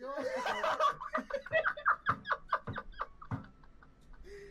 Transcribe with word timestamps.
yo. 0.00 0.14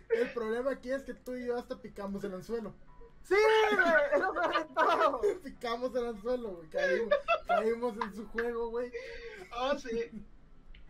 El 0.09 0.31
problema 0.33 0.71
aquí 0.71 0.91
es 0.91 1.03
que 1.03 1.13
tú 1.13 1.33
y 1.35 1.45
yo 1.47 1.57
hasta 1.57 1.79
picamos 1.81 2.23
el 2.23 2.33
anzuelo. 2.35 2.73
Sí, 3.23 3.35
güey, 3.71 3.85
es 4.13 4.19
lo 4.19 4.33
peor 4.33 4.57
de 4.57 4.65
todo. 4.75 5.21
Picamos 5.43 5.95
el 5.95 6.07
anzuelo, 6.07 6.49
güey. 6.55 6.69
Caímos, 6.69 7.13
caímos 7.47 7.93
en 8.03 8.15
su 8.15 8.27
juego, 8.27 8.69
güey. 8.69 8.91
Oh, 9.57 9.77
sí. 9.77 10.11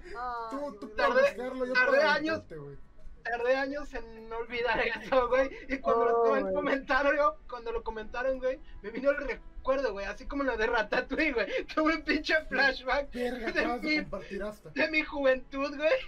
Ay, 0.03 0.11
Tú, 0.51 0.73
tú 0.79 0.87
güey. 0.87 0.95
para 0.97 1.09
Tardé- 1.13 1.21
buscarlo, 1.35 1.65
yo 1.65 1.73
tardé 1.73 1.97
para 1.99 2.13
años. 2.15 2.43
güey. 2.49 2.77
Tardé 3.23 3.55
años 3.55 3.93
en 3.93 4.27
no 4.29 4.37
olvidar 4.37 4.79
eso, 4.81 5.29
güey. 5.29 5.49
Y 5.69 5.77
cuando 5.79 6.05
Oh, 6.23 6.35
lo 6.35 6.51
comentaron, 6.53 7.15
cuando 7.49 7.71
lo 7.71 7.83
comentaron, 7.83 8.39
güey, 8.39 8.59
me 8.81 8.89
vino 8.89 9.11
el 9.11 9.17
recuerdo, 9.17 9.43
güey. 9.63 10.05
Así 10.05 10.25
como 10.27 10.43
lo 10.43 10.55
de 10.57 10.67
Ratatouille, 10.67 11.31
güey. 11.33 11.47
Tuve 11.75 11.95
un 11.95 12.01
pinche 12.03 12.35
flashback 12.45 13.11
Verga, 13.13 13.51
de 13.51 13.59
acabas 13.59 13.81
de 13.81 13.87
mi, 13.89 13.97
compartir 14.01 14.43
hasta. 14.43 14.69
de 14.69 14.91
mi 14.91 15.01
juventud, 15.01 15.75
güey. 15.75 15.99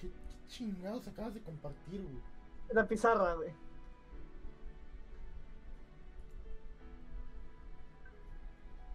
¿Qué, 0.00 0.08
qué 0.08 0.46
chingados 0.48 1.06
acabas 1.08 1.34
de 1.34 1.40
compartir, 1.40 2.00
güey? 2.02 2.22
La 2.70 2.86
pizarra, 2.86 3.34
güey. 3.34 3.50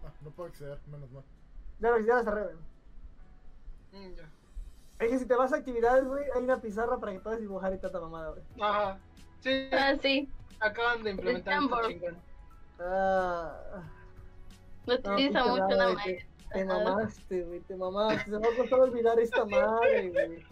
Ah, 0.04 0.12
no 0.22 0.30
puedo 0.30 0.48
acceder, 0.48 0.78
menos 0.90 1.10
mal. 1.10 1.24
Ya, 1.80 1.90
ya 2.06 2.14
la 2.16 2.24
cerré, 2.24 2.42
güey. 2.44 2.56
Mm, 3.92 4.14
ya. 4.16 4.28
Es 4.98 5.10
que 5.10 5.18
si 5.18 5.26
te 5.26 5.34
vas 5.34 5.52
a 5.52 5.56
actividades, 5.56 6.04
güey, 6.04 6.24
hay 6.34 6.42
una 6.44 6.60
pizarra 6.60 6.98
para 6.98 7.12
que 7.12 7.20
puedas 7.20 7.40
dibujar 7.40 7.72
y 7.74 7.78
tanta 7.78 8.00
mamada, 8.00 8.30
güey. 8.30 8.42
Ajá. 8.60 8.98
Sí, 9.40 9.68
Ah, 9.72 9.94
sí. 10.00 10.28
acaban 10.60 11.02
de 11.02 11.10
implementar 11.12 11.54
Jamboard. 11.54 11.88
chingón. 11.88 12.16
Ah, 12.80 13.82
no, 14.86 14.94
utiliza 14.94 15.42
puta 15.42 15.50
mucho 15.50 15.62
madre, 15.62 15.74
una 15.74 15.86
te, 15.86 15.94
maestra. 15.94 16.28
te 16.52 16.64
mamaste, 16.64 17.42
güey, 17.42 17.60
te 17.60 17.76
mamaste. 17.76 18.24
Se 18.24 18.30
me 18.30 18.38
va 18.38 18.48
a 18.52 18.56
costar 18.56 18.80
olvidar 18.80 19.20
esta 19.20 19.44
madre, 19.44 20.08
güey. 20.08 20.44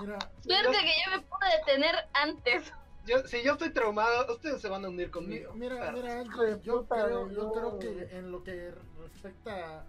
Mira, 0.00 0.18
Suerte 0.40 0.78
que 0.78 0.92
yo 1.04 1.10
me 1.16 1.20
pude 1.20 1.58
detener 1.58 1.94
antes. 2.14 2.72
Yo, 3.04 3.18
si 3.26 3.42
yo 3.42 3.52
estoy 3.52 3.70
traumado, 3.72 4.32
ustedes 4.32 4.60
se 4.62 4.68
van 4.68 4.84
a 4.84 4.88
unir 4.88 5.06
mi- 5.08 5.12
conmigo. 5.12 5.52
mira, 5.54 5.90
mira, 5.92 6.22
yo 6.62 6.86
creo, 6.86 7.28
yo 7.30 7.42
no, 7.44 7.52
creo 7.52 7.78
que 7.78 8.08
en 8.16 8.30
lo 8.30 8.42
que 8.44 8.72
respecta 9.02 9.84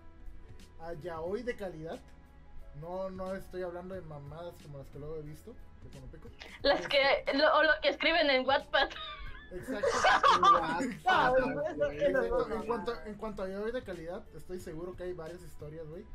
a, 0.81 0.93
yaoi 1.01 1.43
de 1.43 1.55
calidad, 1.55 1.99
no, 2.81 3.09
no 3.11 3.35
estoy 3.35 3.61
hablando 3.61 3.93
de 3.95 4.01
mamadas 4.01 4.55
como 4.63 4.79
las 4.79 4.87
que 4.87 4.99
luego 4.99 5.15
he 5.17 5.21
visto, 5.21 5.53
de 5.83 5.89
Conopico. 5.91 6.27
Las 6.63 6.87
que, 6.87 7.23
lo, 7.35 7.55
o 7.55 7.63
lo 7.63 7.71
que 7.81 7.89
escriben 7.89 8.29
en 8.29 8.45
Wattpad. 8.45 8.89
Exacto. 9.53 9.87
Güey. 11.77 12.03
En 12.03 12.65
cuanto, 12.67 12.93
no. 12.95 13.01
en 13.05 13.15
cuanto 13.15 13.43
a 13.43 13.47
yaoi 13.47 13.71
de 13.71 13.83
calidad, 13.83 14.23
estoy 14.35 14.59
seguro 14.59 14.95
que 14.95 15.03
hay 15.03 15.13
varias 15.13 15.41
historias, 15.41 15.87
güey, 15.87 16.05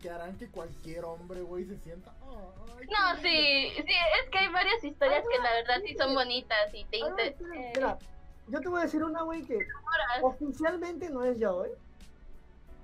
que 0.00 0.10
harán 0.10 0.36
que 0.38 0.48
cualquier 0.48 1.04
hombre, 1.04 1.42
güey, 1.42 1.64
se 1.64 1.76
sienta. 1.78 2.12
"Ay, 2.22 2.86
No, 2.86 3.16
sí, 3.22 3.70
sí, 3.76 3.94
es 4.22 4.30
que 4.30 4.38
hay 4.38 4.48
varias 4.52 4.82
historias 4.84 5.24
que 5.28 5.38
la 5.38 5.52
verdad 5.54 5.82
sí 5.86 5.94
son 5.96 6.14
bonitas 6.14 6.72
y 6.72 6.84
te 6.86 7.02
Ah, 7.02 7.08
inter- 7.08 7.26
espera, 7.28 7.54
eh, 7.60 7.72
Mira, 7.74 7.98
yo 8.48 8.60
te 8.60 8.68
voy 8.68 8.80
a 8.80 8.84
decir 8.84 9.02
una, 9.02 9.22
güey, 9.22 9.42
que 9.44 9.58
oficialmente 10.22 11.10
no 11.10 11.24
es 11.24 11.38
yaoi. 11.38 11.70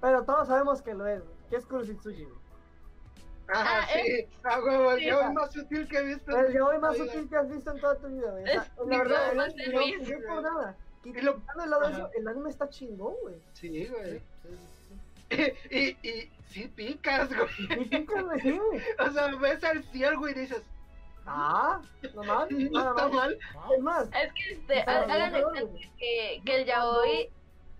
Pero 0.00 0.24
todos 0.24 0.48
sabemos 0.48 0.80
que 0.83 0.95
lo 0.95 1.06
es, 1.06 1.20
güey. 1.22 1.36
Que 1.50 1.56
es 1.56 1.67
Kurositsuji, 1.67 2.24
güey. 2.24 2.39
Ajá, 3.52 3.80
Ah, 3.82 3.86
sí. 3.92 4.26
A 4.44 4.60
huevo, 4.60 4.92
el 4.92 4.98
sí, 5.00 5.06
yaoi 5.06 5.24
ah. 5.24 5.30
más 5.32 5.52
sutil 5.52 5.88
que 5.88 5.98
he 5.98 6.02
visto. 6.04 6.36
El 6.38 6.52
yaoi 6.52 6.78
más 6.78 6.96
sutil 6.96 7.28
que 7.28 7.36
has 7.36 7.50
visto 7.50 7.70
en 7.70 7.80
toda 7.80 7.96
tu 7.96 8.08
vida, 8.08 8.30
güey. 8.30 8.44
Es 8.44 8.62
la 8.86 8.98
verdad, 8.98 9.30
el 9.32 9.36
no, 9.36 9.80
no 9.80 10.28
por 10.34 10.42
nada. 10.42 10.76
Y 11.04 11.12
lo- 11.20 11.36
Quitando 11.36 11.62
de 11.62 11.68
lado 11.70 11.82
Ajá. 11.86 11.96
eso, 11.96 12.10
el 12.16 12.28
anime 12.28 12.50
está 12.50 12.68
chingón, 12.68 13.14
güey. 13.22 13.36
Sí, 13.54 13.86
güey. 13.86 14.18
Sí, 14.20 14.48
sí, 15.30 15.36
sí. 15.36 15.54
Y, 15.70 16.08
y 16.08 16.30
sí 16.48 16.68
picas, 16.68 17.28
güey. 17.34 17.48
Y 17.80 17.84
pica, 17.86 18.22
güey, 18.22 18.40
sí, 18.40 18.58
güey. 18.58 18.82
O 18.98 19.10
sea, 19.10 19.26
ves 19.36 19.64
al 19.64 19.82
ciervo 19.84 20.28
y 20.28 20.34
dices, 20.34 20.62
Ah, 21.26 21.80
no 22.14 22.22
mal, 22.24 22.48
no 22.70 22.70
nada 22.84 22.90
está 22.90 23.08
mal. 23.08 23.38
Es 23.76 23.82
más, 23.82 24.08
Es 24.08 24.32
que 24.32 24.52
este, 24.52 24.80
Ah, 24.86 25.05
hagan 25.08 25.33
de 25.33 25.40
no. 25.40 25.52
que, 25.98 26.42
que 26.44 26.56
el 26.56 26.64
yaoi 26.66 27.30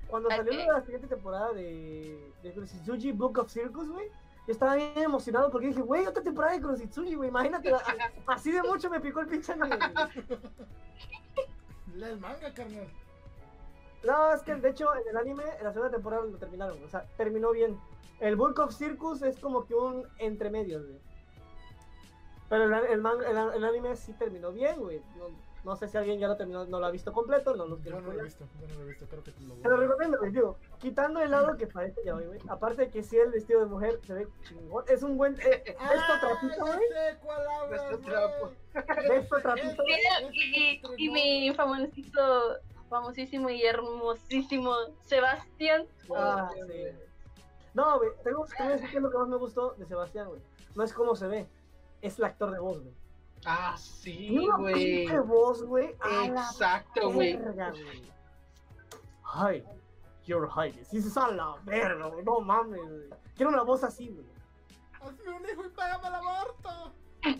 cuando 0.09 0.29
salió 0.31 0.73
la 0.73 0.81
siguiente 0.83 1.07
temporada 1.07 1.53
de, 1.53 2.33
de 2.43 2.53
Kurositsuji 2.53 3.13
Book 3.13 3.39
of 3.39 3.51
Circus, 3.51 3.89
güey, 3.91 4.09
yo 4.51 4.55
estaba 4.55 4.75
bien 4.75 4.93
emocionado 4.97 5.49
porque 5.49 5.69
dije, 5.69 5.81
güey, 5.81 6.09
otra 6.09 6.25
temporada 6.25 6.55
de 6.55 6.61
Kurositsuji, 6.61 7.15
güey, 7.15 7.29
imagínate, 7.29 7.73
así 8.27 8.51
de 8.51 8.65
mucho 8.65 8.91
me 8.91 8.99
picó 8.99 9.21
el 9.21 9.29
pinche 9.29 9.53
anime, 9.53 9.77
el 11.95 12.19
manga, 12.19 12.53
carnal. 12.53 12.89
No, 14.03 14.35
es 14.35 14.43
que 14.43 14.57
de 14.57 14.71
hecho 14.71 14.93
en 14.97 15.09
el 15.09 15.17
anime, 15.17 15.45
en 15.57 15.65
la 15.65 15.73
segunda 15.73 15.95
temporada 15.95 16.25
lo 16.25 16.37
terminaron, 16.37 16.83
o 16.83 16.89
sea, 16.89 17.05
terminó 17.17 17.53
bien. 17.53 17.79
El 18.19 18.35
Book 18.35 18.59
of 18.59 18.75
Circus 18.75 19.23
es 19.23 19.39
como 19.39 19.67
que 19.67 19.75
un 19.75 20.05
entre 20.19 20.51
medios, 20.51 20.85
güey. 20.85 20.99
Pero 22.49 22.65
el, 22.65 22.73
el, 22.87 23.07
el, 23.07 23.55
el 23.55 23.65
anime 23.65 23.95
sí 23.95 24.15
terminó 24.15 24.51
bien, 24.51 24.81
güey. 24.81 25.01
No, 25.17 25.29
no 25.65 25.77
sé 25.77 25.89
si 25.89 25.99
alguien 25.99 26.19
ya 26.19 26.29
lo 26.29 26.37
terminó, 26.37 26.65
no 26.65 26.81
lo 26.81 26.87
ha 26.87 26.91
visto 26.91 27.13
completo, 27.13 27.55
no 27.55 27.67
lo 27.67 27.77
Yo 27.77 27.83
quiero 27.83 28.01
no 28.01 28.13
lo 28.13 28.21
he 28.21 28.25
visto, 28.25 28.47
yo 28.61 28.67
no 28.69 28.75
lo 28.75 28.83
he 28.83 28.87
visto, 28.89 29.07
creo 29.07 29.23
que 29.23 29.33
lo 29.41 29.55
voy 29.55 29.63
Te 29.63 29.69
lo 29.69 29.75
a 29.75 29.79
recomiendo, 29.79 30.19
güey, 30.19 30.33
digo, 30.33 30.57
quitando 30.79 31.21
el 31.21 31.31
lado 31.31 31.57
que 31.57 31.67
parece 31.67 32.01
ya 32.05 32.15
hoy, 32.15 32.25
güey. 32.27 32.41
Aparte 32.49 32.83
de 32.83 32.91
que 32.91 33.03
sí 33.03 33.17
el 33.19 33.31
vestido 33.31 33.61
de 33.61 33.67
mujer 33.67 34.01
se 34.07 34.15
ve 34.15 34.29
chingón. 34.43 34.85
Es 34.89 35.03
un 35.03 35.17
buen. 35.17 35.35
Eh, 35.41 35.63
eh, 35.67 35.77
Ah, 35.79 35.95
esto 35.95 36.13
trapito, 36.21 36.67
ya 36.67 36.77
güey. 36.77 36.87
esto 39.19 39.41
trapito, 39.41 39.83
y, 40.33 40.35
y, 40.35 40.83
y 40.97 41.11
mi 41.11 41.53
famosísimo, 41.55 42.23
famosísimo 42.89 43.51
y 43.51 43.63
hermosísimo 43.65 44.75
Sebastián. 45.03 45.87
Ah, 46.15 46.51
sí. 46.55 46.63
No, 47.75 47.99
güey, 47.99 48.11
tengo 48.25 48.45
a 48.59 48.69
decir 48.69 48.91
que 48.91 48.97
es 48.97 49.03
lo 49.03 49.11
que 49.11 49.19
más 49.19 49.29
me 49.29 49.37
gustó 49.37 49.75
de 49.79 49.87
Sebastián, 49.87 50.29
güey. 50.29 50.41
No 50.75 50.83
es 50.85 50.93
cómo 50.93 51.15
se 51.15 51.29
ve, 51.29 51.47
es 52.03 52.19
el 52.19 52.25
actor 52.25 52.51
de 52.51 52.59
voz, 52.59 52.81
güey. 52.81 52.93
Ah, 53.47 53.75
sí, 53.79 54.37
una 54.39 54.57
güey. 54.57 54.75
pinche 55.07 55.19
voz, 55.21 55.63
güey. 55.65 55.95
Exacto, 56.27 57.11
güey. 57.13 57.39
Hi, 59.25 59.63
your 60.27 60.49
highness. 60.51 60.91
Dices 60.91 61.17
a 61.17 61.31
la 61.31 61.55
verga, 61.65 62.07
güey. 62.09 62.25
No 62.25 62.41
mames, 62.41 62.81
güey. 62.83 63.09
Quiero 63.37 63.51
una 63.53 63.63
voz 63.63 63.85
así, 63.85 64.09
güey. 64.09 64.27
Hazme 65.01 65.33
un 65.33 65.49
hijo 65.49 65.65
y 65.65 65.69
págame 65.71 66.09
el 66.09 66.15
aborto. 66.15 66.93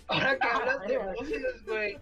Ahora 0.09 0.39
que 0.39 0.49
hablas 0.53 0.81
de 0.87 0.99
voces, 0.99 1.67
güey. 1.67 1.99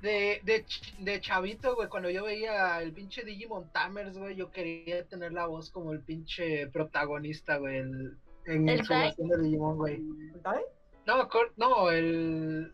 De, 0.00 0.40
de, 0.44 0.64
de 1.00 1.20
chavito, 1.20 1.74
güey, 1.74 1.88
cuando 1.88 2.10
yo 2.10 2.24
veía 2.24 2.80
el 2.82 2.92
pinche 2.92 3.24
Digimon 3.24 3.70
Tamers, 3.72 4.16
güey, 4.18 4.36
yo 4.36 4.50
quería 4.50 5.04
tener 5.06 5.32
la 5.32 5.46
voz 5.46 5.70
como 5.70 5.92
el 5.92 6.00
pinche 6.00 6.66
protagonista, 6.68 7.56
güey, 7.56 7.78
el- 7.78 8.16
en 8.44 8.68
¿El 8.68 8.84
su 8.84 8.92
versión 8.92 9.28
de 9.28 9.38
Digimon, 9.42 9.76
güey. 9.76 10.02
¿Está 10.34 10.52
bien? 10.52 10.64
No, 11.06 11.28
no, 11.56 11.90
el... 11.90 12.72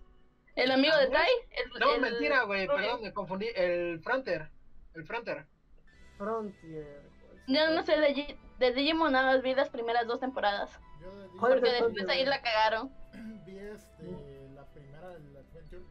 El 0.55 0.71
amigo 0.71 0.97
de 0.97 1.07
Tai. 1.09 1.29
el- 1.51 1.81
No, 1.81 1.95
el- 1.95 2.01
mentira, 2.01 2.43
güey, 2.45 2.67
perdón, 2.67 3.03
me 3.03 3.13
confundí. 3.13 3.49
El 3.55 4.01
Fronter. 4.01 4.51
El 4.95 5.05
Fronter. 5.05 5.47
Frontier. 6.19 7.03
pues. 7.27 7.43
Yo 7.47 7.71
no 7.75 7.83
sé, 7.83 7.97
de, 7.99 8.37
de 8.59 8.73
Digimon 8.73 9.13
nada 9.13 9.33
más 9.35 9.43
vi 9.43 9.55
las 9.55 9.71
primeras 9.71 10.07
dos 10.07 10.21
temporadas. 10.21 10.79
Yo 11.01 11.11
de- 11.17 11.29
¿Cuál 11.39 11.55
es 11.55 11.61
Porque 11.61 11.73
después 11.73 12.09
ahí 12.09 12.25
la 12.25 12.43
cagaron. 12.43 12.93
vi 13.47 13.59
este, 13.59 14.49
la 14.55 14.65
primera, 14.67 15.13
el 15.15 15.37
Adventure. 15.37 15.83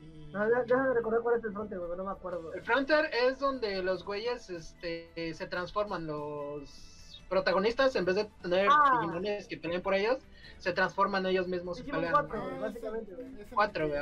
Y. 0.00 0.26
No, 0.32 0.50
ya- 0.50 0.62
déjame 0.64 0.94
recordar 0.94 1.20
cuál 1.22 1.38
es 1.38 1.44
el 1.44 1.52
Frontier, 1.52 1.80
güey, 1.80 1.96
no 1.96 2.04
me 2.04 2.10
acuerdo. 2.12 2.52
El 2.52 2.62
Fronter 2.62 3.10
es 3.14 3.38
donde 3.38 3.82
los 3.82 4.04
güeyes 4.04 4.50
este, 4.50 5.32
se 5.34 5.46
transforman, 5.46 6.06
los 6.06 6.68
protagonistas, 7.34 7.96
en 7.96 8.04
vez 8.04 8.14
de 8.16 8.24
tener 8.42 8.68
Ah. 8.70 8.98
Digimones 9.00 9.48
que 9.48 9.56
peleen 9.56 9.82
por 9.82 9.94
ellos, 9.94 10.18
se 10.58 10.72
transforman 10.72 11.26
ellos 11.26 11.48
mismos 11.48 11.80
y 11.80 11.82
pelean. 11.82 12.12
cuatro. 12.12 12.36
¿no? 12.38 12.44
güey, 12.44 12.56
Ah, 12.56 12.60
básicamente, 12.60 13.12
es 13.12 13.18
el- 13.18 13.24
güey. 13.24 13.40
es 13.42 13.48
el 13.48 13.54
Cuatro, 13.54 13.88
güey. 13.88 13.98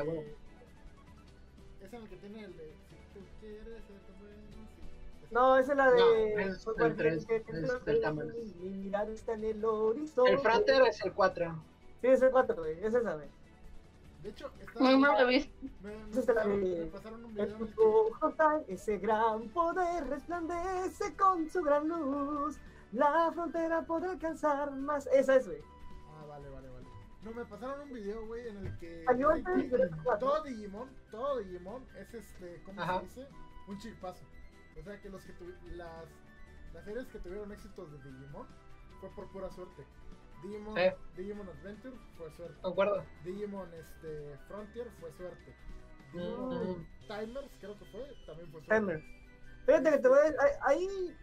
Es 1.83 1.93
el 1.95 2.09
que 2.09 2.17
tiene 2.17 2.45
el 2.45 2.57
de. 2.57 2.65
Si 2.65 3.19
tú 3.19 3.21
quieres 3.41 3.65
ser 3.65 3.97
bueno, 4.21 4.69
sí. 4.77 5.29
No, 5.31 5.57
esa 5.59 5.73
es 5.73 5.79
la 5.79 5.91
de. 5.91 5.99
No, 5.99 6.05
es 6.07 6.37
el 6.37 6.43
está 9.15 9.33
en 9.35 9.45
el 9.45 9.65
horizonte. 9.65 10.31
El 10.33 10.39
Fronter 10.41 10.83
es 10.83 11.05
el 11.05 11.13
4. 11.13 11.55
Sí, 12.03 12.07
es 12.09 12.23
el 12.23 12.31
4, 12.31 12.55
güey. 12.57 12.73
Es 12.85 12.95
esa, 12.95 13.15
güey. 13.15 13.29
De 14.23 14.29
hecho, 14.29 14.51
está. 14.61 14.79
No 14.81 14.99
me 14.99 15.09
lo 15.09 15.19
he 15.21 15.25
visto. 15.27 15.53
Me, 15.83 15.91
me 15.97 16.11
Esa 16.11 16.21
es 16.21 16.27
la 16.29 16.35
pasaron, 16.35 16.61
de- 16.65 16.81
me 16.81 16.87
pasaron 16.87 17.25
un 17.25 17.31
El 17.31 17.33
video 17.33 17.45
en 17.57 17.63
el 17.63 17.69
que. 17.69 17.75
fútbol 17.75 18.13
total, 18.21 18.65
ese 18.69 18.99
gran 18.99 19.49
poder 19.49 20.07
resplandece 20.09 21.17
con 21.17 21.51
su 21.51 21.63
gran 21.63 21.89
luz. 21.89 22.57
La 22.93 23.31
frontera 23.33 23.83
podrá 23.83 24.11
alcanzar 24.13 24.71
más. 24.73 25.07
Esa 25.09 25.37
es, 25.37 25.47
güey. 25.47 25.61
Ah, 26.11 26.27
vale, 26.27 26.49
vale, 26.51 26.69
vale. 26.69 26.87
No, 27.23 27.31
me 27.33 27.45
pasaron 27.45 27.81
un 27.83 27.93
video, 27.93 28.27
güey, 28.27 28.49
en 28.49 28.67
el 28.67 28.79
que. 28.79 29.05
Todo 30.19 30.43
Digimon, 30.43 30.91
todo 31.11 31.39
Digimon 31.39 31.87
es 31.97 32.13
este, 32.15 32.63
¿cómo 32.65 32.83
Ajá. 32.83 33.01
se 33.01 33.05
dice? 33.07 33.29
Un 33.69 33.79
chispazo. 33.79 34.25
O 34.79 34.83
sea 34.83 35.01
que 35.01 35.09
los 35.09 35.23
que 35.25 35.33
tuvi- 35.39 35.77
las, 35.77 36.07
las 36.75 36.85
series 36.85 37.07
que 37.09 37.19
tuvieron 37.21 37.53
éxitos 37.53 37.91
de 37.93 37.99
Digimon 38.11 38.47
fue 39.01 39.11
por 39.11 39.31
pura 39.31 39.51
suerte. 39.51 39.87
Digimon. 40.43 40.75
Digimon 41.17 41.49
Adventure 41.49 41.97
fue 42.19 42.31
suerte. 42.33 42.57
Concuerdo. 42.63 43.05
Digimon 43.25 43.73
este, 43.75 44.37
Frontier 44.49 44.91
fue 45.01 45.13
suerte. 45.13 45.55
Digimon 46.13 46.53
Mm. 46.79 46.87
Timers, 47.09 47.51
creo 47.61 47.79
que 47.79 47.85
fue, 47.87 48.15
también 48.27 48.51
fue 48.51 48.61
suerte. 48.63 48.75
Timer. 48.75 49.03
Fíjate 49.67 49.91
que 49.93 49.99
te 49.99 50.09
voy 50.09 50.19
a. 50.19 50.67
Ahí. 50.69 51.17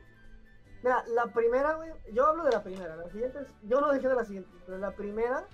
Mira, 0.81 1.03
la 1.07 1.25
primera, 1.27 1.75
güey, 1.75 1.91
yo 2.13 2.25
hablo 2.25 2.43
de 2.43 2.51
la 2.51 2.63
primera, 2.63 2.95
la 2.95 3.09
siguiente 3.09 3.45
yo 3.63 3.81
no 3.81 3.91
dejé 3.91 4.07
de 4.07 4.15
la 4.15 4.23
siguiente, 4.23 4.49
pero 4.65 4.77
la 4.77 4.91
primera, 4.91 5.45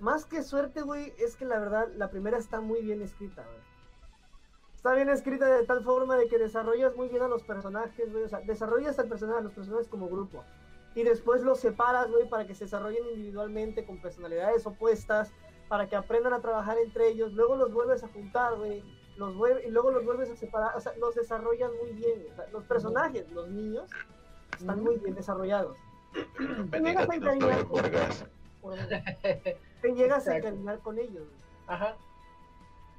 más 0.00 0.24
que 0.24 0.42
suerte, 0.42 0.80
güey, 0.80 1.12
es 1.18 1.36
que 1.36 1.44
la 1.44 1.58
verdad, 1.58 1.88
la 1.96 2.10
primera 2.10 2.38
está 2.38 2.60
muy 2.60 2.80
bien 2.80 3.02
escrita, 3.02 3.42
güey. 3.42 3.74
Está 4.74 4.94
bien 4.94 5.08
escrita 5.08 5.46
de 5.46 5.66
tal 5.66 5.82
forma 5.82 6.16
de 6.16 6.28
que 6.28 6.38
desarrollas 6.38 6.94
muy 6.96 7.08
bien 7.08 7.22
a 7.22 7.28
los 7.28 7.42
personajes, 7.42 8.12
güey, 8.12 8.24
o 8.24 8.28
sea, 8.28 8.40
desarrollas 8.40 8.98
al 8.98 9.08
personaje, 9.08 9.40
a 9.40 9.42
los 9.42 9.52
personajes 9.52 9.88
como 9.88 10.08
grupo. 10.08 10.44
Y 10.94 11.02
después 11.02 11.42
los 11.42 11.58
separas, 11.60 12.10
güey, 12.10 12.28
para 12.28 12.46
que 12.46 12.54
se 12.54 12.64
desarrollen 12.64 13.04
individualmente 13.06 13.84
con 13.84 14.00
personalidades 14.00 14.66
opuestas, 14.66 15.32
para 15.68 15.88
que 15.88 15.96
aprendan 15.96 16.34
a 16.34 16.40
trabajar 16.40 16.78
entre 16.78 17.08
ellos, 17.08 17.32
luego 17.32 17.56
los 17.56 17.72
vuelves 17.72 18.04
a 18.04 18.08
juntar, 18.08 18.56
güey, 18.56 18.82
los 19.16 19.34
vuelve, 19.36 19.66
y 19.66 19.70
luego 19.70 19.90
los 19.90 20.04
vuelves 20.04 20.30
a 20.30 20.36
separar, 20.36 20.76
o 20.76 20.80
sea, 20.80 20.92
los 20.96 21.14
desarrollan 21.14 21.70
muy 21.82 21.92
bien. 21.92 22.24
O 22.32 22.34
sea, 22.36 22.46
los 22.52 22.64
personajes, 22.64 23.30
los 23.32 23.48
niños, 23.48 23.88
están 24.58 24.82
muy 24.82 24.96
bien 24.98 25.14
desarrollados. 25.14 25.76
Bendita 26.38 27.06
dinosaurio 27.06 27.68
Vargas. 27.68 28.24
Te 29.82 29.94
llegas 29.94 30.26
a 30.28 30.36
encariñar 30.36 30.78
con 30.80 30.98
ellos. 30.98 31.28
Ajá. 31.66 31.96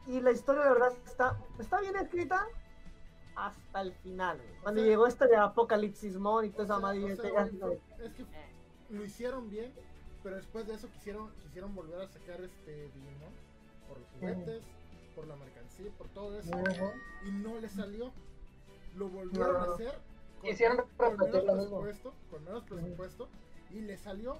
Y 0.08 0.20
la 0.22 0.32
historia, 0.32 0.64
de 0.64 0.70
verdad, 0.70 0.94
está, 1.06 1.38
está 1.60 1.80
bien 1.82 1.96
escrita 1.96 2.46
hasta 3.36 3.82
el 3.82 3.94
final. 3.94 4.40
Cuando 4.62 4.82
sea- 4.82 4.90
llegó 4.90 5.08
este 5.08 5.28
de 5.28 5.36
Apocalipsis 5.36 6.18
Mon 6.18 6.46
y 6.46 6.50
toda 6.50 6.64
esa 6.66 6.80
madre, 6.80 7.00
y 7.00 7.06
te- 7.16 8.06
es 8.06 8.14
que 8.14 8.26
lo 8.90 9.04
hicieron 9.04 9.50
bien, 9.50 9.74
pero 10.24 10.36
después 10.36 10.68
de 10.68 10.76
eso 10.76 10.88
quisieron, 10.92 11.32
quisieron 11.44 11.74
volver 11.74 12.02
a 12.02 12.08
sacar 12.08 12.40
este 12.42 12.84
Digimon 12.94 13.34
por 13.88 13.98
los 14.00 14.08
juguetes, 14.20 14.64
por 15.16 15.28
la 15.28 15.36
mercancía, 15.38 15.65
por 15.84 16.08
todo 16.10 16.40
eso, 16.40 16.52
y 17.26 17.32
no 17.32 17.60
le 17.60 17.70
salió. 17.70 18.12
Lo 18.96 19.10
volvieron 19.10 19.56
a 19.58 19.66
No. 19.66 19.74
hacer 19.74 19.92
con, 20.40 20.50
Quisieron 20.50 20.78
con 20.98 21.18
menos 21.18 21.44
lo 21.44 21.56
mismo. 21.56 21.82
presupuesto, 21.82 22.14
con 22.30 22.44
menos 22.46 22.64
presupuesto, 22.64 23.30
y 23.72 23.82
le 23.82 23.98
salió. 23.98 24.38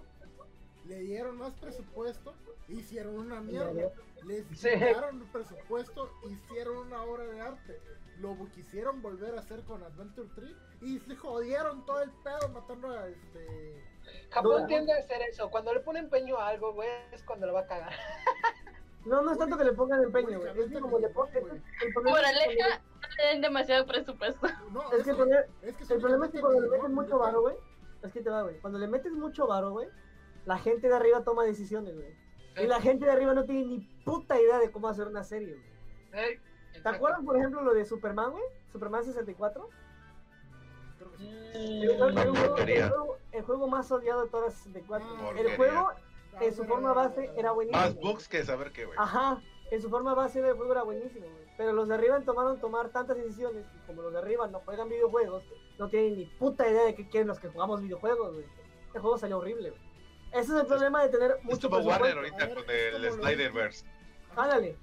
Le 0.86 1.00
dieron 1.00 1.38
más 1.38 1.54
presupuesto, 1.56 2.34
hicieron 2.70 3.16
una 3.16 3.42
mierda. 3.42 3.92
Les 4.24 4.46
Sí. 4.58 4.70
quitaron 4.72 5.22
el 5.22 5.28
presupuesto, 5.30 6.12
hicieron 6.30 6.78
una 6.78 7.02
obra 7.04 7.26
de 7.26 7.42
arte. 7.42 7.80
Lo 8.20 8.38
quisieron 8.54 9.02
volver 9.02 9.36
a 9.36 9.40
hacer 9.40 9.62
con 9.64 9.84
Adventure 9.84 10.30
3 10.36 10.52
y 10.82 11.00
se 11.00 11.16
jodieron 11.18 11.86
todo 11.86 12.02
el 12.02 12.12
pedo 12.12 12.48
matando 12.50 12.90
a 12.92 13.08
este. 13.10 13.84
Japón 14.30 14.52
Duda. 14.58 14.68
tiende 14.68 14.94
a 14.94 14.98
hacer 15.00 15.22
eso. 15.24 15.50
Cuando 15.50 15.74
le 15.74 15.80
pone 15.82 16.00
empeño 16.00 16.38
a 16.38 16.48
algo, 16.50 16.72
güey, 16.74 16.88
es 17.12 17.24
cuando 17.24 17.48
lo 17.48 17.54
va 17.54 17.62
a 17.62 17.68
cagar. 17.68 17.92
No, 19.06 19.22
no 19.22 19.32
es 19.32 19.38
tanto 19.38 19.58
que 19.58 19.64
le 19.64 19.74
pongan 19.74 20.02
empeño, 20.04 20.40
güey. 20.40 20.60
Es 20.60 20.70
que 20.72 20.80
como 20.80 20.98
le 21.00 21.08
es 21.08 21.14
que 21.14 22.02
Moraleja, 22.04 22.80
no 23.02 23.08
le 23.18 23.28
den 23.30 23.42
demasiado 23.42 23.86
presupuesto. 23.86 24.48
No, 24.72 24.92
Es 24.92 25.04
que 25.04 25.12
el 25.12 25.16
problema- 25.16 25.42
es 25.62 25.76
que 25.78 25.94
el 25.94 26.00
problema 26.00 26.26
es 26.26 26.32
que 26.32 26.42
cuando 26.42 26.60
le 26.60 26.68
metes 26.68 26.82
Digimon, 26.82 26.94
mucho 27.06 27.20
varo, 27.20 27.42
güey. 27.42 27.56
Es 28.02 28.12
que 28.14 28.22
te 28.22 28.30
va, 28.30 28.42
güey. 28.44 28.60
Cuando 28.60 28.80
le 28.80 28.88
metes 28.88 29.12
mucho 29.14 29.48
varo, 29.48 29.72
güey, 29.72 29.88
la 30.46 30.58
gente 30.58 30.88
de 30.90 30.96
arriba 30.96 31.24
toma 31.24 31.44
decisiones, 31.44 31.96
güey. 31.96 32.16
Y 32.58 32.68
la 32.68 32.80
gente 32.82 33.06
de 33.06 33.12
arriba 33.12 33.34
no 33.34 33.44
tiene 33.46 33.66
ni 33.66 33.80
puta 34.06 34.40
idea 34.40 34.60
de 34.60 34.72
cómo 34.72 34.88
hacer 34.88 35.08
una 35.08 35.24
serie, 35.24 35.56
güey. 35.56 36.26
Ey, 36.26 36.40
¿Te 36.82 36.90
acuerdas, 36.90 37.22
por 37.24 37.36
ejemplo, 37.38 37.62
lo 37.62 37.74
de 37.74 37.84
Superman, 37.86 38.32
güey? 38.32 38.44
Superman 38.72 39.04
64. 39.04 39.70
Creo 40.98 41.12
que 41.12 41.18
sí. 41.18 41.30
El, 41.54 41.84
el 41.92 41.98
juego, 41.98 42.58
el 42.58 42.90
juego- 42.90 43.18
el 43.32 43.44
juego 43.44 43.68
más 43.68 43.92
odiado 43.92 44.24
de 44.24 44.30
todas 44.30 44.46
las 44.48 44.54
64. 44.56 45.08
Ah, 45.20 45.32
el 45.38 45.56
juego, 45.58 45.92
en 46.42 46.56
su 46.56 46.66
forma 46.66 46.94
base, 46.94 47.32
era 47.36 47.52
buenísimo. 47.52 47.82
Más 47.82 47.96
bugs 47.96 48.28
que 48.28 48.44
saber 48.44 48.72
qué, 48.72 48.86
güey. 48.86 48.98
Ajá, 49.00 49.42
en 49.72 49.82
su 49.82 49.90
forma 49.90 50.14
base 50.14 50.42
del 50.42 50.56
juego 50.56 50.72
era 50.72 50.84
buenísimo, 50.84 51.26
güey. 51.28 51.46
Pero 51.58 51.74
los 51.74 51.88
de 51.88 51.96
arriba 51.96 52.20
tomaron 52.22 52.60
tomar 52.60 52.90
tantas 52.90 53.18
decisiones 53.18 53.66
y 53.74 53.88
como 53.88 54.02
los 54.02 54.12
de 54.14 54.20
arriba 54.20 54.48
no 54.48 54.60
juegan 54.60 54.90
videojuegos, 54.90 55.44
no 55.78 55.88
tienen 55.88 56.18
ni 56.18 56.26
puta 56.26 56.70
idea 56.70 56.84
de 56.84 56.96
qué 56.96 57.08
quieren 57.08 57.28
los 57.28 57.40
que 57.40 57.48
jugamos 57.48 57.82
videojuegos, 57.82 58.34
güey. 58.34 58.46
Este 58.88 59.00
juego 59.00 59.18
salió 59.18 59.38
horrible, 59.38 59.70
güey. 59.70 59.82
Ese 60.32 60.54
es 60.54 60.60
el 60.60 60.66
problema 60.68 61.02
de 61.04 61.10
tener 61.10 61.38
mucho 61.44 61.56
Estuvo 61.56 61.78
Warner 61.80 62.18
ahorita 62.18 62.46
ver, 62.46 62.56
con 62.56 62.70
el 62.70 63.10
como 63.10 63.24
Snyderverse. 63.24 63.86
Ándale. 64.36 64.78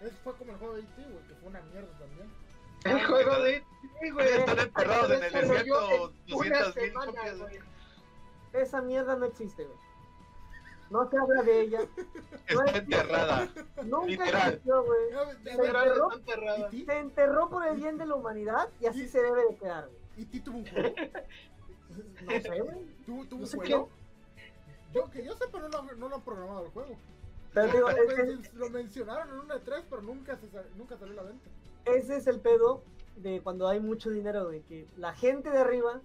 Ese 0.00 0.14
fue 0.22 0.34
como 0.34 0.52
el 0.52 0.58
juego 0.58 0.74
de 0.74 0.82
E.T., 0.82 1.02
güey, 1.02 1.26
que 1.26 1.34
fue 1.34 1.48
una 1.48 1.60
mierda 1.62 1.98
también. 1.98 2.32
El 2.84 3.04
juego 3.04 3.42
de. 3.42 3.64
Sí, 4.00 4.10
güey. 4.10 4.28
Están 4.28 4.58
enterrados 4.60 5.10
en 5.10 5.24
el 5.24 5.32
desierto 5.32 5.90
en 6.26 6.34
una 6.34 6.60
200 6.62 6.76
mil 6.76 6.92
copias. 6.92 7.38
güey. 7.38 7.58
Esa 8.52 8.82
mierda 8.82 9.16
no 9.16 9.26
existe, 9.26 9.64
güey. 9.64 9.78
No 10.90 11.08
se 11.10 11.18
habla 11.18 11.42
de 11.42 11.60
ella. 11.60 11.80
Está 12.46 12.78
enterrada. 12.78 13.48
Nunca 13.84 14.06
Literal. 14.06 14.48
existió, 14.48 14.84
güey. 14.84 15.00
Literal, 15.44 15.86
enterró. 15.88 16.12
está 16.12 16.32
enterrada. 16.32 16.66
¿E.T.? 16.68 16.84
Se 16.86 16.98
enterró 16.98 17.50
por 17.50 17.66
el 17.66 17.76
bien 17.76 17.98
de 17.98 18.06
la 18.06 18.14
humanidad 18.14 18.68
y 18.80 18.86
así 18.86 19.06
se 19.06 19.20
debe 19.22 19.42
de 19.50 19.56
quedar, 19.56 19.86
güey. 19.88 20.22
¿E.T. 20.22 20.40
tuvo 20.40 20.58
un 20.58 20.66
juego? 20.66 20.94
No 22.24 22.30
sé, 22.40 22.60
güey. 22.60 22.76
¿Tuvo, 23.04 23.24
tuvo 23.26 23.38
No 23.38 23.44
un 23.44 23.46
sé 23.46 23.56
juego? 23.58 23.88
Yo, 24.94 25.10
que 25.10 25.24
yo 25.24 25.34
no 25.52 25.68
lo, 25.68 25.82
no 25.96 26.08
lo 26.08 26.14
han 26.16 26.22
programado 26.22 26.64
el 26.64 26.70
juego. 26.70 26.96
Pero 27.52 27.72
digo, 27.72 27.88
Lo, 28.54 28.70
mencionaron 28.70 29.28
en 29.28 29.40
una 29.40 29.54
de 29.54 29.60
tres, 29.60 29.84
pero 29.88 30.02
nunca, 30.02 30.36
se, 30.36 30.46
nunca 30.76 30.96
salió 30.96 31.12
a 31.20 31.24
la 31.24 31.30
venta. 31.30 31.50
ese 31.84 32.16
es 32.16 32.26
el 32.26 32.40
pedo 32.40 32.82
de 33.16 33.40
cuando 33.42 33.68
hay 33.68 33.80
mucho 33.80 34.10
dinero, 34.10 34.46
güey. 34.46 34.62
Que 34.62 34.86
la 34.96 35.14
gente 35.14 35.50
de 35.50 35.58
arriba 35.58 36.00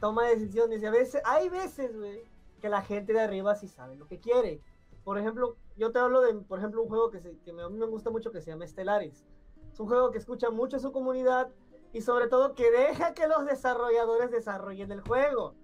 toma 0.00 0.26
decisiones 0.26 0.82
y 0.82 0.86
a 0.86 0.90
veces, 0.90 1.22
hay 1.24 1.48
veces, 1.48 1.96
güey, 1.96 2.22
que 2.62 2.68
la 2.70 2.80
gente 2.80 3.12
de 3.12 3.20
arriba 3.20 3.54
sí 3.56 3.66
sabe 3.68 3.96
lo 3.96 4.06
que 4.06 4.20
quiere. 4.20 4.62
Por 5.04 5.18
ejemplo, 5.18 5.56
yo 5.76 5.90
te 5.90 5.98
hablo 5.98 6.20
de, 6.22 6.32
por 6.34 6.60
ejemplo, 6.60 6.80
un 6.80 6.88
juego 6.88 7.10
que, 7.10 7.20
se, 7.20 7.36
que 7.40 7.52
me- 7.52 7.62
a 7.64 7.68
mí 7.68 7.76
me 7.76 7.86
gusta 7.86 8.08
mucho 8.10 8.30
que 8.30 8.40
se 8.40 8.52
llama 8.52 8.66
Stellaris. 8.66 9.26
Es 9.72 9.80
un 9.80 9.88
juego 9.88 10.12
que 10.12 10.18
escucha 10.18 10.48
mucho 10.50 10.76
a 10.76 10.80
su 10.80 10.92
comunidad 10.92 11.50
y 11.92 12.02
sobre 12.02 12.28
todo 12.28 12.54
que 12.54 12.70
deja 12.70 13.12
que 13.14 13.26
los 13.26 13.44
desarrolladores 13.44 14.30
desarrollen 14.30 14.92
el 14.92 15.00
juego. 15.00 15.54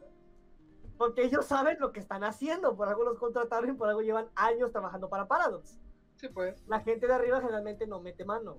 Porque 0.99 1.23
ellos 1.23 1.47
saben 1.47 1.77
lo 1.79 1.93
que 1.93 2.01
están 2.01 2.25
haciendo, 2.25 2.75
por 2.77 2.89
algo 2.89 3.05
los 3.05 3.17
contrataron 3.19 3.71
y 3.71 3.75
por 3.75 3.89
algo 3.89 4.03
llevan 4.03 4.29
años 4.35 4.73
trabajando 4.73 5.09
para 5.09 5.29
Paradox 5.29 5.79
Sí, 6.17 6.29
pues. 6.29 6.67
la 6.67 6.81
gente 6.81 7.07
de 7.07 7.15
arriba 7.15 7.41
generalmente 7.41 7.87
no 7.87 8.01
mete 8.01 8.25
mano. 8.25 8.59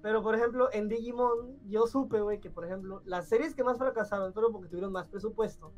Pero, 0.00 0.22
por 0.22 0.34
ejemplo, 0.34 0.70
en 0.72 0.88
Digimon, 0.88 1.58
yo 1.68 1.86
supe, 1.86 2.20
güey, 2.22 2.40
que, 2.40 2.48
por 2.50 2.64
ejemplo, 2.64 3.02
las 3.04 3.28
series 3.28 3.54
que 3.54 3.64
más 3.64 3.76
fracasaron 3.76 4.32
fueron 4.32 4.52
porque 4.52 4.68
tuvieron 4.68 4.92
más 4.92 5.08
presupuesto. 5.08 5.72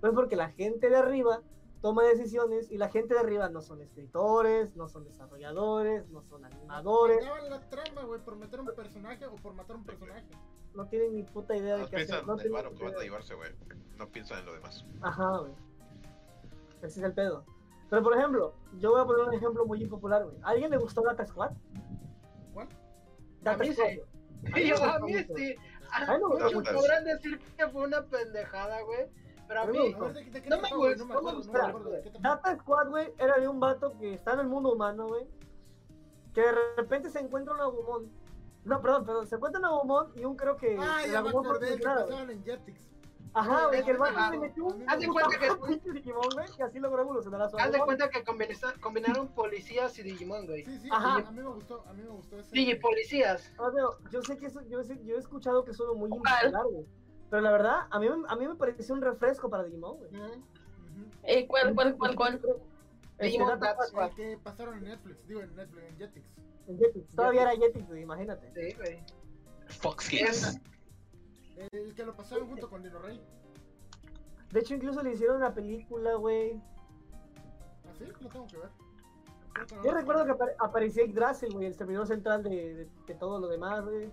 Fue 0.00 0.12
porque 0.14 0.36
la 0.36 0.50
gente 0.50 0.88
de 0.90 0.96
arriba 0.96 1.42
toma 1.82 2.02
decisiones 2.04 2.70
y 2.70 2.76
la 2.78 2.88
gente 2.88 3.14
de 3.14 3.20
arriba 3.20 3.48
no 3.48 3.60
son 3.60 3.80
escritores, 3.82 4.74
no 4.76 4.88
son 4.88 5.04
desarrolladores, 5.04 6.08
no 6.10 6.22
son 6.22 6.44
animadores, 6.44 7.24
Daban 7.24 7.50
la 7.50 7.60
trama, 7.68 8.02
güey, 8.04 8.20
por 8.20 8.36
meter 8.36 8.60
un 8.60 8.66
personaje 8.74 9.26
o 9.26 9.36
por 9.36 9.54
matar 9.54 9.76
un 9.76 9.84
personaje. 9.84 10.26
no 10.74 10.86
tienen 10.88 11.14
ni 11.14 11.22
puta 11.22 11.56
idea 11.56 11.76
de 11.76 11.82
No 11.82 11.88
qué 11.90 11.96
hacer. 11.96 12.06
piensan 12.08 12.26
No 12.26 12.40
en 12.40 12.52
varo 12.52 12.70
ni 12.70 12.76
que 12.78 12.84
van 12.84 12.94
a 12.96 13.02
llevarse, 13.02 13.34
güey. 13.34 13.50
No 13.96 14.08
piensan 14.08 14.40
en 14.40 14.46
lo 14.46 14.52
demás. 14.54 14.84
Ajá, 15.02 15.38
güey. 15.38 15.52
Ese 16.82 17.00
es 17.00 17.04
el 17.04 17.12
pedo. 17.12 17.44
Pero, 17.90 18.02
por 18.02 18.16
ejemplo, 18.16 18.54
yo 18.78 18.90
voy 18.92 19.00
a 19.00 19.04
poner 19.04 19.26
un 19.28 19.34
ejemplo 19.34 19.64
muy 19.66 19.82
impopular, 19.82 20.24
güey. 20.24 20.36
¿A 20.42 20.50
alguien 20.50 20.70
le 20.70 20.76
gustó 20.76 21.00
Data 21.02 21.24
Squad? 21.26 21.52
¿Cuál? 22.52 22.68
Data 23.42 23.64
Squad, 23.64 23.86
sí. 23.88 24.00
a 24.82 24.98
mí 25.00 25.12
sí. 25.34 25.56
A 25.90 26.00
mí 26.00 26.18
me 26.18 26.18
gustó 26.28 26.44
Muchos 26.44 26.54
mucho. 26.54 26.74
podrán 26.74 27.04
decir 27.04 27.40
que 27.56 27.68
fue 27.68 27.82
una 27.86 28.02
pendejada, 28.04 28.82
güey. 28.82 29.06
Pero 29.48 29.60
a 29.62 29.66
mí 29.66 29.72
mí, 29.78 29.94
me 29.94 29.96
A 29.96 29.98
ver, 30.00 30.12
¿de, 30.14 30.30
de 30.30 30.42
qué 30.42 30.50
No 30.50 30.56
me 30.60 30.68
gusta, 31.32 31.68
No 31.72 31.78
me. 31.80 32.02
Data 32.20 32.56
Squad, 32.58 32.88
güey, 32.90 33.12
era 33.18 33.38
de 33.38 33.48
un 33.48 33.58
vato 33.58 33.96
que 33.98 34.14
está 34.14 34.34
en 34.34 34.40
el 34.40 34.46
mundo 34.48 34.72
humano, 34.72 35.08
güey. 35.08 35.26
Que 36.34 36.42
de 36.42 36.52
repente 36.76 37.08
se 37.10 37.18
encuentra 37.20 37.54
un 37.54 37.60
Agumon. 37.60 38.12
No, 38.64 38.82
perdón, 38.82 39.04
perdón. 39.06 39.26
Se 39.26 39.36
encuentra 39.36 39.58
un 39.60 39.64
Agumon 39.66 40.12
y 40.14 40.24
un 40.24 40.36
creo 40.36 40.56
que. 40.56 40.76
Ah, 40.78 41.02
el 41.04 41.12
ya 41.12 41.18
Agumon 41.20 41.46
acordé 41.46 41.78
pasaban 41.78 42.30
en 42.30 42.44
Jetix. 42.44 42.88
Ajá, 43.34 43.66
güey, 43.66 43.84
que 43.84 43.90
el 43.90 43.98
vato 43.98 44.30
le 44.32 44.38
metió 44.38 44.64
un. 44.64 44.88
Haz 44.88 45.00
de 45.00 45.08
cuenta 45.08 45.38
que- 45.38 45.54
pinche 45.66 45.92
Digimon, 45.92 46.28
güey, 46.34 46.46
y 46.58 46.62
así 46.62 46.78
logró 46.78 47.02
evolucionar 47.02 47.42
a 47.42 47.48
su 47.48 47.58
haz 47.58 47.70
de 47.72 47.78
cuenta 47.78 48.08
que 48.08 48.24
combina- 48.24 48.74
combinaron 48.80 49.28
policías 49.28 49.98
y 49.98 50.02
Digimon, 50.02 50.46
güey. 50.46 50.64
Sí, 50.64 50.78
sí, 50.78 50.88
Ajá. 50.90 51.16
a 51.26 51.30
mí 51.30 51.40
me 51.42 51.48
gustó, 51.48 51.84
a 51.86 51.92
mí 51.92 52.02
me 52.02 52.08
gustó 52.10 52.38
ese. 52.38 52.50
Digipolicías. 52.52 53.52
Yo 54.10 54.22
sé 54.22 54.38
que 54.38 54.46
eso, 54.46 54.60
yo, 54.62 54.82
sé- 54.82 55.02
yo 55.04 55.16
he 55.16 55.18
escuchado 55.18 55.64
que 55.64 55.72
suena 55.74 55.92
muy 55.92 56.06
impopular, 56.10 56.64
güey. 56.70 56.86
Pero 57.30 57.42
la 57.42 57.50
verdad, 57.52 57.80
a 57.90 57.98
mí, 57.98 58.08
me- 58.08 58.26
a 58.28 58.36
mí 58.36 58.48
me 58.48 58.54
pareció 58.54 58.94
un 58.94 59.02
refresco 59.02 59.50
para 59.50 59.64
Digimon, 59.64 59.96
güey. 59.98 60.10
Ujú. 60.10 60.24
Ujú. 60.24 60.40
Eh, 61.24 61.46
¿Cuál, 61.46 61.74
cuál, 61.74 61.96
cuál, 61.96 62.16
cuál? 62.16 62.34
Este, 62.34 63.24
Digimon 63.26 63.60
Data 63.60 63.84
Squad, 63.84 64.08
El 64.10 64.14
que 64.14 64.38
pasaron 64.42 64.78
en 64.78 64.84
Netflix, 64.84 65.26
digo 65.26 65.40
en 65.42 65.54
Netflix, 65.56 65.84
en 65.86 65.96
Jetix. 65.98 66.26
en 66.68 66.78
Jetix. 66.78 67.14
Todavía 67.16 67.42
era 67.42 67.56
Jetix, 67.56 67.86
güey, 67.88 68.02
imagínate. 68.02 68.52
Sí, 68.54 68.76
güey. 68.76 69.00
Fox 69.66 70.08
Kids. 70.08 70.60
El 71.72 71.94
que 71.94 72.04
lo 72.04 72.14
pasaron 72.16 72.48
junto 72.48 72.70
con 72.70 72.82
Dino 72.82 72.98
Rey. 73.00 73.20
De 74.52 74.60
hecho, 74.60 74.74
incluso 74.74 75.02
le 75.02 75.12
hicieron 75.12 75.36
una 75.36 75.52
película, 75.52 76.14
güey. 76.14 76.52
¿Ah, 77.84 77.92
sí? 77.98 78.04
Lo 78.20 78.28
tengo 78.28 78.46
que 78.46 78.56
ver. 78.58 78.68
Yo 79.84 79.90
recuerdo 79.92 80.24
que 80.24 80.32
aparecía 80.58 81.04
Yggdrasil, 81.04 81.52
güey, 81.52 81.66
el 81.66 81.74
servidor 81.74 82.06
central 82.06 82.44
de, 82.44 82.50
de- 82.74 82.88
de 83.06 83.14
todo 83.14 83.40
lo 83.40 83.48
demás, 83.48 83.84
güey. 83.84 84.08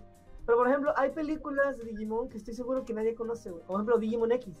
Pero, 0.46 0.58
por 0.58 0.68
ejemplo, 0.68 0.92
hay 0.96 1.10
películas 1.10 1.76
de 1.76 1.84
Digimon 1.84 2.28
que 2.28 2.38
estoy 2.38 2.54
seguro 2.54 2.84
que 2.84 2.94
nadie 2.94 3.14
conoce, 3.14 3.50
güey. 3.50 3.64
Por 3.64 3.74
ejemplo, 3.74 3.98
Digimon 3.98 4.30
X. 4.32 4.54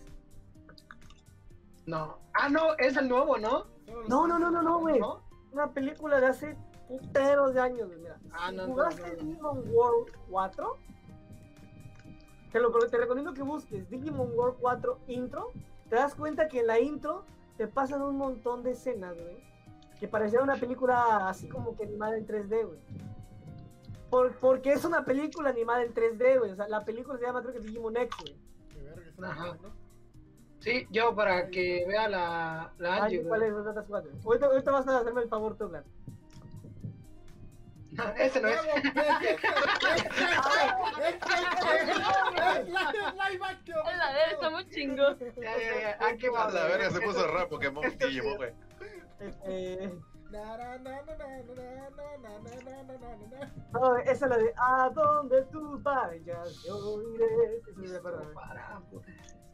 No. 1.86 2.18
Ah, 2.34 2.48
no, 2.48 2.74
es 2.78 2.96
el 2.96 3.08
nuevo, 3.08 3.38
¿no? 3.38 3.66
No, 4.08 4.26
no, 4.26 4.38
no, 4.38 4.50
no, 4.50 4.62
no, 4.62 4.80
güey. 4.80 4.98
¿No? 4.98 5.22
Una 5.52 5.70
película 5.72 6.20
de 6.20 6.26
hace 6.26 6.56
puteros 6.88 7.54
de 7.54 7.60
años, 7.60 7.86
güey. 7.86 8.00
Mira, 8.00 8.18
Ah, 8.32 8.50
no, 8.50 8.66
no, 8.66 8.72
jugaste 8.72 9.02
no. 9.16 9.22
Digimon 9.22 9.62
World 9.72 10.12
4, 10.28 10.76
te, 12.52 12.60
lo, 12.60 12.70
te 12.72 12.96
recomiendo 12.96 13.32
que 13.32 13.42
busques 13.42 13.88
Digimon 13.88 14.32
World 14.36 14.56
4 14.60 14.98
intro. 15.08 15.52
Te 15.88 15.94
das 15.96 16.14
cuenta 16.16 16.48
que 16.48 16.60
en 16.60 16.66
la 16.66 16.80
intro 16.80 17.24
te 17.56 17.68
pasan 17.68 18.02
un 18.02 18.16
montón 18.16 18.64
de 18.64 18.72
escenas, 18.72 19.14
güey. 19.14 19.44
Que 20.00 20.08
parecía 20.08 20.42
una 20.42 20.56
película 20.56 21.28
así 21.28 21.48
como 21.48 21.76
que 21.76 21.84
animada 21.84 22.16
en 22.18 22.26
3D, 22.26 22.66
güey. 22.66 22.78
Por- 24.10 24.34
porque 24.36 24.72
es 24.72 24.84
una 24.84 25.04
película 25.04 25.50
animada 25.50 25.82
en 25.82 25.92
3D, 25.94 26.38
güey. 26.38 26.50
O 26.52 26.56
sea, 26.56 26.68
la 26.68 26.84
película 26.84 27.18
se 27.18 27.24
llama, 27.26 27.42
creo 27.42 27.54
que 27.54 27.60
Digimon 27.60 27.96
X, 27.96 28.16
güey. 28.20 28.36
Verga, 29.18 29.32
Ajá. 29.32 29.56
Sí, 30.60 30.86
yo 30.90 31.14
para 31.14 31.48
que 31.50 31.84
vea 31.86 32.08
la, 32.08 32.72
la 32.78 32.94
Ah, 32.96 33.04
Angie, 33.04 33.22
¿cuál 33.22 33.42
es? 33.42 33.52
Otras 33.52 33.84
cuatro. 33.88 34.10
Ahorita, 34.24 34.46
ahorita 34.46 34.70
vas 34.70 34.88
a 34.88 34.98
hacerme 35.00 35.22
el 35.22 35.28
favor, 35.28 35.56
tú, 35.56 35.68
Blan. 35.68 35.84
Ese 38.18 38.40
no 38.40 38.48
es. 38.48 38.56
Es- 38.56 38.64
es- 38.64 38.84
es- 38.84 38.94
es- 38.94 39.14
es 42.58 42.68
la- 42.68 42.90
es 42.90 43.32
live 43.32 43.44
action. 43.44 43.78
A 43.86 43.96
la 43.96 44.12
ver, 44.12 44.32
está 44.32 44.50
muy 44.50 44.68
chingón. 44.70 45.18
Ya, 45.18 45.56
ya, 45.58 45.80
ya. 45.80 45.98
Ah, 46.00 46.12
qué 46.18 46.26
A 46.28 46.30
va, 46.30 46.50
la 46.50 46.64
verga 46.64 46.90
se 46.90 47.00
puso 47.00 47.26
rap 47.26 47.48
Pokémon 47.48 47.84
Digimon, 47.98 48.36
güey. 48.36 48.52
Este, 49.20 49.94
no, 53.72 53.96
esa 53.98 54.12
es 54.12 54.20
la 54.20 54.36
de 54.36 54.52
¿A 54.56 54.90
dónde 54.90 55.42
tú 55.52 55.78
vayas? 55.82 56.62
Yo 56.66 57.02
iré. 57.14 57.62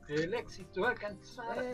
El 0.09 0.35
éxito 0.35 0.87
alcanzar. 0.87 1.65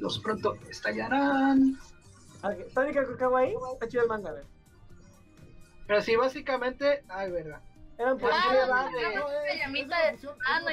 Los 0.00 0.18
pronto 0.20 0.54
estallarán. 0.68 1.78
¿Sonic 2.74 3.16
Kawaii? 3.16 3.54
Está 3.74 3.88
chido 3.88 4.02
el 4.02 4.08
manga, 4.08 4.34
Pero 5.86 6.00
sí, 6.02 6.16
básicamente. 6.16 7.04
Ay, 7.08 7.30
verdad. 7.30 7.60
Eran 8.02 8.18
por 8.18 8.32
serie 8.32 8.66
va- 8.68 8.90
de- 8.90 9.58
llamita 9.58 9.96
de 10.06 10.18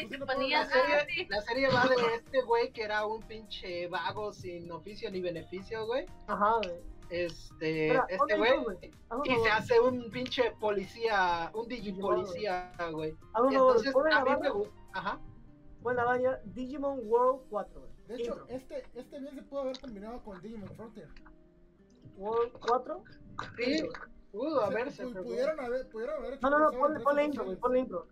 y 0.01 0.07
se 0.09 0.17
ponía. 0.17 0.59
La 0.62 0.65
serie, 0.67 0.95
sí. 1.13 1.27
la 1.29 1.41
serie 1.41 1.67
va 1.69 1.86
de 1.88 2.15
este 2.15 2.41
güey 2.41 2.71
que 2.71 2.83
era 2.83 3.05
un 3.05 3.21
pinche 3.21 3.88
vago 3.88 4.33
sin 4.33 4.71
oficio 4.71 5.12
ni 5.12 5.21
beneficio, 5.21 5.86
güey. 5.86 6.07
Ajá, 6.27 6.55
güey. 6.63 6.79
Este, 7.12 7.89
este 8.09 8.38
güey. 8.38 8.77
Y 9.25 9.36
se 9.43 9.51
hace 9.51 9.79
un 9.79 10.09
pinche 10.09 10.51
policía, 10.59 11.51
un 11.53 11.67
digipolicía, 11.67 12.71
güey. 12.91 13.15
entonces 13.51 13.93
a 13.95 14.24
mí 14.24 14.31
me 14.41 14.50
gusta. 14.50 14.74
Ajá. 14.93 15.19
la 15.95 16.03
baña, 16.05 16.39
Digimon 16.45 17.00
World 17.03 17.41
4, 17.50 17.79
güey. 17.79 17.91
De 18.07 18.15
hecho, 18.15 18.31
Intro. 18.33 18.48
este, 18.50 18.83
este 18.95 19.19
bien 19.19 19.36
se 19.36 19.43
pudo 19.43 19.62
haber 19.62 19.77
terminado 19.77 20.19
con 20.24 20.41
Digimon 20.41 20.69
Frontier. 20.75 21.07
World 22.17 22.53
4. 22.59 23.03
Sí, 23.57 23.83
pudo 24.31 24.62
haberse. 24.63 25.05
pu- 25.05 25.12
pero- 25.13 25.24
pudieron 25.25 25.59
haber, 25.59 25.89
pudieron 25.89 26.15
haber 26.17 26.33
hecho 26.33 26.50
No, 26.50 26.59
no, 26.59 26.71
no, 26.71 26.77
ponle, 26.77 27.00
ponle 27.01 27.24
intro, 27.25 27.45
güey, 27.45 27.57
ponle 27.57 27.79
intro. 27.79 28.07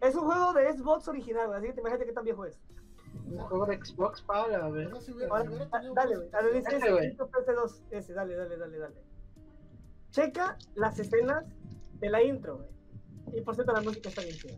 Es 0.00 0.14
un 0.14 0.24
juego 0.24 0.52
de 0.52 0.72
Xbox 0.76 1.08
original, 1.08 1.46
güey, 1.46 1.58
así 1.58 1.66
que 1.68 1.72
te 1.74 1.80
imagínate 1.80 2.06
qué 2.06 2.12
tan 2.12 2.24
viejo 2.24 2.44
es. 2.44 2.60
Un 3.26 3.38
juego 3.38 3.66
de 3.66 3.84
Xbox 3.84 4.22
para 4.22 4.68
ver. 4.68 4.88
O 4.88 4.90
sea, 4.90 5.00
si 5.00 5.12
hubiera, 5.12 5.30
Ahora, 5.30 5.42
si 5.44 5.48
hubiera 5.48 5.64
da- 5.66 5.70
tenido 5.78 5.94
dale, 5.94 6.14
buenas 6.16 6.30
güey, 6.42 6.62
dale, 6.62 6.76
Ese, 6.76 6.90
güey. 6.92 7.16
PS2, 7.16 7.82
ese, 7.90 8.12
dale, 8.14 8.34
dale, 8.34 8.56
dale, 8.56 8.78
dale. 8.78 8.94
Checa 10.10 10.58
las 10.74 10.98
escenas 10.98 11.44
de 12.00 12.10
la 12.10 12.22
intro, 12.22 12.56
güey. 12.56 12.68
Y 13.38 13.40
por 13.42 13.54
cierto, 13.54 13.72
la 13.72 13.80
música 13.80 14.08
está 14.08 14.22
bien 14.22 14.34
chida. 14.36 14.56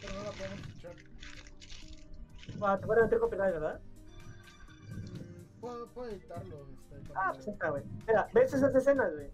pero 0.00 0.12
no 0.14 0.22
la 0.24 0.30
podemos 0.30 0.60
escuchar. 0.60 0.92
Ah, 2.62 2.78
te 2.78 2.86
van 2.86 2.98
a 2.98 3.02
meter 3.02 3.18
copyright, 3.18 3.52
¿verdad? 3.54 3.80
Mm, 4.90 5.60
Puedo, 5.60 5.86
puedo 5.88 6.08
editarlo. 6.10 6.66
Este, 6.94 7.12
Ah, 7.14 7.32
pues 7.34 7.48
está, 7.48 7.70
güey. 7.70 7.82
Mira, 8.06 8.28
¿ves 8.32 8.54
esas 8.54 8.74
escenas, 8.74 9.12
güey? 9.14 9.30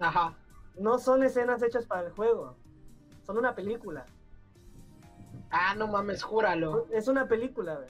Ajá. 0.00 0.36
No 0.78 0.98
son 0.98 1.22
escenas 1.22 1.62
hechas 1.62 1.86
para 1.86 2.06
el 2.08 2.12
juego. 2.12 2.56
Son 3.22 3.38
una 3.38 3.54
película. 3.54 4.06
Ah, 5.50 5.74
no 5.76 5.88
mames, 5.88 6.22
júralo. 6.22 6.86
Es 6.90 7.08
una 7.08 7.26
película, 7.28 7.76
güey. 7.76 7.88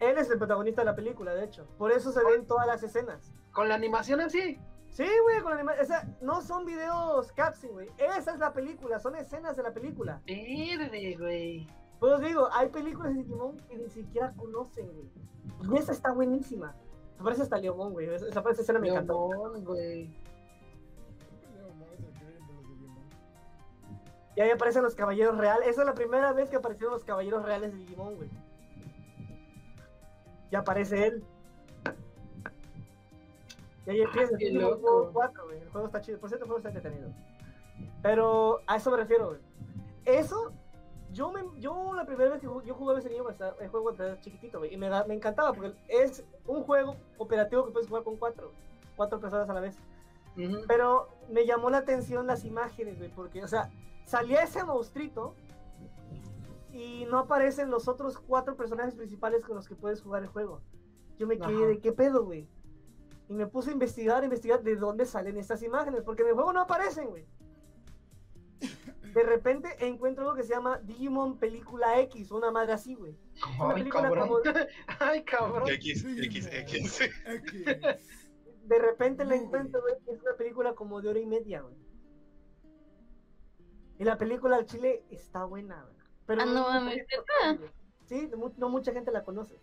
Él 0.00 0.18
es 0.18 0.30
el 0.30 0.38
protagonista 0.38 0.82
de 0.82 0.86
la 0.86 0.96
película, 0.96 1.34
de 1.34 1.44
hecho. 1.44 1.66
Por 1.78 1.92
eso 1.92 2.12
se 2.12 2.24
ven 2.24 2.46
todas 2.46 2.66
las 2.66 2.82
escenas. 2.82 3.32
Con 3.52 3.68
la 3.68 3.74
animación 3.76 4.20
así. 4.20 4.58
Sí, 4.90 5.06
güey, 5.22 5.40
con 5.42 5.52
anima- 5.54 5.74
o 5.80 5.84
sea, 5.84 6.06
no 6.20 6.42
son 6.42 6.66
videos 6.66 7.32
caption, 7.32 7.72
güey. 7.72 7.88
Esa 7.96 8.32
es 8.32 8.38
la 8.38 8.52
película, 8.52 8.98
son 9.00 9.16
escenas 9.16 9.56
de 9.56 9.62
la 9.62 9.72
película. 9.72 10.20
Verde, 10.26 11.16
güey. 11.18 11.66
Pues 11.98 12.20
digo, 12.20 12.48
hay 12.52 12.68
películas 12.68 13.14
de 13.14 13.22
Digimon 13.22 13.56
que 13.68 13.76
ni 13.78 13.88
siquiera 13.88 14.32
conocen, 14.36 14.90
güey. 14.92 15.08
Y 15.74 15.78
esa 15.78 15.92
está 15.92 16.12
buenísima. 16.12 16.74
Me 17.18 17.24
parece 17.24 17.42
hasta 17.42 17.56
Leomón, 17.58 17.92
güey. 17.92 18.08
Esa, 18.12 18.26
esa 18.28 18.50
escena 18.50 18.80
me 18.80 18.88
encantó. 18.88 19.28
Güey. 19.64 20.14
Y 24.34 24.40
ahí 24.40 24.50
aparecen 24.50 24.82
los 24.82 24.94
caballeros 24.94 25.36
reales. 25.36 25.68
Esa 25.68 25.82
es 25.82 25.86
la 25.86 25.94
primera 25.94 26.32
vez 26.32 26.48
que 26.48 26.56
aparecieron 26.56 26.92
los 26.94 27.04
caballeros 27.04 27.44
reales 27.44 27.72
de 27.72 27.78
Digimon, 27.78 28.16
güey. 28.16 28.30
Y 30.50 30.56
aparece 30.56 31.06
él. 31.06 31.24
Y 33.86 33.90
ahí 33.90 34.00
empieza 34.02 34.36
loco. 34.52 34.96
World 34.96 35.12
4, 35.12 35.44
güey. 35.44 35.58
El 35.60 35.68
juego 35.70 35.86
está 35.86 36.00
chido. 36.00 36.18
Por 36.18 36.28
cierto, 36.28 36.44
el 36.44 36.50
juego 36.50 36.58
está 36.58 36.68
entretenido. 36.70 37.10
Pero 38.02 38.60
a 38.66 38.76
eso 38.76 38.90
me 38.90 38.96
refiero, 38.96 39.28
güey. 39.28 39.40
Eso, 40.04 40.52
yo, 41.12 41.30
me, 41.32 41.42
yo 41.58 41.92
la 41.94 42.04
primera 42.04 42.30
vez 42.30 42.40
que 42.40 42.46
jugué, 42.46 42.66
yo 42.66 42.74
jugaba 42.74 42.98
ese 42.98 43.08
niño, 43.10 43.24
el 43.60 43.68
juego 43.68 43.92
era 43.92 44.20
chiquitito, 44.20 44.58
güey. 44.58 44.72
Y 44.74 44.76
me, 44.76 44.88
da- 44.88 45.04
me 45.04 45.14
encantaba 45.14 45.52
porque 45.52 45.74
es 45.88 46.24
un 46.46 46.62
juego 46.64 46.96
operativo 47.18 47.66
que 47.66 47.72
puedes 47.72 47.88
jugar 47.88 48.04
con 48.04 48.16
cuatro. 48.16 48.52
Cuatro 48.96 49.20
personas 49.20 49.48
a 49.48 49.54
la 49.54 49.60
vez. 49.60 49.76
Ujú. 50.36 50.58
Pero 50.68 51.08
me 51.28 51.44
llamó 51.46 51.70
la 51.70 51.78
atención 51.78 52.26
las 52.26 52.44
imágenes, 52.44 52.98
güey, 52.98 53.10
porque, 53.10 53.42
o 53.42 53.48
sea, 53.48 53.70
salía 54.12 54.42
ese 54.42 54.62
monstruito 54.62 55.34
y 56.70 57.06
no 57.10 57.18
aparecen 57.20 57.70
los 57.70 57.88
otros 57.88 58.18
cuatro 58.18 58.56
personajes 58.58 58.94
principales 58.94 59.42
con 59.42 59.56
los 59.56 59.66
que 59.66 59.74
puedes 59.74 60.02
jugar 60.02 60.22
el 60.22 60.28
juego. 60.28 60.60
Yo 61.18 61.26
me 61.26 61.38
quedé 61.38 61.56
Ajá. 61.56 61.66
de 61.66 61.78
qué 61.80 61.92
pedo, 61.92 62.22
güey. 62.24 62.46
Y 63.30 63.32
me 63.32 63.46
puse 63.46 63.70
a 63.70 63.72
investigar, 63.72 64.20
a 64.20 64.24
investigar 64.24 64.62
de 64.62 64.76
dónde 64.76 65.06
salen 65.06 65.38
estas 65.38 65.62
imágenes, 65.62 66.02
porque 66.02 66.22
en 66.22 66.28
el 66.28 66.34
juego 66.34 66.52
no 66.52 66.60
aparecen, 66.60 67.08
güey. 67.08 67.26
De 69.14 69.22
repente 69.22 69.68
encuentro 69.80 70.24
algo 70.24 70.36
que 70.36 70.42
se 70.42 70.50
llama 70.54 70.78
Digimon 70.82 71.38
Película 71.38 71.98
X, 72.00 72.30
una 72.32 72.50
madre 72.50 72.72
así, 72.72 72.94
güey. 72.94 73.16
Una 73.58 73.68
Ay, 73.70 73.74
película 73.76 74.02
cabrón. 74.04 74.28
como- 74.28 74.40
Ay, 75.00 75.22
cabrón. 75.24 75.68
X, 75.70 76.04
X, 76.04 76.48
X. 76.52 77.00
X. 77.26 77.68
de 78.64 78.78
repente 78.78 79.24
la 79.24 79.36
encuentro, 79.36 79.80
güey, 79.80 79.94
que 80.04 80.12
es 80.12 80.20
una 80.22 80.34
película 80.36 80.74
como 80.74 81.00
de 81.00 81.08
hora 81.08 81.18
y 81.18 81.26
media, 81.26 81.62
güey. 81.62 81.76
Y 84.02 84.04
la 84.04 84.18
película 84.18 84.56
al 84.56 84.66
chile 84.66 85.04
está 85.10 85.44
buena. 85.44 85.86
Pero 86.26 86.42
Ah, 86.42 86.46
no 86.46 86.68
mames. 86.68 87.06
Sí, 88.06 88.26
no 88.32 88.36
mu- 88.36 88.52
no 88.56 88.68
mucha 88.68 88.92
gente 88.92 89.12
la 89.12 89.22
conoce. 89.22 89.54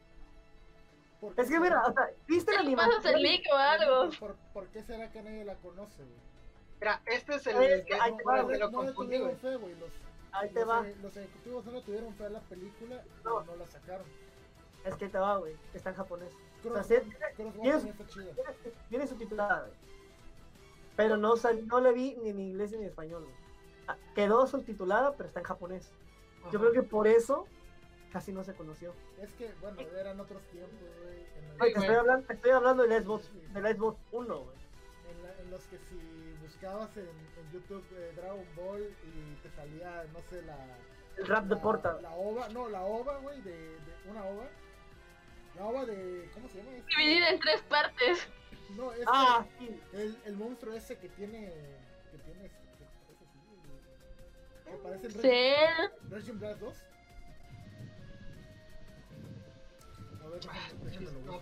¿Por 1.19 1.35
qué 1.35 1.41
Es 1.41 1.49
que 1.49 1.59
mira, 1.59 1.83
o 1.85 1.91
sea, 1.91 2.09
¿viste 2.25 2.53
la 2.53 2.61
animación? 2.61 3.05
el 3.15 3.21
link 3.21 3.43
o 3.51 3.55
algo. 3.57 4.09
¿Por, 4.17 4.35
por 4.53 4.67
qué 4.67 4.81
será 4.81 5.11
que 5.11 5.21
nadie 5.21 5.43
la 5.43 5.55
conoce, 5.55 6.03
güey? 6.05 6.19
Mira, 6.79 7.01
este 7.05 7.35
es 7.35 7.47
el 7.47 7.57
Es 7.61 7.83
que 7.85 7.95
ahí 7.95 8.11
No, 8.11 8.17
te 8.17 8.23
va, 8.23 8.35
no, 8.37 8.43
lo 8.43 8.47
no 8.47 8.53
le 8.55 8.71
confundí, 8.93 9.17
güey. 9.19 9.35
tuvieron 9.35 9.39
fe, 9.39 9.55
güey. 9.57 9.75
Los, 9.77 9.89
Ahí 10.31 10.49
te 10.51 10.59
los, 10.61 10.69
va. 10.69 10.87
eh, 10.87 10.95
los 11.01 11.17
ejecutivos 11.17 11.65
no 11.65 11.71
le 11.73 11.81
tuvieron 11.81 12.13
fe 12.15 12.25
a 12.25 12.29
la 12.29 12.39
película 12.39 12.95
y 13.05 13.23
No. 13.25 13.43
no, 13.43 13.55
la 13.57 13.67
sacaron. 13.67 14.05
Es 14.85 14.95
que 14.95 15.09
te 15.09 15.17
va, 15.17 15.35
güey. 15.37 15.53
Está 15.73 15.89
en 15.89 15.95
japonés. 15.97 16.29
Cross, 16.63 16.87
sea, 16.87 16.99
está 16.99 18.07
chida. 18.07 18.31
Viene, 18.33 18.33
viene 18.89 19.05
subtitulada, 19.07 19.59
güey. 19.65 19.73
Pero 20.95 21.17
no, 21.17 21.35
sal- 21.35 21.67
no 21.67 21.81
la 21.81 21.91
vi 21.91 22.15
ni 22.23 22.29
en 22.29 22.39
inglés 22.39 22.71
ni 22.71 22.77
en 22.77 22.83
español, 22.85 23.23
güey. 23.25 23.48
Quedó 24.15 24.47
subtitulada, 24.47 25.13
pero 25.15 25.27
está 25.27 25.39
en 25.39 25.45
japonés. 25.45 25.91
Yo 26.51 26.59
creo 26.59 26.71
que 26.71 26.83
por 26.83 27.07
eso 27.07 27.45
casi 28.11 28.31
no 28.31 28.43
se 28.43 28.53
conoció. 28.53 28.93
Es 29.21 29.31
que, 29.33 29.53
bueno, 29.61 29.79
eran 29.81 30.19
otros 30.19 30.41
tiempos, 30.47 30.79
güey. 31.03 31.19
El- 31.19 31.61
Oye, 31.61 31.73
te 31.73 31.79
estoy 31.79 31.95
hablando, 31.95 32.27
te 32.27 32.33
estoy 32.33 32.51
hablando 32.51 32.83
del 32.87 33.03
Xbox, 33.03 33.29
del 33.53 33.75
Xbox 33.77 33.99
1, 34.11 34.39
güey. 34.39 34.55
en, 35.11 35.23
la- 35.23 35.41
en 35.41 35.51
los 35.51 35.63
que 35.65 35.77
si 35.77 36.35
buscabas 36.41 36.95
en, 36.97 37.03
en 37.07 37.51
YouTube 37.51 37.83
eh, 37.91 38.13
Dragon 38.15 38.45
Ball 38.55 38.81
y 39.03 39.35
te 39.43 39.49
salía, 39.55 40.05
no 40.13 40.19
sé, 40.29 40.41
la. 40.43 40.57
El 41.17 41.27
rap 41.27 41.45
de 41.45 41.55
Porta. 41.57 41.99
La 42.01 42.11
ova, 42.15 42.47
no, 42.49 42.69
la 42.69 42.81
ova, 42.85 43.17
güey, 43.17 43.41
de, 43.41 43.51
de 43.51 44.09
una 44.09 44.23
ova. 44.23 44.47
La 45.57 45.65
ova 45.65 45.85
de. 45.85 46.29
¿Cómo 46.33 46.47
se 46.47 46.57
llama? 46.59 46.71
Este- 46.77 46.95
Dividida 46.97 47.29
en 47.29 47.39
tres 47.39 47.61
partes. 47.63 48.27
No, 48.77 48.91
es 48.93 49.03
Ah, 49.07 49.45
sí. 49.57 49.81
el, 49.93 50.17
el 50.25 50.35
monstruo 50.35 50.73
ese 50.73 50.97
que 50.97 51.09
tiene. 51.09 51.51
Que 52.11 52.17
tiene. 52.19 52.45
este, 52.45 52.68
Que 54.69 54.77
parece 54.83 55.07
el 55.07 55.13
Reg- 55.13 55.21
Sí. 55.21 56.07
Virgin 56.09 56.39
Blast 56.39 56.59
2. 56.61 56.73
A 60.21 60.27
ver, 60.27 60.39
déjame, 60.39 60.85
déjame 60.85 61.25
lo. 61.25 61.41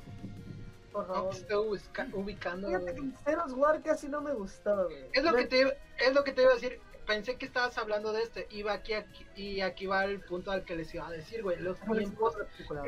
Por 0.91 1.05
favor. 1.07 1.31
te 1.31 1.38
estoy 1.41 1.67
ubica- 1.67 2.10
ubicando. 2.13 2.67
Fíjate 2.67 2.96
que. 2.96 3.01
Zeros 3.24 3.53
War 3.53 3.81
casi 3.84 4.07
no 4.07 4.22
me 4.22 4.34
gustaba, 4.34 4.86
güey. 4.86 5.05
Es 5.13 5.24
lo 5.24 5.34
que 5.36 5.46
te 5.46 5.62
es 6.00 6.13
lo 6.13 6.24
que 6.24 6.31
te 6.31 6.41
iba 6.43 6.51
a 6.51 6.55
decir. 6.55 6.79
pensé 7.05 7.38
que 7.38 7.46
estabas 7.46 7.77
hablando 7.77 8.12
de 8.12 8.22
este. 8.24 8.48
Iba 8.50 8.74
aquí, 8.74 8.91
aquí 8.93 9.25
y 9.36 9.62
aquí 9.62 9.86
va 9.86 10.03
el 10.03 10.19
punto 10.19 10.51
al 10.51 10.65
que 10.65 10.75
les 10.75 10.93
iba 10.93 11.07
a 11.07 11.12
decir, 11.12 11.41
güey. 11.41 11.57
Los 11.57 11.79
tiempos 11.79 12.36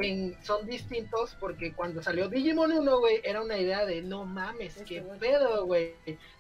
en- 0.02 0.38
son 0.44 0.66
distintos 0.68 1.38
porque 1.40 1.72
cuando 1.74 2.04
salió 2.04 2.28
Digimon 2.28 2.72
1, 2.74 3.00
güey, 3.00 3.22
era 3.24 3.42
una 3.42 3.58
idea 3.58 3.86
de 3.86 4.02
no 4.02 4.26
mames, 4.26 4.76
Este 4.76 4.84
qué 4.84 5.00
güey. 5.02 5.20
pedo, 5.20 5.66
güey. 5.66 5.96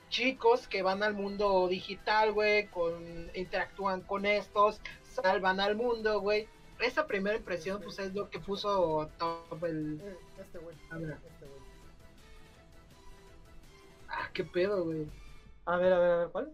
Chicos 0.09 0.67
que 0.67 0.81
van 0.81 1.03
al 1.03 1.13
mundo 1.13 1.67
digital, 1.67 2.31
güey, 2.33 2.67
con, 2.67 3.29
interactúan 3.35 4.01
con 4.01 4.25
estos, 4.25 4.81
salvan 5.03 5.59
al 5.59 5.75
mundo, 5.75 6.19
güey. 6.21 6.47
Esa 6.79 7.05
primera 7.05 7.35
impresión, 7.35 7.81
pues 7.81 7.99
es 7.99 8.13
lo 8.15 8.29
que 8.29 8.39
puso 8.39 9.09
top 9.17 9.63
el. 9.65 9.99
Eh, 10.01 10.17
este 10.39 10.57
güey. 10.59 10.75
A 10.89 10.97
ver. 10.97 11.17
Este 11.27 11.45
güey. 11.45 11.59
Ah, 14.09 14.29
qué 14.33 14.43
pedo, 14.43 14.85
güey. 14.85 15.05
A 15.65 15.77
ver, 15.77 15.93
a 15.93 15.99
ver, 15.99 16.11
a 16.11 16.17
ver, 16.17 16.29
¿cuál? 16.29 16.51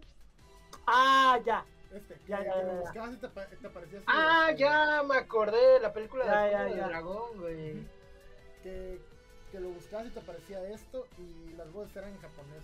Ah, 0.86 1.38
ya. 1.46 1.64
Este. 1.94 2.18
Ya, 2.28 2.44
ya, 2.44 2.56
ya, 2.56 2.62
lo 2.62 2.72
ya. 2.74 2.80
buscabas 2.80 3.14
y 3.14 3.16
te, 3.18 3.28
te 3.28 3.66
aparecía 3.68 3.98
así, 4.00 4.06
Ah, 4.08 4.46
este, 4.50 4.62
ya 4.62 5.02
me 5.04 5.16
acordé, 5.16 5.80
la 5.80 5.92
película 5.92 6.24
Ya, 6.26 6.64
de 6.64 6.70
de 6.72 6.76
ya. 6.76 6.88
Dragón, 6.88 7.40
güey. 7.40 7.74
que, 8.62 9.00
que 9.52 9.60
lo 9.60 9.68
buscabas 9.70 10.08
y 10.08 10.10
te 10.10 10.20
aparecía 10.20 10.62
esto 10.68 11.06
y 11.18 11.54
las 11.54 11.72
voces 11.72 11.96
eran 11.96 12.10
en 12.10 12.20
japonés. 12.20 12.62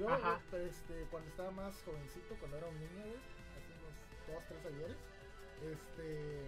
Yo, 0.00 0.08
Ajá. 0.08 0.40
este, 0.66 1.04
cuando 1.10 1.28
estaba 1.28 1.50
más 1.50 1.74
jovencito, 1.84 2.34
cuando 2.38 2.56
era 2.56 2.66
un 2.68 2.74
niño, 2.80 3.04
güey, 3.04 3.20
hace 3.52 3.70
unos 3.76 4.42
2, 4.48 4.60
3 4.62 4.74
ayeres, 4.74 4.96
este, 5.60 6.40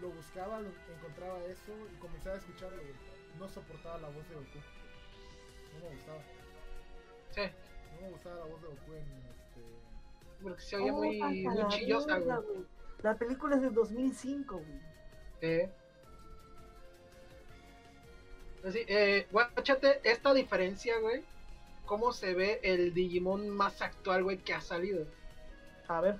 lo 0.00 0.08
buscaba, 0.08 0.60
lo, 0.60 0.70
encontraba 0.96 1.44
eso 1.44 1.72
y 1.92 1.96
comenzaba 1.98 2.36
a 2.36 2.38
escucharlo, 2.38 2.78
güey. 2.78 2.94
No 3.38 3.48
soportaba 3.50 3.98
la 3.98 4.08
voz 4.08 4.26
de 4.30 4.34
Goku. 4.36 4.58
No 5.74 5.84
me 5.84 5.94
gustaba. 5.94 6.22
Sí, 7.32 7.42
No 7.96 8.00
me 8.00 8.10
gustaba 8.12 8.36
la 8.36 8.44
voz 8.46 8.62
de 8.62 8.68
Goku 8.68 8.92
en 8.94 9.02
este... 9.02 10.42
porque 10.42 10.62
se 10.62 10.76
oye 10.76 10.90
Oh, 10.90 10.94
muy, 10.94 11.20
hasta 11.20 11.50
muy 11.50 11.58
la 11.58 11.68
chillosa, 11.68 12.16
mierda, 12.16 12.36
güey. 12.38 12.54
güey. 12.54 12.66
La 13.02 13.14
película 13.18 13.56
es 13.56 13.60
del 13.62 13.74
2005, 13.74 14.56
güey. 14.56 14.80
Sí. 15.42 15.70
Pues 18.62 18.72
sí, 18.72 18.84
eh, 18.88 19.26
guáchate 19.30 20.00
esta 20.10 20.32
diferencia, 20.32 20.98
güey. 21.00 21.22
Cómo 21.86 22.12
se 22.12 22.34
ve 22.34 22.60
el 22.62 22.94
Digimon 22.94 23.48
más 23.50 23.82
actual, 23.82 24.24
güey, 24.24 24.38
que 24.38 24.54
ha 24.54 24.60
salido. 24.60 25.06
A 25.88 26.00
ver. 26.00 26.18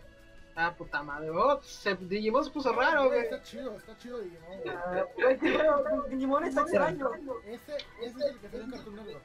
Ah, 0.56 0.74
puta 0.76 1.02
madre. 1.02 1.30
Oh, 1.30 1.60
se, 1.62 1.96
Digimon 1.96 2.44
se 2.44 2.50
puso 2.50 2.72
raro, 2.72 3.08
güey. 3.08 3.20
Está 3.22 3.42
chido, 3.42 3.76
está 3.76 3.96
chido 3.98 4.18
Digimon, 4.20 4.60
güey. 4.62 4.76
Ah, 4.76 5.04
güey, 5.16 5.38
pero 5.38 6.02
Digimon 6.08 6.44
está 6.44 6.60
extraño. 6.62 7.10
Ese, 7.46 7.76
ese 8.02 8.18
es 8.18 8.24
el 8.24 8.38
que 8.38 8.48
sale 8.48 8.64
en 8.64 8.70
Cartoon 8.70 8.96
Network. 8.96 9.24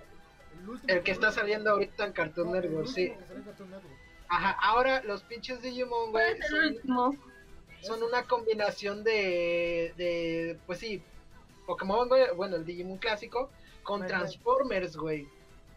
El, 0.59 0.69
último 0.69 0.93
El 0.93 1.03
que 1.03 1.11
está 1.11 1.31
saliendo 1.31 1.71
ahorita 1.71 2.05
en 2.05 2.13
Cartoon 2.13 2.47
No, 2.47 2.53
Network, 2.53 2.87
sí. 2.87 3.09
que 3.09 3.15
salió 3.25 3.35
en 3.37 3.43
Cartoon 3.43 3.69
Network. 3.69 3.95
Ajá, 4.29 4.51
ahora 4.61 5.03
los 5.03 5.23
pinches 5.23 5.61
Digimon, 5.61 6.11
güey, 6.11 6.35
ser 6.37 6.43
el 6.43 6.49
son, 6.49 6.75
último. 6.75 7.15
son 7.81 8.03
una 8.03 8.23
combinación 8.23 9.03
de, 9.03 9.93
de, 9.97 10.57
pues 10.65 10.79
sí, 10.79 11.03
Pokémon, 11.65 12.07
güey, 12.07 12.33
bueno, 12.35 12.55
el 12.55 12.65
Digimon 12.65 12.97
clásico, 12.97 13.49
con. 13.83 14.05
Transformers, 14.07 14.97
güey. 14.97 15.27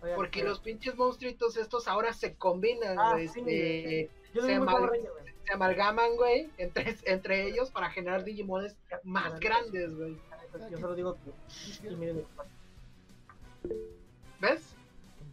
Oigan, 0.02 0.16
Porque 0.16 0.40
pero- 0.40 0.50
los 0.50 0.60
pinches 0.60 0.96
monstruitos 0.96 1.56
estos 1.56 1.86
ahora 1.88 2.12
se 2.12 2.34
combinan, 2.34 2.98
Ah, 2.98 3.12
güey. 3.12 3.28
sí, 3.28 3.40
este, 3.40 4.10
Yo 4.34 4.42
se 4.42 4.48
vi 4.48 4.56
muy 4.58 4.66
mal- 4.66 4.76
Power 4.76 4.90
Ranger, 4.90 5.10
güey. 5.12 5.34
se 5.46 5.52
amalgaman, 5.52 6.16
güey, 6.16 6.50
entre, 6.58 6.96
entre 7.04 7.46
ellos 7.48 7.70
para 7.70 7.90
generar 7.90 8.24
Digimones 8.24 8.76
más 9.04 9.38
grandes, 9.40 9.94
güey. 9.96 10.18
Yo 10.70 10.78
solo 10.78 10.94
digo 10.94 11.16
que. 11.24 11.30
¿Ves? 14.40 14.74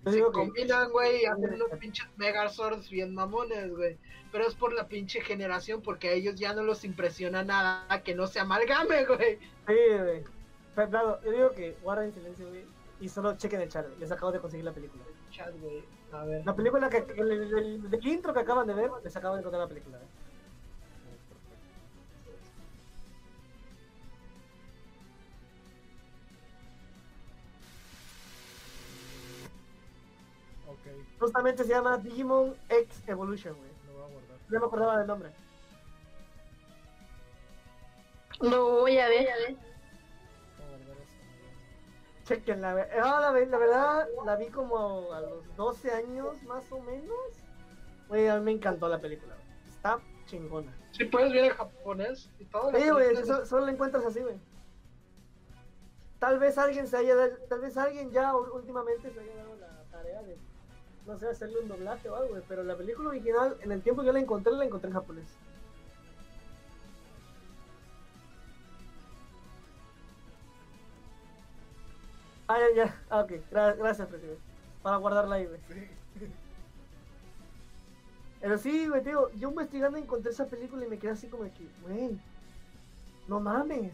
Yo 0.05 0.11
Se 0.11 0.21
combinan, 0.31 0.91
güey, 0.91 1.23
y 1.23 1.25
hacen 1.25 1.53
unos 1.55 1.69
pinches 1.79 2.07
Megazords 2.17 2.89
bien 2.89 3.13
mamones, 3.13 3.75
güey. 3.75 3.97
Pero 4.31 4.47
es 4.47 4.53
por 4.55 4.71
la 4.73 4.87
pinche 4.87 5.21
generación, 5.21 5.81
porque 5.81 6.09
a 6.09 6.11
ellos 6.13 6.35
ya 6.35 6.53
no 6.53 6.63
los 6.63 6.85
impresiona 6.85 7.43
nada 7.43 8.01
que 8.03 8.15
no 8.15 8.27
se 8.27 8.39
amalgame, 8.39 9.05
güey. 9.05 9.37
Sí, 9.67 9.73
güey. 9.99 10.23
Pero 10.75 10.89
claro, 10.89 11.19
yo 11.23 11.31
digo 11.31 11.51
que 11.51 11.75
guarden 11.81 12.13
silencio, 12.13 12.47
güey. 12.47 12.63
Y 13.01 13.07
solo 13.09 13.37
chequen 13.37 13.61
el 13.61 13.69
chat. 13.69 13.85
Les 13.99 14.11
acabo 14.11 14.31
de 14.31 14.39
conseguir 14.39 14.65
la 14.65 14.73
película. 14.73 15.03
Chat, 15.31 15.53
güey. 15.61 15.83
A 16.11 16.23
ver. 16.25 16.45
La 16.45 16.55
película 16.55 16.89
que. 16.89 16.97
El, 16.97 17.31
el- 17.31 17.57
el- 17.57 17.89
del 17.89 18.07
intro 18.07 18.33
que 18.33 18.39
acaban 18.41 18.67
de 18.67 18.73
ver, 18.73 18.91
les 19.03 19.15
acabo 19.15 19.35
de 19.35 19.43
contar 19.43 19.61
la 19.61 19.67
película. 19.67 19.99
Ok, 30.67 30.87
Justamente 31.19 31.63
se 31.63 31.69
llama 31.69 31.97
Digimon 31.97 32.55
X 32.69 33.03
Evolution, 33.07 33.55
güey. 33.55 33.69
lo 33.87 33.93
voy 33.93 34.03
a 34.03 34.13
guardar. 34.13 34.37
Ya 34.51 34.59
me 34.59 34.65
acordaba 34.65 34.97
del 34.99 35.07
nombre. 35.07 35.29
Lo 38.41 38.69
voy 38.81 38.97
a 38.99 39.07
ver. 39.09 39.25
Voy 39.25 39.27
a 39.27 39.47
eso. 39.49 39.68
Chequenla. 42.29 42.87
Ah, 43.03 43.19
la, 43.21 43.31
la 43.45 43.57
verdad, 43.57 44.07
la 44.23 44.35
vi 44.35 44.47
como 44.49 45.11
a 45.11 45.19
los 45.21 45.55
12 45.57 45.91
años, 45.91 46.41
más 46.43 46.71
o 46.71 46.79
menos. 46.79 47.17
Güey, 48.07 48.27
a 48.27 48.37
mí 48.37 48.43
me 48.45 48.51
encantó 48.51 48.87
la 48.87 48.99
película. 48.99 49.35
Está 49.67 49.99
chingona. 50.27 50.71
Si 50.91 51.05
puedes 51.05 51.31
ver 51.33 51.45
en 51.45 51.51
japonés 51.51 52.29
y 52.39 52.45
todo. 52.45 52.71
Sí, 52.71 52.87
güey, 52.89 53.15
so- 53.25 53.45
solo 53.47 53.65
la 53.65 53.71
encuentras 53.71 54.05
así, 54.05 54.19
güey. 54.19 54.35
Tal 56.19 56.37
vez 56.37 56.57
alguien 56.59 56.85
se 56.85 56.97
haya 56.97 57.15
tal 57.47 57.61
vez 57.61 57.77
alguien 57.77 58.11
ya 58.11 58.35
últimamente 58.35 59.09
se 59.09 59.19
haya 59.21 59.35
dado 59.35 59.55
la 59.55 59.83
tarea 59.89 60.21
de, 60.21 60.37
no 61.07 61.17
sé, 61.17 61.29
hacerle 61.29 61.59
un 61.61 61.67
doblaje 61.69 62.09
o 62.09 62.15
algo, 62.15 62.29
güey. 62.29 62.43
Pero 62.47 62.63
la 62.63 62.75
película 62.75 63.09
original, 63.09 63.57
en 63.61 63.71
el 63.71 63.81
tiempo 63.81 64.01
que 64.01 64.07
yo 64.07 64.13
la 64.13 64.19
encontré, 64.19 64.53
la 64.53 64.65
encontré 64.65 64.89
en 64.89 64.93
japonés. 64.95 65.27
Ah, 72.49 72.57
ya, 72.59 72.75
ya. 72.85 73.01
Ah, 73.09 73.21
ok. 73.21 73.31
Gra- 73.51 73.77
gracias, 73.77 74.07
presidente. 74.09 74.41
Para 74.81 74.97
guardarla 74.97 75.35
ahí, 75.35 75.45
güey. 75.45 75.59
Sí. 75.69 76.25
Pero 78.41 78.57
sí, 78.57 78.87
güey, 78.87 79.03
tío, 79.03 79.29
yo 79.35 79.49
investigando 79.49 79.97
encontré 79.97 80.31
esa 80.31 80.45
película 80.47 80.85
y 80.85 80.89
me 80.89 80.97
quedé 80.97 81.11
así 81.11 81.27
como 81.27 81.43
de 81.43 81.51
que, 81.51 81.65
güey, 81.83 82.17
no 83.27 83.39
mames. 83.39 83.93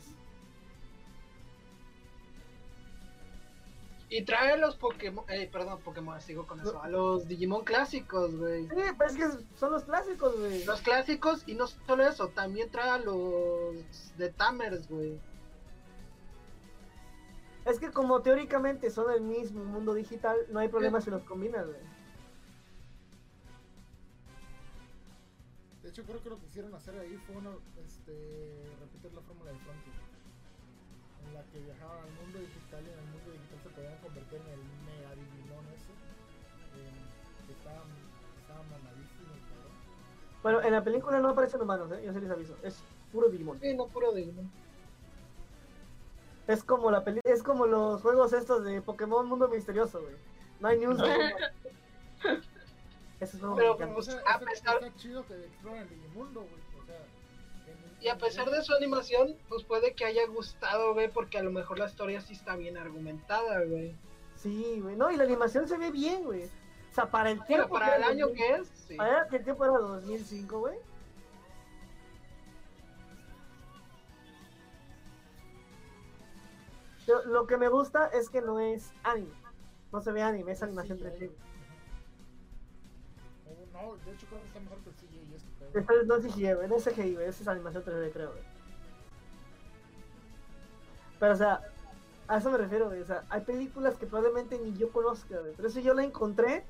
Y 4.08 4.24
trae 4.24 4.58
los 4.58 4.76
Pokémon. 4.78 5.26
Eh, 5.28 5.50
perdón, 5.52 5.80
Pokémon, 5.82 6.22
sigo 6.22 6.46
con 6.46 6.60
eso. 6.62 6.82
A 6.82 6.88
los 6.88 7.28
Digimon 7.28 7.66
clásicos, 7.66 8.36
güey. 8.36 8.64
Sí, 8.68 8.76
pero 8.98 9.10
es 9.10 9.18
que 9.18 9.26
son 9.58 9.72
los 9.74 9.84
clásicos, 9.84 10.38
güey. 10.40 10.64
Los 10.64 10.80
clásicos, 10.82 11.44
y 11.48 11.56
no 11.56 11.66
solo 11.68 12.08
eso, 12.08 12.28
también 12.30 12.70
trae 12.70 12.90
a 12.92 12.98
los 13.00 13.76
de 14.18 14.30
Tamers, 14.30 14.88
güey. 14.88 15.20
Es 17.66 17.80
que 17.80 17.92
como 17.92 18.22
teóricamente 18.22 18.92
son 18.92 19.12
el 19.12 19.22
mismo 19.22 19.66
mundo 19.66 19.96
digital, 19.96 20.38
no 20.52 20.60
hay 20.60 20.68
problema 20.68 21.02
si 21.02 21.10
los 21.10 21.24
combinas, 21.24 21.66
güey. 21.66 21.80
De 25.82 25.90
hecho, 25.90 26.04
creo 26.04 26.22
que 26.22 26.30
lo 26.30 26.40
que 26.40 26.46
quisieron 26.46 26.76
hacer 26.76 26.98
ahí 27.00 27.18
fue 27.26 27.38
uno, 27.38 27.58
este, 27.84 28.70
repetir 28.80 29.14
la 29.14 29.22
fórmula 29.22 29.52
de 29.52 29.58
Frankie. 29.60 29.92
En 31.26 31.34
la 31.34 31.44
que 31.46 31.60
viajaban 31.60 32.04
al 32.04 32.12
mundo 32.22 32.40
digital 32.40 32.84
y 32.86 32.90
en 32.90 33.00
el 33.00 33.06
mundo 33.06 33.32
digital 33.32 33.60
se 33.64 33.70
podían 33.70 33.98
convertir 33.98 34.42
en 34.42 34.48
el 34.48 34.60
mega 34.86 35.16
Digimon 35.16 35.66
ese. 35.74 35.94
que 37.48 37.54
estaba, 37.54 37.84
estaba 38.42 38.62
mamadísimo, 38.62 39.34
el 39.34 39.42
cabrón. 39.50 39.74
Bueno, 40.44 40.62
en 40.62 40.72
la 40.72 40.84
película 40.84 41.20
no 41.20 41.30
aparecen 41.30 41.62
humanos, 41.62 41.92
¿eh? 41.94 42.04
yo 42.06 42.14
se 42.14 42.22
les 42.22 42.30
aviso. 42.30 42.56
Es 42.62 42.84
puro 43.12 43.30
Digimon. 43.30 43.60
Sí, 43.60 43.74
no 43.76 43.88
puro 43.88 44.12
Digimon. 44.12 44.52
Es 46.48 46.64
como 46.64 46.92
la 46.92 47.04
peli 47.04 47.20
es 47.24 47.42
como 47.44 47.66
los 47.66 48.02
juegos 48.02 48.34
estos 48.34 48.64
de 48.64 48.82
Pokémon 48.82 49.28
Mundo 49.28 49.48
Misterioso, 49.48 50.02
güey. 50.02 50.14
No 50.60 50.68
hay 50.68 50.78
ni 50.80 50.86
un. 50.86 51.00
Ese 53.20 53.38
es 53.38 53.40
juego 53.40 53.56
Pero, 53.56 53.78
pues, 53.78 53.90
O 53.98 54.02
sea, 54.02 54.16
a 54.16 54.18
está- 54.36 54.40
pesar- 54.46 54.76
está 54.84 54.96
chido 54.98 55.26
que 55.26 55.34
exploren 55.46 55.82
el 55.84 55.90
Digimundo, 55.90 56.42
güey. 56.42 56.54
O 56.82 56.86
sea, 56.86 56.96
Y 58.02 58.08
a 58.10 58.18
pesar 58.18 58.50
de 58.50 58.62
su 58.62 58.74
animación, 58.74 59.36
pues 59.50 59.64
puede 59.64 59.94
que 59.94 60.06
haya 60.06 60.28
gustado, 60.28 60.94
güey, 60.94 61.10
porque 61.10 61.38
a 61.40 61.44
lo 61.44 61.52
mejor 61.52 61.80
la 61.80 61.86
historia 61.88 62.22
sí 62.22 62.34
está 62.34 62.56
bien 62.56 62.78
argumentada, 62.78 63.64
güey. 63.64 63.96
Sí, 64.36 64.80
güey. 64.82 64.96
No, 64.96 65.10
y 65.12 65.16
la 65.18 65.24
animación 65.24 65.68
se 65.68 65.78
ve 65.78 65.92
bien, 65.92 66.24
güey. 66.24 66.44
O 66.44 66.94
sea, 66.94 67.10
para 67.10 67.32
el 67.32 67.38
Pero 67.40 67.48
tiempo. 67.48 67.74
para 67.74 67.90
que 67.92 67.96
el 67.98 68.04
año 68.04 68.28
2000 68.28 68.46
que 68.46 68.56
es, 68.56 68.68
sí. 68.88 68.96
Para 68.96 69.28
que 69.28 69.38
el 69.38 69.44
tiempo 69.44 69.66
era 69.66 69.74
2005, 69.78 70.60
güey. 70.60 70.76
Yo- 77.08 77.24
Lo 77.26 77.46
que 77.48 77.58
me 77.58 77.68
gusta 77.70 78.08
es 78.08 78.30
que 78.30 78.42
no 78.42 78.60
es 78.60 78.92
anime. 79.04 79.34
No 79.92 80.02
se 80.02 80.12
ve 80.12 80.22
anime, 80.22 80.52
es 80.52 80.64
animación 80.64 80.98
Sí, 80.98 81.04
3D. 81.04 81.32
o- 83.48 83.74
No, 83.74 83.96
de 84.06 84.12
hecho 84.12 84.26
creo 84.28 84.42
que 84.42 84.48
está 84.48 84.60
mejor 84.60 84.78
que 84.80 84.90
el 84.90 84.96
CGI 84.96 85.36
este 85.36 85.50
pedo. 85.60 85.80
Esta 85.80 85.94
es- 85.94 86.08
no 86.08 86.16
es 86.16 86.24
CGI, 86.24 86.68
no 86.68 86.76
es 86.76 86.84
CGI, 86.84 87.16
esa 87.24 87.42
es 87.44 87.48
animación 87.48 87.84
3D, 87.84 88.12
creo, 88.12 88.32
güey. 88.32 88.44
Pero, 91.20 91.34
o 91.34 91.36
sea, 91.38 91.62
a 92.28 92.38
eso 92.38 92.50
me 92.52 92.58
refiero, 92.58 92.88
güey. 92.88 93.02
O 93.02 93.06
sea, 93.06 93.24
hay 93.30 93.42
películas 93.42 93.96
que 93.98 94.06
probablemente 94.08 94.58
ni 94.60 94.74
yo 94.78 94.90
conozca, 94.92 95.40
güey. 95.40 95.54
Pero 95.56 95.70
si 95.70 95.82
yo 95.84 95.94
la 95.94 96.04
encontré 96.04 96.64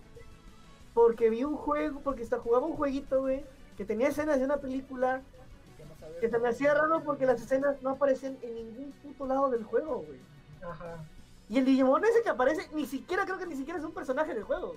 porque 0.94 1.30
vi 1.30 1.44
un 1.44 1.56
juego, 1.56 2.00
porque 2.02 2.24
hasta 2.24 2.40
jugaba 2.40 2.66
un 2.66 2.76
jueguito, 2.76 3.22
güey, 3.22 3.44
que 3.78 3.86
tenía 3.86 4.08
escenas 4.10 4.40
de 4.40 4.46
una 4.46 4.58
película 4.58 5.22
Que, 6.22 6.30
se 6.30 6.40
me 6.40 6.50
hacía 6.50 6.74
raro 6.74 7.04
porque 7.04 7.26
las 7.26 7.42
escenas 7.42 7.82
no 7.82 7.92
aparecían 7.92 8.38
en 8.42 8.56
ningún 8.56 8.92
puto 9.04 9.26
lado 9.28 9.50
del 9.50 9.64
juego, 9.64 10.04
güey. 10.08 10.20
Ajá. 10.64 11.04
Y 11.50 11.58
el 11.60 11.66
Digimon 11.66 12.04
ese 12.06 12.24
que 12.24 12.30
aparece, 12.30 12.70
ni 12.74 12.86
siquiera 12.86 13.26
creo 13.26 13.38
que 13.38 13.46
ni 13.46 13.56
siquiera 13.56 13.78
es 13.80 13.86
un 13.86 13.94
personaje 13.94 14.34
del 14.34 14.44
juego, 14.44 14.76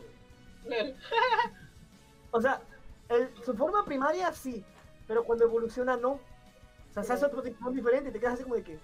güey. 0.64 0.94
O 2.30 2.40
sea, 2.42 2.60
el- 3.08 3.30
su 3.44 3.54
forma 3.54 3.84
primaria 3.86 4.30
sí, 4.34 4.62
pero 5.06 5.24
cuando 5.24 5.44
evoluciona 5.44 5.96
no. 5.96 6.10
O 6.10 6.92
sea, 6.92 7.02
se 7.02 7.12
hace 7.14 7.24
otro 7.26 7.40
Digimon 7.42 7.74
diferente 7.74 8.10
y 8.10 8.12
te 8.12 8.20
quedas 8.20 8.34
así 8.34 8.42
como 8.42 8.54
de 8.56 8.62
que. 8.64 8.78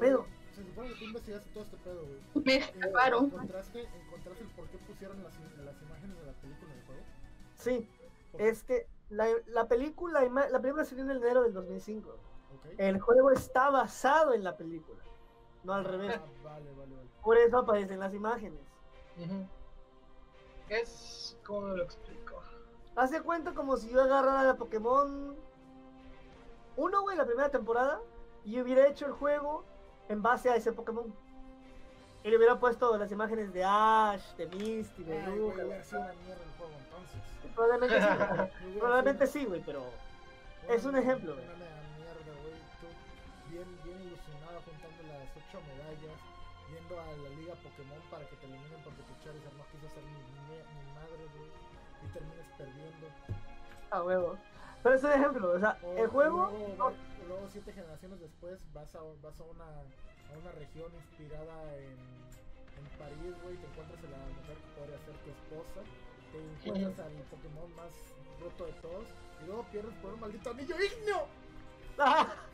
Pedo. 0.00 0.26
Se 0.54 0.62
supone 0.64 0.88
que 0.88 0.94
tú 0.96 1.04
investigaste 1.04 1.50
todo 1.52 1.64
este 1.64 1.76
pedo, 1.78 2.04
güey. 2.04 2.44
Me 2.44 2.54
Eh, 2.54 2.58
estafaron. 2.74 3.24
¿Encontraste, 3.26 3.80
¿Encontraste 3.82 4.42
el 4.44 4.50
por 4.50 4.66
qué 4.68 4.78
pusieron 4.78 5.22
las, 5.22 5.32
las 5.64 5.82
imágenes 5.82 6.18
de 6.18 6.26
la 6.26 6.32
película 6.32 6.74
del 6.74 6.84
juego? 6.86 7.02
Sí, 7.58 7.88
es 8.38 8.62
que 8.64 8.86
la, 9.10 9.26
la 9.46 9.68
película, 9.68 10.22
la 10.22 10.60
película 10.60 10.84
salió 10.84 11.04
en 11.04 11.10
enero 11.10 11.42
del 11.42 11.52
2005. 11.52 12.10
Ok. 12.10 12.66
El 12.78 13.00
juego 13.00 13.30
está 13.30 13.70
basado 13.70 14.32
en 14.32 14.44
la 14.44 14.56
película, 14.56 15.02
no 15.64 15.74
al 15.74 15.84
revés. 15.84 16.16
Ah, 16.16 16.26
vale, 16.42 16.70
vale, 16.72 16.94
vale. 16.94 17.08
Por 17.22 17.36
eso 17.38 17.58
aparecen 17.58 18.00
las 18.00 18.14
imágenes. 18.14 18.60
Ujú. 19.18 19.46
Es. 20.68 21.36
¿Cómo 21.44 21.68
lo 21.68 21.82
explico? 21.82 22.40
Hace 22.96 23.22
cuenta 23.22 23.54
como 23.54 23.76
si 23.76 23.90
yo 23.90 24.02
agarrara 24.02 24.44
la 24.44 24.56
Pokémon 24.56 25.36
1, 26.76 27.02
güey, 27.02 27.16
la 27.16 27.26
primera 27.26 27.50
temporada, 27.50 28.00
y 28.44 28.60
hubiera 28.60 28.86
hecho 28.86 29.06
el 29.06 29.12
juego 29.12 29.64
en 30.08 30.22
base 30.22 30.50
a 30.50 30.56
ese 30.56 30.72
Pokémon. 30.72 31.14
Y 32.24 32.30
le 32.30 32.36
hubiera 32.38 32.58
puesto 32.58 32.96
las 32.96 33.12
imágenes 33.12 33.52
de 33.52 33.62
Ash, 33.64 34.22
de 34.38 34.46
Misty, 34.46 35.04
de 35.04 35.18
Ay, 35.20 35.36
Luca. 35.36 35.62
hubiera 35.64 35.84
sido 35.84 36.00
una 36.00 36.12
mierda 36.24 36.42
el 36.42 36.50
juego 36.56 36.72
entonces. 36.80 37.20
Probablemente 37.54 38.00
sí, 38.00 38.78
probablemente 38.80 39.26
sí, 39.26 39.44
güey, 39.44 39.60
pero 39.66 39.84
es 40.68 40.84
un 40.86 40.96
ejemplo, 40.96 41.32
Una 41.34 41.42
mierda, 41.44 42.32
güey. 42.40 42.56
Tú 42.80 42.88
bien, 43.52 43.68
bien 43.84 44.00
ilusionado 44.08 44.56
juntando 44.64 45.02
las 45.12 45.28
ocho 45.36 45.60
medallas, 45.68 46.18
yendo 46.72 46.94
a 46.98 47.06
la 47.12 47.28
liga 47.36 47.54
Pokémon 47.60 48.00
para 48.10 48.24
que 48.24 48.36
te 48.36 48.46
eliminen 48.46 48.80
porque 48.82 49.02
tu 49.04 49.12
Charizard 49.22 49.52
no 49.60 49.64
quiso 49.68 49.86
ser 49.92 50.02
ni, 50.08 50.16
ni, 50.16 50.56
ni 50.64 50.82
madre, 50.96 51.22
güey. 51.36 51.50
Y 52.04 52.06
termines 52.08 52.46
perdiendo. 52.56 53.06
a 53.90 54.02
huevo. 54.02 54.38
Pero 54.82 54.94
es 54.96 55.04
un 55.04 55.12
ejemplo, 55.12 55.52
o 55.52 55.58
sea, 55.60 55.76
O- 55.82 55.92
el 55.96 56.08
juego. 56.08 56.48
Luego, 56.50 56.74
no- 56.78 56.92
luego 57.28 57.48
siete 57.52 57.72
generaciones 57.72 58.18
después 58.20 58.58
vas 58.72 58.94
a, 58.96 59.00
vas 59.22 59.38
a, 59.40 59.44
una, 59.44 59.64
a 60.32 60.38
una 60.38 60.52
región 60.52 60.92
inspirada 60.94 61.76
en, 61.76 61.96
en 62.78 62.84
París, 62.98 63.34
güey. 63.42 63.56
Te 63.56 63.66
encuentras 63.66 63.98
a 63.98 64.08
la 64.10 64.18
mujer 64.38 64.56
que 64.56 64.70
podría 64.78 64.98
ser 64.98 65.14
tu 65.24 65.30
esposa. 65.30 65.80
Te 66.32 66.38
encuentras 66.40 67.06
al 67.06 67.12
Pokémon 67.30 67.74
más 67.76 67.92
roto 68.40 68.66
de 68.66 68.72
todos. 68.80 69.06
Y 69.42 69.46
luego 69.46 69.64
pierdes 69.70 69.94
por 70.02 70.14
un 70.14 70.20
maldito 70.20 70.50
anillo 70.50 70.76
ignio. 70.76 71.26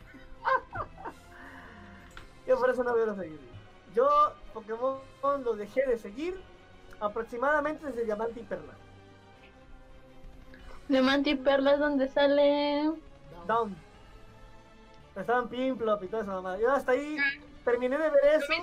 Yo 2.47 2.59
por 2.59 2.69
eso 2.69 2.83
no 2.83 2.93
veo 2.93 3.05
los 3.05 3.17
seguir. 3.17 3.39
Yo 3.95 4.33
Pokémon 4.53 4.99
lo 5.43 5.55
dejé 5.55 5.85
de 5.85 5.97
seguir 5.97 6.39
aproximadamente 6.99 7.85
desde 7.85 8.05
Diamante 8.05 8.39
y 8.39 8.43
Perla. 8.43 8.73
Diamante 10.87 11.31
y 11.31 11.35
Perla 11.35 11.73
es 11.73 11.79
donde 11.79 12.07
sale. 12.07 12.83
Down. 12.83 13.47
Down. 13.47 13.75
Estaban 15.15 15.49
Pimplop 15.49 16.03
y 16.03 16.07
toda 16.07 16.23
esa 16.23 16.33
mamada. 16.33 16.59
Yo 16.59 16.71
hasta 16.71 16.93
ahí 16.93 17.17
terminé 17.63 17.97
de 17.97 18.09
ver 18.09 18.25
eso. 18.35 18.53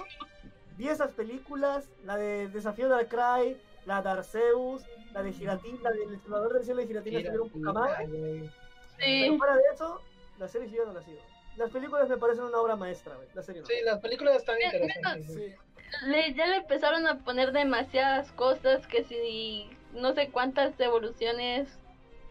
Vi 0.76 0.88
esas 0.88 1.10
películas, 1.12 1.88
la 2.04 2.16
de 2.16 2.48
Desafío 2.48 2.88
de 2.88 3.06
Cry, 3.06 3.56
la 3.86 4.00
de 4.02 4.10
Arceus, 4.10 4.82
la 5.12 5.22
de 5.22 5.32
Giratina, 5.32 5.78
la 5.82 5.90
del 5.90 6.14
explorador 6.14 6.52
del 6.54 6.64
cielo 6.64 6.80
de 6.80 6.86
Giratina 6.86 7.18
estuvieron 7.18 7.48
poca 7.50 7.72
madre. 7.72 8.06
güey. 8.06 8.50
Pero 8.96 9.32
Sí. 9.32 9.38
fuera 9.38 9.54
de 9.56 9.62
eso, 9.74 10.00
la 10.38 10.48
serie 10.48 10.70
yo 10.70 10.84
no 10.86 10.92
la 10.92 11.02
sigo. 11.02 11.20
Las 11.56 11.70
películas 11.70 12.08
me 12.08 12.16
parecen 12.16 12.44
una 12.44 12.58
obra 12.58 12.76
maestra, 12.76 13.14
güey. 13.16 13.28
La 13.34 13.42
serie 13.42 13.62
no. 13.62 13.66
Sí, 13.66 13.74
las 13.84 13.98
películas 14.00 14.36
están 14.36 14.56
interesantes. 14.62 15.34
Sí, 15.34 15.54
Le, 16.06 16.34
ya 16.34 16.46
le 16.46 16.56
empezaron 16.56 17.06
a 17.06 17.18
poner 17.24 17.50
demasiadas 17.52 18.30
cosas 18.32 18.86
que 18.86 19.02
si 19.04 19.68
no 19.94 20.12
sé 20.14 20.28
cuántas 20.30 20.78
evoluciones 20.78 21.78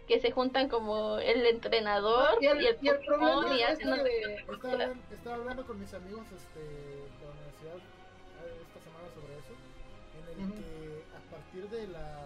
que 0.07 0.19
se 0.19 0.31
juntan 0.31 0.69
como 0.69 1.17
el 1.19 1.45
entrenador 1.45 2.37
Y 2.41 2.45
el- 2.47 2.61
y 2.61 2.67
el, 2.67 2.77
y 2.81 2.87
el 2.89 2.95
Pokémon 2.97 3.19
problema 3.41 3.55
y 3.57 3.61
es 3.61 3.69
hacen 3.69 3.79
que- 3.79 3.85
no 3.89 3.95
sé 3.97 4.03
qué 4.03 4.53
estaba, 4.53 4.93
estaba 5.11 5.35
hablando 5.35 5.65
con 5.65 5.79
mis 5.79 5.93
amigos 5.93 6.25
este, 6.31 6.59
de 6.59 7.25
la 7.25 7.31
universidad 7.31 7.77
eh, 7.77 8.61
esta 8.65 8.79
semana 8.87 9.07
sobre 9.13 9.33
eso. 9.37 9.53
En 10.17 10.43
el 10.43 10.53
que 10.53 11.03
a 11.15 11.31
partir 11.31 11.69
de 11.69 11.87
la. 11.87 12.25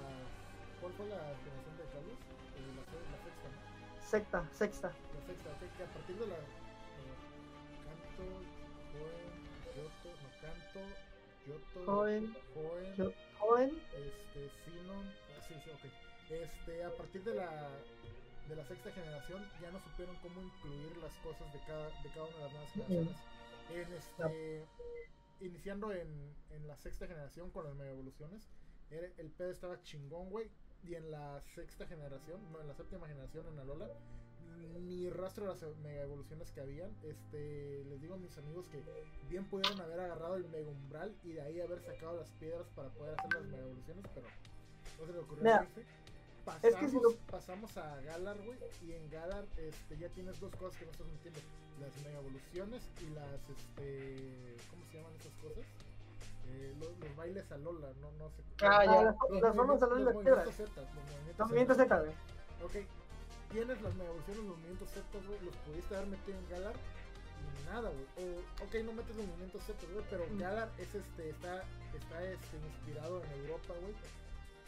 ¿Cuál 0.80 0.94
fue 0.94 1.06
la 1.08 1.18
generación 1.44 1.78
de 1.78 1.84
Carlos? 1.94 2.18
Eh, 2.58 2.72
la, 2.78 2.84
la 3.12 3.20
sexta, 3.24 3.48
¿no? 3.50 3.60
Sexta, 4.02 4.40
sexta. 4.52 4.88
La 4.90 5.22
sexta, 5.26 5.50
que 5.78 5.84
a 5.84 5.88
partir 5.88 6.16
de 6.18 6.28
la. 6.28 6.36
eh, 6.36 7.16
canto, 7.86 8.24
Joen, 8.94 9.34
Yoto, 9.76 10.10
no 10.22 10.30
canto, 10.42 10.80
Yoto, 11.48 11.80
Joen, 11.86 12.36
Yo- 12.98 13.14
Joven, 13.40 13.70
este, 13.94 14.50
Este, 16.32 16.84
a 16.84 16.96
partir 16.96 17.24
de 17.24 17.36
la, 17.36 17.70
de 18.48 18.56
la 18.56 18.66
sexta 18.66 18.92
generación 18.92 19.46
ya 19.62 19.72
no 19.72 19.80
supieron 19.82 20.16
cómo 20.18 20.42
incluir 20.42 20.98
las 20.98 21.14
cosas 21.18 21.52
de 21.54 21.60
cada, 21.68 21.88
de 22.02 22.10
cada 22.10 22.26
una 22.26 22.38
de 22.38 22.44
las 22.44 22.54
nuevas 22.54 22.72
generaciones. 22.72 23.18
En 23.70 23.94
este, 23.94 24.66
iniciando 25.42 25.92
en, 25.94 26.08
en 26.52 26.68
la 26.68 26.78
sexta 26.78 27.08
generación 27.08 27.52
con 27.52 27.66
las 27.66 27.76
mega 27.76 27.92
evoluciones, 27.92 28.50
el 28.92 29.32
pedo 29.32 29.52
estaba 29.52 29.82
chingón, 29.84 30.30
güey. 30.30 30.50
Y 30.84 30.96
en 30.96 31.12
la 31.12 31.40
sexta 31.54 31.86
generación, 31.86 32.42
no, 32.52 32.60
en 32.60 32.68
la 32.68 32.74
séptima 32.74 33.08
generación 33.08 33.46
en 33.48 33.60
Alola, 33.60 33.88
ni 34.80 35.10
rastro 35.10 35.46
de 35.46 35.54
las 35.54 35.78
mega 35.78 36.02
evoluciones 36.02 36.52
que 36.52 36.62
habían. 36.62 36.92
Este, 37.04 37.84
les 37.86 38.02
digo 38.02 38.16
a 38.16 38.18
mis 38.18 38.36
amigos 38.38 38.66
que 38.72 38.84
bien 39.30 39.46
pudieron 39.46 39.80
haber 39.80 40.00
agarrado 40.00 40.36
el 40.36 40.48
mega 40.50 40.70
umbral 40.70 41.16
y 41.24 41.34
de 41.34 41.42
ahí 41.42 41.62
haber 41.62 41.82
sacado 41.82 42.18
las 42.18 42.32
piedras 42.32 42.68
para 42.76 42.90
poder 42.90 43.14
hacer 43.20 43.34
las 43.34 43.46
mega 43.46 43.64
evoluciones, 43.64 44.06
pero 44.14 44.28
no 45.00 45.06
se 45.06 45.14
le 45.14 45.20
ocurrió 45.20 45.60
Rife. 45.60 45.86
Pasamos, 46.46 46.64
es 46.74 46.76
que 46.76 46.90
si 46.90 46.96
lo- 46.96 47.16
pasamos 47.30 47.78
a 47.78 48.02
Galar, 48.02 48.38
güey, 48.44 48.58
y 48.84 48.94
en 48.94 49.10
Galar 49.12 49.46
este, 49.58 49.98
ya 49.98 50.10
tienes 50.10 50.40
dos 50.40 50.56
cosas 50.56 50.78
que 50.80 50.86
no 50.86 50.92
estás 50.92 51.08
metiendo. 51.08 51.40
Las 51.80 51.96
mega 52.04 52.20
evoluciones 52.20 52.82
y 53.02 53.10
las, 53.14 53.50
este, 53.50 54.56
¿cómo 54.70 54.86
se 54.92 54.98
llaman 54.98 55.14
esas 55.16 55.34
cosas? 55.42 55.66
Eh, 56.48 56.76
los, 56.80 56.98
los 57.00 57.16
bailes 57.16 57.52
a 57.52 57.58
Lola, 57.58 57.88
no, 58.02 58.12
no 58.14 58.30
sé. 58.30 58.42
Ah, 58.62 58.86
ya. 58.86 59.04
las, 59.04 59.16
Los 59.30 59.42
las 59.42 59.56
formas 59.56 59.80
movimientos- 59.80 59.90
de 59.90 59.96
los 59.96 60.06
las 60.06 60.14
movimientos 60.16 60.56
piedras. 60.56 60.56
Z, 60.56 60.82
los 60.82 61.48
movimientos 61.50 61.78
Los. 61.78 61.88
Z, 61.88 62.00
güey. 62.02 62.14
Ok, 62.64 62.88
tienes 63.52 63.82
las 63.82 63.94
mega 63.96 64.10
evoluciones, 64.10 64.44
los 64.44 64.58
movimientos 64.58 64.90
Z, 64.90 65.06
güey, 65.28 65.40
los 65.46 65.56
pudiste 65.58 65.96
haber 65.96 66.08
metido 66.10 66.38
en 66.38 66.50
Galar 66.50 66.76
y 66.76 67.66
nada, 67.66 67.90
güey. 67.90 68.06
O, 68.22 68.66
ok, 68.66 68.74
no 68.86 68.94
metes 68.94 69.16
los 69.16 69.26
movimientos 69.28 69.64
Z, 69.64 69.88
güey, 69.94 70.06
pero 70.10 70.26
Mm. 70.30 70.38
Galar 70.40 70.70
es 70.78 70.94
este, 70.94 71.30
está, 71.30 71.64
está 71.98 72.18
este, 72.24 72.58
inspirado 72.58 73.24
en 73.24 73.32
Europa, 73.46 73.74
güey. 73.82 73.94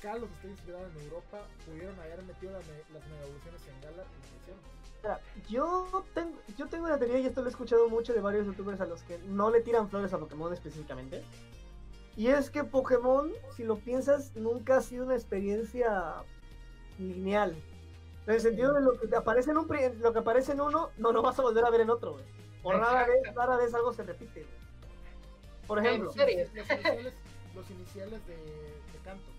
Kalos 0.03 0.29
está 0.31 0.47
inspirado 0.47 0.85
en 0.85 1.01
Europa, 1.05 1.41
pudieron 1.65 1.97
haber 1.99 2.21
metido 2.23 2.51
las, 2.51 2.63
me- 2.67 2.93
las 2.93 3.07
mega 3.09 3.23
evoluciones 3.23 3.61
en 3.67 3.81
Galar 3.81 4.05
y 4.05 4.29
lo 4.29 4.37
hicieron. 4.41 4.61
Mira, 5.01 5.19
yo 5.49 6.05
tengo, 6.13 6.37
yo 6.57 6.67
tengo 6.67 6.85
una 6.85 6.97
teoría 6.99 7.19
y 7.19 7.25
esto 7.25 7.41
lo 7.41 7.47
he 7.47 7.49
escuchado 7.51 7.89
mucho 7.89 8.13
de 8.13 8.19
varios 8.21 8.45
youtubers 8.45 8.81
a 8.81 8.85
los 8.85 9.01
que 9.03 9.17
no 9.19 9.49
le 9.49 9.61
tiran 9.61 9.89
flores 9.89 10.13
a 10.13 10.17
Pokémon 10.19 10.51
específicamente. 10.53 11.23
Y 12.15 12.27
es 12.27 12.49
que 12.51 12.63
Pokémon, 12.63 13.31
si 13.55 13.63
lo 13.63 13.77
piensas, 13.77 14.35
nunca 14.35 14.77
ha 14.77 14.81
sido 14.81 15.05
una 15.05 15.15
experiencia 15.15 16.15
lineal. 16.99 17.55
En 18.27 18.33
el 18.35 18.39
sentido 18.41 18.73
de 18.73 18.81
lo 18.81 18.99
que 18.99 19.07
te 19.07 19.15
aparece 19.15 19.51
en 19.51 19.57
un 19.57 19.67
lo 19.99 20.13
que 20.13 20.19
aparece 20.19 20.51
en 20.51 20.61
uno, 20.61 20.91
no 20.97 21.11
lo 21.11 21.21
vas 21.21 21.39
a 21.39 21.41
volver 21.41 21.65
a 21.65 21.69
ver 21.69 21.81
en 21.81 21.89
otro, 21.89 22.13
güey. 22.13 22.25
O 22.61 22.71
rara 22.71 23.07
vez, 23.07 23.35
rara 23.35 23.57
vez 23.57 23.73
algo 23.73 23.91
se 23.93 24.03
repite, 24.03 24.41
güey. 24.43 24.53
Por 25.67 25.79
ejemplo. 25.79 26.05
Los 26.05 26.15
iniciales, 26.15 27.13
los 27.55 27.69
iniciales 27.71 28.27
de, 28.27 28.35
de 28.35 28.99
canto. 29.03 29.32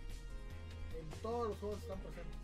Todos 1.25 1.49
los 1.49 1.59
juegos 1.59 1.79
están 1.81 1.99
presentes. 2.01 2.37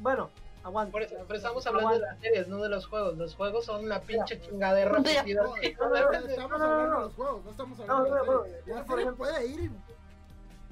bueno, 0.00 0.30
aguanta. 0.62 0.92
Por 0.92 1.02
eso, 1.02 1.16
pero 1.26 1.36
estamos 1.36 1.66
hablando 1.66 1.94
de 1.94 1.98
las 1.98 2.18
series, 2.20 2.46
no 2.46 2.62
de 2.62 2.68
los 2.68 2.86
juegos. 2.86 3.16
Los 3.18 3.34
juegos 3.34 3.64
son 3.64 3.84
una 3.84 4.00
pinche 4.00 4.40
chingadera. 4.40 4.92
No, 4.92 4.98
no, 5.00 5.56
estamos 5.60 5.90
no, 5.90 6.58
no, 6.58 6.64
hablando 6.64 6.86
no. 6.86 6.94
de 6.94 7.04
los 7.06 7.14
juegos, 7.14 7.44
no 7.44 7.50
estamos 7.50 7.80
hablando 7.80 8.02
no, 8.02 8.04
de 8.04 8.10
la 8.10 8.24
no, 8.24 8.42
serie. 8.44 8.60
no. 8.66 8.74
La 8.76 8.84
serie 8.84 9.02
ejemplo- 9.02 9.16
puede 9.16 9.46
ir 9.48 9.70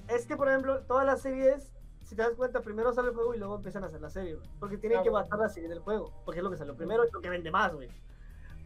Es 0.07 0.27
que, 0.27 0.37
por 0.37 0.49
ejemplo, 0.49 0.81
todas 0.83 1.05
las 1.05 1.21
series, 1.21 1.73
si 2.05 2.15
te 2.15 2.23
das 2.23 2.35
cuenta, 2.37 2.61
primero 2.61 2.93
sale 2.93 3.09
el 3.09 3.15
juego 3.15 3.35
y 3.35 3.39
luego 3.39 3.57
empiezan 3.57 3.83
a 3.83 3.89
hacer 3.89 4.01
la 4.01 4.11
serie, 4.11 4.35
güey. 4.37 4.49
Porque 4.61 4.79
tienen 4.79 5.03
que 5.03 5.11
basar 5.11 5.37
la 5.39 5.49
serie 5.49 5.69
del 5.69 5.81
juego. 5.81 6.13
Porque 6.25 6.39
es 6.39 6.45
lo 6.45 6.51
que 6.53 6.57
salió 6.59 6.77
primero 6.77 7.05
y 7.05 7.11
lo 7.11 7.21
que 7.21 7.29
vende 7.29 7.51
más, 7.51 7.75
güey. 7.75 7.89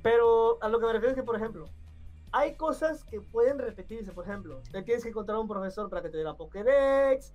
Pero 0.03 0.59
a 0.61 0.69
lo 0.69 0.79
que 0.79 0.85
me 0.87 0.93
refiero 0.93 1.11
es 1.13 1.17
que, 1.17 1.23
por 1.23 1.37
ejemplo, 1.37 1.67
hay 2.31 2.57
cosas 2.57 3.05
que 3.05 3.21
pueden 3.23 3.59
repetirse. 3.59 4.13
Por 4.13 4.25
ejemplo, 4.25 4.61
te 4.71 4.83
tienes 4.83 5.03
que 5.03 5.09
encontrar 5.09 5.39
un 5.39 5.49
profesor 5.49 5.89
para 5.89 6.03
que 6.03 6.11
te 6.11 6.19
dé 6.19 6.25
la 6.25 6.35
Pokédex. 6.35 7.33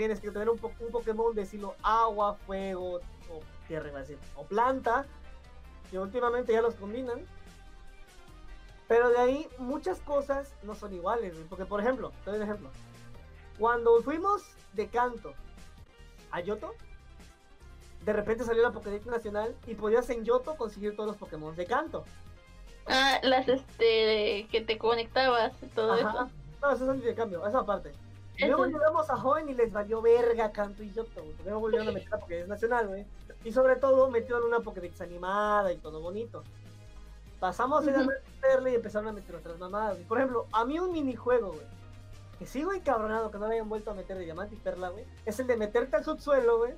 Tienes 0.00 0.18
que 0.18 0.30
tener 0.30 0.48
un, 0.48 0.56
po- 0.56 0.72
un 0.80 0.90
Pokémon 0.90 1.34
de 1.34 1.42
estilo 1.42 1.74
agua, 1.82 2.32
fuego, 2.46 3.00
o 3.30 3.40
tierra, 3.68 3.90
iba 3.90 3.98
a 3.98 4.00
decir, 4.00 4.18
o 4.34 4.44
planta. 4.44 5.04
Que 5.90 5.98
últimamente 5.98 6.54
ya 6.54 6.62
los 6.62 6.74
combinan. 6.76 7.26
Pero 8.88 9.10
de 9.10 9.18
ahí 9.18 9.46
muchas 9.58 10.00
cosas 10.00 10.54
no 10.62 10.74
son 10.74 10.94
iguales. 10.94 11.34
Porque, 11.50 11.66
por 11.66 11.82
ejemplo, 11.82 12.12
te 12.24 12.30
doy 12.30 12.38
un 12.40 12.44
ejemplo. 12.46 12.70
Cuando 13.58 14.00
fuimos 14.00 14.42
de 14.72 14.88
canto 14.88 15.34
a 16.30 16.40
Yoto, 16.40 16.74
de 18.06 18.14
repente 18.14 18.44
salió 18.44 18.62
la 18.62 18.72
Pokédex 18.72 19.04
Nacional 19.04 19.54
y 19.66 19.74
podías 19.74 20.08
en 20.08 20.24
Yoto 20.24 20.56
conseguir 20.56 20.96
todos 20.96 21.08
los 21.10 21.18
Pokémon 21.18 21.54
de 21.56 21.66
canto. 21.66 22.06
Ah, 22.86 23.18
las 23.22 23.46
este 23.48 24.48
que 24.50 24.62
te 24.62 24.78
conectabas 24.78 25.52
y 25.62 25.66
todo 25.66 25.92
Ajá. 25.92 26.00
eso. 26.08 26.30
No, 26.62 26.70
eso 26.72 26.90
es 26.94 27.02
de 27.04 27.14
cambio, 27.14 27.46
esa 27.46 27.66
parte. 27.66 27.92
Y 28.40 28.46
luego 28.46 28.66
llegamos 28.66 29.10
a 29.10 29.16
Joven 29.16 29.48
y 29.48 29.54
les 29.54 29.72
valió 29.72 30.00
verga 30.00 30.50
Canto 30.52 30.82
y 30.82 30.90
Yoto, 30.92 31.22
güey, 31.22 31.32
porque 31.34 31.50
no 31.50 31.60
volvieron 31.60 31.88
a 31.88 31.92
meter 31.92 32.10
la 32.10 32.18
Pokédex 32.18 32.48
Nacional, 32.48 32.88
güey. 32.88 33.06
Y 33.44 33.52
sobre 33.52 33.76
todo 33.76 34.10
metieron 34.10 34.44
una 34.44 34.60
Pokédex 34.60 35.00
animada 35.00 35.72
y 35.72 35.76
todo 35.78 36.00
bonito. 36.00 36.42
Pasamos 37.38 37.86
a 37.86 37.90
Ujú. 37.90 38.06
meterle 38.06 38.72
y 38.72 38.74
empezaron 38.74 39.08
a 39.08 39.12
meter 39.12 39.34
otras 39.36 39.58
mamadas. 39.58 39.96
Por 40.08 40.18
ejemplo, 40.18 40.46
a 40.52 40.64
mí 40.64 40.78
un 40.78 40.92
minijuego, 40.92 41.48
güey, 41.52 41.66
que 42.38 42.46
sigo 42.46 42.72
encabronado 42.72 43.30
que 43.30 43.38
no 43.38 43.48
le 43.48 43.54
hayan 43.54 43.68
vuelto 43.68 43.90
a 43.90 43.94
meter 43.94 44.16
de 44.18 44.24
Diamante 44.24 44.54
y 44.54 44.58
Perla, 44.58 44.88
güey, 44.90 45.04
es 45.26 45.38
el 45.40 45.46
de 45.46 45.56
meterte 45.56 45.96
al 45.96 46.04
subsuelo, 46.04 46.58
güey, 46.58 46.74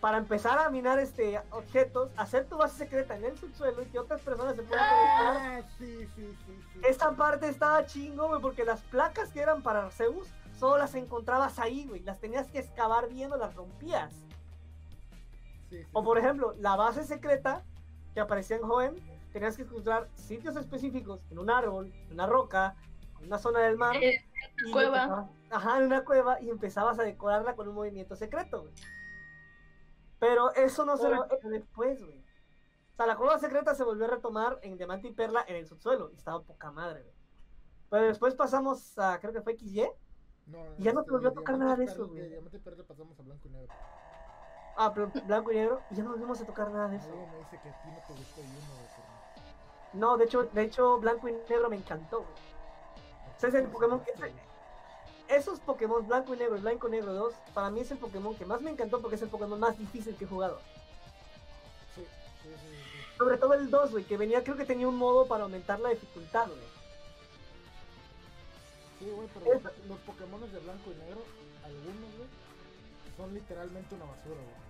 para 0.00 0.18
empezar 0.18 0.58
a 0.58 0.68
minar 0.70 0.98
este 0.98 1.40
objetos, 1.50 2.10
hacer 2.16 2.46
tu 2.46 2.56
base 2.58 2.76
secreta 2.76 3.16
en 3.16 3.24
el 3.24 3.38
subsuelo 3.38 3.82
y 3.82 3.86
que 3.86 3.98
otras 3.98 4.20
personas 4.22 4.56
se 4.56 4.62
puedan 4.62 4.84
conectar 4.88 5.36
Ah, 5.36 5.62
sí, 5.78 6.08
sí, 6.16 6.36
sí. 6.46 6.80
esta 6.88 7.12
parte 7.12 7.48
estaba 7.48 7.86
chingo, 7.86 8.28
güey, 8.28 8.40
porque 8.40 8.64
las 8.64 8.80
placas 8.82 9.30
que 9.30 9.40
eran 9.40 9.62
para 9.62 9.84
Arceus 9.84 10.26
solo 10.62 10.78
las 10.78 10.94
encontrabas 10.94 11.58
ahí, 11.58 11.88
güey. 11.88 12.02
Las 12.04 12.20
tenías 12.20 12.48
que 12.48 12.60
excavar 12.60 13.08
bien 13.08 13.32
o 13.32 13.36
las 13.36 13.52
rompías. 13.56 14.14
Sí, 15.68 15.82
sí, 15.82 15.88
O 15.92 16.04
por 16.04 16.18
ejemplo, 16.18 16.54
la 16.56 16.76
base 16.76 17.02
secreta 17.02 17.64
que 18.14 18.20
aparecía 18.20 18.58
en 18.58 18.62
Joven, 18.62 18.94
tenías 19.32 19.56
que 19.56 19.62
encontrar 19.62 20.08
sitios 20.14 20.54
específicos 20.54 21.20
en 21.32 21.40
un 21.40 21.50
árbol, 21.50 21.92
en 22.06 22.12
una 22.12 22.26
roca, 22.26 22.76
en 23.18 23.26
una 23.26 23.38
zona 23.38 23.58
del 23.58 23.76
mar. 23.76 23.96
Eh, 23.96 24.24
y 24.64 24.70
cueva. 24.70 25.28
ajá, 25.50 25.78
en 25.78 25.86
una 25.86 26.04
cueva 26.04 26.40
y 26.40 26.48
empezabas 26.48 26.96
a 27.00 27.02
decorarla 27.02 27.56
con 27.56 27.66
un 27.66 27.74
movimiento 27.74 28.14
secreto, 28.14 28.62
güey. 28.62 28.74
Pero 30.20 30.54
eso 30.54 30.84
no 30.84 30.96
se 30.96 31.08
lo 31.08 31.26
después, 31.42 32.00
güey. 32.00 32.20
O 32.92 32.94
sea, 32.94 33.06
la 33.06 33.16
cueva 33.16 33.36
secreta 33.40 33.74
se 33.74 33.82
volvió 33.82 34.04
a 34.04 34.10
retomar 34.10 34.60
en 34.62 34.76
Diamante 34.76 35.08
y 35.08 35.12
Perla 35.12 35.44
en 35.48 35.56
el 35.56 35.66
subsuelo. 35.66 36.12
Y 36.12 36.18
estaba 36.18 36.40
poca 36.40 36.70
madre, 36.70 37.02
güey. 37.02 37.16
Pero 37.90 38.06
después 38.06 38.36
pasamos 38.36 38.96
a, 38.96 39.18
creo 39.18 39.32
que 39.32 39.42
fue 39.42 39.58
XY. 39.58 39.88
No, 40.46 40.58
y 40.78 40.82
ya 40.82 40.92
no 40.92 41.02
te 41.04 41.10
volvió 41.10 41.28
a 41.30 41.34
tocar 41.34 41.56
nada 41.58 41.76
de 41.76 41.84
eso, 41.84 42.06
güey. 42.08 42.20
De 42.20 42.28
Diamante 42.28 42.56
y 42.56 42.60
Perla 42.60 42.84
pasamos 42.84 43.18
a 43.18 43.22
blanco 43.22 43.48
y 43.48 43.50
negro. 43.50 43.74
Ah, 44.76 44.92
pero 44.94 45.10
blanco 45.26 45.52
y 45.52 45.54
negro. 45.56 45.80
Y 45.90 45.94
ya 45.96 46.02
no 46.02 46.10
volvimos 46.10 46.40
a 46.40 46.46
tocar 46.46 46.70
nada 46.70 46.88
de 46.88 46.96
eso. 46.96 47.08
Luego 47.08 47.26
me 47.28 47.38
dice 47.38 47.60
que 47.62 47.68
a 47.68 47.82
ti 47.82 47.88
no 47.90 47.98
te 48.06 48.12
gustó 48.14 48.40
y 48.40 48.44
uno, 48.44 48.74
güey, 48.74 50.00
No, 50.00 50.16
de 50.16 50.24
hecho, 50.24 50.44
de 50.44 50.62
hecho, 50.62 50.98
blanco 50.98 51.28
y 51.28 51.32
negro 51.48 51.68
me 51.68 51.76
encantó, 51.76 52.18
güey. 52.20 52.32
Ese 53.38 53.48
es 53.48 53.54
el 53.54 53.66
Pokémon 53.68 54.00
que- 54.00 54.12
Esos 55.28 55.60
Pokémon 55.60 56.06
blanco 56.06 56.34
y 56.34 56.38
negro 56.38 56.56
y 56.56 56.60
blanco 56.60 56.88
y 56.88 56.90
negro 56.92 57.12
2, 57.14 57.34
para 57.54 57.70
mí 57.70 57.80
es 57.80 57.90
el 57.90 57.98
Pokémon 57.98 58.34
que 58.34 58.44
más 58.44 58.60
me 58.60 58.70
encantó 58.70 59.00
porque 59.00 59.16
es 59.16 59.22
el 59.22 59.28
Pokémon 59.30 59.58
más 59.58 59.78
difícil 59.78 60.14
que 60.16 60.24
he 60.24 60.28
jugado. 60.28 60.58
Sí, 61.94 62.02
sí, 62.42 62.48
sí, 62.50 62.56
sí. 62.58 63.16
Sobre 63.16 63.38
todo 63.38 63.54
el 63.54 63.70
2, 63.70 63.92
güey, 63.92 64.04
que 64.04 64.16
venía, 64.18 64.42
creo 64.44 64.56
que 64.56 64.64
tenía 64.64 64.86
un 64.88 64.96
modo 64.96 65.26
para 65.26 65.44
aumentar 65.44 65.80
la 65.80 65.88
dificultad, 65.90 66.46
güey. 66.48 66.81
Sí, 69.02 69.10
güey, 69.10 69.28
pero 69.34 69.54
los, 69.54 69.62
los 69.88 69.98
Pokémon 70.00 70.40
de 70.40 70.58
blanco 70.60 70.90
y 70.92 70.94
negro, 70.94 71.22
algunos, 71.64 72.16
güey, 72.16 72.28
son 73.16 73.34
literalmente 73.34 73.94
una 73.96 74.04
basura, 74.04 74.36
güey. 74.36 74.62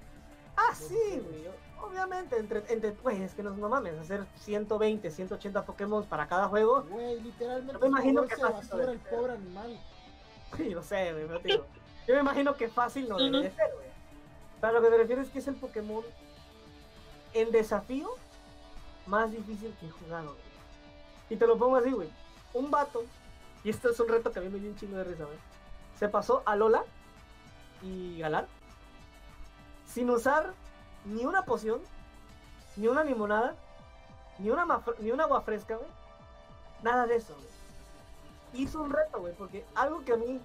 Ah, 0.57 0.75
sí, 0.75 1.21
güey. 1.21 1.49
Obviamente, 1.83 2.39
entre, 2.39 2.63
entre, 2.73 2.91
güey, 2.93 3.23
es 3.23 3.35
que 3.35 3.43
no, 3.43 3.51
no 3.51 3.69
mames, 3.69 3.99
hacer 3.99 4.25
120, 4.41 5.11
180 5.11 5.65
Pokémon 5.67 6.05
para 6.07 6.27
cada 6.27 6.49
juego. 6.49 6.83
Güey, 6.85 7.21
literalmente 7.21 7.73
Yo 7.75 7.81
me 7.81 7.87
imagino 7.89 8.27
que 8.27 8.37
fácil 8.37 8.81
el 8.81 9.03
ser. 9.03 9.11
pobre 9.11 9.33
animal. 9.33 9.81
Sí, 10.57 10.71
lo 10.71 10.83
sé, 10.83 11.13
güey, 11.13 11.27
pero 11.27 11.39
digo, 11.41 11.67
Yo 12.07 12.15
me 12.15 12.21
imagino 12.21 12.57
que 12.57 12.69
fácil 12.69 13.09
no 13.09 13.19
debe 13.19 13.43
de 13.43 13.51
ser, 13.51 13.71
güey. 13.75 13.89
Pero 14.61 14.73
lo 14.75 14.83
que 14.83 14.91
me 14.91 14.97
refiero 14.97 15.21
es 15.21 15.29
que 15.29 15.41
es 15.41 15.49
el 15.49 15.57
Pokémon 15.57 16.05
en 17.35 17.51
desafío 17.51 18.11
más 19.07 19.31
difícil 19.31 19.75
que 19.79 19.87
he 19.87 19.91
jugado, 19.91 20.29
güey. 20.29 20.53
Y 21.31 21.37
te 21.37 21.47
lo 21.47 21.59
pongo 21.59 21.77
así, 21.77 21.91
güey. 21.91 22.09
Un 22.55 22.71
vato, 22.71 23.05
y 23.65 23.71
esto 23.71 23.91
es 23.91 24.01
un 24.01 24.09
reto 24.09 24.31
que 24.31 24.39
a 24.39 24.43
mí 24.43 24.49
me 24.49 24.59
dio 24.59 24.71
un 24.71 24.77
chingo 24.77 24.97
de 24.97 25.05
risa, 25.05 25.25
güey. 25.25 25.39
Se 25.99 26.09
pasó 26.09 26.43
a 26.47 26.57
Lola 26.57 26.85
y 27.83 28.19
Galar 28.19 28.47
sin 29.93 30.09
usar 30.11 30.55
ni 31.05 31.25
una 31.25 31.45
poción, 31.45 31.81
ni 32.77 32.89
una 32.89 33.05
limonada, 33.05 33.55
ni 34.39 34.51
una, 34.51 34.83
ni 35.01 35.11
un 35.11 35.21
agua 35.21 35.43
fresca, 35.43 35.77
güey. 35.77 35.89
Nada 36.83 37.07
de 37.07 37.17
eso, 37.17 37.35
güey. 37.35 38.63
Hizo 38.63 38.83
un 38.83 38.91
reto, 38.91 39.21
güey, 39.21 39.35
porque 39.35 39.65
algo 39.75 40.05
que 40.05 40.13
a 40.13 40.17
mí, 40.17 40.41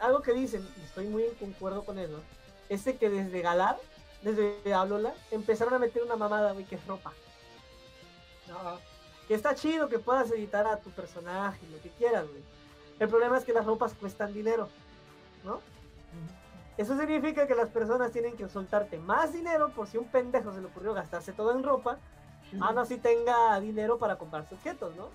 algo 0.00 0.22
que 0.22 0.32
dicen, 0.32 0.66
y 0.76 0.84
estoy 0.84 1.06
muy 1.06 1.24
en 1.24 1.34
concuerdo 1.34 1.84
con 1.84 1.98
eso, 1.98 2.20
es 2.68 2.84
de 2.84 2.96
que 2.96 3.10
desde 3.10 3.42
Galar, 3.42 3.78
desde 4.22 4.74
Alola, 4.74 5.14
empezaron 5.30 5.74
a 5.74 5.78
meter 5.78 6.02
una 6.02 6.16
mamada, 6.16 6.52
güey, 6.52 6.64
que 6.64 6.76
es 6.76 6.86
ropa. 6.86 7.12
Que 9.30 9.36
está 9.36 9.54
chido 9.54 9.88
que 9.88 10.00
puedas 10.00 10.28
editar 10.32 10.66
a 10.66 10.78
tu 10.78 10.90
personaje, 10.90 11.64
lo 11.70 11.80
que 11.80 11.90
quieras, 11.90 12.26
güey. 12.28 12.42
El 12.98 13.08
problema 13.08 13.38
es 13.38 13.44
que 13.44 13.52
las 13.52 13.64
ropas 13.64 13.94
cuestan 13.94 14.34
dinero, 14.34 14.68
¿no? 15.44 15.60
Eso 16.76 16.98
significa 16.98 17.46
que 17.46 17.54
las 17.54 17.68
personas 17.68 18.10
tienen 18.10 18.36
que 18.36 18.48
soltarte 18.48 18.98
más 18.98 19.32
dinero 19.32 19.70
por 19.70 19.86
si 19.86 19.98
un 19.98 20.06
pendejo 20.06 20.52
se 20.52 20.60
le 20.60 20.66
ocurrió 20.66 20.94
gastarse 20.94 21.32
todo 21.32 21.52
en 21.52 21.62
ropa, 21.62 21.96
aún 22.60 22.76
así 22.78 22.96
tenga 22.96 23.60
dinero 23.60 23.98
para 23.98 24.16
comprarse 24.16 24.52
objetos, 24.56 24.96
¿no? 24.96 25.10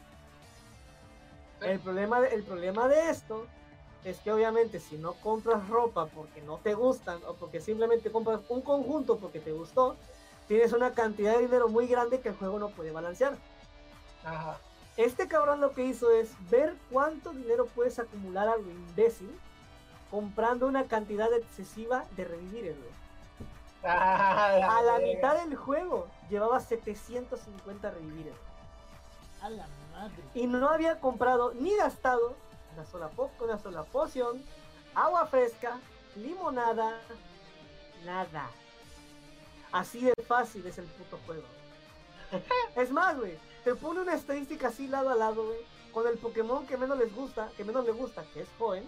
El 1.59 1.81
problema, 1.81 2.21
de, 2.21 2.29
el 2.29 2.43
problema 2.43 2.87
de 2.87 3.09
esto 3.09 3.47
es 4.05 4.17
que 4.19 4.31
obviamente 4.31 4.79
si 4.79 4.97
no 4.97 5.11
compras 5.15 5.67
ropa 5.67 6.05
porque 6.05 6.41
no 6.41 6.59
te 6.59 6.73
gustan 6.73 7.19
o 7.27 7.33
porque 7.33 7.59
simplemente 7.59 8.09
compras 8.13 8.39
un 8.47 8.61
conjunto 8.61 9.17
porque 9.17 9.41
te 9.41 9.51
gustó, 9.51 9.97
tienes 10.47 10.71
una 10.71 10.91
cantidad 10.93 11.33
de 11.33 11.41
dinero 11.41 11.67
muy 11.67 11.85
grande 11.85 12.21
que 12.21 12.29
el 12.29 12.35
juego 12.35 12.59
no 12.59 12.69
puede 12.69 12.91
balancear. 12.91 13.35
Ajá. 14.25 14.57
Este 14.97 15.27
cabrón 15.27 15.61
lo 15.61 15.73
que 15.73 15.83
hizo 15.83 16.09
es 16.11 16.29
ver 16.49 16.75
cuánto 16.89 17.31
dinero 17.31 17.65
puedes 17.67 17.99
acumular 17.99 18.47
a 18.47 18.55
lo 18.57 18.69
imbécil 18.69 19.29
comprando 20.09 20.67
una 20.67 20.85
cantidad 20.85 21.31
excesiva 21.33 22.05
de 22.15 22.23
revivires, 22.23 22.77
güey. 22.77 22.91
Ah, 23.83 24.77
A 24.77 24.81
la 24.81 24.99
mitad 24.99 25.35
del 25.43 25.55
juego 25.55 26.07
llevaba 26.29 26.59
750 26.59 27.91
revivires. 27.91 28.35
A 29.41 29.49
la 29.49 29.67
madre. 29.91 30.23
Y 30.33 30.47
no 30.47 30.69
había 30.69 30.99
comprado 30.99 31.53
ni 31.53 31.75
gastado 31.75 32.35
una 32.73 32.85
sola, 32.85 33.09
po 33.09 33.29
una 33.41 33.59
sola 33.59 33.83
poción, 33.83 34.41
agua 34.95 35.27
fresca, 35.27 35.79
limonada, 36.15 36.99
nada. 38.05 38.49
Así 39.71 40.05
de 40.05 40.13
fácil 40.27 40.65
es 40.65 40.77
el 40.77 40.85
puto 40.85 41.19
juego. 41.25 41.43
Es 42.75 42.91
más, 42.91 43.17
güey, 43.17 43.37
te 43.65 43.73
pone 43.73 44.01
una 44.01 44.13
estadística 44.13 44.67
así 44.67 44.87
lado 44.87 45.09
a 45.09 45.15
lado, 45.15 45.43
güey, 45.43 45.57
con 45.91 46.07
el 46.07 46.19
Pokémon 46.19 46.67
que 46.67 46.77
menos 46.77 46.99
les 46.99 47.13
gusta, 47.13 47.49
que 47.57 47.65
menos 47.65 47.83
le 47.83 47.93
gusta, 47.93 48.23
que 48.31 48.41
es 48.41 48.47
joven. 48.59 48.83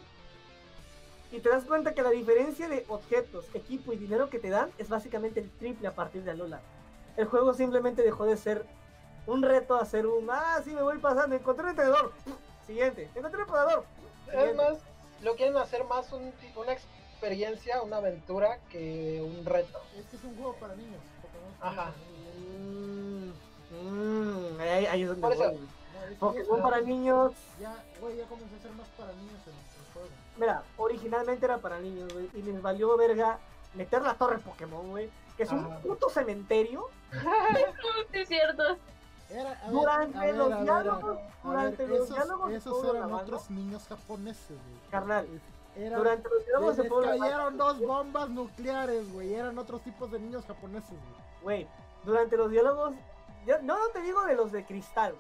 Y 1.32 1.40
te 1.40 1.50
das 1.50 1.66
cuenta 1.66 1.96
que 1.96 2.04
la 2.04 2.12
diferencia 2.12 2.70
de 2.70 2.86
objetos, 2.88 3.46
equipo 3.56 3.92
y 3.92 3.98
dinero 3.98 4.30
que 4.30 4.38
te 4.38 4.50
dan 4.50 4.70
es 4.78 4.88
básicamente 4.88 5.40
el 5.40 5.50
triple 5.50 5.88
a 5.88 5.96
partir 5.96 6.24
de 6.24 6.32
Alola. 6.32 6.62
El 7.18 7.26
juego 7.26 7.56
simplemente 7.56 8.04
dejó 8.04 8.26
de 8.26 8.38
ser 8.38 8.66
un 9.26 9.42
reto 9.42 9.76
a 9.76 9.82
hacer 9.82 10.06
un, 10.06 10.30
ah, 10.30 10.62
sí, 10.64 10.70
me 10.70 10.84
voy 10.84 11.00
pasando, 11.00 11.36
encontré 11.36 11.64
un 11.64 11.70
entrenador. 11.72 12.14
Siguiente, 12.68 13.10
encontré 13.16 13.42
un 13.42 13.48
entrenador. 13.48 13.84
Es 14.32 14.56
más, 14.56 14.78
lo 15.24 15.36
quieren 15.36 15.58
hacer 15.58 15.86
más 15.86 16.14
un, 16.14 16.32
una 16.56 16.74
experiencia, 16.74 17.82
una 17.82 17.98
aventura 17.98 18.60
que 18.70 19.24
un 19.24 19.44
reto. 19.44 19.82
Es 19.98 20.06
que 20.06 20.18
es 20.18 20.24
un 20.24 20.36
juego 20.38 20.54
para 20.58 20.76
niños. 20.76 21.02
Pokémon 21.24 21.52
Ajá. 21.62 21.94
niños. 21.96 22.97
Mm, 23.84 24.60
ahí, 24.60 24.86
ahí 24.86 25.02
es 25.04 25.10
donde 25.10 25.36
voy, 25.36 25.60
Pokémon 26.20 26.62
para 26.62 26.82
niños, 26.82 27.34
Ya, 27.60 27.76
güey, 28.00 28.18
ya 28.18 28.26
comenzó 28.26 28.56
a 28.56 28.60
ser 28.60 28.72
más 28.72 28.88
para 28.98 29.12
niños 29.14 29.40
el, 29.46 29.54
el 29.54 29.94
juego. 29.94 30.08
mira, 30.38 30.64
originalmente 30.78 31.46
era 31.46 31.58
para 31.58 31.80
niños, 31.80 32.12
güey, 32.14 32.30
y 32.34 32.42
les 32.42 32.62
valió 32.62 32.96
verga 32.98 33.40
meter 33.74 34.02
la 34.02 34.14
torre 34.16 34.40
Pokémon, 34.40 34.90
güey, 34.90 35.10
que 35.36 35.44
es 35.44 35.52
un 35.52 35.70
puto 35.82 36.10
cementerio. 36.10 36.88
Sí, 38.12 38.20
es 38.20 38.28
cierto. 38.28 38.64
Era, 39.30 39.52
a 39.52 39.64
ver, 39.66 39.72
Durante 39.72 40.18
ver, 40.20 40.36
los 40.36 40.50
ver, 40.50 40.64
diálogos, 40.64 41.20
durante 41.44 41.86
ver, 41.86 41.90
los 41.90 42.00
esos, 42.06 42.16
diálogos 42.16 42.52
esos 42.52 42.96
eran 42.96 43.14
otros 43.14 43.50
niños 43.52 43.84
japoneses, 43.88 44.48
güey. 44.50 44.90
Carnal, 44.90 45.28
Era, 45.76 45.98
durante 45.98 46.30
los 46.30 46.46
diálogos 46.46 46.76
Pueblo 46.88 47.20
cayeron 47.20 47.58
dos 47.58 47.80
bombas 47.80 48.30
nucleares, 48.30 49.12
güey. 49.12 49.34
Eran 49.34 49.58
otros 49.58 49.82
tipos 49.82 50.10
de 50.12 50.20
niños 50.20 50.46
japoneses, 50.46 50.90
güey. 50.90 51.22
Güey, 51.44 51.68
durante 52.06 52.38
los 52.38 52.50
diálogos, 52.50 52.94
no, 53.48 53.78
no 53.78 53.90
te 53.94 54.02
digo 54.02 54.24
de 54.26 54.36
los 54.36 54.52
de 54.52 54.66
cristal, 54.66 55.16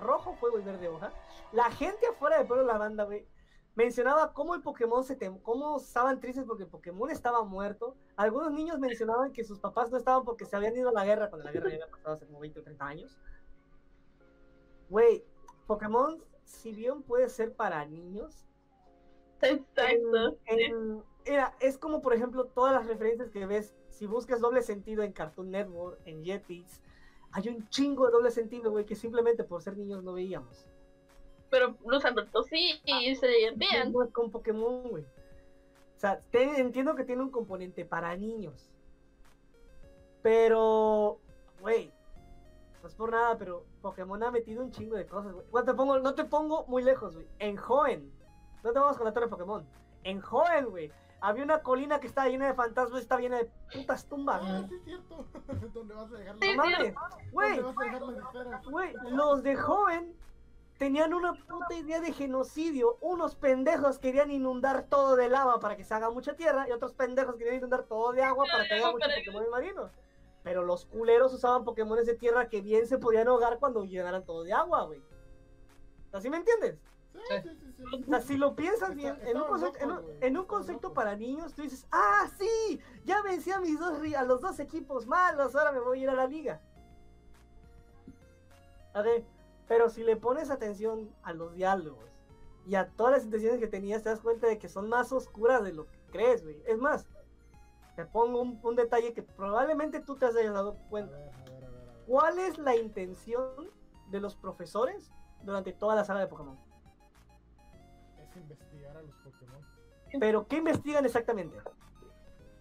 rojo, 0.00 0.34
fuego 0.34 0.58
y 0.58 0.62
verde 0.62 0.88
hoja. 0.88 1.12
La 1.52 1.70
gente 1.70 2.06
afuera 2.06 2.38
de 2.38 2.44
Pueblo 2.44 2.64
Lavanda, 2.64 3.04
güey, 3.04 3.26
mencionaba 3.74 4.32
cómo 4.34 4.54
el 4.54 4.62
Pokémon 4.62 5.02
se 5.04 5.16
tem 5.16 5.38
cómo 5.38 5.78
estaban 5.78 6.20
tristes 6.20 6.44
porque 6.46 6.64
el 6.64 6.68
Pokémon 6.68 7.10
estaba 7.10 7.42
muerto. 7.44 7.96
Algunos 8.16 8.52
niños 8.52 8.78
mencionaban 8.78 9.32
que 9.32 9.44
sus 9.44 9.58
papás 9.58 9.90
no 9.90 9.96
estaban 9.96 10.24
porque 10.24 10.44
se 10.44 10.56
habían 10.56 10.76
ido 10.76 10.90
a 10.90 10.92
la 10.92 11.04
guerra 11.04 11.30
cuando 11.30 11.46
la 11.46 11.52
guerra 11.52 11.68
ya 11.70 11.74
había 11.76 11.90
pasado 11.90 12.14
hace 12.14 12.26
como 12.26 12.40
20 12.40 12.60
o 12.60 12.62
30 12.62 12.86
años. 12.86 13.18
Güey, 14.90 15.24
Pokémon, 15.66 16.22
si 16.44 16.72
bien 16.72 17.02
puede 17.02 17.28
ser 17.28 17.54
para 17.54 17.84
niños, 17.86 18.46
Exacto. 19.40 20.38
En- 20.46 20.60
en- 20.60 21.02
mira, 21.26 21.56
es 21.60 21.76
como 21.78 22.00
por 22.00 22.14
ejemplo 22.14 22.44
todas 22.44 22.74
las 22.74 22.86
referencias 22.86 23.30
que 23.30 23.44
ves, 23.46 23.74
si 23.88 24.06
buscas 24.06 24.40
doble 24.40 24.62
sentido 24.62 25.02
en 25.02 25.12
Cartoon 25.12 25.50
Network, 25.50 25.98
en 26.04 26.22
Jetix, 26.24 26.80
hay 27.32 27.48
un 27.48 27.68
chingo 27.68 28.06
de 28.06 28.12
doble 28.12 28.30
sentido, 28.30 28.70
güey, 28.70 28.84
que 28.84 28.94
simplemente 28.94 29.44
por 29.44 29.62
ser 29.62 29.76
niños 29.76 30.02
no 30.04 30.12
veíamos. 30.12 30.66
Pero 31.50 31.76
los 31.86 32.04
adultos 32.04 32.46
sí 32.46 32.80
y 32.84 33.14
se 33.14 33.26
divertían. 33.28 33.92
No 33.92 34.02
es 34.02 34.10
con 34.10 34.30
Pokémon, 34.30 34.82
güey. 34.88 35.04
O 35.04 35.98
sea, 36.02 36.20
te- 36.30 36.60
entiendo 36.60 36.94
que 36.94 37.04
tiene 37.04 37.22
un 37.22 37.30
componente 37.30 37.84
para 37.84 38.16
niños. 38.16 38.70
Pero, 40.22 41.18
güey, 41.60 41.92
no 42.82 42.88
es 42.88 42.94
por 42.94 43.10
nada, 43.10 43.36
pero 43.36 43.64
Pokémon 43.80 44.22
ha 44.22 44.30
metido 44.30 44.62
un 44.62 44.70
chingo 44.70 44.96
de 44.96 45.06
cosas, 45.06 45.32
güey. 45.32 45.46
No 45.52 45.64
te 45.64 45.74
pongo, 45.74 45.98
no 45.98 46.14
te 46.14 46.24
pongo 46.24 46.64
muy 46.66 46.82
lejos, 46.82 47.14
güey. 47.14 47.26
En 47.38 47.56
Joven, 47.56 48.12
no 48.62 48.72
te 48.72 48.78
vamos 48.78 48.96
con 48.96 49.06
la 49.06 49.12
torre 49.12 49.26
de 49.26 49.30
Pokémon. 49.30 49.64
En 50.04 50.20
Joven, 50.20 50.66
güey, 50.66 50.92
había 51.22 51.44
una 51.44 51.62
colina 51.62 52.00
que 52.00 52.08
estaba 52.08 52.28
llena 52.28 52.48
de 52.48 52.54
fantasmas, 52.54 53.00
está 53.00 53.18
llena 53.18 53.38
de 53.38 53.50
putas 53.72 54.06
tumbas, 54.06 54.42
Ah, 54.44 54.64
sí 54.68 54.74
es 54.74 54.84
cierto. 54.84 55.24
¿Dónde 55.72 55.94
vas 55.94 56.12
a 56.12 56.16
dejar 56.16 56.36
las 56.36 56.56
mames, 56.56 56.94
güey, 57.30 57.56
¿Dónde 57.56 57.62
vas 57.62 57.78
a 57.78 57.84
dejar 57.84 58.02
las 58.02 58.16
esferas? 58.26 58.66
güey, 58.66 58.94
los 59.10 59.42
de 59.42 59.56
Joven 59.56 60.16
tenían 60.78 61.14
una 61.14 61.34
puta 61.34 61.74
idea 61.74 62.00
de 62.00 62.12
genocidio. 62.12 62.98
Unos 63.00 63.36
pendejos 63.36 64.00
querían 64.00 64.32
inundar 64.32 64.86
todo 64.88 65.14
de 65.14 65.28
lava 65.28 65.60
para 65.60 65.76
que 65.76 65.84
se 65.84 65.94
haga 65.94 66.10
mucha 66.10 66.34
tierra 66.34 66.68
y 66.68 66.72
otros 66.72 66.92
pendejos 66.92 67.36
querían 67.36 67.56
inundar 67.56 67.84
todo 67.84 68.12
de 68.12 68.24
agua 68.24 68.44
para 68.50 68.66
que 68.66 68.74
haya 68.74 68.90
muchos 68.90 69.08
Pokémon 69.14 69.48
marinos. 69.50 69.92
Pero 70.42 70.64
los 70.64 70.86
culeros 70.86 71.32
usaban 71.32 71.62
Pokémon 71.62 72.04
de 72.04 72.14
tierra 72.14 72.48
que 72.48 72.60
bien 72.62 72.88
se 72.88 72.98
podían 72.98 73.28
ahogar 73.28 73.60
cuando 73.60 73.84
llenaran 73.84 74.24
todo 74.24 74.42
de 74.42 74.52
agua, 74.52 74.86
güey. 74.86 75.00
¿Así 76.10 76.28
me 76.28 76.38
entiendes? 76.38 76.76
O 77.14 78.04
sea, 78.06 78.20
si 78.20 78.36
lo 78.36 78.54
piensas 78.56 78.90
Está- 78.90 78.94
bien, 78.94 79.18
en 79.26 79.36
un, 79.36 79.44
concepto, 79.46 79.78
en 79.78 79.84
un- 79.90 79.96
locos, 79.96 80.04
güey, 80.06 80.16
en 80.16 80.36
un 80.36 80.42
estaban 80.42 80.46
concepto 80.46 80.88
locos. 80.88 80.94
para 80.96 81.16
niños, 81.16 81.52
tú 81.54 81.62
dices, 81.62 81.86
ah, 81.92 82.26
sí, 82.38 82.80
ya 83.04 83.22
vencí 83.22 83.50
a, 83.50 83.60
mis 83.60 83.78
dos, 83.78 83.98
ri- 84.00 84.14
a 84.16 84.22
los 84.24 84.40
dos 84.40 84.58
equipos 84.60 85.06
malos, 85.06 85.54
ahora 85.54 85.72
me 85.72 85.80
voy 85.80 86.00
a 86.00 86.02
ir 86.04 86.10
a 86.10 86.14
la 86.14 86.26
liga. 86.26 86.60
A 88.94 89.02
ver, 89.02 89.24
pero 89.68 89.88
si 89.88 90.02
le 90.04 90.16
pones 90.16 90.50
atención 90.50 91.10
a 91.22 91.32
los 91.32 91.54
diálogos 91.54 92.04
y 92.66 92.74
a 92.74 92.88
todas 92.90 93.12
las 93.14 93.24
intenciones 93.24 93.58
que 93.58 93.66
tenías, 93.68 94.02
te 94.02 94.10
das 94.10 94.20
cuenta 94.20 94.46
de 94.46 94.58
que 94.58 94.68
son 94.68 94.88
más 94.88 95.12
oscuras 95.12 95.62
de 95.64 95.72
lo 95.72 95.86
que 95.86 95.98
crees, 96.10 96.42
güey. 96.44 96.62
Es 96.66 96.78
más, 96.78 97.06
te 97.96 98.04
pongo 98.06 98.40
un, 98.40 98.58
un 98.62 98.76
detalle 98.76 99.12
que 99.12 99.22
probablemente 99.22 100.00
tú 100.00 100.16
te 100.16 100.26
hayas 100.26 100.52
dado 100.54 100.72
A 100.86 100.88
cuenta. 100.88 101.16
ver, 101.16 101.28
a 101.34 101.44
ver, 101.44 101.48
a 101.48 101.50
ver, 101.50 101.64
a 101.64 101.70
ver. 101.70 102.04
¿Cuál 102.06 102.38
es 102.38 102.58
la 102.58 102.76
intención 102.76 103.70
de 104.10 104.20
los 104.20 104.36
profesores 104.36 105.10
durante 105.42 105.72
toda 105.72 105.94
la 105.94 106.04
saga 106.04 106.20
de 106.20 106.26
Pokémon? 106.26 106.58
Es 108.32 108.36
investigar 108.36 108.96
a 108.96 109.02
los 109.02 109.14
Pokémon. 109.16 109.60
Pero, 110.20 110.46
¿qué 110.46 110.56
investigan 110.56 111.04
exactamente? 111.06 111.58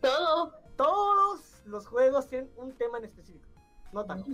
Todo. 0.02 0.54
Todos 0.76 1.62
los 1.66 1.86
juegos 1.88 2.28
tienen 2.28 2.52
un 2.58 2.76
tema 2.78 2.98
en 2.98 3.06
específico. 3.06 3.48
No 3.94 4.06
tanto. 4.06 4.30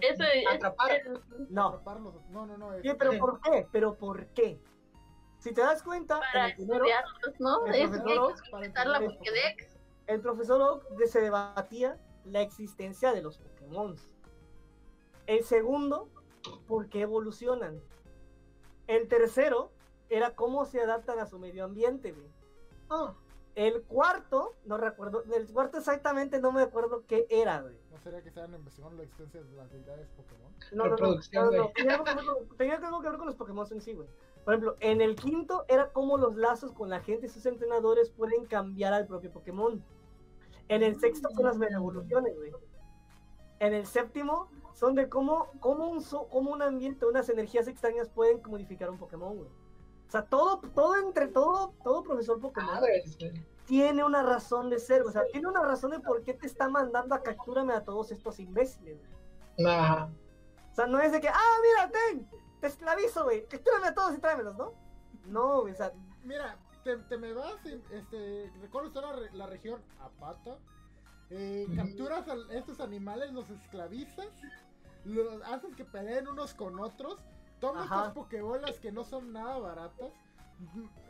Eso 0.00 0.24
es. 0.24 0.46
Atrapar. 0.50 0.90
es- 0.92 1.08
No. 1.50 1.68
Atraparlos. 1.68 2.14
No, 2.30 2.46
no, 2.46 2.56
no. 2.56 2.72
es- 2.74 2.82
Sí, 2.82 2.90
pero 2.98 3.18
¿por 3.18 3.40
qué? 3.40 3.68
¿Pero 3.70 3.94
por 3.96 4.26
qué? 4.28 4.60
Si 5.38 5.52
te 5.52 5.60
das 5.60 5.82
cuenta, 5.82 6.16
en 6.16 6.20
para 6.32 6.54
primero, 6.54 6.84
estudiarlos, 6.84 7.40
¿no? 7.40 7.66
el 7.66 7.74
Es 7.74 7.90
profesor 7.90 8.06
que 8.06 8.18
Oak, 8.18 8.86
la 8.86 9.00
Pokédex. 9.00 9.78
el 10.08 10.20
profesor 10.20 10.60
Oak 10.62 11.04
se 11.06 11.20
debatía 11.20 11.98
la 12.24 12.40
existencia 12.40 13.12
de 13.12 13.22
los 13.22 13.38
Pokémon. 13.38 13.94
El 15.26 15.44
segundo, 15.44 16.08
por 16.66 16.88
qué 16.88 17.02
evolucionan. 17.02 17.80
El 18.88 19.06
tercero 19.06 19.70
era 20.10 20.34
cómo 20.34 20.64
se 20.64 20.80
adaptan 20.80 21.18
a 21.18 21.26
su 21.26 21.38
medio 21.38 21.64
ambiente. 21.64 22.12
güey. 22.12 22.26
Ah, 22.90 23.14
El 23.54 23.82
cuarto, 23.82 24.54
no 24.66 24.76
recuerdo, 24.78 25.24
el 25.34 25.48
cuarto 25.48 25.78
exactamente 25.78 26.40
no 26.40 26.52
me 26.52 26.62
acuerdo 26.62 27.02
qué 27.08 27.26
era, 27.28 27.60
güey. 27.62 27.74
¿No 27.90 27.98
sería 27.98 28.22
que 28.22 28.28
estaban 28.28 28.54
investigando 28.54 28.96
la 28.96 29.02
existencia 29.02 29.42
de 29.42 29.52
las 29.56 29.70
deidades 29.72 30.08
Pokémon? 30.16 30.52
No, 30.72 30.84
no, 30.86 30.96
no, 30.96 31.06
no, 31.06 31.50
no. 31.50 31.70
Tenía 31.74 31.92
algo 31.94 32.04
que 32.04 32.14
ver 32.14 32.24
con- 32.24 32.56
tenía 32.56 32.74
algo 32.76 33.00
que 33.02 33.08
ver 33.08 33.18
con 33.18 33.26
los 33.26 33.34
Pokémon 33.36 33.66
en 33.72 33.80
sí, 33.80 33.94
güey. 33.94 34.08
Por 34.44 34.54
ejemplo, 34.54 34.76
en 34.80 35.00
el 35.00 35.16
quinto 35.16 35.64
era 35.68 35.90
cómo 35.92 36.16
los 36.18 36.36
lazos 36.36 36.72
con 36.72 36.88
la 36.88 37.00
gente 37.00 37.26
y 37.26 37.28
sus 37.28 37.44
entrenadores 37.46 38.10
pueden 38.10 38.46
cambiar 38.46 38.92
al 38.94 39.06
propio 39.08 39.30
Pokémon. 39.32 39.82
En 40.68 40.82
el 40.84 40.98
sexto 41.00 41.28
son 41.30 41.44
las 41.44 41.58
mega 41.58 41.76
evoluciones, 41.76 42.36
güey. 42.36 42.52
En 43.58 43.74
el 43.74 43.86
séptimo 43.86 44.48
son 44.72 44.94
de 44.94 45.08
cómo, 45.08 45.48
cómo, 45.58 45.88
un, 45.88 46.00
so- 46.00 46.28
cómo 46.28 46.52
un 46.52 46.62
ambiente, 46.62 47.04
unas 47.06 47.28
energías 47.28 47.66
extrañas 47.66 48.08
pueden 48.08 48.40
modificar 48.46 48.88
un 48.88 48.98
Pokémon, 48.98 49.36
güey. 49.36 49.48
O 50.08 50.10
sea, 50.10 50.22
todo, 50.24 50.60
todo 50.74 50.96
entre 50.96 51.28
todo, 51.28 51.74
todo 51.84 52.02
profesor 52.02 52.40
Pokémon 52.40 52.78
tiene 53.66 54.02
una 54.02 54.22
razón 54.22 54.70
de 54.70 54.78
ser, 54.78 55.02
o 55.02 55.10
sea, 55.12 55.26
tiene 55.30 55.46
una 55.48 55.62
razón 55.62 55.90
de 55.90 56.00
por 56.00 56.22
qué 56.22 56.32
te 56.32 56.46
está 56.46 56.70
mandando 56.70 57.14
a 57.14 57.22
captúrame 57.22 57.74
a 57.74 57.84
todos 57.84 58.10
estos 58.10 58.40
imbéciles, 58.40 58.98
güey. 59.56 59.66
Ajá. 59.70 60.08
O 60.72 60.74
sea, 60.74 60.86
no 60.86 60.98
es 61.00 61.12
de 61.12 61.20
que, 61.20 61.28
ah, 61.28 61.56
mira, 61.62 61.90
ten, 61.90 62.26
te 62.60 62.66
esclavizo, 62.68 63.24
güey, 63.24 63.46
captúrame 63.46 63.88
a 63.88 63.94
todos 63.94 64.14
y 64.16 64.18
tráemelos, 64.18 64.56
¿no? 64.56 64.72
No, 65.26 65.60
güey, 65.60 65.74
o 65.74 65.76
sea, 65.76 65.92
Mira, 66.24 66.58
te, 66.84 66.96
te 66.96 67.18
me 67.18 67.34
vas, 67.34 67.56
y, 67.66 67.82
este, 67.90 68.50
recuerdo 68.62 68.88
usted 68.88 69.00
la, 69.02 69.12
re- 69.12 69.32
la 69.32 69.46
región 69.46 69.82
Apata. 70.00 70.56
Eh, 71.30 71.66
Ujú. 71.68 71.76
capturas 71.76 72.26
a 72.28 72.34
estos 72.54 72.80
animales, 72.80 73.30
los 73.32 73.50
esclavizas, 73.50 74.28
los 75.04 75.42
haces 75.42 75.76
que 75.76 75.84
peleen 75.84 76.26
unos 76.28 76.54
con 76.54 76.80
otros, 76.80 77.18
tomas 77.60 77.86
Ajá. 77.86 77.96
estas 77.98 78.12
pokebolas 78.14 78.78
que 78.78 78.92
no 78.92 79.04
son 79.04 79.32
nada 79.32 79.58
baratas, 79.58 80.12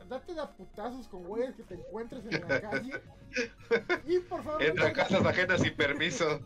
date 0.09 0.35
de 0.35 0.41
a 0.41 0.47
putazos 0.51 1.09
con 1.09 1.25
güeyes 1.25 1.55
que 1.55 1.63
te 1.63 1.75
encuentres 1.75 2.25
en 2.27 2.49
la 2.49 2.61
calle. 2.61 2.93
Y 4.07 4.19
por 4.21 4.43
favor, 4.43 4.63
Entra 4.63 4.87
a 4.87 4.89
no- 4.89 4.95
casas 4.95 5.25
ajenas 5.27 5.61
sin 5.61 5.75
permiso. 5.77 6.41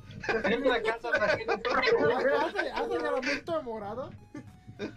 En 0.44 0.68
la 0.68 0.82
casa 0.82 1.10
de 1.10 1.18
la 1.18 1.28
gente. 1.28 1.52
Hace, 1.54 2.70
hace 2.70 2.98
llamamiento 2.98 3.56
de 3.56 3.62
morado. 3.62 4.10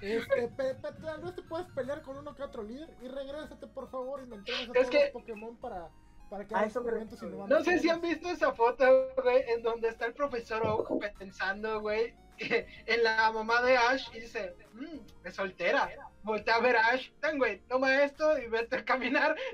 Este, 0.02 0.48
pe, 0.48 0.74
pe- 0.76 0.92
tal 1.02 1.22
vez 1.22 1.36
te 1.36 1.44
puedes 1.44 1.68
pelear 1.68 2.02
con 2.02 2.18
uno 2.18 2.34
que 2.34 2.42
otro 2.42 2.64
líder 2.64 2.90
y 3.04 3.08
regrésate 3.08 3.68
por 3.68 3.90
favor 3.92 4.22
y 4.24 4.26
me 4.28 4.38
entregas 4.38 4.62
a 4.62 4.66
Es 4.66 4.74
todos 4.74 4.90
que- 4.90 5.02
los 5.04 5.12
Pokémon 5.12 5.58
para, 5.58 5.90
para 6.30 6.46
que 6.48 6.56
A 6.56 6.60
hagas 6.60 6.76
eso 6.76 7.26
innovando. 7.28 7.56
No 7.58 7.64
sé 7.64 7.78
si 7.80 7.90
han 7.90 8.02
visto 8.02 8.30
esa 8.30 8.52
foto, 8.54 8.84
güey, 9.22 9.44
en 9.50 9.62
donde 9.62 9.90
está 9.90 10.06
el 10.08 10.14
profesor 10.14 10.66
Oak 10.66 10.90
pensando, 11.20 11.82
güey, 11.82 12.16
en 12.86 13.04
la 13.04 13.32
mamá 13.32 13.62
de 13.62 13.78
Ash 13.78 14.10
y 14.14 14.20
dice, 14.22 14.56
mmm, 14.74 15.00
es 15.24 15.36
soltera. 15.36 15.90
Voltea 16.24 16.56
a 16.56 16.62
ver 16.62 16.76
a 16.76 16.88
Ash, 16.88 17.12
ten, 17.22 17.38
güey, 17.38 17.60
toma 17.68 18.04
esto 18.04 18.38
y 18.38 18.48
vete 18.48 18.78
a 18.78 18.86
caminar. 18.86 19.36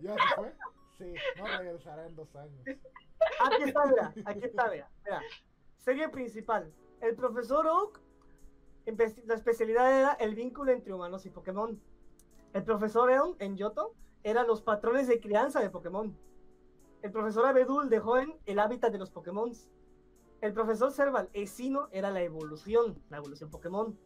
¿Ya 0.00 0.14
se 0.14 0.34
fue? 0.36 0.52
Sí, 0.98 1.14
no 1.36 1.46
regresará 1.46 2.06
en 2.06 2.14
dos 2.14 2.34
años. 2.36 2.60
aquí 2.66 3.62
está, 3.64 3.86
mira, 3.86 4.14
aquí 4.24 4.44
está, 4.44 4.70
mira, 4.70 4.88
mira. 5.04 5.20
Serie 5.78 6.08
principal, 6.08 6.72
el 7.00 7.16
profesor 7.16 7.66
Oak, 7.66 8.00
la 9.26 9.34
especialidad 9.34 9.98
era 9.98 10.12
el 10.12 10.34
vínculo 10.34 10.72
entre 10.72 10.92
humanos 10.92 11.26
y 11.26 11.30
Pokémon. 11.30 11.80
El 12.52 12.64
profesor 12.64 13.10
Elm, 13.10 13.34
en 13.38 13.56
Yoto, 13.56 13.94
eran 14.22 14.46
los 14.46 14.62
patrones 14.62 15.08
de 15.08 15.20
crianza 15.20 15.60
de 15.60 15.70
Pokémon. 15.70 16.16
El 17.02 17.10
profesor 17.10 17.46
Abedul 17.46 17.88
dejó 17.88 18.18
en 18.18 18.38
el 18.46 18.58
hábitat 18.58 18.92
de 18.92 18.98
los 18.98 19.10
Pokémon. 19.10 19.52
El 20.42 20.52
profesor 20.52 20.90
Serval 20.90 21.30
Esino 21.34 21.88
era 21.92 22.10
la 22.10 22.20
evolución, 22.20 23.00
la 23.10 23.18
evolución 23.18 23.48
Pokémon. 23.48 23.96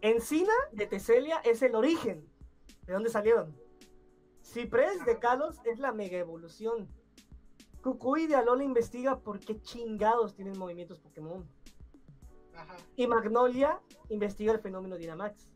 Encina 0.00 0.52
de 0.72 0.86
Teselia 0.86 1.38
es 1.40 1.60
el 1.60 1.74
origen, 1.74 2.24
de 2.86 2.92
dónde 2.92 3.10
salieron. 3.10 3.52
Ciprés 4.42 5.04
de 5.04 5.18
Kalos 5.18 5.60
es 5.64 5.80
la 5.80 5.90
mega 5.92 6.18
evolución. 6.18 6.88
Kukui 7.82 8.28
de 8.28 8.36
Alola 8.36 8.62
investiga 8.62 9.18
por 9.18 9.40
qué 9.40 9.60
chingados 9.60 10.36
tienen 10.36 10.56
movimientos 10.56 11.00
Pokémon. 11.00 11.44
Ajá. 12.54 12.76
Y 12.94 13.08
Magnolia 13.08 13.80
investiga 14.08 14.52
el 14.52 14.60
fenómeno 14.60 14.96
Dynamax. 14.96 15.48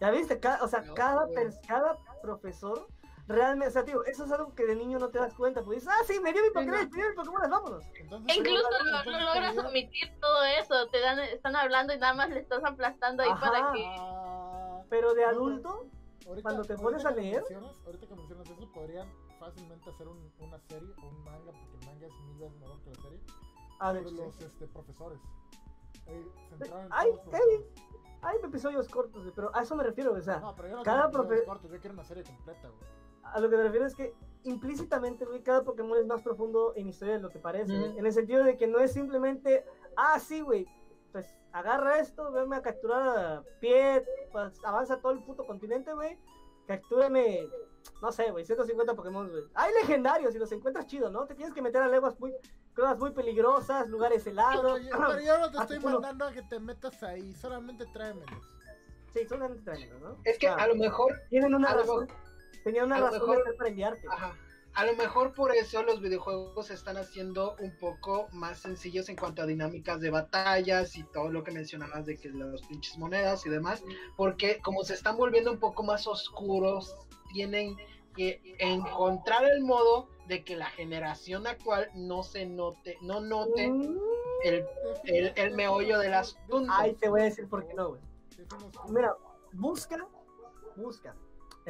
¿Ya 0.00 0.10
viste? 0.10 0.40
Ca- 0.40 0.58
o 0.62 0.68
sea, 0.68 0.80
No, 0.82 0.94
cada, 0.94 1.28
cada 1.68 1.98
profesor 2.22 2.88
realmente, 3.28 3.68
o 3.68 3.70
sea, 3.70 3.84
tío, 3.84 4.04
eso 4.04 4.24
es 4.24 4.32
algo 4.32 4.54
que 4.54 4.64
de 4.66 4.74
niño 4.74 4.98
no 4.98 5.08
te 5.10 5.18
das 5.18 5.34
cuenta. 5.34 5.62
Pues 5.62 5.80
dices, 5.82 5.94
ah, 5.94 6.02
sí, 6.06 6.18
me 6.20 6.32
dio 6.32 6.42
mi 6.42 6.48
Pokémon, 6.50 6.80
me 6.90 6.96
dio 6.96 7.08
mi 7.10 7.14
Pokémon, 7.14 7.50
vámonos. 7.50 7.84
Entonces, 7.94 8.34
E 8.36 8.38
incluso 8.40 8.68
no, 8.84 9.04
no 9.04 9.20
logras 9.20 9.58
omitir 9.58 10.18
todo 10.20 10.44
eso. 10.44 10.88
Te 10.88 11.00
dan, 11.00 11.18
están 11.20 11.54
hablando 11.54 11.92
y 11.92 11.98
nada 11.98 12.14
más 12.14 12.30
le 12.30 12.40
estás 12.40 12.64
aplastando 12.64 13.22
ahí 13.22 13.28
Ajá. 13.30 13.40
para 13.50 13.72
que. 13.72 14.86
Pero 14.90 15.12
de 15.14 15.24
adulto, 15.24 15.86
ahorita- 16.26 16.42
cuando 16.42 16.64
te 16.64 16.76
pones 16.76 17.04
a 17.04 17.10
leer- 17.10 17.44
ahorita 17.84 18.06
que 18.06 18.14
mencionas 18.14 18.48
eso, 18.50 18.72
podrían 18.72 19.08
fácilmente 19.38 19.90
hacer 19.90 20.08
un- 20.08 20.32
una 20.40 20.58
serie 20.60 20.88
o 21.02 21.06
un 21.08 21.22
manga, 21.24 21.52
porque 21.52 21.76
el 21.80 21.86
manga 21.86 22.06
es 22.06 22.12
mil 22.24 22.38
veces 22.38 22.58
mejor 22.60 22.80
que 22.82 22.90
la 22.90 22.96
serie, 23.02 23.20
a 23.78 23.92
ver, 23.92 24.02
sobre 24.04 24.16
sí. 24.16 24.22
los 24.24 24.40
este, 24.40 24.66
profesores. 24.68 25.18
Eh, 26.06 26.26
centrado 26.48 26.80
en 26.80 26.88
Ay, 26.90 27.10
todos 27.12 27.26
los 27.26 27.34
ay. 27.34 27.40
profesores. 27.42 27.88
hay 28.20 28.36
episodios 28.42 28.88
cortos, 28.88 29.32
pero 29.34 29.54
a 29.54 29.62
eso 29.62 29.76
me 29.76 29.84
refiero, 29.84 30.12
o 30.12 30.20
sea, 30.20 30.40
No, 30.40 30.54
pero 30.56 30.68
yo 30.68 30.76
no 30.76 30.82
cada 30.82 31.08
profe- 31.10 31.44
cortos, 31.44 31.70
yo 31.70 31.78
quiero 31.78 31.94
una 31.94 32.02
serie 32.04 32.24
completa, 32.24 32.68
güey. 32.68 32.90
A 33.32 33.40
lo 33.40 33.48
que 33.50 33.56
me 33.56 33.62
refiero 33.64 33.86
es 33.86 33.94
que 33.94 34.12
implícitamente, 34.44 35.24
güey, 35.24 35.42
cada 35.42 35.62
Pokémon 35.64 35.98
es 35.98 36.06
más 36.06 36.22
profundo 36.22 36.72
en 36.76 36.88
historia 36.88 37.14
de 37.14 37.20
lo 37.20 37.28
que 37.30 37.38
parece, 37.38 37.76
güey. 37.76 37.98
En 37.98 38.06
el 38.06 38.12
sentido 38.12 38.44
de 38.44 38.56
que 38.56 38.66
no 38.66 38.78
es 38.78 38.92
simplemente, 38.92 39.64
ah, 39.96 40.18
sí, 40.18 40.40
güey, 40.40 40.66
pues 41.12 41.26
agarra 41.52 41.98
esto, 41.98 42.30
venme 42.32 42.56
a 42.56 42.62
capturar 42.62 43.08
a 43.08 43.42
pie, 43.60 44.04
pues, 44.32 44.62
avanza 44.64 45.00
todo 45.00 45.12
el 45.12 45.22
puto 45.22 45.46
continente, 45.46 45.92
güey. 45.92 46.18
Captúrame, 46.66 47.48
no 48.02 48.12
sé, 48.12 48.30
güey, 48.30 48.44
150 48.44 48.94
Pokémon, 48.94 49.28
güey. 49.30 49.44
Hay 49.54 49.72
legendarios 49.74 50.34
y 50.34 50.38
los 50.38 50.52
encuentras 50.52 50.86
chido, 50.86 51.10
¿no? 51.10 51.26
Te 51.26 51.34
tienes 51.34 51.54
que 51.54 51.62
meter 51.62 51.80
a 51.82 51.88
leguas 51.88 52.18
muy, 52.20 52.34
cosas 52.76 52.98
muy 52.98 53.10
peligrosas, 53.12 53.88
lugares 53.88 54.26
helados. 54.26 54.78
Pero 54.90 55.20
yo 55.20 55.38
no 55.38 55.50
te 55.50 55.58
Ah, 55.58 55.62
estoy 55.62 55.78
culo. 55.78 55.94
mandando 55.94 56.26
a 56.26 56.32
que 56.32 56.42
te 56.42 56.60
metas 56.60 57.02
ahí, 57.02 57.34
solamente 57.34 57.86
tráemelos. 57.86 58.52
Sí, 59.14 59.26
son 59.26 59.42
extraños, 59.44 59.98
¿no? 60.02 60.16
Es 60.24 60.38
que 60.38 60.46
sea, 60.46 60.56
a 60.56 60.66
lo 60.66 60.74
mejor, 60.74 61.18
tienen 61.30 61.54
una 61.54 61.74
Tenían 62.68 62.84
una 62.84 62.96
a 62.96 63.00
lo 63.00 63.06
razón 63.06 63.20
mejor- 63.30 63.44
de 63.70 63.84
ajá, 64.10 64.36
a 64.74 64.84
lo 64.84 64.94
mejor 64.96 65.32
por 65.32 65.56
eso 65.56 65.82
los 65.82 66.02
videojuegos 66.02 66.66
se 66.66 66.74
están 66.74 66.98
haciendo 66.98 67.56
un 67.60 67.74
poco 67.78 68.28
más 68.32 68.58
sencillos 68.58 69.08
en 69.08 69.16
cuanto 69.16 69.40
a 69.40 69.46
dinámicas 69.46 70.00
de 70.02 70.10
batallas 70.10 70.94
y 70.94 71.02
todo 71.04 71.30
lo 71.30 71.42
que 71.44 71.50
mencionabas 71.50 72.04
de 72.04 72.18
que 72.18 72.28
los 72.28 72.60
pinches 72.66 72.98
monedas 72.98 73.46
y 73.46 73.48
demás, 73.48 73.82
porque 74.18 74.60
como 74.60 74.84
se 74.84 74.92
están 74.92 75.16
volviendo 75.16 75.50
un 75.50 75.58
poco 75.58 75.82
más 75.82 76.06
oscuros, 76.06 76.94
tienen 77.32 77.74
que 78.14 78.42
encontrar 78.58 79.44
el 79.46 79.62
modo 79.62 80.10
de 80.26 80.44
que 80.44 80.54
la 80.54 80.66
generación 80.66 81.46
actual 81.46 81.88
no 81.94 82.22
se 82.22 82.44
note, 82.44 82.98
no 83.00 83.22
note 83.22 83.70
Mm, 83.70 83.98
el, 84.44 84.66
el, 85.04 85.32
el 85.36 85.54
meollo 85.54 85.98
del 86.00 86.12
asunto. 86.12 86.70
Ay, 86.70 86.92
te 86.96 87.08
voy 87.08 87.22
a 87.22 87.24
decir 87.24 87.48
por 87.48 87.66
qué 87.66 87.72
no, 87.72 87.88
güey. 87.88 88.02
Mira, 88.90 89.16
busca, 89.54 90.06
busca 90.76 91.16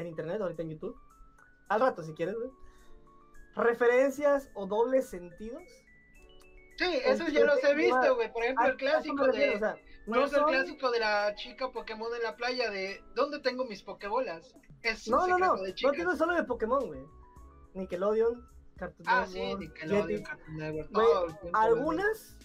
en 0.00 0.06
internet, 0.08 0.40
ahorita 0.40 0.62
en 0.62 0.70
YouTube, 0.70 0.96
al 1.68 1.80
rato 1.80 2.02
si 2.02 2.12
quieres, 2.14 2.34
güey, 2.36 2.50
referencias 3.54 4.50
o 4.54 4.66
dobles 4.66 5.08
sentidos. 5.08 5.62
Sí, 6.76 6.84
eso 7.04 7.26
yo 7.28 7.44
los 7.44 7.62
he 7.64 7.74
visto, 7.74 8.14
güey. 8.14 8.32
Por 8.32 8.44
ejemplo, 8.44 8.64
A- 8.64 8.68
el 8.68 8.72
a 8.72 8.76
eso 8.76 8.84
me 8.84 8.90
clásico 8.90 9.26
refiero, 9.26 9.50
de... 9.50 9.56
o 9.56 9.58
sea, 9.58 9.76
Por 10.06 10.16
no 10.16 10.28
son- 10.28 10.38
el 10.40 10.44
clásico 10.46 10.90
de 10.92 11.00
la 11.00 11.34
chica 11.34 11.72
Pokémon 11.72 12.14
en 12.14 12.22
la 12.22 12.36
playa 12.36 12.70
de 12.70 13.02
¿dónde 13.14 13.40
tengo 13.40 13.64
mis 13.64 13.82
Pokebolas? 13.82 14.54
Es 14.82 15.08
No, 15.08 15.26
no, 15.26 15.38
no, 15.38 15.56
de 15.56 15.74
no 15.82 15.90
tiene 15.90 16.16
solo 16.16 16.34
de 16.34 16.44
Pokémon, 16.44 16.86
güey. 16.86 17.00
Nickelodeon, 17.74 18.48
Cartoon 18.76 19.06
Ah, 19.08 19.26
sí, 19.26 19.40
Network, 19.40 19.60
Nickelodeon. 19.60 20.22
Cartoon 20.22 20.56
Network, 20.56 20.92
todo. 20.92 21.26
Algunas, 21.52 22.36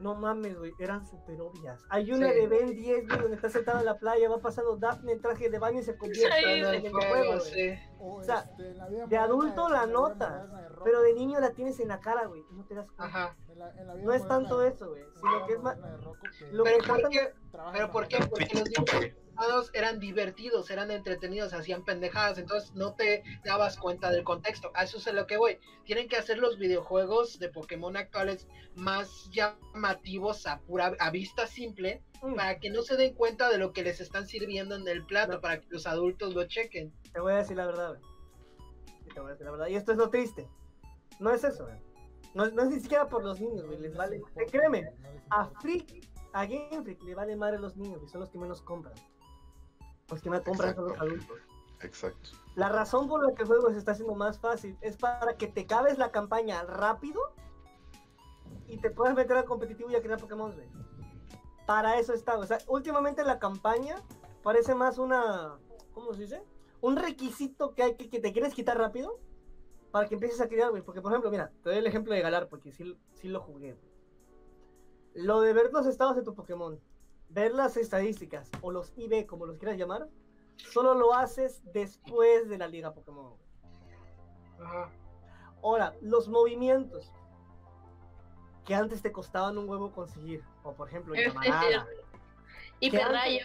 no 0.00 0.14
mames, 0.14 0.56
güey, 0.58 0.72
eran 0.78 1.04
súper 1.06 1.40
obvias. 1.40 1.80
Hay 1.90 2.12
una 2.12 2.28
Sí. 2.30 2.34
de 2.40 2.46
Ben 2.48 2.70
10, 2.76 3.06
güey, 3.08 3.18
donde 3.20 3.36
está 3.36 3.48
sentado 3.48 3.78
en 3.80 3.84
la 3.86 3.98
playa, 3.98 4.28
va 4.28 4.38
pasando 4.38 4.76
Daphne 4.76 5.12
en 5.12 5.20
traje 5.20 5.50
de 5.50 5.58
baño 5.58 5.80
y 5.80 5.82
se 5.82 5.96
convierte 5.96 6.36
Sí, 6.38 6.44
en 6.44 6.84
el 6.86 6.92
juego, 6.92 7.08
juego, 7.08 7.38
güey. 7.38 7.40
sí. 7.40 7.74
O, 8.00 8.22
sea, 8.22 8.48
este, 8.58 9.06
de 9.08 9.16
adulto 9.16 9.68
la 9.68 9.86
notas, 9.86 10.50
de 10.52 10.68
Pero 10.84 11.02
de 11.02 11.12
niño 11.14 11.40
la 11.40 11.50
tienes 11.50 11.80
en 11.80 11.88
la 11.88 11.98
cara, 12.00 12.26
güey, 12.26 12.44
no 12.52 12.64
te 12.64 12.74
das 12.76 12.86
cuenta. 12.86 13.04
Ajá. 13.04 13.36
en 13.48 13.58
la- 13.58 13.70
en 13.72 13.86
la 13.88 13.94
vida 13.94 14.04
No 14.06 14.12
es 14.12 14.28
tanto 14.28 14.62
eso, 14.62 14.88
güey, 14.90 15.02
sino 15.16 15.46
que 15.46 15.52
es 15.54 15.60
más... 15.60 15.76
Lo 16.52 16.62
Pero 16.64 16.78
que 16.78 16.86
¿por 16.88 17.08
qué? 17.08 17.32
Pero 17.72 17.90
¿por 17.90 18.06
qué? 18.08 18.18
Porque 18.30 18.48
los 18.54 18.64
dibujos 18.64 19.06
animados 19.38 19.70
eran 19.72 20.00
divertidos, 20.00 20.70
eran 20.70 20.90
entretenidos, 20.90 21.52
hacían 21.54 21.84
pendejadas, 21.84 22.38
entonces 22.38 22.74
no 22.74 22.94
te 22.94 23.22
dabas 23.44 23.76
cuenta 23.78 24.10
del 24.10 24.24
contexto. 24.24 24.70
A 24.74 24.84
eso 24.84 24.98
es 24.98 25.06
a 25.06 25.12
lo 25.12 25.26
que 25.26 25.36
voy. 25.36 25.58
Tienen 25.84 26.08
que 26.08 26.16
hacer 26.16 26.38
los 26.38 26.58
videojuegos 26.58 27.38
de 27.38 27.48
Pokémon 27.48 27.96
actuales 27.96 28.48
más 28.74 29.30
llamativos 29.30 30.46
a 30.46 30.60
pura 30.60 30.94
a 30.98 31.10
vista 31.10 31.46
simple 31.46 32.02
Mm, 32.20 32.34
para 32.34 32.58
que 32.58 32.68
no 32.70 32.82
se 32.82 32.96
den 32.96 33.14
cuenta 33.14 33.48
de 33.48 33.58
lo 33.58 33.72
que 33.72 33.84
les 33.84 34.00
están 34.00 34.26
sirviendo 34.26 34.74
en 34.74 34.88
el 34.88 35.06
plato, 35.06 35.34
No. 35.34 35.40
para 35.40 35.60
que 35.60 35.68
los 35.70 35.86
adultos 35.86 36.34
lo 36.34 36.44
chequen. 36.48 36.92
Te 37.12 37.20
voy 37.20 37.32
a 37.32 37.36
decir 37.36 37.56
la 37.56 37.64
verdad, 37.66 37.90
güey. 37.90 38.00
Sí, 39.04 39.08
te 39.14 39.20
voy 39.20 39.28
a 39.28 39.32
decir 39.34 39.44
la 39.46 39.52
verdad. 39.52 39.66
Y 39.68 39.76
esto 39.76 39.92
es 39.92 39.98
lo 39.98 40.10
triste. 40.10 40.48
No 41.20 41.30
es 41.30 41.44
eso, 41.44 41.64
güey. 41.66 41.76
No, 42.34 42.44
es- 42.44 42.52
no 42.54 42.62
es 42.64 42.70
ni 42.70 42.80
siquiera 42.80 43.06
por 43.06 43.22
los 43.22 43.40
niños, 43.40 43.64
güey. 43.66 43.78
Les 43.78 43.96
vale. 43.96 44.20
Créeme, 44.50 44.90
a. 45.30 45.44
Freak, 45.60 46.08
a 46.32 46.44
Game 46.44 46.82
Freak 46.82 47.00
le 47.04 47.14
vale 47.14 47.36
madre 47.36 47.60
los 47.60 47.76
niños, 47.76 48.02
y 48.04 48.08
son 48.08 48.20
los 48.22 48.30
que 48.30 48.38
menos 48.38 48.62
compran. 48.62 48.94
Los 50.10 50.22
que 50.22 50.30
más 50.30 50.40
compran 50.40 50.74
son 50.74 50.84
los 50.84 50.92
Exacto. 50.94 51.14
adultos. 51.14 51.38
Exacto. 51.80 52.30
La 52.56 52.68
razón 52.68 53.08
por 53.08 53.24
la 53.24 53.34
que 53.34 53.42
el 53.42 53.48
juego 53.48 53.70
se 53.70 53.78
está 53.78 53.92
haciendo 53.92 54.14
más 54.14 54.38
fácil 54.38 54.76
es 54.80 54.96
para 54.96 55.36
que 55.36 55.46
te 55.46 55.66
cabes 55.66 55.98
la 55.98 56.10
campaña 56.10 56.62
rápido 56.64 57.20
y 58.66 58.78
te 58.78 58.90
puedas 58.90 59.14
meter 59.14 59.36
al 59.36 59.44
competitivo 59.44 59.90
y 59.90 59.94
a 59.94 60.02
crear 60.02 60.20
Pokémon, 60.20 60.52
güey. 60.52 60.68
Para 61.66 61.98
eso 61.98 62.14
está, 62.14 62.36
o 62.38 62.46
sea, 62.46 62.58
últimamente 62.66 63.22
la 63.22 63.38
campaña 63.38 64.02
parece 64.42 64.74
más 64.74 64.98
una, 64.98 65.58
¿cómo 65.92 66.14
se 66.14 66.22
dice? 66.22 66.42
Un 66.80 66.96
requisito 66.96 67.74
que 67.74 67.82
hay 67.82 67.94
que, 67.94 68.08
que 68.08 68.20
te 68.20 68.32
quieres 68.32 68.54
quitar 68.54 68.78
rápido 68.78 69.20
para 69.90 70.08
que 70.08 70.14
empieces 70.14 70.40
a 70.40 70.48
crear, 70.48 70.70
güey. 70.70 70.82
Porque, 70.82 71.00
por 71.00 71.12
ejemplo, 71.12 71.30
mira, 71.30 71.52
te 71.62 71.70
doy 71.70 71.78
el 71.78 71.86
ejemplo 71.86 72.14
de 72.14 72.20
Galar, 72.22 72.48
porque 72.48 72.72
sí, 72.72 72.98
sí 73.12 73.28
lo 73.28 73.40
jugué. 73.40 73.76
Lo 75.14 75.40
de 75.40 75.52
ver 75.52 75.70
los 75.72 75.86
estados 75.86 76.16
de 76.16 76.22
tu 76.22 76.34
Pokémon, 76.34 76.80
ver 77.28 77.54
las 77.54 77.76
estadísticas 77.76 78.50
o 78.62 78.70
los 78.70 78.92
IB, 78.96 79.26
como 79.26 79.46
los 79.46 79.58
quieras 79.58 79.78
llamar, 79.78 80.08
solo 80.56 80.94
lo 80.94 81.14
haces 81.14 81.62
después 81.72 82.48
de 82.48 82.58
la 82.58 82.68
Liga 82.68 82.92
Pokémon. 82.92 83.34
Ajá. 84.60 84.90
Ahora, 85.62 85.94
los 86.00 86.28
movimientos 86.28 87.12
que 88.64 88.74
antes 88.74 89.02
te 89.02 89.12
costaban 89.12 89.56
un 89.58 89.68
huevo 89.68 89.92
conseguir, 89.92 90.42
o 90.62 90.74
por 90.74 90.88
ejemplo, 90.88 91.14
Llamarada. 91.14 91.86
Y 92.80 92.90
¿Qué 92.90 92.98
Perrayo. 92.98 93.40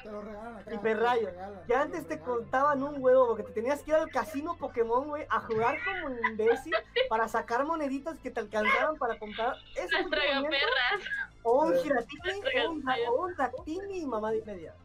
Y 0.72 0.78
perrayo. 0.78 1.30
que 1.66 1.74
antes 1.74 2.08
te 2.08 2.20
contaban 2.20 2.84
un 2.84 3.02
huevo 3.02 3.28
porque 3.28 3.44
te 3.44 3.52
tenías 3.52 3.82
que 3.82 3.90
ir 3.92 3.96
al 3.96 4.12
casino 4.12 4.56
Pokémon, 4.58 5.08
güey, 5.08 5.26
a 5.30 5.40
jugar 5.40 5.78
como 5.84 6.08
un 6.08 6.20
imbécil 6.32 6.74
para 7.10 7.28
sacar 7.28 7.66
moneditas 7.66 8.20
que 8.20 8.30
te 8.30 8.40
alcanzaran 8.40 8.96
para 8.98 9.18
comprar 9.18 9.56
puto 9.56 9.82
movimiento, 10.04 10.10
tragaperras. 10.10 11.10
o 11.42 11.66
un. 11.66 11.78
Giratini, 11.80 12.42
o 12.64 12.72
un, 12.72 12.90
o 12.90 13.22
un 13.24 13.36
Dactini 13.36 14.00
y 14.02 14.06
mamá 14.06 14.32
de 14.32 14.44
media. 14.44 14.76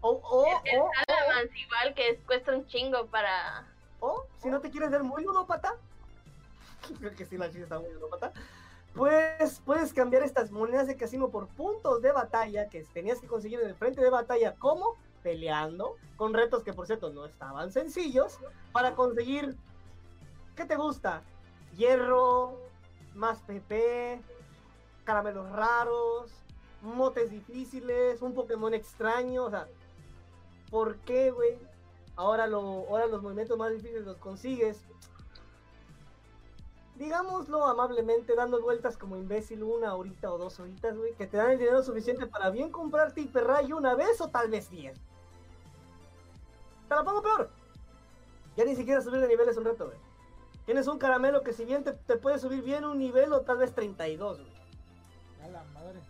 O, 0.00 0.10
o, 0.10 0.62
El 0.64 0.80
o, 0.80 0.90
igual 1.54 1.94
que 1.94 2.18
cuesta 2.26 2.54
un 2.54 2.66
chingo 2.66 3.06
para... 3.06 3.66
O, 4.00 4.24
si 4.38 4.48
no 4.48 4.60
te 4.60 4.70
quieres 4.70 4.90
ver 4.90 5.02
muy 5.02 5.22
ludópata, 5.22 5.74
creo 6.98 7.14
que 7.14 7.26
sí, 7.26 7.36
la 7.36 7.50
chica 7.50 7.64
está 7.64 7.78
muy 7.78 7.92
ludópata, 7.92 8.32
pues 8.94 9.60
puedes 9.64 9.92
cambiar 9.92 10.22
estas 10.22 10.50
monedas 10.50 10.86
de 10.86 10.96
casino 10.96 11.30
por 11.30 11.48
puntos 11.48 12.02
de 12.02 12.12
batalla 12.12 12.68
que 12.68 12.82
tenías 12.92 13.20
que 13.20 13.26
conseguir 13.26 13.60
en 13.60 13.68
el 13.68 13.74
frente 13.74 14.00
de 14.00 14.10
batalla, 14.10 14.54
como 14.56 14.96
peleando, 15.22 15.96
con 16.16 16.34
retos 16.34 16.62
que 16.62 16.72
por 16.72 16.86
cierto 16.86 17.10
no 17.10 17.26
estaban 17.26 17.70
sencillos, 17.70 18.38
para 18.72 18.94
conseguir, 18.94 19.56
¿qué 20.56 20.64
te 20.64 20.76
gusta? 20.76 21.22
Hierro, 21.76 22.58
más 23.14 23.38
PP, 23.42 24.20
caramelos 25.04 25.50
raros, 25.52 26.32
motes 26.82 27.30
difíciles, 27.30 28.22
un 28.22 28.34
Pokémon 28.34 28.72
extraño, 28.74 29.44
o 29.44 29.50
sea, 29.50 29.66
¿por 30.70 30.96
qué, 30.98 31.30
güey? 31.30 31.58
Ahora, 32.16 32.46
lo, 32.46 32.60
ahora 32.60 33.06
los 33.06 33.22
movimientos 33.22 33.56
más 33.58 33.70
difíciles 33.70 34.04
los 34.04 34.16
consigues. 34.18 34.84
Digámoslo 37.00 37.64
amablemente, 37.64 38.34
dando 38.34 38.60
vueltas 38.60 38.98
como 38.98 39.16
imbécil 39.16 39.62
una 39.62 39.94
horita 39.94 40.30
o 40.30 40.36
dos 40.36 40.60
horitas, 40.60 40.94
güey, 40.98 41.14
que 41.14 41.26
te 41.26 41.38
dan 41.38 41.52
el 41.52 41.58
dinero 41.58 41.82
suficiente 41.82 42.26
para 42.26 42.50
bien 42.50 42.70
comprarte 42.70 43.22
hiperrayo 43.22 43.78
una 43.78 43.94
vez 43.94 44.20
o 44.20 44.28
tal 44.28 44.50
vez 44.50 44.68
diez. 44.68 45.00
Te 46.90 46.94
la 46.94 47.02
pongo 47.02 47.22
peor. 47.22 47.48
Ya 48.54 48.66
ni 48.66 48.76
siquiera 48.76 49.00
subir 49.00 49.22
de 49.22 49.28
nivel 49.28 49.48
es 49.48 49.56
un 49.56 49.64
reto, 49.64 49.86
güey. 49.86 49.96
Tienes 50.66 50.88
un 50.88 50.98
caramelo 50.98 51.42
que 51.42 51.54
si 51.54 51.64
bien 51.64 51.84
te, 51.84 51.94
te 51.94 52.18
puede 52.18 52.38
subir 52.38 52.62
bien 52.62 52.84
un 52.84 52.98
nivel 52.98 53.32
o 53.32 53.40
tal 53.40 53.56
vez 53.56 53.74
32, 53.74 54.38
güey. 54.38 54.52
A 55.42 55.48
la 55.48 55.64
madre. 55.72 56.00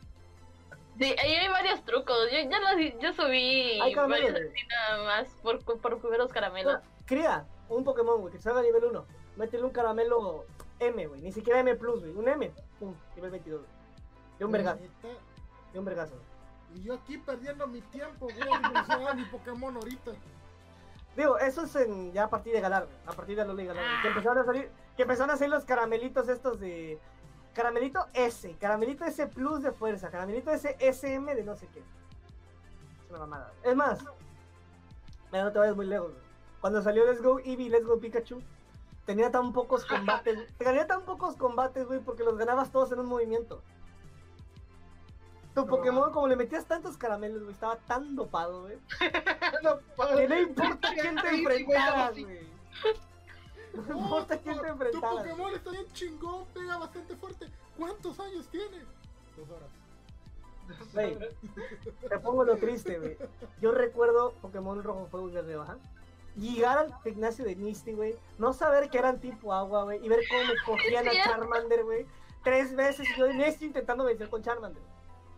Sí, 0.99 1.15
ahí 1.23 1.35
hay 1.35 1.49
varios 1.51 1.85
trucos. 1.85 2.17
Yo 2.33 2.39
ya 2.51 2.59
los, 2.59 3.01
yo 3.01 3.13
subí 3.13 3.81
Hay 3.81 3.95
caramelos, 3.95 4.33
varios 4.33 4.51
así 4.51 4.67
nada 4.67 5.05
más 5.05 5.29
por, 5.41 5.63
por 5.63 6.19
los 6.19 6.33
caramelos. 6.33 6.81
Cría 7.07 7.47
un 7.69 7.85
Pokémon, 7.85 8.21
güey, 8.21 8.33
que 8.33 8.41
salga 8.41 8.59
a 8.59 8.65
nivel 8.65 8.87
1. 8.87 9.07
Métele 9.37 9.63
un 9.63 9.71
caramelo 9.71 10.47
M, 10.81 11.07
güey. 11.07 11.21
Ni 11.21 11.33
siquiera 11.33 11.61
M, 11.61 11.75
güey. 11.75 12.11
Un 12.17 12.29
M. 12.29 12.53
Pum, 12.79 12.95
nivel 13.15 13.31
22. 13.31 13.61
güey. 13.61 13.73
De 14.39 14.45
un 14.45 14.53
vergazo. 14.53 14.81
De 15.73 15.79
un 15.79 15.85
vergazo. 15.85 16.15
güey. 16.15 16.81
Y 16.81 16.83
yo 16.85 16.95
aquí 16.95 17.19
perdiendo 17.19 17.67
mi 17.67 17.81
tiempo, 17.83 18.27
voy 18.27 18.33
a 18.43 18.57
evolucionar 18.59 19.17
mi 19.17 19.25
Pokémon 19.25 19.75
ahorita. 19.77 20.13
Digo, 21.17 21.37
eso 21.39 21.63
es 21.65 21.75
en, 21.77 22.13
ya 22.13 22.25
a 22.25 22.31
partir 22.31 22.53
de 22.53 22.61
Galar, 22.61 22.85
güey, 22.85 22.97
a 23.07 23.13
partir 23.13 23.37
de 23.37 23.45
Lula 23.45 23.63
y 23.63 23.67
Galar. 23.67 23.85
güey, 23.85 24.03
Que 24.03 24.09
empezaron 24.09 24.39
a 24.39 24.45
salir, 24.45 24.71
que 24.97 25.03
empezaron 25.03 25.31
a 25.31 25.37
salir 25.37 25.51
los 25.53 25.65
caramelitos 25.65 26.29
estos 26.29 26.61
de. 26.61 26.99
Caramelito 27.53 28.07
S, 28.15 28.55
caramelito 28.61 29.05
S 29.05 29.27
Plus 29.27 29.63
de 29.65 29.73
fuerza, 29.73 30.09
caramelito 30.09 30.53
S 30.53 30.77
SM 30.79 31.35
de 31.35 31.43
no 31.43 31.57
sé 31.57 31.67
qué. 31.75 31.81
Es 31.81 33.11
una 33.11 33.19
mamada. 33.19 33.53
Es 33.65 33.75
más, 33.75 33.99
mira, 35.33 35.43
no 35.45 35.51
te 35.53 35.59
vayas 35.59 35.75
muy 35.75 35.87
lejos, 35.87 36.13
güey. 36.13 36.23
Cuando 36.61 36.81
salió 36.81 37.05
Let's 37.05 37.21
Go 37.21 37.41
Eevee, 37.41 37.69
Let's 37.69 37.87
Go 37.87 37.99
Pikachu, 37.99 38.41
tenía 39.07 39.31
tan 39.31 39.53
pocos 39.53 39.85
combates, 39.87 40.35
güey. 40.37 40.47
tenía 40.59 40.87
tan 40.87 41.03
pocos 41.03 41.37
combates, 41.37 41.87
güey, 41.87 42.01
porque 42.01 42.25
los 42.25 42.37
ganabas 42.37 42.71
todos 42.71 42.93
en 42.93 43.01
un 43.01 43.07
movimiento. 43.07 43.63
Tu 45.55 45.67
Pokémon, 45.67 46.13
como 46.13 46.29
le 46.29 46.37
metías 46.37 46.65
tantos 46.65 46.97
caramelos, 46.97 47.43
güey, 47.43 47.53
estaba 47.53 47.77
tan 47.77 48.15
dopado, 48.15 48.63
güey. 48.63 48.79
No, 49.63 49.79
Que 50.17 50.29
no 50.29 50.41
importa 50.41 50.95
quién 50.95 51.17
te 51.17 51.29
enfrentaras, 51.29 52.13
güey. 52.13 52.49
No 53.75 54.01
importa 54.01 54.37
tu 54.39 54.43
quién 54.45 54.57
te 54.57 54.63
Tu 54.63 54.69
enfrentaras. 54.69 55.17
Pokémon 55.17 55.55
está 55.55 55.71
bien 55.71 55.87
chingón, 55.93 56.45
pega 56.55 56.79
bastante 56.79 57.17
fuerte. 57.17 57.47
¿Cuántos 57.77 58.19
años 58.21 58.47
tiene? 58.49 58.79
Dos 59.37 59.51
horas. 59.51 59.71
Güey, 60.93 61.19
te 62.09 62.19
pongo 62.21 62.45
lo 62.45 62.57
triste, 62.57 62.99
güey. 62.99 63.17
Yo 63.61 63.73
recuerdo 63.73 64.33
Pokémon 64.41 64.83
Rojo 64.83 65.07
Fuego 65.11 65.29
y 65.29 65.33
Verde 65.33 65.57
Baja. 65.57 65.79
Llegar 66.37 66.79
al 66.79 66.95
gimnasio 67.03 67.45
de 67.45 67.57
Misty, 67.57 67.93
güey. 67.93 68.15
No 68.39 68.53
saber 68.53 68.89
que 68.91 68.99
eran 68.99 69.21
tipo 69.21 69.53
agua, 69.53 69.85
güey. 69.85 70.05
Y 70.05 70.09
ver 70.09 70.21
cómo 70.29 70.43
me 70.45 70.55
cogían 70.65 71.09
a. 71.09 71.13
Charmander, 71.13 71.85
güey. 71.85 72.07
Tres 72.45 72.75
veces 72.75 73.09
y 73.09 73.19
yo 73.19 73.27
en 73.27 73.37
Misty 73.39 73.67
intentando 73.67 74.05
vencer 74.05 74.29
con 74.31 74.43
Charmander. 74.43 74.83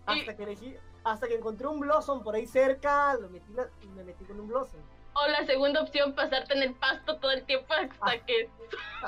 Hasta 0.07 0.33
Y- 0.33 0.37
que 0.37 0.43
elegí, 0.43 0.77
hasta 1.05 1.27
que 1.29 1.35
encontré 1.35 1.67
un 1.67 1.81
Blossom 1.81 2.23
por 2.23 2.35
ahí 2.35 2.47
cerca, 2.47 3.15
lo 3.15 3.29
metí 3.29 3.53
la- 3.53 3.69
y 3.83 3.87
me 3.89 4.05
metí 4.05 4.25
con 4.25 4.39
un 4.39 4.49
Blossom. 4.49 4.81
O 5.15 5.27
la 5.29 5.45
segunda 5.45 5.83
opción, 5.83 6.15
pasarte 6.15 6.55
en 6.55 6.63
el 6.63 6.75
pasto 6.75 7.19
todo 7.19 7.31
el 7.33 7.45
tiempo 7.45 7.73
hasta 7.75 7.97
Ah. 8.01 8.25
que... 8.27 8.49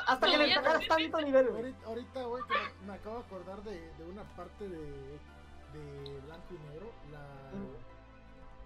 Hasta 0.07 0.27
que 0.31 0.37
le 0.37 0.53
sacaras 0.55 0.87
tanto 0.87 1.21
nivel, 1.23 1.49
güey. 1.49 1.75
Ahorita, 1.87 2.23
güey, 2.25 2.43
que 2.45 2.55
me, 2.83 2.87
me 2.89 2.93
acabo 2.95 3.17
de 3.21 3.25
acordar 3.25 3.63
de, 3.63 3.81
de 3.95 4.05
una 4.05 4.23
parte 4.37 4.69
de, 4.69 4.79
de 5.73 6.21
Blanco 6.27 6.47
y 6.55 6.59
Negro, 6.71 6.91
la, 7.11 7.25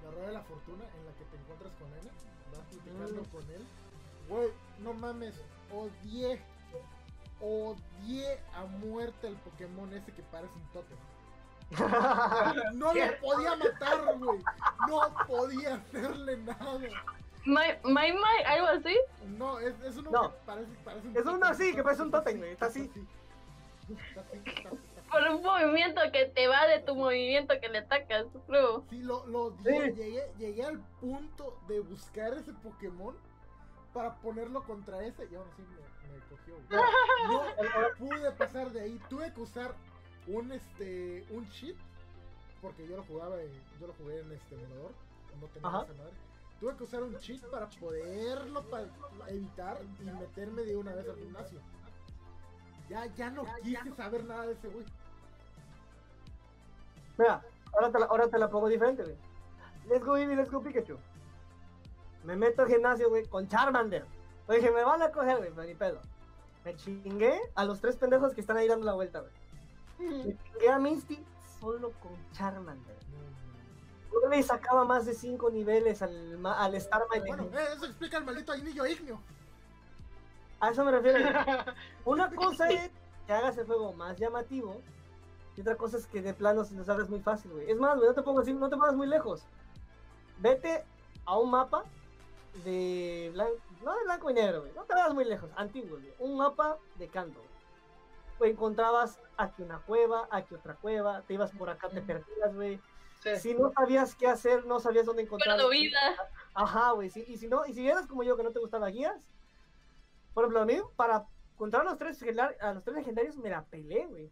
la 0.05 0.11
Rueda 0.11 0.27
de 0.27 0.33
la 0.33 0.43
Fortuna, 0.43 0.85
en 0.99 1.07
la 1.07 1.13
que 1.13 1.25
te 1.27 1.37
encuentras 1.37 1.73
con 1.79 1.89
él, 1.93 2.01
vas 2.07 2.38
platicando 2.71 3.23
Mm. 3.23 3.27
con 3.27 3.51
él. 3.51 3.67
Güey, 4.29 4.49
no 4.81 4.93
mames, 4.95 5.35
odié, 5.73 6.41
odié 7.41 8.39
a 8.55 8.65
muerte 8.65 9.29
el 9.29 9.37
Pokémon 9.37 9.93
ese 9.95 10.13
que 10.13 10.23
parece 10.25 10.53
un 10.55 10.67
tótem. 10.73 10.99
No 12.75 12.95
lo 12.95 13.21
podía 13.21 13.57
matar, 13.57 14.17
güey. 14.19 14.41
No 14.89 15.01
podía 15.27 15.75
hacerle 15.75 16.37
nada. 16.39 16.79
My, 17.45 17.69
my, 17.85 18.13
my, 18.13 18.43
algo 18.47 18.67
así. 18.69 18.97
No, 19.39 19.59
es, 19.59 19.75
es 19.83 19.97
uno 19.97 20.11
No. 20.11 20.31
que 20.33 20.37
parece, 20.45 20.71
parece 20.85 21.09
un 21.09 21.17
Es 21.17 21.25
uno 21.27 21.47
así, 21.47 21.75
que 21.75 21.83
parece 21.83 22.03
un 22.03 22.11
tótem, 22.11 22.39
güey, 22.39 22.57
así, 22.61 22.81
está 22.83 24.21
así, 24.21 24.41
está 24.47 24.69
así. 24.69 24.79
Por 25.11 25.23
un 25.35 25.43
movimiento 25.43 26.01
que 26.13 26.27
te 26.27 26.49
va 26.49 26.67
de 26.67 26.81
tu 26.81 26.95
movimiento 26.95 27.55
que 27.61 27.69
le 27.69 27.79
atacas, 27.79 28.27
bro. 28.47 28.85
Sí, 28.91 29.03
lo, 29.03 29.27
lo. 29.27 29.51
Sí. 29.65 29.71
Llegué, 29.71 30.31
llegué 30.39 30.65
al 30.65 30.79
punto 31.01 31.59
de 31.69 31.81
buscar 31.81 32.35
ese 32.35 32.53
Pokémon 32.53 33.17
para 33.93 34.17
ponerlo 34.17 34.63
contra 34.65 35.03
ese 35.05 35.27
y 35.31 35.35
ahora 35.35 35.51
sí 35.57 35.63
me, 35.63 36.13
me 36.15 36.21
cogió. 36.29 36.57
No 37.29 38.07
pude 38.07 38.31
pasar 38.33 38.71
de 38.71 38.81
ahí. 38.83 39.01
Tuve 39.09 39.33
que 39.33 39.41
usar 39.41 39.75
un 40.27 40.53
este 40.53 41.25
un 41.31 41.49
cheat 41.51 41.77
porque 42.61 42.87
yo 42.87 42.97
lo 42.97 43.05
jugaba 43.05 43.41
en, 43.41 43.51
yo 43.81 43.87
lo 43.87 43.93
jugué 43.95 44.21
en 44.21 44.33
este 44.33 44.55
emulador, 44.57 44.93
no 45.41 45.47
tenía 45.49 45.69
Ajá. 45.69 45.83
esa 45.85 45.95
madre. 45.95 46.13
Tuve 46.61 46.77
que 46.77 46.83
usar 46.85 47.03
un 47.05 47.17
cheat 47.19 47.41
para 47.51 47.69
poderlo 47.69 48.63
pa- 48.69 48.85
evitar 49.29 49.79
y 50.01 50.05
meterme 50.05 50.63
de 50.63 50.77
una 50.77 50.93
vez 50.95 51.09
al 51.09 51.17
gimnasio. 51.17 51.61
Ya, 52.89 53.07
ya 53.15 53.31
no 53.31 53.45
quise 53.63 53.95
saber 53.97 54.25
nada 54.25 54.47
de 54.47 54.53
ese 54.53 54.69
güey. 54.69 54.87
Mira, 57.19 57.43
ahora 57.73 57.93
te 57.93 57.99
la, 57.99 58.07
ahora 58.07 58.29
te 58.29 58.39
la 58.39 58.49
pongo 58.49 58.69
diferente, 58.69 59.03
güey. 59.03 59.17
Let's 59.89 60.05
go 60.05 60.17
Eevee, 60.17 60.37
let's 60.37 60.51
go 60.51 60.63
Pikachu. 60.63 60.99
Me 62.25 62.37
meto 62.37 62.63
al 62.63 62.69
gimnasio, 62.69 63.09
güey, 63.09 63.27
con 63.27 63.49
Charmander. 63.49 64.07
Le 64.49 64.57
dije, 64.57 64.71
me 64.71 64.85
van 64.85 65.03
a 65.03 65.11
coger, 65.11 65.39
güey, 65.39 65.51
pero 65.51 65.67
ni 65.67 65.75
pedo. 65.75 66.01
Me 66.65 66.75
chingué 66.77 67.39
a 67.55 67.65
los 67.65 67.81
tres 67.81 67.97
pendejos 67.97 68.35
que 68.35 68.41
están 68.41 68.57
ahí 68.57 68.69
dando 68.69 68.87
la 68.87 68.95
vuelta, 68.95 69.21
güey. 69.21 69.33
Me 69.99 70.37
chingué 70.37 70.71
a 70.71 70.79
Misty 70.79 71.25
solo 71.61 71.93
con 72.01 72.13
Charmander. 72.33 72.97
No 74.13 74.29
le 74.29 74.43
sacaba 74.43 74.85
más 74.85 75.05
de 75.07 75.15
cinco 75.15 75.51
niveles 75.51 76.03
al, 76.03 76.45
al 76.47 76.81
Starmite. 76.81 77.27
Bueno, 77.27 77.45
eh, 77.45 77.69
eso 77.75 77.87
explica 77.87 78.19
el 78.19 78.25
maldito 78.25 78.53
anillo 78.53 78.87
ignio. 78.87 79.21
A 80.61 80.71
eso 80.71 80.85
me 80.85 80.91
refiero. 80.91 81.19
Una 82.05 82.31
cosa 82.35 82.69
es 82.69 82.91
que 83.27 83.33
hagas 83.33 83.59
el 83.59 83.67
juego 83.67 83.93
más 83.93 84.17
llamativo. 84.19 84.81
Y 85.57 85.61
otra 85.61 85.77
cosa 85.77 85.97
es 85.97 86.07
que 86.07 86.23
de 86.23 86.35
plano 86.35 86.65
se 86.65 86.75
nos 86.75 86.89
hagas 86.89 87.09
muy 87.09 87.21
fácil, 87.21 87.51
güey. 87.51 87.71
Es 87.71 87.79
más, 87.79 87.97
güey, 87.97 88.09
no 88.09 88.15
te 88.15 88.23
pongo 88.23 88.41
así, 88.41 88.53
no 88.53 88.69
te 88.69 88.77
pongas 88.77 88.95
muy 88.95 89.09
lejos. 89.09 89.43
Vete 90.39 90.85
a 91.25 91.37
un 91.37 91.51
mapa 91.51 91.85
de 92.65 93.31
blanco, 93.33 93.57
no 93.85 93.97
de 93.97 94.05
blanco 94.05 94.31
y 94.31 94.35
negro, 94.35 94.61
güey. 94.61 94.73
No 94.75 94.85
te 94.85 94.95
vayas 94.95 95.15
muy 95.15 95.25
lejos, 95.25 95.51
antiguo, 95.57 95.99
güey. 95.99 96.13
Un 96.21 96.37
mapa 96.37 96.79
de 96.97 97.09
canto. 97.09 97.41
Güey, 98.39 98.53
encontrabas 98.53 99.19
aquí 99.37 99.63
una 99.63 99.79
cueva, 99.81 100.29
aquí 100.31 100.55
otra 100.55 100.75
cueva, 100.75 101.23
te 101.23 101.35
ibas 101.35 101.51
por 101.51 101.71
acá, 101.71 101.89
te 101.89 102.03
perdías, 102.03 102.55
güey. 102.55 102.81
Sí. 103.21 103.37
Si 103.37 103.55
no 103.55 103.73
sabías 103.73 104.15
qué 104.15 104.29
hacer, 104.29 104.65
no 104.65 104.79
sabías 104.79 105.07
dónde 105.07 105.23
encontrar. 105.23 105.57
Pero 105.57 105.71
vida. 105.71 105.99
Ajá, 106.55 106.93
güey, 106.93 107.11
sí, 107.11 107.25
y 107.27 107.37
si 107.37 107.49
no, 107.49 107.67
y 107.67 107.75
si 107.75 107.89
eras 107.89 108.07
como 108.07 108.23
yo 108.23 108.37
que 108.37 108.45
no 108.45 108.53
te 108.53 108.61
gustaban 108.61 108.93
guías, 108.93 109.21
por 110.39 110.45
ejemplo, 110.45 110.61
a 110.63 110.67
mí, 110.67 110.79
para 110.95 111.27
encontrar 111.55 111.83
a 111.83 111.91
los 111.91 111.99
tres, 111.99 112.23
legendar- 112.23 112.57
a 112.61 112.73
los 112.75 112.85
tres 112.85 112.97
legendarios, 112.97 113.37
me 113.39 113.51
la 113.51 113.65
pelé, 113.65 114.07
güey. 114.07 114.31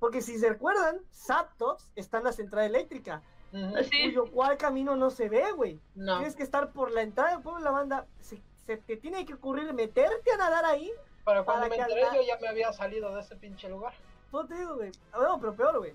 Porque 0.00 0.20
si 0.20 0.36
se 0.36 0.48
recuerdan, 0.48 0.98
Zapdos 1.12 1.88
está 1.94 2.18
en 2.18 2.24
la 2.24 2.32
central 2.32 2.64
eléctrica, 2.64 3.22
Ujú. 3.52 3.76
Así. 3.76 4.02
cuyo 4.12 4.32
cual 4.32 4.56
camino 4.56 4.96
no 4.96 5.10
se 5.10 5.28
ve, 5.28 5.52
güey. 5.52 5.80
No. 5.94 6.16
Tienes 6.18 6.34
que 6.34 6.42
estar 6.42 6.72
por 6.72 6.90
la 6.90 7.02
entrada 7.02 7.30
del 7.34 7.40
pueblo 7.42 7.60
de 7.60 7.64
la 7.66 7.70
banda, 7.70 8.06
se, 8.18 8.42
se 8.66 8.76
te 8.78 8.96
tiene 8.96 9.24
que 9.24 9.34
ocurrir 9.34 9.72
meterte 9.74 10.32
a 10.32 10.36
nadar 10.38 10.64
ahí, 10.64 10.90
Pero 11.24 11.44
cuando 11.44 11.68
para 11.68 11.76
me 11.76 11.82
enteré 11.82 12.16
yo 12.16 12.22
ya 12.26 12.36
me 12.40 12.48
había 12.48 12.72
salido 12.72 13.14
de 13.14 13.20
ese 13.20 13.36
pinche 13.36 13.68
lugar. 13.68 13.94
todo 14.32 14.44
te 14.46 14.56
digo, 14.56 14.74
güey. 14.74 14.90
Ah, 15.12 15.18
No, 15.22 15.38
pero 15.38 15.54
peor, 15.54 15.78
güey. 15.78 15.94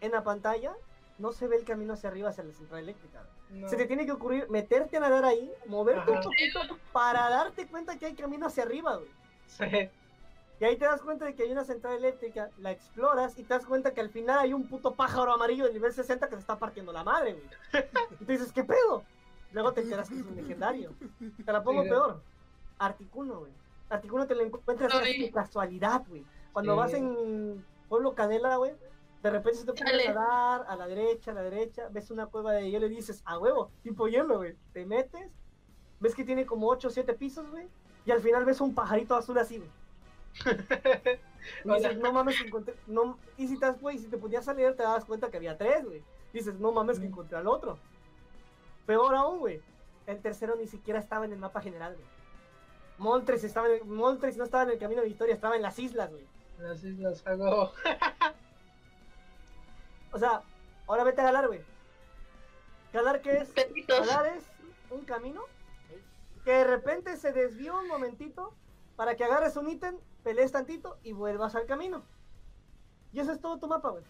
En 0.00 0.10
la 0.10 0.24
pantalla 0.24 0.74
no 1.18 1.30
se 1.30 1.46
ve 1.46 1.54
el 1.58 1.64
camino 1.64 1.92
hacia 1.94 2.08
arriba, 2.10 2.30
hacia 2.30 2.42
la 2.42 2.52
central 2.52 2.80
eléctrica. 2.80 3.20
güey. 3.22 3.37
No. 3.50 3.68
Se 3.68 3.76
te 3.76 3.86
tiene 3.86 4.04
que 4.04 4.12
ocurrir 4.12 4.48
meterte 4.50 4.96
a 4.98 5.00
nadar 5.00 5.24
ahí, 5.24 5.50
moverte 5.66 6.10
un 6.10 6.20
poquito 6.20 6.60
para 6.92 7.30
darte 7.30 7.66
cuenta 7.66 7.98
que 7.98 8.06
hay 8.06 8.14
camino 8.14 8.46
hacia 8.46 8.64
arriba, 8.64 8.96
güey. 8.96 9.08
Sí. 9.46 9.88
Y 10.60 10.64
ahí 10.64 10.76
te 10.76 10.84
das 10.84 11.00
cuenta 11.02 11.24
de 11.24 11.34
que 11.34 11.44
hay 11.44 11.52
una 11.52 11.64
central 11.64 11.94
eléctrica, 11.96 12.50
la 12.58 12.72
exploras 12.72 13.38
y 13.38 13.44
te 13.44 13.54
das 13.54 13.64
cuenta 13.64 13.94
que 13.94 14.00
al 14.00 14.10
final 14.10 14.38
hay 14.40 14.52
un 14.52 14.66
puto 14.68 14.94
pájaro 14.94 15.32
amarillo 15.32 15.64
de 15.66 15.72
nivel 15.72 15.92
60 15.92 16.28
que 16.28 16.34
se 16.34 16.40
está 16.40 16.58
partiendo 16.58 16.92
la 16.92 17.04
madre, 17.04 17.34
güey. 17.34 17.84
Y 18.20 18.24
tú 18.24 18.32
dices, 18.32 18.52
¿qué 18.52 18.64
pedo? 18.64 19.04
Luego 19.52 19.72
te 19.72 19.80
enteras 19.82 20.08
que 20.10 20.16
es 20.16 20.22
un 20.26 20.34
legendario. 20.36 20.92
Te 21.46 21.52
la 21.52 21.62
pongo 21.62 21.84
Sí, 21.84 21.88
peor. 21.88 22.20
Articuno, 22.78 23.40
güey. 23.40 23.52
Articuno 23.88 24.26
te 24.26 24.34
lo 24.34 24.42
encuentras 24.42 24.92
Ay. 24.94 25.00
así 25.12 25.22
de 25.22 25.30
casualidad, 25.30 26.02
güey. 26.08 26.24
Cuando 26.52 26.72
Sí. 26.74 26.78
vas 26.78 26.92
en 26.94 27.64
Pueblo 27.88 28.14
Canela, 28.14 28.56
güey, 28.56 28.72
de 29.22 29.30
repente 29.30 29.58
se 29.58 29.64
te 29.64 29.70
ocurre 29.72 29.90
Chale. 29.90 30.08
nadar 30.08 30.64
a 30.68 30.76
la 30.76 30.86
derecha, 30.86 31.30
a 31.32 31.34
la 31.34 31.42
derecha, 31.42 31.88
ves 31.90 32.10
una 32.10 32.26
cueva 32.26 32.52
de 32.52 32.70
hielo 32.70 32.86
y 32.86 32.90
dices, 32.90 33.22
a 33.24 33.38
huevo, 33.38 33.70
tipo 33.82 34.06
hielo, 34.08 34.36
güey. 34.38 34.54
Te 34.72 34.86
metes, 34.86 35.30
ves 36.00 36.14
que 36.14 36.24
tiene 36.24 36.46
como 36.46 36.68
8 36.68 36.88
o 36.88 36.90
7 36.90 37.14
pisos, 37.14 37.50
güey, 37.50 37.66
y 38.06 38.10
al 38.12 38.20
final 38.20 38.44
ves 38.44 38.60
un 38.60 38.74
pajarito 38.74 39.14
azul 39.16 39.38
así, 39.38 39.58
güey. 39.58 39.70
Y 41.64 41.72
dices, 41.72 41.96
no 41.98 42.12
mames, 42.12 42.38
encontré. 42.42 42.74
No, 42.86 43.18
y 43.38 43.46
si 43.48 43.58
te, 43.58 43.70
güey, 43.70 43.98
si 43.98 44.08
te 44.08 44.18
podías 44.18 44.44
salir, 44.44 44.74
te 44.76 44.82
das 44.82 45.04
cuenta 45.06 45.30
que 45.30 45.38
había 45.38 45.56
tres, 45.56 45.84
güey. 45.84 46.02
Dices, 46.32 46.58
no 46.60 46.72
mames, 46.72 46.98
que 47.00 47.06
encontré 47.06 47.38
al 47.38 47.46
otro. 47.46 47.78
Peor 48.84 49.14
aún, 49.14 49.38
güey. 49.38 49.62
El 50.06 50.20
tercero 50.20 50.56
ni 50.56 50.66
siquiera 50.66 50.98
estaba 51.00 51.24
en 51.24 51.32
el 51.32 51.38
mapa 51.38 51.62
general, 51.62 51.94
güey. 51.94 52.06
Moltres, 52.98 53.44
estaba 53.44 53.68
en 53.68 53.74
el- 53.74 53.84
Moltres 53.84 54.36
no 54.36 54.44
estaba 54.44 54.64
en 54.64 54.70
el 54.70 54.78
camino 54.78 55.00
de 55.00 55.08
Victoria, 55.08 55.34
estaba 55.34 55.56
en 55.56 55.62
las 55.62 55.78
islas, 55.78 56.10
güey. 56.10 56.26
Las 56.58 56.84
islas 56.84 57.26
hago. 57.26 57.72
O 60.12 60.18
sea, 60.18 60.42
ahora 60.86 61.04
vete 61.04 61.20
a 61.20 61.24
Galar, 61.24 61.48
güey. 61.48 61.64
Galar, 62.92 63.20
¿qué 63.20 63.38
es? 63.38 63.50
Petitos. 63.50 64.06
Galar 64.06 64.26
es 64.26 64.44
un 64.90 65.04
camino 65.04 65.42
que 66.44 66.52
de 66.52 66.64
repente 66.64 67.16
se 67.16 67.32
desvió 67.32 67.78
un 67.78 67.88
momentito 67.88 68.54
para 68.96 69.16
que 69.16 69.24
agarres 69.24 69.56
un 69.56 69.68
ítem, 69.68 69.98
pelees 70.24 70.52
tantito 70.52 70.98
y 71.02 71.12
vuelvas 71.12 71.54
al 71.54 71.66
camino. 71.66 72.02
Y 73.12 73.20
eso 73.20 73.32
es 73.32 73.40
todo 73.40 73.58
tu 73.58 73.68
mapa, 73.68 73.90
güey. 73.90 74.04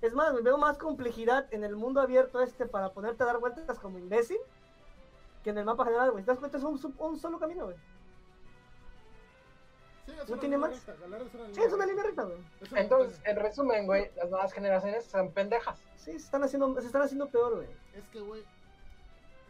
Es 0.00 0.14
más, 0.14 0.42
veo 0.42 0.58
más 0.58 0.78
complejidad 0.78 1.52
en 1.52 1.64
el 1.64 1.74
mundo 1.74 2.00
abierto 2.00 2.40
este 2.40 2.66
para 2.66 2.92
ponerte 2.92 3.22
a 3.22 3.26
dar 3.26 3.38
vueltas 3.38 3.78
como 3.78 3.98
imbécil 3.98 4.38
que 5.42 5.50
en 5.50 5.58
el 5.58 5.64
mapa 5.64 5.84
general, 5.84 6.12
güey. 6.12 6.24
¿Te 6.24 6.30
das 6.30 6.38
cuenta? 6.38 6.58
Es 6.58 6.64
un, 6.64 6.94
un 6.98 7.18
solo 7.18 7.38
camino, 7.38 7.64
güey. 7.64 7.76
Sí, 10.08 10.14
¿No 10.32 10.38
tiene 10.38 10.56
más? 10.56 10.70
recta, 10.70 10.94
Galar 11.02 11.22
es 11.22 11.34
una 11.34 11.54
Sí, 11.54 11.60
es 11.60 11.72
una 11.72 11.86
línea 11.86 12.02
recta, 12.04 12.22
güey. 12.22 12.38
Entonces, 12.76 13.20
en 13.24 13.36
resumen, 13.36 13.86
güey, 13.86 14.10
las 14.16 14.30
nuevas 14.30 14.52
generaciones 14.52 15.04
son 15.04 15.32
pendejas. 15.32 15.78
Sí, 15.96 16.12
se 16.12 16.16
están 16.16 16.42
haciendo, 16.42 16.80
se 16.80 16.86
están 16.86 17.02
haciendo 17.02 17.28
peor, 17.28 17.56
güey. 17.56 17.68
Es 17.94 18.08
que, 18.08 18.20
güey, 18.20 18.42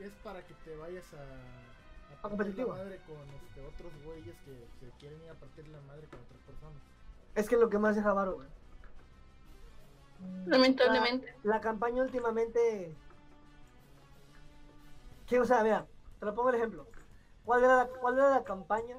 es 0.00 0.10
para 0.24 0.42
que 0.42 0.54
te 0.64 0.76
vayas 0.76 1.04
a. 1.14 1.18
A, 1.18 2.20
partir 2.20 2.38
competitivo. 2.38 2.70
la 2.70 2.82
madre 2.82 3.00
con 3.06 3.16
este, 3.16 3.64
otros 3.64 3.92
güeyes 4.04 4.34
que 4.44 4.66
se 4.80 4.90
quieren 4.98 5.22
ir 5.22 5.30
a 5.30 5.34
partir 5.34 5.68
la 5.68 5.80
madre 5.82 6.08
con 6.08 6.18
otras 6.20 6.40
personas. 6.42 6.82
Es 7.36 7.48
que 7.48 7.54
es 7.54 7.60
lo 7.60 7.68
que 7.68 7.78
más 7.78 7.94
deja 7.94 8.12
varo, 8.12 8.34
güey. 8.34 8.48
Lamentablemente. 10.46 11.36
La 11.44 11.60
campaña 11.60 12.02
últimamente. 12.02 12.92
¿Qué? 15.28 15.38
O 15.38 15.44
sea, 15.44 15.62
mira, 15.62 15.86
te 16.18 16.26
lo 16.26 16.34
pongo 16.34 16.48
el 16.48 16.56
ejemplo. 16.56 16.86
¿Cuál 17.44 17.62
era, 17.62 17.76
la, 17.76 17.86
¿Cuál 17.86 18.18
era 18.18 18.30
la 18.30 18.44
campaña? 18.44 18.96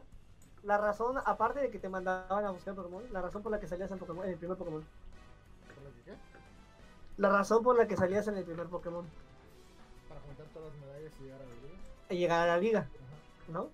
La 0.64 0.78
razón, 0.78 1.18
aparte 1.26 1.60
de 1.60 1.72
que 1.72 1.80
te 1.80 1.90
mandaban 1.90 2.46
a 2.46 2.52
buscar 2.52 2.76
Pokémon, 2.76 3.04
la 3.12 3.22
razón 3.22 3.42
por 3.42 3.52
la 3.52 3.60
que 3.60 3.68
salías 3.68 3.92
en, 3.92 4.00
Pokémon, 4.00 4.26
en 4.26 4.32
el 4.32 4.38
primer 4.38 4.58
Pokémon. 4.58 4.84
¿Por 5.74 5.84
lo 5.84 5.94
que 5.94 6.02
qué? 6.04 6.18
La 7.18 7.30
razón 7.30 7.64
por 7.64 7.78
la 7.78 7.88
que 7.88 7.96
salías 7.96 8.28
en 8.28 8.38
el 8.38 8.44
primer 8.44 8.68
Pokémon. 8.68 9.06
Para 10.08 10.22
juntar 10.22 10.46
todas 10.54 10.74
las 10.74 10.82
medallas 10.82 11.14
y 11.20 11.24
llegar 11.24 11.42
a 11.42 11.46
la 11.46 11.56
liga. 11.56 11.78
Y 12.10 12.18
llegar 12.18 12.42
a 12.42 12.48
la 12.48 12.58
liga, 12.58 12.80
Ajá. 12.80 13.52
¿no? 13.52 13.70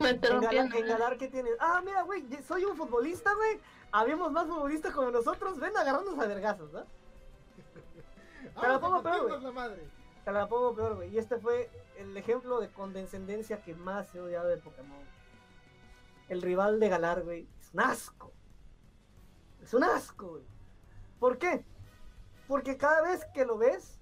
Me 0.00 0.10
En 0.10 0.72
en 0.72 0.86
Galar, 0.86 1.18
¿qué 1.18 1.28
tienes? 1.28 1.52
Ah, 1.60 1.82
mira, 1.84 2.02
güey, 2.02 2.24
soy 2.42 2.64
un 2.64 2.74
futbolista, 2.74 3.34
güey. 3.34 3.60
Habíamos 3.92 4.32
más 4.32 4.46
futbolistas 4.46 4.94
como 4.94 5.10
nosotros. 5.10 5.60
Ven 5.60 5.76
a 5.76 5.82
agarrarnos 5.82 6.18
a 6.18 6.26
vergazos, 6.26 6.72
¿no? 6.72 6.80
Te 8.60 8.68
la 8.68 8.80
pongo 8.80 9.02
Vamos 9.02 9.06
a 9.06 9.10
peor, 9.10 9.40
güey. 9.68 9.90
Te 10.24 10.32
la 10.32 10.48
pongo 10.48 10.74
peor, 10.74 10.94
güey. 10.96 11.10
Y 11.10 11.18
este 11.18 11.38
fue 11.38 11.68
el 11.98 12.16
ejemplo 12.16 12.60
de 12.60 12.68
condescendencia 12.70 13.62
que 13.62 13.74
más 13.74 14.14
he 14.14 14.20
odiado 14.20 14.48
de 14.48 14.56
Pokémon. 14.56 14.98
El 16.30 16.42
rival 16.42 16.78
de 16.78 16.88
Galar, 16.88 17.24
güey, 17.24 17.48
es 17.58 17.74
un 17.74 17.80
asco. 17.80 18.32
Es 19.60 19.74
un 19.74 19.82
asco, 19.82 20.28
güey. 20.28 20.44
¿Por 21.18 21.38
qué? 21.38 21.64
Porque 22.46 22.76
cada 22.76 23.02
vez 23.02 23.26
que 23.34 23.44
lo 23.44 23.58
ves, 23.58 23.98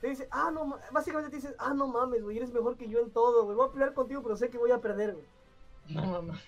te 0.00 0.08
dice, 0.08 0.26
ah, 0.30 0.50
no, 0.50 0.64
ma-". 0.64 0.80
básicamente 0.90 1.30
te 1.30 1.36
dices, 1.36 1.54
ah, 1.58 1.74
no 1.74 1.86
mames, 1.86 2.22
güey, 2.22 2.38
eres 2.38 2.50
mejor 2.50 2.78
que 2.78 2.88
yo 2.88 3.00
en 3.00 3.10
todo, 3.10 3.44
güey. 3.44 3.54
Voy 3.54 3.68
a 3.68 3.72
pelear 3.72 3.92
contigo, 3.92 4.22
pero 4.22 4.36
sé 4.36 4.48
que 4.48 4.56
voy 4.56 4.70
a 4.70 4.80
perder, 4.80 5.12
güey. 5.14 5.26
No 5.90 6.06
mames. 6.06 6.40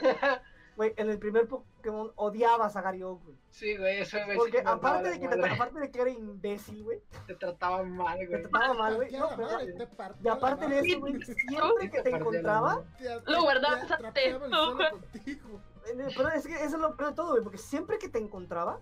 Güey, 0.76 0.92
en 0.96 1.08
el 1.08 1.18
primer 1.20 1.46
Pokémon 1.46 2.10
odiabas 2.16 2.74
a 2.74 2.82
Gary 2.82 3.02
Oak, 3.04 3.22
güey. 3.22 3.36
Sí, 3.50 3.76
güey, 3.76 4.00
eso 4.00 4.16
sí 4.18 4.22
Porque 4.36 4.60
aparte 4.64 5.10
de, 5.10 5.20
que 5.20 5.28
te, 5.28 5.48
aparte 5.48 5.78
de 5.78 5.90
que 5.92 6.00
era 6.00 6.10
imbécil, 6.10 6.82
güey, 6.82 7.00
te 7.28 7.34
trataba 7.36 7.84
mal, 7.84 8.18
te 8.18 8.26
güey. 8.26 8.42
trataba 8.42 8.74
mal, 8.74 8.96
güey. 8.96 9.12
No, 9.12 9.28
pero- 9.36 9.48
madre, 9.52 9.72
te 9.72 9.88
y 10.24 10.28
aparte 10.28 10.66
de 10.68 10.80
eso, 10.80 10.98
güey, 11.00 11.22
siempre 11.22 11.90
que 11.90 12.02
te 12.02 12.10
encontraba. 12.10 12.82
Te- 12.98 13.14
Lo 13.14 13.22
te- 13.22 13.40
guardabas 13.40 13.86
te 14.14 14.32
güey. 14.38 14.90
contigo. 14.90 15.60
Eh, 15.86 16.08
Pero 16.16 16.28
es 16.30 16.46
que 16.46 16.54
eso 16.54 16.64
es 16.64 16.72
lo 16.82 16.96
peor 16.96 17.10
de 17.10 17.16
todo, 17.16 17.30
güey, 17.32 17.42
porque 17.44 17.58
siempre 17.58 17.98
que 17.98 18.08
te 18.08 18.18
encontraba, 18.18 18.80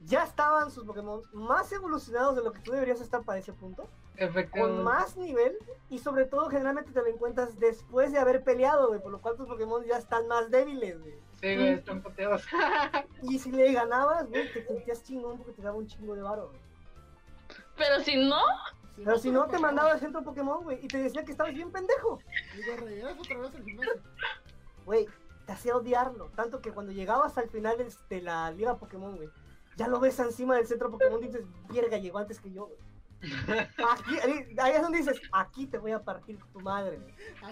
ya 0.00 0.24
estaban 0.24 0.70
sus 0.70 0.84
Pokémon 0.84 1.22
más 1.32 1.70
evolucionados 1.72 2.34
de 2.34 2.42
lo 2.42 2.52
que 2.52 2.60
tú 2.60 2.72
deberías 2.72 3.00
estar 3.00 3.22
para 3.22 3.38
ese 3.38 3.52
punto, 3.52 3.88
con 4.50 4.84
más 4.84 5.16
nivel, 5.16 5.56
y 5.88 5.98
sobre 5.98 6.26
todo 6.26 6.50
generalmente 6.50 6.92
te 6.92 7.00
lo 7.00 7.06
encuentras 7.06 7.58
después 7.58 8.12
de 8.12 8.18
haber 8.18 8.44
peleado, 8.44 8.88
güey, 8.88 9.00
por 9.00 9.12
lo 9.12 9.20
cual 9.20 9.36
tus 9.36 9.46
Pokémon 9.46 9.84
ya 9.84 9.96
están 9.96 10.28
más 10.28 10.50
débiles, 10.50 11.00
güey. 11.00 11.14
Sí, 11.40 11.56
güey, 11.56 11.68
están 11.68 12.02
pateados. 12.02 12.44
Y 13.22 13.38
si 13.38 13.50
le 13.50 13.72
ganabas, 13.72 14.28
güey, 14.28 14.52
te 14.52 14.64
sentías 14.66 15.02
chingón 15.02 15.38
porque 15.38 15.52
te 15.52 15.62
daba 15.62 15.76
un 15.76 15.86
chingo 15.86 16.14
de 16.14 16.22
varo, 16.22 16.48
güey. 16.48 16.60
Pero 17.76 18.00
si 18.00 18.16
no, 18.16 18.42
Pero 18.96 19.18
si 19.18 19.30
no, 19.30 19.46
te 19.46 19.58
mandaba 19.58 19.92
al 19.92 20.00
centro 20.00 20.22
Pokémon, 20.22 20.64
güey, 20.64 20.84
y 20.84 20.88
te 20.88 20.98
decía 20.98 21.24
que 21.24 21.32
estabas 21.32 21.54
bien 21.54 21.72
pendejo. 21.72 22.18
Digo, 22.54 22.76
regresas 22.76 23.18
otra 23.18 23.38
vez 23.38 23.54
al 23.54 23.64
gimnasio. 23.64 24.02
Güey, 24.84 25.06
te 25.46 25.52
hacía 25.52 25.76
odiarlo. 25.76 26.26
Tanto 26.36 26.60
que 26.60 26.72
cuando 26.72 26.92
llegabas 26.92 27.38
al 27.38 27.48
final 27.48 27.78
de, 27.78 27.90
de 28.10 28.22
la 28.22 28.50
liga 28.50 28.76
Pokémon, 28.76 29.16
güey, 29.16 29.30
ya 29.76 29.88
lo 29.88 29.98
ves 29.98 30.18
encima 30.18 30.56
del 30.56 30.66
centro 30.66 30.90
Pokémon 30.90 31.22
y 31.22 31.28
dices, 31.28 31.46
verga, 31.72 31.96
llegó 31.96 32.18
antes 32.18 32.38
que 32.38 32.52
yo, 32.52 32.66
güey. 32.66 32.89
Aquí, 33.22 34.18
ahí, 34.18 34.56
ahí 34.58 34.72
es 34.72 34.82
donde 34.82 34.98
dices, 34.98 35.20
aquí 35.32 35.66
te 35.66 35.78
voy 35.78 35.92
a 35.92 36.02
partir 36.02 36.38
tu 36.52 36.60
madre. 36.60 37.00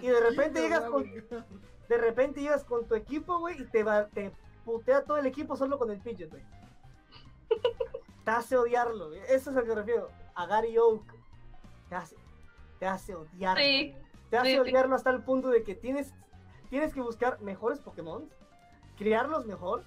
Y 0.00 0.08
de 0.08 0.20
repente 0.20 0.60
te 0.60 0.62
llegas 0.62 0.84
con-. 0.84 1.04
De 1.88 1.96
repente 1.96 2.42
llegas 2.42 2.64
con 2.64 2.86
tu 2.86 2.94
equipo, 2.94 3.38
güey, 3.38 3.62
y 3.62 3.64
te, 3.64 3.82
va, 3.82 4.08
te 4.08 4.30
putea 4.62 5.04
todo 5.04 5.16
el 5.16 5.26
equipo 5.26 5.56
solo 5.56 5.78
con 5.78 5.90
el 5.90 5.98
Pidgeot, 5.98 6.30
güey. 6.30 6.44
Te 8.26 8.30
hace 8.30 8.58
odiarlo, 8.58 9.08
güey. 9.08 9.20
Eso 9.20 9.50
es 9.50 9.56
a 9.56 9.60
lo 9.60 9.62
que 9.62 9.68
me 9.70 9.74
refiero. 9.76 10.10
A 10.34 10.44
Gary 10.44 10.76
Oak. 10.76 11.02
Te 11.88 11.94
hace, 11.94 12.16
te 12.78 12.86
hace 12.86 13.14
odiarlo. 13.14 13.62
Sí. 13.62 13.96
Te 14.28 14.36
hace 14.36 14.50
sí, 14.50 14.54
sí. 14.56 14.60
odiarlo 14.60 14.94
hasta 14.94 15.08
el 15.08 15.22
punto 15.22 15.48
de 15.48 15.62
que 15.62 15.74
tienes, 15.74 16.12
tienes 16.68 16.92
que 16.92 17.00
buscar 17.00 17.40
mejores 17.40 17.80
Pokémon, 17.80 18.28
criarlos 18.98 19.46
mejor, 19.46 19.84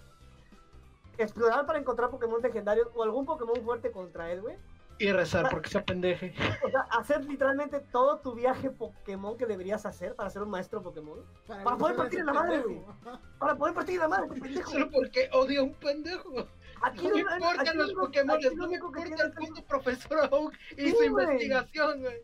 explorar 1.19 1.67
para 1.67 1.77
encontrar 1.77 2.09
Pokémon 2.09 2.41
legendarios 2.41 2.87
o 2.95 3.03
algún 3.03 3.27
Pokémon 3.27 3.63
fuerte 3.63 3.91
contra 3.91 4.31
él, 4.31 4.41
güey. 4.41 4.57
Y 5.01 5.11
rezar 5.11 5.49
porque 5.49 5.69
se 5.69 5.79
apendeje. 5.79 6.33
O 6.65 6.69
sea, 6.69 6.81
hacer 6.91 7.25
literalmente 7.25 7.79
todo 7.79 8.19
tu 8.19 8.35
viaje 8.35 8.69
Pokémon 8.69 9.35
que 9.37 9.45
deberías 9.45 9.85
hacer 9.85 10.15
para 10.15 10.29
ser 10.29 10.43
un 10.43 10.49
maestro 10.49 10.81
Pokémon. 10.83 11.25
Para 11.47 11.77
poder 11.77 11.95
partir 11.95 12.19
ese 12.19 12.25
la 12.25 12.33
madre, 12.33 12.61
pendejo. 12.61 12.95
Para 13.39 13.55
poder 13.57 13.73
partir 13.73 13.99
la 13.99 14.07
madre, 14.07 14.27
pendejo. 14.41 14.69
Solo 14.71 14.89
porque 14.91 15.29
odio 15.33 15.61
a 15.61 15.63
un 15.63 15.73
pendejo. 15.73 16.47
Aquí 16.83 17.07
No 17.07 17.09
lo- 17.09 17.15
me 17.15 17.21
aquí 17.21 17.33
importan 17.43 17.65
lo 17.77 17.83
los 17.83 17.85
único- 17.91 18.01
Pokémon, 18.05 18.35
aquí 18.35 18.43
lo 18.45 18.51
no 18.51 18.57
me 18.57 18.67
único 18.67 18.91
que 18.91 18.99
importa 19.01 19.23
el 19.25 19.31
tienes- 19.33 19.49
puto 19.49 19.67
profesor 19.67 20.29
Oak 20.31 20.53
y 20.77 20.81
Sí, 20.81 20.91
su 20.91 20.95
güey. 20.97 21.25
investigación, 21.25 21.99
güey. 22.01 22.17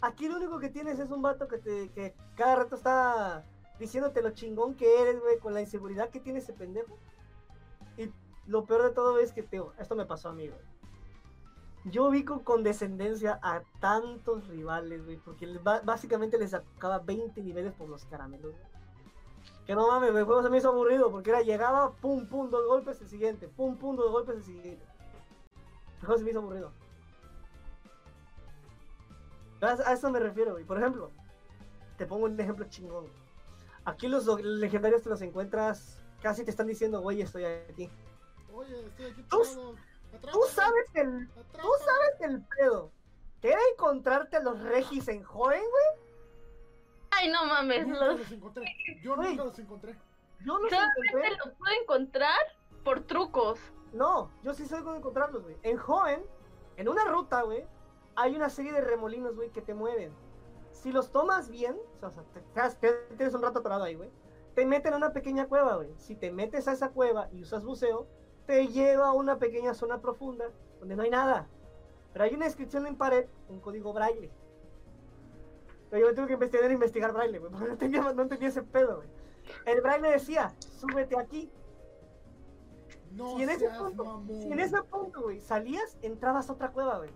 Aquí 0.00 0.28
lo 0.28 0.36
único 0.36 0.58
que 0.60 0.68
tienes 0.70 0.98
es 0.98 1.10
un 1.10 1.22
vato 1.22 1.46
que, 1.48 1.58
te, 1.58 1.90
que 1.90 2.14
cada 2.36 2.56
rato 2.56 2.74
está 2.76 3.44
diciéndote 3.78 4.22
lo 4.22 4.30
chingón 4.30 4.74
que 4.74 5.00
eres, 5.02 5.20
güey, 5.20 5.38
con 5.38 5.52
la 5.52 5.60
inseguridad 5.60 6.10
que 6.10 6.20
tiene 6.20 6.38
ese 6.38 6.52
pendejo. 6.52 6.96
Y 7.96 8.10
lo 8.46 8.64
peor 8.66 8.82
de 8.84 8.90
todo 8.90 9.18
es 9.18 9.32
que, 9.32 9.42
tío, 9.42 9.72
esto 9.78 9.96
me 9.96 10.06
pasó 10.06 10.28
a 10.28 10.32
mí, 10.32 10.48
güey. 10.48 10.60
Yo 11.84 12.10
vi 12.10 12.24
con 12.24 12.40
condescendencia 12.40 13.38
a 13.42 13.62
tantos 13.80 14.46
rivales, 14.48 15.04
güey, 15.04 15.16
porque 15.16 15.46
les 15.46 15.62
básicamente 15.62 16.38
les 16.38 16.50
sacaba 16.50 16.98
20 16.98 17.40
niveles 17.42 17.72
por 17.72 17.88
los 17.88 18.04
caramelos, 18.04 18.52
güey. 18.52 18.70
Que 19.66 19.74
no 19.74 19.88
mames, 19.88 20.14
el 20.14 20.24
juego 20.24 20.42
se 20.42 20.50
me 20.50 20.58
hizo 20.58 20.68
aburrido, 20.68 21.10
porque 21.10 21.30
era 21.30 21.40
llegaba, 21.40 21.92
pum, 21.92 22.26
pum, 22.26 22.50
dos 22.50 22.66
golpes, 22.66 23.00
el 23.00 23.08
siguiente, 23.08 23.48
pum, 23.48 23.76
pum, 23.76 23.96
dos 23.96 24.10
golpes, 24.10 24.36
el 24.36 24.44
siguiente. 24.44 24.84
El 26.00 26.06
juego 26.06 26.18
se 26.18 26.24
me 26.24 26.30
hizo 26.30 26.40
aburrido. 26.40 26.72
A 29.62 29.92
eso 29.92 30.10
me 30.10 30.18
refiero, 30.18 30.52
güey. 30.52 30.64
Por 30.64 30.78
ejemplo, 30.78 31.10
te 31.96 32.06
pongo 32.06 32.24
un 32.26 32.38
ejemplo 32.38 32.66
chingón. 32.68 33.06
Aquí 33.84 34.08
los 34.08 34.26
legendarios 34.42 35.02
te 35.02 35.08
los 35.08 35.20
encuentras, 35.22 36.02
casi 36.22 36.44
te 36.44 36.50
están 36.50 36.66
diciendo, 36.66 37.00
güey, 37.00 37.22
estoy 37.22 37.44
aquí. 37.44 37.90
Oye, 38.52 38.86
estoy 38.86 39.06
aquí 39.06 39.22
Tú- 39.24 39.76
Tú 40.32 40.40
sabes 40.48 40.84
que 40.92 41.00
el, 41.00 41.28
tú 41.34 41.68
sabes 41.84 42.20
el 42.20 42.44
pedo. 42.56 42.90
Que 43.40 43.52
era 43.52 43.60
encontrarte 43.72 44.36
a 44.36 44.40
los 44.40 44.60
regis 44.62 45.08
en 45.08 45.22
joven, 45.22 45.60
güey. 45.62 46.04
Ay, 47.10 47.30
no 47.30 47.44
mames. 47.46 47.86
Nunca 47.86 48.04
Los... 48.06 48.18
los 48.20 48.32
encontré. 48.32 48.64
Yo 49.02 49.16
Güey. 49.16 49.30
nunca 49.30 49.44
los 49.44 49.58
encontré. 49.58 49.96
Yo 50.44 50.58
los 50.58 50.72
encontré. 50.72 51.36
los 51.44 51.54
puedo 51.56 51.74
encontrar 51.82 52.38
por 52.84 53.00
trucos. 53.02 53.58
No, 53.92 54.30
yo 54.42 54.54
sí 54.54 54.66
soy 54.66 54.82
con 54.82 54.94
encontrarlos, 54.96 55.42
güey. 55.42 55.56
En 55.62 55.76
joven, 55.76 56.24
en 56.76 56.88
una 56.88 57.04
ruta, 57.06 57.42
güey, 57.42 57.66
hay 58.14 58.36
una 58.36 58.48
serie 58.48 58.72
de 58.72 58.80
remolinos, 58.80 59.34
güey, 59.34 59.50
que 59.50 59.62
te 59.62 59.74
mueven. 59.74 60.12
Si 60.72 60.92
los 60.92 61.10
tomas 61.10 61.48
bien, 61.50 61.76
o 62.00 62.10
sea, 62.10 62.22
te- 62.78 62.92
tienes 63.16 63.34
un 63.34 63.42
rato 63.42 63.58
atorado 63.58 63.82
ahí, 63.84 63.96
güey, 63.96 64.10
te 64.54 64.64
meten 64.64 64.94
a 64.94 64.96
una 64.96 65.12
pequeña 65.12 65.46
cueva, 65.48 65.74
güey. 65.76 65.92
Si 65.98 66.14
te 66.14 66.30
metes 66.30 66.68
a 66.68 66.72
esa 66.72 66.90
cueva 66.90 67.28
y 67.32 67.42
usas 67.42 67.64
buceo, 67.64 68.06
te 68.50 68.66
lleva 68.66 69.06
a 69.06 69.12
una 69.12 69.38
pequeña 69.38 69.74
zona 69.74 70.00
profunda 70.00 70.46
donde 70.80 70.96
no 70.96 71.04
hay 71.04 71.10
nada. 71.10 71.46
Pero 72.12 72.24
hay 72.24 72.34
una 72.34 72.46
inscripción 72.46 72.84
en 72.88 72.96
pared, 72.96 73.26
un 73.48 73.60
código 73.60 73.92
braille. 73.92 74.28
Pero 75.88 76.00
yo 76.02 76.08
me 76.08 76.14
tuve 76.16 76.26
que 76.26 76.32
investigar, 76.32 76.68
investigar 76.72 77.12
braille, 77.12 77.38
porque 77.40 77.56
no 77.58 77.66
entendía, 77.68 78.00
no 78.12 78.22
entendía 78.22 78.48
ese 78.48 78.64
pedo. 78.64 79.04
El 79.66 79.80
braille 79.82 80.08
decía, 80.10 80.52
súbete 80.58 81.16
aquí. 81.16 81.48
No 83.12 83.36
Si 83.36 83.44
en 83.44 83.50
ese 83.50 83.68
punto, 83.70 84.04
mamón. 84.04 84.26
si 84.28 84.52
en 84.52 84.58
ese 84.58 84.82
punto, 84.82 85.22
güey, 85.22 85.40
salías, 85.40 85.96
entrabas 86.02 86.50
a 86.50 86.54
otra 86.54 86.72
cueva, 86.72 86.98
güey. 86.98 87.10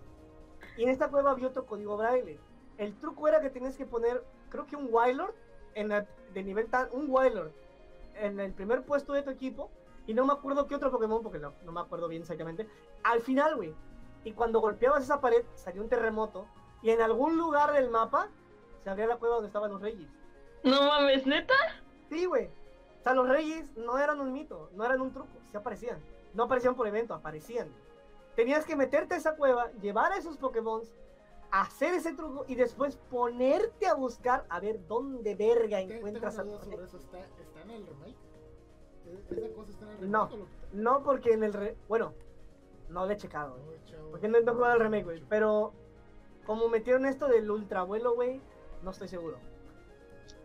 Y 0.77 0.83
en 0.83 0.89
esta 0.89 1.09
cueva 1.09 1.31
había 1.31 1.47
otro 1.47 1.65
código 1.65 1.97
braille. 1.97 2.39
El 2.77 2.97
truco 2.97 3.27
era 3.27 3.41
que 3.41 3.49
tenías 3.49 3.75
que 3.75 3.85
poner, 3.85 4.23
creo 4.49 4.65
que 4.65 4.77
un 4.77 4.89
en 5.73 5.89
la- 5.89 6.07
de 6.33 6.43
nivel 6.43 6.67
tan, 6.67 6.87
un 6.93 7.07
Wylord 7.09 7.51
en 8.13 8.39
el 8.39 8.53
primer 8.53 8.83
puesto 8.85 9.11
de 9.11 9.21
tu 9.21 9.31
equipo. 9.31 9.69
Y 10.07 10.13
no 10.13 10.25
me 10.25 10.33
acuerdo 10.33 10.67
qué 10.67 10.75
otro 10.75 10.91
Pokémon, 10.91 11.23
porque 11.23 11.39
no, 11.39 11.53
no 11.63 11.71
me 11.71 11.81
acuerdo 11.81 12.07
bien 12.07 12.21
exactamente. 12.21 12.67
Al 13.03 13.21
final, 13.21 13.55
güey. 13.55 13.73
Y 14.23 14.33
cuando 14.33 14.59
golpeabas 14.59 15.03
esa 15.03 15.21
pared, 15.21 15.43
salió 15.55 15.81
un 15.81 15.89
terremoto. 15.89 16.47
Y 16.81 16.91
en 16.91 17.01
algún 17.01 17.37
lugar 17.37 17.73
del 17.73 17.89
mapa 17.89 18.29
se 18.83 18.89
abría 18.89 19.07
la 19.07 19.17
cueva 19.17 19.35
donde 19.35 19.47
estaban 19.47 19.71
los 19.71 19.81
reyes. 19.81 20.09
No 20.63 20.81
mames, 20.83 21.25
neta. 21.25 21.55
Sí, 22.09 22.25
güey. 22.25 22.47
O 22.99 23.03
sea, 23.03 23.13
los 23.13 23.27
reyes 23.27 23.69
no 23.75 23.99
eran 23.99 24.19
un 24.19 24.33
mito, 24.33 24.69
no 24.73 24.83
eran 24.83 25.01
un 25.01 25.11
truco, 25.11 25.29
sí 25.51 25.57
aparecían. 25.57 25.99
No 26.33 26.43
aparecían 26.43 26.75
por 26.75 26.87
evento, 26.87 27.13
aparecían. 27.13 27.69
Tenías 28.35 28.65
que 28.65 28.75
meterte 28.75 29.13
a 29.13 29.17
esa 29.17 29.35
cueva, 29.35 29.71
llevar 29.81 30.11
a 30.11 30.17
esos 30.17 30.37
Pokémon, 30.37 30.81
hacer 31.51 31.93
ese 31.93 32.13
truco 32.13 32.45
y 32.47 32.55
después 32.55 32.97
ponerte 33.09 33.87
a 33.87 33.93
buscar 33.93 34.45
a 34.49 34.59
ver 34.59 34.85
dónde 34.87 35.35
verga 35.35 35.79
encuentras 35.79 36.37
a 36.39 36.43
sobre 36.43 36.83
eso. 36.83 36.97
¿Está, 36.97 37.19
¿Está 37.19 37.61
en 37.61 37.71
el 37.71 37.87
remake? 37.87 38.24
¿E- 39.29 39.35
¿Esa 39.45 39.53
cosa 39.55 39.69
está 39.71 39.85
en 39.85 39.91
el 39.91 39.97
remake? 39.97 40.11
No. 40.11 40.23
o 40.23 40.37
lo? 40.37 40.45
No 40.73 41.03
porque 41.03 41.33
en 41.33 41.43
el 41.43 41.53
re... 41.53 41.77
Bueno, 41.87 42.13
no 42.89 43.05
le 43.05 43.13
he 43.13 43.17
checado. 43.17 43.57
No. 43.57 44.09
Porque 44.11 44.27
no, 44.27 44.39
no 44.41 44.51
he 44.51 44.55
jugado 44.55 44.73
al 44.73 44.79
remake, 44.79 45.03
güey. 45.05 45.23
Pero 45.29 45.73
como 46.45 46.67
metieron 46.69 47.05
esto 47.05 47.27
del 47.27 47.49
ultravuelo, 47.49 48.13
güey, 48.15 48.41
no 48.83 48.91
estoy 48.91 49.07
seguro. 49.07 49.37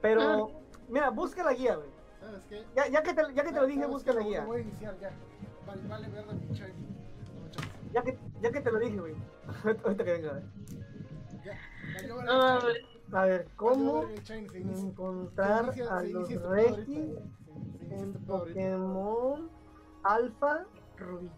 Pero, 0.00 0.50
mira, 0.88 1.10
busca 1.10 1.42
la 1.44 1.52
guía, 1.52 1.76
güey. 1.76 1.88
¿Sabes 2.20 2.42
qué? 2.48 2.64
Ya, 2.76 2.88
ya 2.88 3.02
que 3.02 3.12
te, 3.14 3.22
ya 3.34 3.42
que 3.44 3.52
te 3.52 3.60
lo 3.60 3.66
dije, 3.66 3.80
¿Sabes 3.80 3.92
busca 3.94 4.10
qué? 4.12 4.16
la 4.16 4.22
Lo- 4.22 4.28
guía. 4.28 4.40
Lo 4.42 4.46
voy 4.46 4.56
a 4.58 4.60
iniciar 4.60 4.98
ya. 4.98 5.10
Vale, 5.66 5.88
vale, 5.88 6.08
verga 6.08 6.32
chance. 6.52 6.74
Ya 7.92 8.02
que, 8.02 8.18
ya 8.40 8.50
que 8.52 8.60
te 8.60 8.70
lo 8.72 8.78
dije, 8.78 8.98
güey. 8.98 9.14
Ahorita 9.84 10.04
que 10.04 10.12
venga, 10.12 10.30
güey. 10.30 10.44
Ya, 11.44 11.58
el 12.00 12.14
mames. 12.14 12.64
shiny. 12.74 12.90
A 13.12 13.24
ver, 13.24 13.48
¿cómo 13.56 14.04
el 14.04 14.56
encontrar 14.56 15.64
a 15.90 16.02
los. 16.04 16.28
Regis 16.44 17.18
en 17.90 18.10
este. 18.14 18.18
Pokémon 18.26 19.50
Alpha 20.02 20.66
Rubí? 20.96 21.30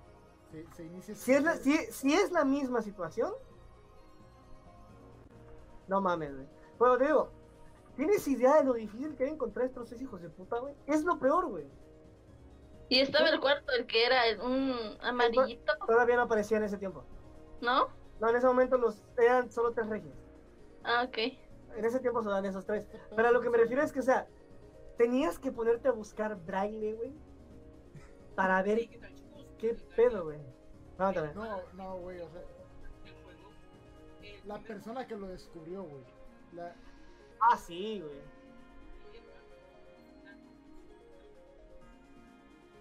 Se- 0.50 0.66
se 0.74 0.84
inicia 0.84 1.12
este 1.12 1.24
Si 1.24 1.32
es, 1.32 1.42
la, 1.42 1.52
pedo. 1.52 1.62
si, 1.62 1.76
si 1.92 2.12
es 2.14 2.30
la 2.32 2.44
misma 2.44 2.82
situación, 2.82 3.32
no 5.88 6.00
mames, 6.00 6.34
güey. 6.34 6.46
Pero 6.78 6.98
te 6.98 7.04
digo, 7.06 7.28
¿tienes 7.96 8.26
idea 8.28 8.56
de 8.58 8.64
lo 8.64 8.72
difícil 8.74 9.14
que 9.16 9.24
era 9.24 9.32
encontrar 9.32 9.66
estos 9.66 9.88
seis 9.88 10.00
hijos 10.02 10.20
de 10.22 10.28
puta, 10.30 10.58
güey? 10.58 10.74
Es 10.86 11.04
lo 11.04 11.18
peor, 11.18 11.46
güey. 11.48 11.66
Y 12.88 13.00
estaba 13.00 13.28
el 13.28 13.40
cuarto, 13.40 13.72
el 13.72 13.86
que 13.86 14.04
era 14.04 14.20
un 14.44 14.74
amarillito, 15.00 15.72
Todavía 15.86 16.16
no 16.16 16.22
aparecía 16.22 16.58
en 16.58 16.64
ese 16.64 16.76
tiempo. 16.76 17.04
¿no? 17.62 17.88
No, 18.20 18.28
en 18.28 18.36
ese 18.36 18.46
momento 18.46 18.76
los 18.76 19.02
eran 19.16 19.50
solo 19.50 19.72
tres 19.72 19.88
reyes. 19.88 20.12
Ah, 20.84 21.04
ok. 21.08 21.16
En 21.76 21.84
ese 21.84 22.00
tiempo 22.00 22.22
se 22.22 22.28
dan 22.28 22.44
esos 22.44 22.66
tres. 22.66 22.84
Pero 23.16 23.28
a 23.28 23.30
lo 23.32 23.40
que 23.40 23.48
me 23.48 23.56
refiero 23.56 23.82
es 23.82 23.92
que, 23.92 24.00
o 24.00 24.02
sea, 24.02 24.26
tenías 25.02 25.36
que 25.36 25.50
ponerte 25.50 25.88
a 25.88 25.90
buscar 25.90 26.36
braille, 26.46 26.94
güey. 26.94 27.12
Para 28.36 28.62
ver 28.62 28.88
qué 29.58 29.74
pedo, 29.96 30.24
güey. 30.26 30.38
No, 30.96 31.12
no, 31.72 31.96
güey, 31.98 32.20
o 32.20 32.30
sea. 32.30 32.42
La 34.44 34.58
persona 34.60 35.04
que 35.04 35.16
lo 35.16 35.26
descubrió, 35.26 35.82
güey. 35.82 36.04
La... 36.52 36.72
Ah, 37.40 37.56
sí, 37.56 38.00
güey. 38.00 38.20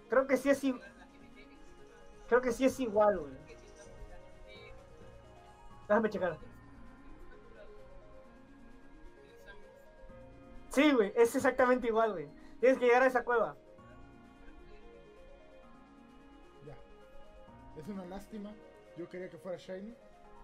Creo 0.08 0.26
que 0.28 0.36
sí 0.36 0.50
es 0.50 0.62
igual. 0.62 0.92
Creo 2.28 2.40
que 2.40 2.52
sí 2.52 2.64
es 2.64 2.78
igual, 2.78 3.18
güey. 3.18 3.32
Déjame 5.88 6.08
checar. 6.08 6.38
Sí, 10.72 10.90
güey, 10.92 11.12
es 11.16 11.34
exactamente 11.36 11.86
igual, 11.88 12.12
güey. 12.12 12.28
Tienes 12.60 12.78
que 12.78 12.86
llegar 12.86 13.02
a 13.02 13.06
esa 13.06 13.24
cueva. 13.24 13.56
Ya. 16.66 16.74
Es 17.78 17.86
una 17.88 18.04
lástima. 18.06 18.50
Yo 18.96 19.08
quería 19.08 19.28
que 19.28 19.36
fuera 19.38 19.58
Shiny. 19.58 19.94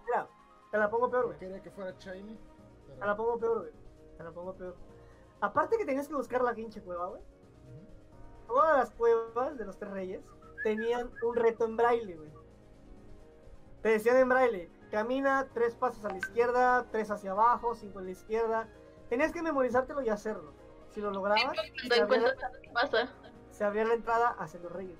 Mira, 0.05 0.27
te 0.71 0.77
la 0.77 0.89
pongo 0.89 1.09
peor, 1.09 1.23
Yo 1.23 1.27
güey. 1.29 1.39
quería 1.39 1.61
que 1.61 1.71
fuera 1.71 1.91
Shiny. 1.97 2.37
Te 2.99 3.05
la 3.05 3.15
pongo 3.15 3.39
peor, 3.39 3.59
güey. 3.59 3.71
Te 4.17 4.23
la 4.23 4.31
pongo 4.31 4.53
peor. 4.53 4.75
Aparte 5.41 5.77
que 5.77 5.85
tenías 5.85 6.07
que 6.07 6.13
buscar 6.15 6.43
la 6.43 6.53
pinche 6.53 6.81
cueva, 6.81 7.07
güey. 7.07 7.21
Todas 8.47 8.77
las 8.77 8.91
cuevas 8.91 9.57
de 9.57 9.65
los 9.65 9.77
tres 9.77 9.91
reyes 9.91 10.21
tenían 10.63 11.11
un 11.23 11.35
reto 11.35 11.65
en 11.65 11.77
braille, 11.77 12.15
güey. 12.15 12.31
Te 13.81 13.89
decían 13.89 14.17
en 14.17 14.29
braille, 14.29 14.69
camina 14.91 15.47
tres 15.53 15.75
pasos 15.75 16.03
a 16.03 16.09
la 16.09 16.17
izquierda, 16.17 16.85
tres 16.91 17.09
hacia 17.09 17.31
abajo, 17.31 17.73
cinco 17.75 17.99
a 17.99 18.01
la 18.01 18.11
izquierda. 18.11 18.67
Tenías 19.09 19.31
que 19.31 19.41
memorizártelo 19.41 20.01
y 20.01 20.09
hacerlo. 20.09 20.53
Si 20.91 21.01
lo 21.01 21.11
lograbas, 21.11 21.41
se 21.87 22.01
abría, 22.01 22.19
la, 22.21 22.49
lo 22.49 22.61
que 22.61 22.69
pasa. 22.69 23.09
se 23.51 23.63
abría 23.63 23.85
la 23.85 23.93
entrada 23.93 24.29
hacia 24.39 24.59
los 24.59 24.71
reyes. 24.71 24.97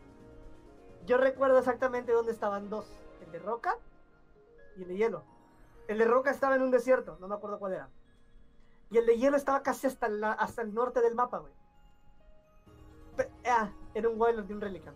Yo 1.05 1.17
recuerdo 1.17 1.57
exactamente 1.59 2.11
dónde 2.11 2.31
estaban 2.31 2.69
dos, 2.69 2.85
el 3.25 3.31
de 3.31 3.39
roca 3.39 3.75
y 4.77 4.83
el 4.83 4.87
de 4.89 4.97
hielo. 4.97 5.23
El 5.87 5.97
de 5.97 6.05
roca 6.05 6.29
estaba 6.29 6.55
en 6.55 6.61
un 6.61 6.69
desierto, 6.71 7.17
no 7.19 7.27
me 7.27 7.35
acuerdo 7.35 7.57
cuál 7.57 7.73
era. 7.73 7.89
Y 8.91 8.97
el 8.97 9.05
de 9.05 9.17
hielo 9.17 9.37
estaba 9.37 9.63
casi 9.63 9.87
hasta, 9.87 10.07
la- 10.09 10.33
hasta 10.33 10.61
el 10.61 10.73
norte 10.73 11.01
del 11.01 11.15
mapa, 11.15 11.39
güey. 11.39 11.53
Ah, 13.45 13.69
era 13.93 14.07
un 14.09 14.19
Wildland 14.21 14.47
de 14.47 14.53
un 14.53 14.61
Relican. 14.61 14.93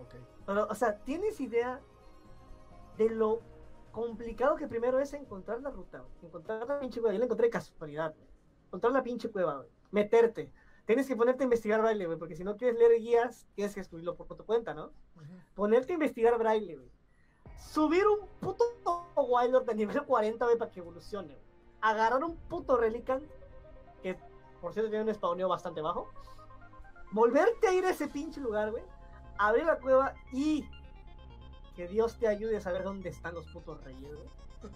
Ok. 0.00 0.14
Pero, 0.46 0.66
o 0.68 0.74
sea, 0.74 0.96
¿tienes 1.04 1.40
idea 1.40 1.80
de 2.96 3.10
lo 3.10 3.40
complicado 3.92 4.56
que 4.56 4.68
primero 4.68 4.98
es 5.00 5.12
encontrar 5.12 5.60
la 5.60 5.70
ruta? 5.70 6.04
Encontrar 6.22 6.66
la 6.66 6.80
pinche 6.80 7.00
cueva. 7.00 7.14
Yo 7.14 7.18
la 7.18 7.24
encontré 7.24 7.50
casualidad. 7.50 8.14
Encontrar 8.66 8.92
la 8.92 9.02
pinche 9.02 9.30
cueva. 9.30 9.64
Meterte. 9.90 10.52
Tienes 10.86 11.06
que 11.06 11.16
ponerte 11.16 11.42
a 11.42 11.44
investigar 11.44 11.82
braille, 11.82 12.06
güey, 12.06 12.18
porque 12.18 12.34
si 12.34 12.44
no 12.44 12.56
quieres 12.56 12.78
leer 12.78 12.98
guías, 13.00 13.46
tienes 13.54 13.74
que 13.74 13.80
escribirlo 13.80 14.16
por 14.16 14.26
tu 14.26 14.44
cuenta, 14.46 14.72
¿no? 14.72 14.90
Ponerte 15.54 15.92
a 15.92 15.94
investigar 15.94 16.38
braille, 16.38 16.76
güey. 16.76 16.90
Subir 17.58 18.06
un 18.06 18.26
puto 18.40 18.64
Wildlord 19.16 19.66
de 19.66 19.74
nivel 19.74 20.02
40, 20.02 20.44
güey, 20.44 20.56
para 20.56 20.70
que 20.70 20.80
evolucione, 20.80 21.34
güey. 21.34 21.46
Agarrar 21.82 22.24
un 22.24 22.36
puto 22.36 22.78
Relican, 22.78 23.22
que 24.02 24.18
por 24.62 24.72
cierto 24.72 24.90
tiene 24.90 25.04
un 25.04 25.14
spawneo 25.14 25.48
bastante 25.48 25.82
bajo. 25.82 26.08
Volverte 27.12 27.68
a 27.68 27.74
ir 27.74 27.84
a 27.84 27.90
ese 27.90 28.08
pinche 28.08 28.40
lugar, 28.40 28.70
güey. 28.70 28.82
Abrir 29.36 29.66
la 29.66 29.78
cueva 29.78 30.14
y 30.32 30.64
que 31.78 31.86
Dios 31.86 32.16
te 32.18 32.26
ayude 32.26 32.56
a 32.56 32.60
saber 32.60 32.82
dónde 32.82 33.08
están 33.08 33.34
los 33.36 33.46
putos 33.52 33.80
reyes, 33.84 34.02
güey. 34.02 34.72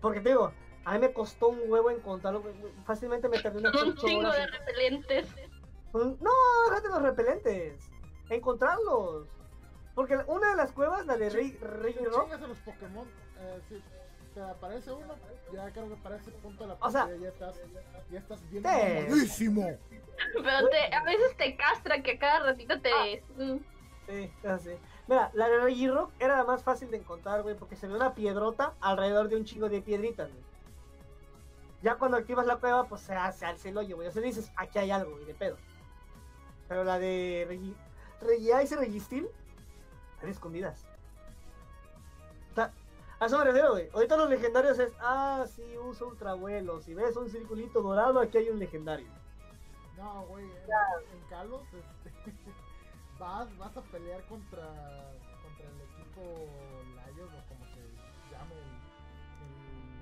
Porque 0.00 0.20
te 0.20 0.30
digo, 0.30 0.52
a 0.86 0.92
mí 0.94 0.98
me 1.00 1.12
costó 1.12 1.48
un 1.48 1.60
huevo 1.70 1.90
encontrarlo. 1.90 2.42
Fácilmente 2.86 3.28
me 3.28 3.38
tardé 3.40 3.58
unas 3.58 3.74
Un 3.82 3.90
8 3.90 4.06
chingo 4.06 4.30
de 4.32 4.42
en- 4.42 4.52
repelentes. 4.52 5.28
No, 5.92 6.30
déjate 6.70 6.88
los 6.88 7.02
repelentes. 7.02 7.90
Encontrarlos. 8.30 9.26
Porque 9.94 10.16
una 10.28 10.48
de 10.52 10.56
las 10.56 10.72
cuevas, 10.72 11.04
la 11.04 11.18
de 11.18 11.28
Rey, 11.28 11.50
Rey 11.60 11.92
Rock, 12.06 12.22
chingas 12.24 12.42
a 12.42 12.46
los 12.46 12.58
Pokémon, 12.60 13.06
eh, 13.40 13.60
si 13.68 13.82
te 14.32 14.40
aparece 14.40 14.92
uno, 14.92 15.14
ya 15.52 15.70
creo 15.72 15.90
que 15.90 15.96
para 15.96 16.16
ese 16.16 16.30
punto 16.30 16.62
de 16.64 16.68
la 16.70 16.74
O 16.80 16.90
sea- 16.90 17.02
partida 17.02 17.18
ya 17.20 17.28
estás, 17.28 17.60
ya 18.10 18.18
estás 18.18 18.50
bien 18.50 18.62
Sí. 18.62 18.68
mamadísimo. 18.70 19.78
Pero 20.42 20.68
te, 20.70 20.94
a 20.94 21.04
veces 21.04 21.36
te 21.36 21.54
castra 21.56 22.02
que 22.02 22.12
a 22.12 22.18
cada 22.18 22.40
ratito 22.46 22.80
te. 22.80 23.22
Mm. 23.36 23.58
Sí, 24.08 24.32
así. 24.48 24.70
Mira, 25.06 25.30
la 25.34 25.48
de 25.48 25.58
Rey 25.58 25.88
Rock 25.88 26.12
era 26.18 26.36
la 26.36 26.44
más 26.44 26.62
fácil 26.62 26.90
de 26.90 26.98
encontrar, 26.98 27.42
güey, 27.42 27.56
porque 27.56 27.76
se 27.76 27.88
ve 27.88 27.94
una 27.94 28.14
piedrota 28.14 28.74
alrededor 28.80 29.28
de 29.28 29.36
un 29.36 29.44
chingo 29.44 29.68
de 29.68 29.82
piedritas, 29.82 30.30
güey. 30.30 30.44
Ya 31.82 31.96
cuando 31.96 32.18
activas 32.18 32.46
la 32.46 32.56
cueva, 32.56 32.84
pues 32.84 33.00
se 33.00 33.14
hace 33.14 33.46
alza 33.46 33.68
el 33.68 33.78
hoyo, 33.78 33.96
güey. 33.96 34.08
O 34.08 34.12
sea, 34.12 34.22
dices, 34.22 34.52
aquí 34.56 34.78
hay 34.78 34.90
algo, 34.90 35.18
y 35.20 35.24
de 35.24 35.34
pedo. 35.34 35.56
Pero 36.68 36.84
la 36.84 36.98
de 36.98 37.46
Regi, 37.48 37.74
Regice 38.20 38.74
y 38.74 38.78
Registeel 38.78 39.28
están 40.14 40.30
escondidas. 40.30 40.84
Sea, 42.54 42.72
a 43.18 43.26
eso 43.26 43.38
me 43.38 43.44
refiero, 43.44 43.72
güey. 43.72 43.88
Ahorita 43.92 44.16
los 44.16 44.28
legendarios 44.28 44.78
es, 44.78 44.92
ah, 45.00 45.44
sí, 45.46 45.64
uso 45.78 46.08
ultravuelo. 46.08 46.80
Si 46.80 46.94
ves 46.94 47.16
un 47.16 47.30
circulito 47.30 47.82
dorado, 47.82 48.20
aquí 48.20 48.38
hay 48.38 48.50
un 48.50 48.58
legendario. 48.58 49.08
No, 49.96 50.22
güey, 50.26 50.44
en, 50.44 50.52
en 50.52 51.28
Kalos, 51.28 51.62
este, 51.62 52.12
vas, 53.20 53.56
vas 53.58 53.76
a 53.76 53.82
pelear 53.82 54.22
contra, 54.24 54.66
contra 55.42 55.66
el 55.68 55.80
equipo 55.82 56.22
Lions 56.96 57.32
o 57.34 57.48
como 57.48 57.64
se 57.66 57.80
llame 58.32 58.54
el, 58.56 58.70
el, 59.44 59.54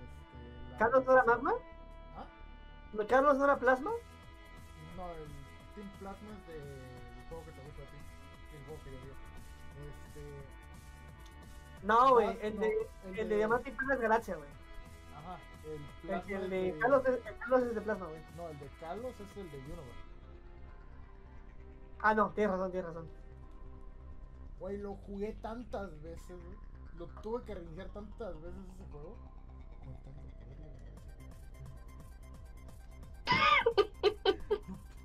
este, 0.06 0.70
la- 0.72 0.78
¿Carlos 0.78 1.04
no 1.04 1.12
era 1.12 1.24
magma? 1.24 1.52
¿Ah? 2.16 2.24
¿No- 2.94 3.06
¿Carlos 3.06 3.36
no 3.38 3.44
era 3.44 3.56
plasma? 3.58 3.90
No, 4.96 5.10
el 5.12 5.28
Team 5.74 5.88
Plasma 6.00 6.28
es 6.38 6.46
del 6.48 7.26
juego 7.28 7.44
que 7.44 7.52
te 7.52 7.62
gusta 7.62 7.82
a 7.82 7.86
ti, 7.86 7.98
el 8.56 8.64
juego 8.64 8.82
que 8.84 8.90
yo 8.92 8.98
vi. 8.98 9.10
Este, 9.88 10.22
No, 11.86 12.10
güey. 12.14 12.38
El 12.42 12.54
no, 12.56 12.60
de, 12.62 12.88
el 13.20 13.28
de 13.28 13.36
Diamante 13.36 13.70
y 13.70 13.72
Perla 13.74 13.94
es 13.94 14.00
Galaxia, 14.00 14.36
güey. 14.36 14.48
Ajá, 15.16 15.38
el 15.64 15.72
El, 15.72 15.80
Plasma 16.02 16.30
el 16.36 16.42
es 16.44 16.50
de 16.50 16.78
Carlos 16.80 17.06
es, 17.06 17.26
el 17.26 17.38
Carlos 17.38 17.62
es 17.62 17.74
de 17.74 17.80
plasma, 17.80 18.06
güey. 18.06 18.20
No, 18.36 18.48
el 18.48 18.58
de 18.58 18.68
Carlos 18.80 19.14
es 19.20 19.36
el 19.36 19.50
de 19.52 19.58
Universe. 19.58 20.07
Ah, 22.00 22.14
no, 22.14 22.30
tienes 22.30 22.52
razón, 22.52 22.70
tienes 22.70 22.88
razón. 22.88 23.08
Güey, 24.60 24.78
lo 24.78 24.94
jugué 24.94 25.32
tantas 25.40 26.00
veces, 26.02 26.28
güey. 26.28 26.56
Lo 26.98 27.06
tuve 27.22 27.42
que 27.44 27.54
reiniciar 27.54 27.88
tantas 27.88 28.34
veces 28.42 28.60
ese 28.74 28.84
juego. 28.90 29.16
No 29.86 29.92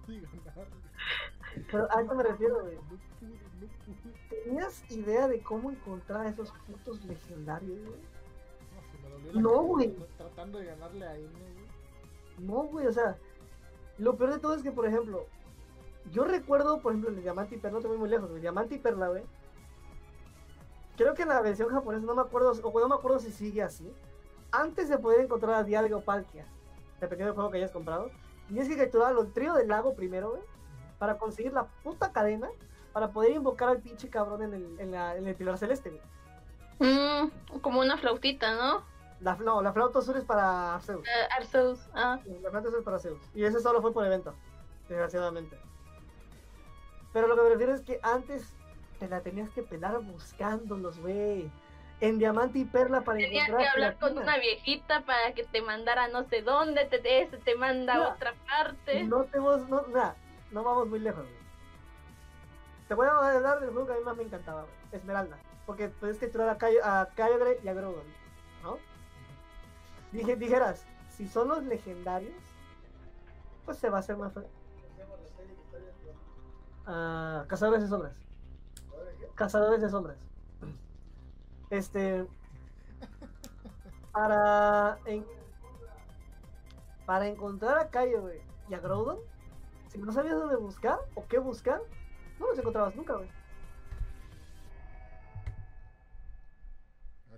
pude 0.06 0.22
ganarle. 0.44 0.76
Pero 1.72 1.88
a 1.92 2.02
eso 2.02 2.16
me 2.16 2.24
refiero, 2.24 2.62
güey. 2.62 2.78
¿Tenías 4.44 4.92
idea 4.92 5.28
de 5.28 5.42
cómo 5.42 5.72
encontrar 5.72 6.26
a 6.26 6.30
esos 6.30 6.52
putos 6.68 7.04
legendarios, 7.06 7.80
güey? 7.86 8.02
No, 9.34 9.64
güey. 9.64 9.96
Tratando 10.18 10.60
de 10.60 10.66
ganarle 10.66 11.08
a 11.08 11.18
N, 11.18 11.30
güey. 11.30 11.54
No, 12.40 12.64
güey, 12.64 12.88
o 12.88 12.92
sea, 12.92 13.18
lo 13.98 14.18
peor 14.18 14.34
de 14.34 14.40
todo 14.40 14.56
es 14.56 14.64
que, 14.64 14.72
por 14.72 14.86
ejemplo, 14.86 15.26
yo 16.12 16.24
recuerdo, 16.26 16.80
por 16.82 16.92
ejemplo, 16.92 17.10
el 17.10 17.16
de 17.16 17.22
Diamante 17.22 17.56
y 17.56 17.58
Perla, 17.58 17.78
no 17.78 17.82
te 17.82 17.88
voy 17.88 17.98
muy 17.98 18.10
lejos, 18.10 18.30
güey. 18.30 18.42
Diamante 18.42 18.76
y 18.76 18.80
Perla, 18.80 19.08
güey. 19.10 19.24
Creo 20.98 21.14
que 21.16 21.24
en 21.24 21.30
la 21.30 21.42
versión 21.42 21.70
japonesa, 21.70 22.06
no 22.06 22.14
me 22.14 22.22
acuerdo, 22.22 22.52
o 22.52 22.80
no 22.80 22.88
me 22.88 22.96
acuerdo 22.96 23.20
si 23.20 23.32
sigue 23.32 23.64
así. 23.64 23.92
Antes 24.52 24.90
de 24.90 24.98
poder 25.00 25.22
encontrar 25.22 25.56
a 25.56 25.64
Dialga 25.64 25.96
o 25.98 26.02
Palkia, 26.02 26.46
dependiendo 27.02 27.32
del 27.32 27.36
juego 27.36 27.50
que 27.50 27.58
hayas 27.58 27.72
comprado, 27.72 28.12
tienes 28.48 28.68
que 28.68 28.78
capturar 28.78 29.16
al 29.16 29.32
trío 29.34 29.56
del 29.56 29.68
lago 29.70 29.96
primero, 29.96 30.32
güey, 30.32 30.42
para 31.00 31.18
conseguir 31.18 31.52
la 31.54 31.66
puta 31.84 32.12
cadena, 32.12 32.50
para 32.92 33.12
poder 33.12 33.32
invocar 33.32 33.70
al 33.70 33.80
pinche 33.80 34.10
cabrón 34.10 34.44
en 34.44 34.54
el, 34.54 34.80
en 34.80 34.92
la- 34.92 35.18
en 35.18 35.28
el 35.28 35.36
pilar 35.36 35.58
celeste, 35.58 35.90
güey. 35.90 36.02
Mm, 36.80 37.60
como 37.62 37.80
una 37.80 37.98
flautita, 37.98 38.56
¿no? 38.56 38.84
La, 39.20 39.36
no, 39.38 39.62
la 39.62 39.74
flauta 39.74 40.00
azul 40.00 40.18
es 40.18 40.26
para 40.26 40.80
Zeus. 40.82 41.08
Eh, 41.08 41.28
Arceus. 41.36 41.80
Ah. 41.96 42.20
La 42.42 42.50
flauta 42.52 42.68
azul 42.68 42.80
es 42.80 42.86
para 42.86 43.00
Zeus. 43.00 43.20
Y 43.34 43.44
ese 43.46 43.60
solo 43.62 43.82
fue 43.82 43.94
por 43.94 44.06
evento, 44.06 44.34
desgraciadamente. 44.90 45.58
Pero 47.14 47.28
lo 47.28 47.36
que 47.36 47.44
me 47.44 47.50
refiero 47.50 47.74
es 47.74 47.82
que 47.82 48.00
antes 48.02 48.44
te 49.00 49.08
la 49.08 49.22
tenías 49.22 49.50
que 49.52 49.62
pelar 49.64 50.00
buscándolos, 50.00 51.00
güey. 51.00 51.50
En 52.02 52.20
diamante 52.20 52.60
y 52.60 52.66
perla 52.66 53.02
para 53.02 53.20
Tenías 53.20 53.50
que 53.50 53.68
hablar 53.68 53.98
con 53.98 54.18
una 54.18 54.38
viejita 54.38 55.02
para 55.06 55.34
que 55.34 55.44
te 55.46 55.62
mandara 55.62 56.10
no 56.10 56.24
sé 56.26 56.42
dónde, 56.42 56.86
te, 56.86 57.22
ese 57.22 57.38
te 57.38 57.56
manda 57.56 57.96
a 57.96 58.14
otra 58.14 58.34
parte. 58.46 59.04
No 59.04 59.24
te 59.24 59.38
no, 59.38 59.86
mira, 59.88 60.16
no 60.52 60.64
vamos 60.64 60.88
muy 60.88 61.00
lejos, 61.00 61.24
güey. 61.24 61.44
Te 62.88 62.96
voy 62.96 63.08
a 63.08 63.12
hablar 63.12 63.62
del 63.62 63.70
juego 63.70 63.88
que 63.88 63.94
a 63.94 63.98
mí 63.98 64.04
más 64.04 64.18
me 64.18 64.24
encantaba, 64.24 64.64
güey. 64.64 64.74
Esmeralda. 64.92 65.38
Porque 65.66 65.88
puedes 65.88 66.18
capturar 66.18 66.50
a, 66.50 66.58
Cayo, 66.58 66.80
a 66.84 67.08
Kyogre 67.16 67.60
y 67.64 67.68
a 67.68 67.74
Groudon, 67.74 68.04
¿no? 68.64 68.78
Dije, 70.12 70.36
dijeras, 70.36 70.86
si 71.10 71.28
son 71.28 71.48
los 71.48 71.64
legendarios, 71.64 72.36
pues 73.66 73.78
se 73.78 73.90
va 73.90 73.98
a 73.98 74.00
hacer 74.02 74.18
más 74.18 74.34
fácil. 74.34 74.52
Ah, 76.86 77.46
cazadores 77.48 77.82
de 77.84 77.88
sombras. 77.88 78.16
Cazadores 79.36 79.82
de 79.82 79.90
sombras. 79.90 80.18
Este. 81.70 82.26
Para. 84.12 84.98
en- 85.06 85.26
para 87.06 87.28
encontrar 87.28 87.78
a 87.80 87.90
Cayo, 87.90 88.22
güey, 88.22 88.42
y 88.70 88.74
a 88.74 88.80
Groudon, 88.80 89.18
si 89.90 89.98
no 89.98 90.12
sabías 90.14 90.36
dónde 90.40 90.56
buscar 90.56 91.00
o 91.16 91.28
qué 91.28 91.38
buscar, 91.38 91.82
no 92.40 92.48
los 92.48 92.58
encontrabas 92.58 92.96
nunca, 92.96 93.16
güey. 93.16 93.30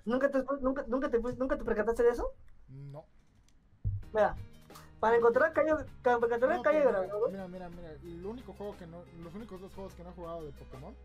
¿Nunca 0.06 0.30
te, 0.30 0.44
nunca, 0.62 0.86
nunca, 0.88 1.10
te, 1.10 1.20
¿Nunca 1.20 1.58
te 1.58 1.64
percataste 1.64 2.04
de 2.04 2.10
eso? 2.10 2.32
No. 2.70 3.06
Mira, 4.14 4.36
para 5.06 5.18
encontrar 5.18 5.54
Cayo, 5.54 5.78
para 6.02 6.16
encontrar 6.16 6.50
No, 6.50 6.68
a 6.68 6.74
mira, 6.74 7.04
mira, 7.30 7.48
mira, 7.48 7.70
mira, 7.70 7.92
el 7.92 8.26
único 8.26 8.54
juego 8.54 8.76
que 8.76 8.88
no, 8.88 9.04
los 9.24 9.36
únicos 9.36 9.62
dos 9.62 9.72
juegos 9.76 9.94
que 9.94 10.04
no 10.04 10.10
he 10.10 10.14
jugado 10.14 10.44
de 10.44 10.52
Pokémon 10.54 10.96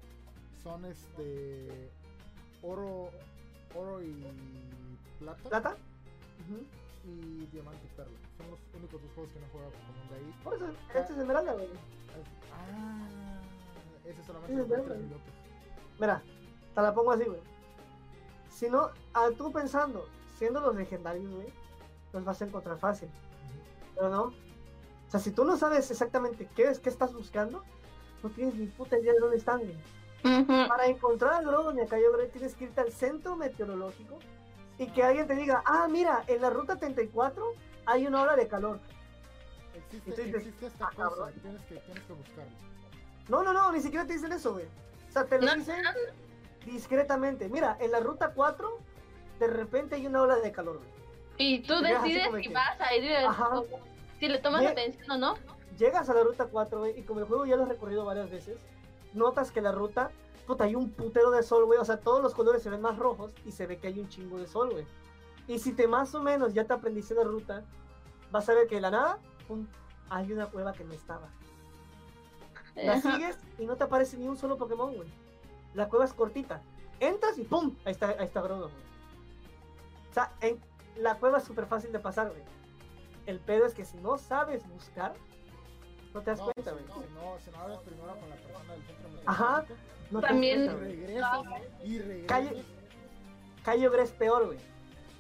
son 0.62 0.86
este 0.86 1.90
oro, 2.62 3.11
oro 3.74 4.03
y 4.03 4.24
plata, 5.18 5.42
¿plata? 5.51 5.76
Y 7.05 7.44
diamante 7.53 7.84
y 7.84 7.94
perla. 7.94 8.18
Son 8.38 8.51
los 8.51 8.61
únicos 8.74 9.03
dos 9.03 9.11
juegos 9.12 9.32
que 9.34 9.40
no 9.40 9.46
he 9.46 9.51
jugado 9.51 9.70
de 9.70 9.76
Pokémon 9.76 10.09
de 10.09 10.16
ahí. 10.16 10.34
Por 10.44 10.55
eso, 10.55 10.66
este 10.94 11.12
es 11.12 11.18
Esmeralda, 11.18 11.53
güey. 11.53 11.68
Ah, 12.55 13.40
ese 14.07 14.24
solamente 14.24 14.62
es 14.62 14.68
minutos. 14.68 15.20
Mira, 15.98 16.22
te 16.74 16.80
la 16.80 16.94
pongo 16.94 17.12
así, 17.12 17.24
güey. 17.24 17.40
Si 18.48 18.70
no, 18.70 18.92
a 19.12 19.30
tú 19.36 19.53
pensando, 19.53 20.09
siendo 20.38 20.59
los 20.61 20.74
legendarios, 20.74 21.30
güey, 21.30 21.53
los 22.14 22.24
vas 22.24 22.40
a 22.40 22.46
encontrar 22.46 22.78
fácil. 22.78 23.11
Pero 24.01 24.09
no. 24.12 24.22
O 24.22 25.11
sea, 25.11 25.20
si 25.20 25.30
tú 25.30 25.44
no 25.44 25.59
sabes 25.59 25.90
exactamente 25.90 26.48
qué 26.57 26.68
es, 26.70 26.78
qué 26.78 26.88
estás 26.88 27.12
buscando, 27.12 27.62
no 28.22 28.30
tienes 28.30 28.55
ni 28.55 28.66
puta 28.66 28.98
idea 28.98 29.12
de 29.12 29.18
dónde 29.18 29.36
están, 29.36 29.61
güey. 29.61 30.46
Para 30.68 30.86
encontrar 30.86 31.34
a 31.34 31.40
Groudon 31.42 31.76
y 31.76 31.80
a 31.82 31.86
Cayo 31.86 32.11
Grey 32.12 32.28
tienes 32.30 32.55
que 32.55 32.64
irte 32.64 32.80
al 32.80 32.92
centro 32.92 33.36
meteorológico 33.36 34.18
y 34.78 34.86
que 34.86 35.03
alguien 35.03 35.26
te 35.26 35.34
diga, 35.34 35.62
ah, 35.66 35.86
mira, 35.90 36.24
en 36.28 36.40
la 36.40 36.48
ruta 36.48 36.76
34 36.76 37.44
hay 37.86 38.07
una 38.07 38.22
ola 38.22 38.36
de 38.36 38.48
calor. 38.48 38.80
Existe, 39.74 40.24
dices, 40.24 40.46
esta 40.62 40.86
"Ah, 40.86 40.90
cosa, 40.94 41.09
cabrón". 41.11 41.32
tienes 41.42 41.62
que, 41.62 41.74
tienes 41.76 42.05
que 42.05 42.12
buscarlo. 42.14 42.53
No, 43.28 43.42
no, 43.42 43.53
no, 43.53 43.72
ni 43.72 43.80
siquiera 43.80 44.07
te 44.07 44.14
dicen 44.14 44.32
eso, 44.32 44.53
güey. 44.55 44.64
O 45.11 45.12
sea, 45.12 45.26
te 45.26 45.38
lo 45.38 45.46
No, 45.46 45.55
dicen 45.57 45.82
discretamente. 46.64 47.48
Mira, 47.51 47.76
en 47.80 47.90
la 47.92 48.01
ruta 48.01 48.32
4, 48.34 48.78
de 49.38 49.46
repente 49.46 49.96
hay 49.96 50.07
una 50.07 50.22
ola 50.22 50.36
de 50.36 50.53
calor, 50.53 50.78
güey. 50.78 50.99
Y 51.41 51.61
tú 51.61 51.74
decides 51.80 52.28
si 52.36 52.49
que- 52.49 52.55
vas 52.55 52.80
a 52.80 52.95
ir, 52.95 53.11
o- 53.26 53.66
si 54.18 54.28
le 54.28 54.38
tomas 54.38 54.64
atención 54.64 55.11
o 55.11 55.16
no. 55.18 55.34
Llegas 55.78 56.09
a 56.11 56.14
la 56.14 56.22
ruta 56.22 56.47
4, 56.47 56.78
güey, 56.80 56.99
y 56.99 57.03
como 57.03 57.20
el 57.20 57.26
juego 57.26 57.47
ya 57.47 57.57
lo 57.57 57.62
has 57.62 57.68
recorrido 57.70 58.05
varias 58.05 58.30
veces, 58.30 58.59
notas 59.14 59.51
que 59.51 59.62
la 59.62 59.72
ruta, 59.72 60.11
puta, 60.47 60.64
hay 60.64 60.74
un 60.74 60.91
putero 60.91 61.30
de 61.30 61.43
sol, 61.43 61.64
güey. 61.64 61.78
O 61.78 61.84
sea, 61.84 61.99
todos 61.99 62.22
los 62.22 62.34
colores 62.34 62.62
se 62.62 62.68
ven 62.70 62.82
más 62.82 62.99
rojos 62.99 63.32
y 63.47 63.53
se 63.53 63.66
ve 63.66 63.78
que 63.78 63.86
hay 63.86 63.99
un 63.99 64.09
chingo 64.09 64.38
de 64.38 64.47
sol, 64.47 64.70
güey. 64.70 64.84
Y 65.49 65.59
si 65.59 65.72
te 65.72 65.88
más 65.88 66.14
o 66.14 66.20
menos 66.22 66.53
ya 66.53 66.64
te 66.64 66.74
aprendiste 66.74 67.14
la 67.14 67.24
ruta, 67.24 67.64
vas 68.30 68.49
a 68.49 68.55
ver 68.55 68.66
que 68.68 68.74
de 68.76 68.80
la 68.82 68.91
nada, 68.91 69.18
pum, 69.49 69.66
hay 70.11 70.30
una 70.32 70.47
cueva 70.47 70.72
que 70.74 70.84
no 70.84 70.93
estaba. 70.93 71.28
La 72.76 72.95
Ajá. 72.95 73.12
sigues 73.14 73.38
y 73.59 73.64
no 73.64 73.76
te 73.76 73.84
aparece 73.84 74.16
ni 74.16 74.28
un 74.28 74.36
solo 74.36 74.57
Pokémon, 74.59 74.95
güey. 74.95 75.09
La 75.74 75.88
cueva 75.88 76.05
es 76.05 76.12
cortita. 76.12 76.61
Entras 77.01 77.38
y 77.38 77.45
¡pum! 77.45 77.74
Ahí 77.84 77.93
está, 77.93 78.09
ahí 78.11 78.26
está 78.26 78.43
Groudon, 78.43 78.70
güey. 78.70 78.82
O 80.11 80.14
sea, 80.14 80.32
en- 80.41 80.61
la 80.97 81.16
cueva 81.16 81.38
es 81.38 81.45
súper 81.45 81.66
fácil 81.66 81.93
de 81.93 81.99
pasar, 81.99 82.28
güey. 82.30 82.43
El 83.26 83.38
pedo 83.41 83.66
es 83.66 83.74
que 83.74 83.84
si 83.84 83.97
no 83.99 84.18
sabes 84.18 84.66
buscar, 84.68 85.14
no 86.14 86.20
te 86.22 86.30
das 86.30 86.38
No, 86.41 86.47
cuenta, 86.47 86.70
si, 86.70 86.76
güey. 86.76 86.84
no, 86.86 86.95
si 87.03 87.14
no, 87.14 87.38
si 87.45 87.51
no 87.51 87.59
hablas 87.61 87.78
primero 87.80 88.16
con 88.18 88.28
la 88.30 88.36
persona 88.36 88.72
del 88.74 88.82
centro 88.84 89.09
Ajá. 89.26 89.64
No 90.11 90.20
te 90.20 90.26
También- 90.26 90.66
das 90.66 90.74
cuenta, 90.74 90.91
regresas, 90.91 91.41
y 91.84 91.99
regresas. 92.01 92.26
Calle- 93.64 93.88
Gre 93.88 94.03
es 94.03 94.11
peor, 94.12 94.47
güey. 94.47 94.59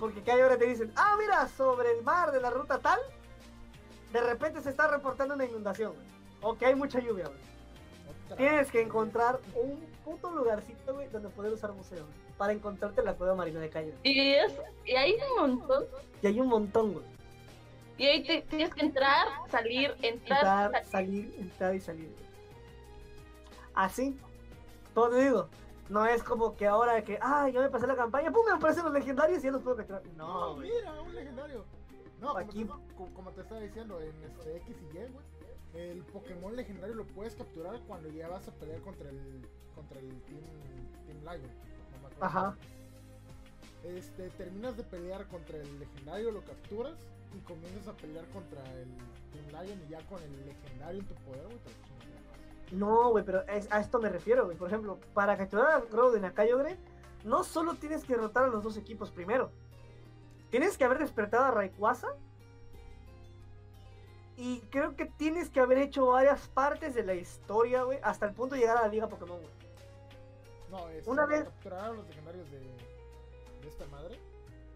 Porque 0.00 0.22
Cayo 0.22 0.46
Gre 0.46 0.56
te 0.56 0.66
dicen, 0.66 0.92
ah, 0.96 1.14
mira, 1.18 1.46
sobre 1.48 1.92
el 1.96 2.02
mar 2.02 2.32
de 2.32 2.40
la 2.40 2.50
ruta 2.50 2.78
tal, 2.78 2.98
de 4.12 4.20
repente 4.22 4.60
se 4.62 4.70
está 4.70 4.88
reportando 4.88 5.34
una 5.34 5.44
inundación, 5.44 5.92
güey. 5.94 6.06
O 6.42 6.56
que 6.56 6.66
hay 6.66 6.74
mucha 6.74 6.98
lluvia, 7.00 7.26
güey. 7.28 7.38
Tienes 8.36 8.70
que 8.70 8.80
encontrar 8.80 9.38
un 9.54 9.78
puto 10.04 10.30
lugarcito, 10.30 10.94
güey, 10.94 11.08
donde 11.08 11.28
poder 11.28 11.52
usar 11.52 11.72
museo, 11.72 12.04
güey, 12.06 12.18
para 12.40 12.54
encontrarte 12.54 13.02
la 13.02 13.12
cueva 13.16 13.34
marina 13.34 13.60
de 13.60 13.68
Cayo. 13.68 13.92
Y, 14.02 14.30
es, 14.30 14.50
y 14.86 14.92
hay 14.92 15.14
un 15.36 15.58
montón. 15.58 15.84
Y 16.22 16.26
hay 16.26 16.40
un 16.40 16.46
montón, 16.48 16.94
güey. 16.94 17.04
Y 17.98 18.06
ahí 18.06 18.24
te- 18.24 18.40
tienes 18.48 18.72
que 18.72 18.80
entrar, 18.80 19.26
salir, 19.50 19.94
entrar, 20.00 20.38
Entrar, 20.70 20.70
salir. 20.86 20.88
salir, 20.90 21.34
entrar 21.38 21.74
y 21.74 21.80
salir. 21.80 22.06
güey. 22.08 22.24
Así. 23.74 24.18
Todo 24.94 25.10
te 25.10 25.22
digo. 25.22 25.48
No 25.90 26.06
es 26.06 26.22
como 26.22 26.56
que 26.56 26.66
ahora 26.66 27.04
que, 27.04 27.18
ah, 27.20 27.50
ya 27.50 27.60
me 27.60 27.68
pasé 27.68 27.86
la 27.86 27.94
campaña, 27.94 28.30
pum, 28.32 28.46
me 28.46 28.52
aparecen 28.52 28.84
los 28.84 28.94
legendarios 28.94 29.40
y 29.40 29.42
ya 29.44 29.50
los 29.50 29.60
puedo 29.62 29.76
capturar. 29.76 30.02
No, 30.16 30.26
No, 30.26 30.54
güey. 30.54 30.70
mira, 30.70 30.92
un 31.02 31.14
legendario. 31.14 31.64
No, 32.22 32.28
como, 32.28 32.38
Aquí- 32.38 32.64
te, 32.64 32.70
como- 32.96 33.14
como 33.14 33.30
te 33.32 33.42
estaba 33.42 33.60
diciendo, 33.60 34.00
en 34.00 34.14
este 34.24 34.56
X 34.56 34.76
y 34.80 34.96
Y, 34.96 35.12
güey, 35.12 35.24
el 35.74 36.02
Pokémon 36.04 36.56
legendario 36.56 36.94
lo 36.94 37.04
puedes 37.04 37.34
capturar 37.34 37.78
cuando 37.86 38.08
ya 38.08 38.28
vas 38.28 38.48
a 38.48 38.52
pelear 38.52 38.80
contra 38.80 39.10
el 39.10 39.46
contra 39.74 40.00
el 40.00 40.08
Team, 40.22 40.40
team 41.06 41.18
Lion. 41.20 41.69
Ajá. 42.20 42.56
Este, 43.84 44.28
terminas 44.30 44.76
de 44.76 44.82
pelear 44.84 45.26
contra 45.28 45.56
el 45.56 45.80
legendario, 45.80 46.30
lo 46.30 46.42
capturas 46.44 46.94
y 47.34 47.40
comienzas 47.40 47.88
a 47.88 47.92
pelear 47.94 48.24
contra 48.26 48.60
el 48.72 48.88
Team 49.32 49.64
Lion 49.64 49.80
y 49.86 49.90
ya 49.90 50.00
con 50.06 50.22
el 50.22 50.46
legendario 50.46 51.00
en 51.00 51.06
tu 51.06 51.14
poder, 51.14 51.44
güey, 51.46 51.58
te 51.58 51.70
lo 51.70 51.76
chingas. 51.76 52.72
No, 52.72 53.10
güey, 53.10 53.24
pero 53.24 53.42
es- 53.48 53.70
a 53.72 53.80
esto 53.80 53.98
me 54.00 54.08
refiero, 54.10 54.44
güey. 54.44 54.56
Por 54.56 54.68
ejemplo, 54.68 54.98
para 55.14 55.36
capturar 55.36 55.70
a 55.70 55.80
Groudon 55.80 56.24
a 56.24 56.34
Kyogre, 56.34 56.76
no 57.24 57.42
solo 57.42 57.74
tienes 57.74 58.04
que 58.04 58.14
derrotar 58.14 58.44
a 58.44 58.48
los 58.48 58.62
dos 58.62 58.76
equipos 58.76 59.10
primero. 59.10 59.50
Tienes 60.50 60.76
que 60.76 60.84
haber 60.84 60.98
despertado 60.98 61.44
a 61.44 61.50
Rayquaza. 61.52 62.08
Y 64.36 64.60
creo 64.70 64.96
que 64.96 65.04
tienes 65.06 65.50
que 65.50 65.60
haber 65.60 65.78
hecho 65.78 66.06
varias 66.06 66.48
partes 66.48 66.94
de 66.94 67.02
la 67.02 67.14
historia, 67.14 67.82
güey, 67.82 67.98
hasta 68.02 68.26
el 68.26 68.32
punto 68.34 68.54
de 68.54 68.62
llegar 68.62 68.78
a 68.78 68.82
la 68.82 68.88
Liga 68.88 69.06
Pokémon, 69.08 69.36
güey. 69.38 69.50
No, 70.70 70.88
es 70.90 71.06
Una 71.06 71.26
vez- 71.26 71.44
capturar 71.44 71.84
a 71.84 71.92
los 71.92 72.06
legendarios 72.08 72.50
de, 72.50 72.58
de 72.60 73.68
esta 73.68 73.86
madre. 73.86 74.18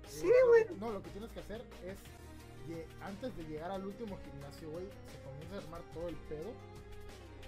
Sí, 0.08 0.26
Eh, 0.28 0.46
güey. 0.48 0.78
No, 0.78 0.90
lo 0.92 1.02
que 1.02 1.10
tienes 1.10 1.30
que 1.30 1.40
hacer 1.40 1.62
es, 1.84 1.96
antes 3.02 3.36
de 3.36 3.44
llegar 3.44 3.70
al 3.70 3.84
último 3.84 4.18
gimnasio, 4.24 4.70
güey, 4.70 4.86
se 4.86 5.18
comienza 5.22 5.54
a 5.56 5.58
armar 5.58 5.82
todo 5.92 6.08
el 6.08 6.16
pedo. 6.28 6.50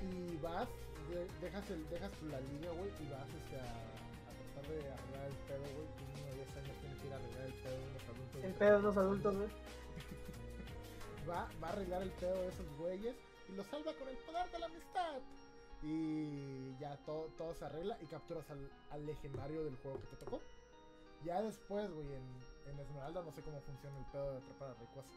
Y 0.03 0.37
vas, 0.39 0.69
de- 1.11 1.27
dejas, 1.41 1.69
el, 1.71 1.89
dejas 1.89 2.11
la 2.23 2.41
liga, 2.41 2.71
güey, 2.73 2.91
y 3.01 3.09
vas 3.11 3.29
este, 3.29 3.57
a, 3.57 3.65
a 3.65 4.33
tratar 4.55 4.71
de 4.73 4.93
arreglar 4.93 5.27
el 5.27 5.37
pedo, 5.49 5.65
güey. 5.75 5.87
Un 5.87 6.15
niño 6.15 6.27
de 6.27 6.35
10 6.45 6.57
años 6.57 6.77
tiene 6.81 6.97
que 7.01 7.07
ir 7.07 7.13
a 7.13 7.17
arreglar 7.17 7.47
el 7.47 7.55
pedo 7.55 7.77
de 7.81 7.93
los 7.93 8.03
adultos. 8.09 8.45
El 8.45 8.55
pedo 8.55 8.77
de 8.77 8.83
los 8.83 8.97
adultos, 8.97 9.37
güey. 9.37 9.49
va, 11.29 11.49
va 11.63 11.69
a 11.69 11.73
arreglar 11.73 12.03
el 12.03 12.11
pedo 12.13 12.35
de 12.43 12.49
esos 12.49 12.67
güeyes 12.79 13.17
y 13.49 13.53
lo 13.53 13.65
salva 13.65 13.93
con 13.95 14.09
el 14.09 14.17
poder 14.19 14.51
de 14.51 14.59
la 14.59 14.67
amistad. 14.67 15.19
Y 15.89 16.77
ya 16.81 16.97
todo, 17.07 17.29
todo 17.39 17.55
se 17.55 17.65
arregla 17.65 17.97
y 18.03 18.07
capturas 18.07 18.51
al, 18.51 18.59
al 18.91 19.07
legendario 19.07 19.63
del 19.63 19.77
juego 19.77 20.01
que 20.01 20.07
te 20.09 20.17
tocó. 20.25 20.41
Ya 21.25 21.41
después, 21.43 21.89
güey, 21.93 22.07
en, 22.13 22.25
en 22.73 22.79
Esmeralda 22.81 23.23
no 23.23 23.31
sé 23.33 23.43
cómo 23.43 23.61
funciona 23.61 23.97
el 23.99 24.05
pedo 24.07 24.33
de 24.33 24.39
atrapar 24.39 24.71
a 24.71 24.75
Rayquaza. 24.75 25.09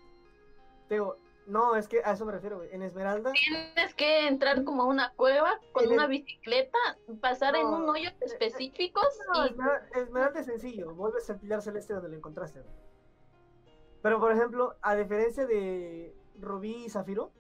Te 0.88 0.96
digo, 0.96 1.18
no, 1.48 1.76
es 1.76 1.88
que 1.88 2.02
a 2.04 2.12
eso 2.12 2.26
me 2.26 2.32
refiero, 2.34 2.58
güey. 2.58 2.70
En 2.72 2.84
Esmeralda, 2.84 3.32
Tienes 3.32 3.96
que 3.96 4.28
entrar 4.28 4.64
como 4.64 4.84
a 4.84 4.86
una 4.86 5.12
cueva 5.16 5.60
con 5.72 5.86
el- 5.86 5.94
una 5.94 6.06
bicicleta, 6.06 6.78
pasar 7.20 7.56
en 7.56 7.66
un 7.66 7.90
hoyo 7.90 8.10
específicos 8.22 9.08
no, 9.34 9.46
y 9.46 9.50
Esmeralda, 9.50 9.88
Esmeralda 9.96 10.40
es 10.42 10.46
sencillo. 10.46 10.94
Vuelves 10.94 11.28
al 11.32 11.40
pilar 11.40 11.62
celeste 11.64 11.94
donde 11.94 12.10
lo 12.10 12.16
encontraste, 12.18 12.62
güey. 12.62 12.74
Pero, 14.04 14.20
por 14.20 14.32
ejemplo, 14.32 14.76
a 14.82 14.96
diferencia 14.96 15.46
de 15.48 16.16
Rubí 16.40 16.86
y 16.86 16.90
Zafiro, 16.90 17.32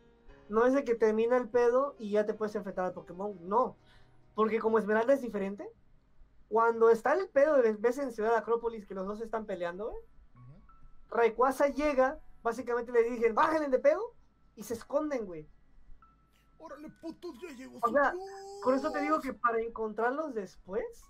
no 0.49 0.65
es 0.65 0.73
de 0.73 0.83
que 0.83 0.95
termina 0.95 1.37
el 1.37 1.47
pedo 1.47 1.95
y 1.99 2.11
ya 2.11 2.25
te 2.25 2.33
puedes 2.33 2.55
enfrentar 2.55 2.85
al 2.85 2.93
Pokémon. 2.93 3.37
No. 3.47 3.77
Porque 4.35 4.59
como 4.59 4.79
Esmeralda 4.79 5.13
es 5.13 5.21
diferente, 5.21 5.69
cuando 6.49 6.89
está 6.89 7.13
el 7.13 7.29
pedo 7.29 7.61
de 7.61 7.73
ves 7.73 7.99
en 7.99 8.11
Ciudad 8.11 8.35
Acrópolis 8.35 8.85
que 8.85 8.95
los 8.95 9.07
dos 9.07 9.21
están 9.21 9.45
peleando, 9.45 9.91
Ujú. 9.91 10.61
Rayquaza 11.09 11.67
llega, 11.67 12.19
básicamente 12.41 12.91
le 12.91 13.03
dicen, 13.03 13.35
bájenle 13.35 13.69
de 13.69 13.79
pedo, 13.79 14.15
y 14.55 14.63
se 14.63 14.73
esconden, 14.73 15.25
güey. 15.25 15.47
¡Órale, 16.57 16.89
putos! 17.01 17.39
¡Ya 17.41 17.55
llegó 17.55 17.79
O 17.81 17.91
sea! 17.91 18.13
Por 18.63 18.73
eso 18.73 18.91
te 18.91 18.99
digo 18.99 19.21
que 19.21 19.33
para 19.33 19.61
encontrarlos 19.61 20.33
después, 20.33 21.05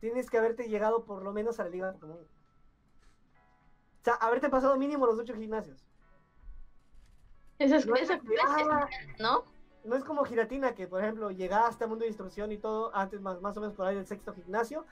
tienes 0.00 0.28
que 0.28 0.38
haberte 0.38 0.68
llegado 0.68 1.04
por 1.04 1.22
lo 1.22 1.32
menos 1.32 1.60
a 1.60 1.64
la 1.64 1.70
Liga 1.70 1.86
de 1.86 1.92
Pokémon. 1.92 2.18
O 2.18 4.04
sea, 4.04 4.14
haberte 4.14 4.48
pasado 4.48 4.76
mínimo 4.76 5.06
los 5.06 5.18
ocho 5.18 5.34
gimnasios. 5.34 5.87
Esa 7.58 7.76
es, 7.76 7.86
No 7.86 7.94
es, 7.96 8.08
¿no? 9.18 9.44
no 9.84 9.96
es 9.96 10.04
como 10.04 10.24
Giratina, 10.24 10.74
que 10.74 10.86
por 10.86 11.02
ejemplo 11.02 11.30
llegaste 11.30 11.84
a 11.84 11.86
Mundo 11.86 12.02
de 12.02 12.08
Instrucción 12.08 12.52
y 12.52 12.58
todo, 12.58 12.94
antes 12.94 13.20
más, 13.20 13.40
más 13.40 13.56
o 13.56 13.60
menos 13.60 13.74
por 13.74 13.86
ahí 13.86 13.94
del 13.96 14.06
sexto 14.06 14.32
gimnasio, 14.34 14.84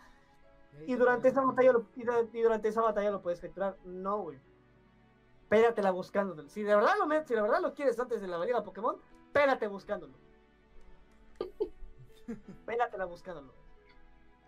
y 0.83 0.93
te 0.93 0.97
durante 0.97 1.29
esa 1.29 1.43
batalla 1.43 1.73
lo, 1.73 1.87
y, 1.97 2.05
du- 2.05 2.29
y 2.33 2.41
durante 2.43 2.69
esa 2.69 2.83
batalla 2.83 3.11
lo 3.11 3.23
puedes 3.23 3.41
capturar. 3.41 3.77
No, 3.85 4.21
güey. 4.23 4.39
Pératela 5.49 5.91
buscándolo. 5.91 6.49
Si 6.49 6.63
de 6.63 6.75
verdad 6.75 6.93
lo 6.99 7.07
si 7.25 7.35
de 7.35 7.41
verdad 7.43 7.61
lo 7.61 7.73
quieres 7.75 7.99
antes 8.01 8.21
de 8.21 8.27
la 8.27 8.45
Liga 8.45 8.63
Pokémon, 8.65 8.97
pérate 9.33 9.67
buscándolo. 9.69 10.15
Pératela 12.67 13.05
buscándolo. 13.05 13.53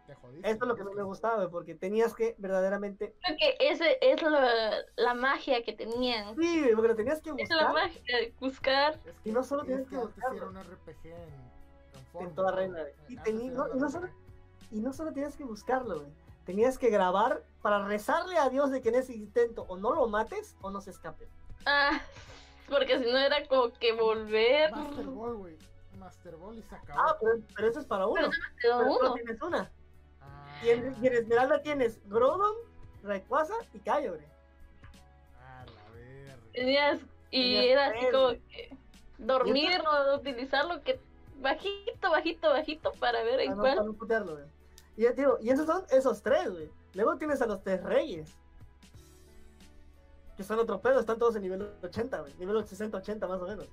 te 0.08 0.14
jodiste. 0.16 0.50
Eso 0.50 0.64
es 0.64 0.68
lo 0.68 0.74
que 0.74 0.82
no 0.84 0.92
me 0.92 1.02
gustaba, 1.04 1.36
güey, 1.36 1.48
porque 1.50 1.74
tenías 1.76 2.14
que 2.14 2.34
verdaderamente. 2.38 3.14
Creo 3.22 3.36
que 3.38 3.56
ese 3.60 3.98
es 4.00 4.20
la, 4.22 4.72
la 4.96 5.14
magia 5.14 5.62
que 5.62 5.72
tenían. 5.74 6.34
Sí, 6.36 6.64
porque 6.74 6.88
lo 6.88 6.96
tenías 6.96 7.20
que 7.22 7.30
Es 7.36 7.50
la 7.50 7.68
buscar 7.68 7.72
magia 7.74 8.16
de 8.16 8.34
buscar. 8.40 8.98
Es 9.04 9.14
Y 9.24 9.30
no 9.30 9.44
solo 9.44 9.62
es 9.62 9.66
tienes 9.68 9.84
que 9.86 9.90
que 9.90 9.96
antes 10.02 10.14
buscarlo. 10.16 10.36
era 10.38 10.46
un 10.48 10.56
RPG 10.64 11.06
en, 11.06 11.12
en, 11.12 12.06
forma, 12.12 12.34
toda 12.34 12.52
güey. 12.52 12.70
Y 13.08 13.14
no- 13.50 13.68
y 13.74 13.78
no 13.78 13.88
solo-. 13.90 14.08
Y 14.72 14.80
no 14.80 14.92
solo 14.92 15.12
tenías 15.12 15.36
que 15.36 15.44
buscarlo, 15.44 16.00
güey. 16.00 16.10
Tenías 16.44 16.78
que 16.78 16.88
grabar 16.90 17.42
para 17.60 17.84
rezarle 17.86 18.38
a 18.38 18.48
Dios 18.48 18.70
de 18.70 18.80
que 18.80 18.88
en 18.88 18.94
ese 18.96 19.14
intento 19.14 19.66
o 19.68 19.76
no 19.76 19.92
lo 19.94 20.08
mates 20.08 20.56
o 20.62 20.70
no 20.70 20.80
se 20.80 20.90
escape. 20.90 21.28
Ah, 21.66 22.00
porque 22.68 22.98
si 22.98 23.04
no 23.10 23.18
era 23.18 23.46
como 23.46 23.70
que 23.74 23.92
volver. 23.92 24.70
Master 24.72 25.06
Ball, 25.06 25.34
güey. 25.36 25.56
Master 25.98 26.36
Ball 26.36 26.56
y 26.56 26.62
se 26.62 26.74
acabó. 26.74 27.00
Ah, 27.00 27.16
pero, 27.20 27.32
pero 27.56 27.68
eso 27.68 27.80
es 27.80 27.86
para 27.86 28.06
uno. 28.06 28.14
Pero 28.14 28.30
Pero 28.62 28.78
Pero 28.78 28.92
solo 28.94 29.00
uno. 29.06 29.14
tienes 29.14 29.42
una. 29.42 29.70
Y 30.62 30.70
en, 30.70 30.96
y 31.02 31.06
en 31.06 31.12
Esmeralda 31.14 31.62
tienes 31.62 32.00
Grodon, 32.08 32.54
Rayquaza 33.02 33.54
y 33.72 33.78
Cayo, 33.78 34.14
güey. 34.14 34.26
Ah, 35.40 35.64
la 35.66 35.94
verga. 35.94 36.36
Tenías, 36.52 37.00
y 37.30 37.54
Tenías 37.54 37.64
era 37.64 37.86
así 37.86 38.06
como 38.10 38.28
que 38.30 38.76
dormir 39.18 39.80
o 39.80 40.16
utilizarlo 40.16 40.82
que 40.82 41.00
bajito, 41.40 42.10
bajito, 42.10 42.50
bajito 42.50 42.92
para 42.98 43.22
ver 43.22 43.40
en 43.40 43.50
no, 43.52 43.62
para 43.62 43.74
cuál. 43.76 43.86
no 43.86 43.92
putearlo, 43.92 44.32
güey. 44.32 44.44
Y 44.96 45.02
ya 45.02 45.12
digo, 45.12 45.38
y 45.40 45.50
esos 45.50 45.66
son 45.66 45.84
esos 45.90 46.22
tres, 46.22 46.50
güey. 46.50 46.70
Luego 46.94 47.16
tienes 47.16 47.40
a 47.40 47.46
los 47.46 47.62
tres 47.62 47.82
reyes. 47.84 48.34
Que 50.36 50.42
son 50.42 50.58
otro 50.58 50.80
pedo, 50.80 51.00
están 51.00 51.18
todos 51.18 51.36
en 51.36 51.42
nivel 51.42 51.68
80, 51.82 52.20
güey. 52.20 52.34
Nivel 52.38 52.56
60-80 52.56 53.28
más 53.28 53.40
o 53.40 53.46
menos. 53.46 53.68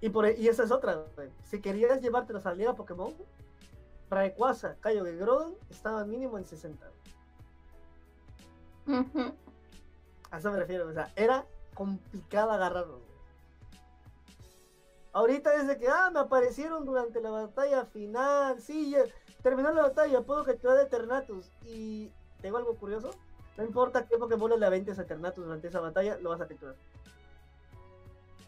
Y, 0.00 0.08
por, 0.08 0.28
y 0.28 0.48
esa 0.48 0.64
es 0.64 0.70
otra, 0.70 1.04
güey. 1.14 1.28
Si 1.44 1.60
querías 1.60 2.00
llevártelos 2.00 2.46
a 2.46 2.50
la 2.50 2.56
Liga 2.56 2.74
Pokémon, 2.74 3.14
Rayquaza, 4.10 4.76
Cayo 4.80 5.06
y 5.06 5.16
Grodon 5.16 5.54
estaban 5.70 6.10
mínimo 6.10 6.36
en 6.36 6.44
60. 6.44 6.84
güey. 8.86 9.00
Ujú. 9.00 9.34
A 10.30 10.38
eso 10.38 10.50
me 10.50 10.58
refiero, 10.58 10.88
o 10.88 10.92
sea, 10.92 11.12
era 11.16 11.44
complicado 11.74 12.50
agarrarlo. 12.50 13.00
Ahorita 15.12 15.50
desde 15.50 15.78
que, 15.78 15.88
ah, 15.88 16.10
me 16.12 16.20
aparecieron 16.20 16.84
durante 16.84 17.20
la 17.20 17.30
batalla 17.30 17.84
final, 17.84 18.60
sí, 18.60 18.90
ya 18.90 19.04
terminó 19.42 19.72
la 19.72 19.82
batalla, 19.82 20.22
puedo 20.22 20.44
capturar 20.44 20.78
a 20.78 20.82
Eternatus. 20.82 21.50
Y 21.66 22.12
tengo 22.40 22.58
algo 22.58 22.76
curioso, 22.76 23.10
no 23.56 23.64
importa 23.64 24.06
qué 24.06 24.18
Pokébola 24.18 24.56
le 24.56 24.66
aventes 24.66 24.98
a 24.98 25.02
Eternatus 25.02 25.44
durante 25.44 25.68
esa 25.68 25.80
batalla, 25.80 26.16
lo 26.18 26.30
vas 26.30 26.40
a 26.40 26.46
capturar. 26.46 26.76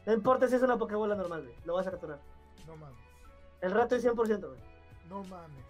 No 0.07 0.13
importa 0.13 0.49
si 0.49 0.57
es 0.57 0.63
una 0.63 0.79
Pokébola 0.79 1.15
normal, 1.15 1.43
güey, 1.43 1.57
lo 1.65 1.75
vas 1.75 1.87
a 1.87 1.91
capturar. 1.93 2.19
No 2.67 2.77
mames. 2.77 2.99
El 3.61 3.73
rato 3.73 3.95
es 3.97 4.05
100%, 4.05 4.49
güey. 4.49 4.72
No 5.09 5.23
mames. 5.25 5.65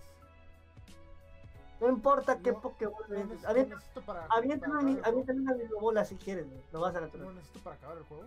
No 1.81 1.89
importa 1.89 2.39
qué 2.39 2.53
No, 2.53 2.61
Pokébola 2.61 3.07
le 3.09 3.15
Lo 3.15 3.21
aventes. 3.21 3.29
necesito, 3.31 3.49
Avienta- 3.51 3.75
necesito 3.75 4.03
para, 4.03 4.27
Avienta 4.27 4.67
para 4.69 4.79
una, 4.81 5.03
avienta 5.03 5.33
Nidobola 5.33 6.05
si 6.05 6.15
quieres, 6.17 6.49
güey, 6.49 6.63
lo 6.73 6.81
vas 6.81 6.95
a 6.95 7.01
capturar. 7.01 7.27
Lo 7.27 7.33
necesito 7.33 7.59
para 7.61 7.77
acabar 7.77 7.97
el 7.99 8.05
juego. 8.05 8.25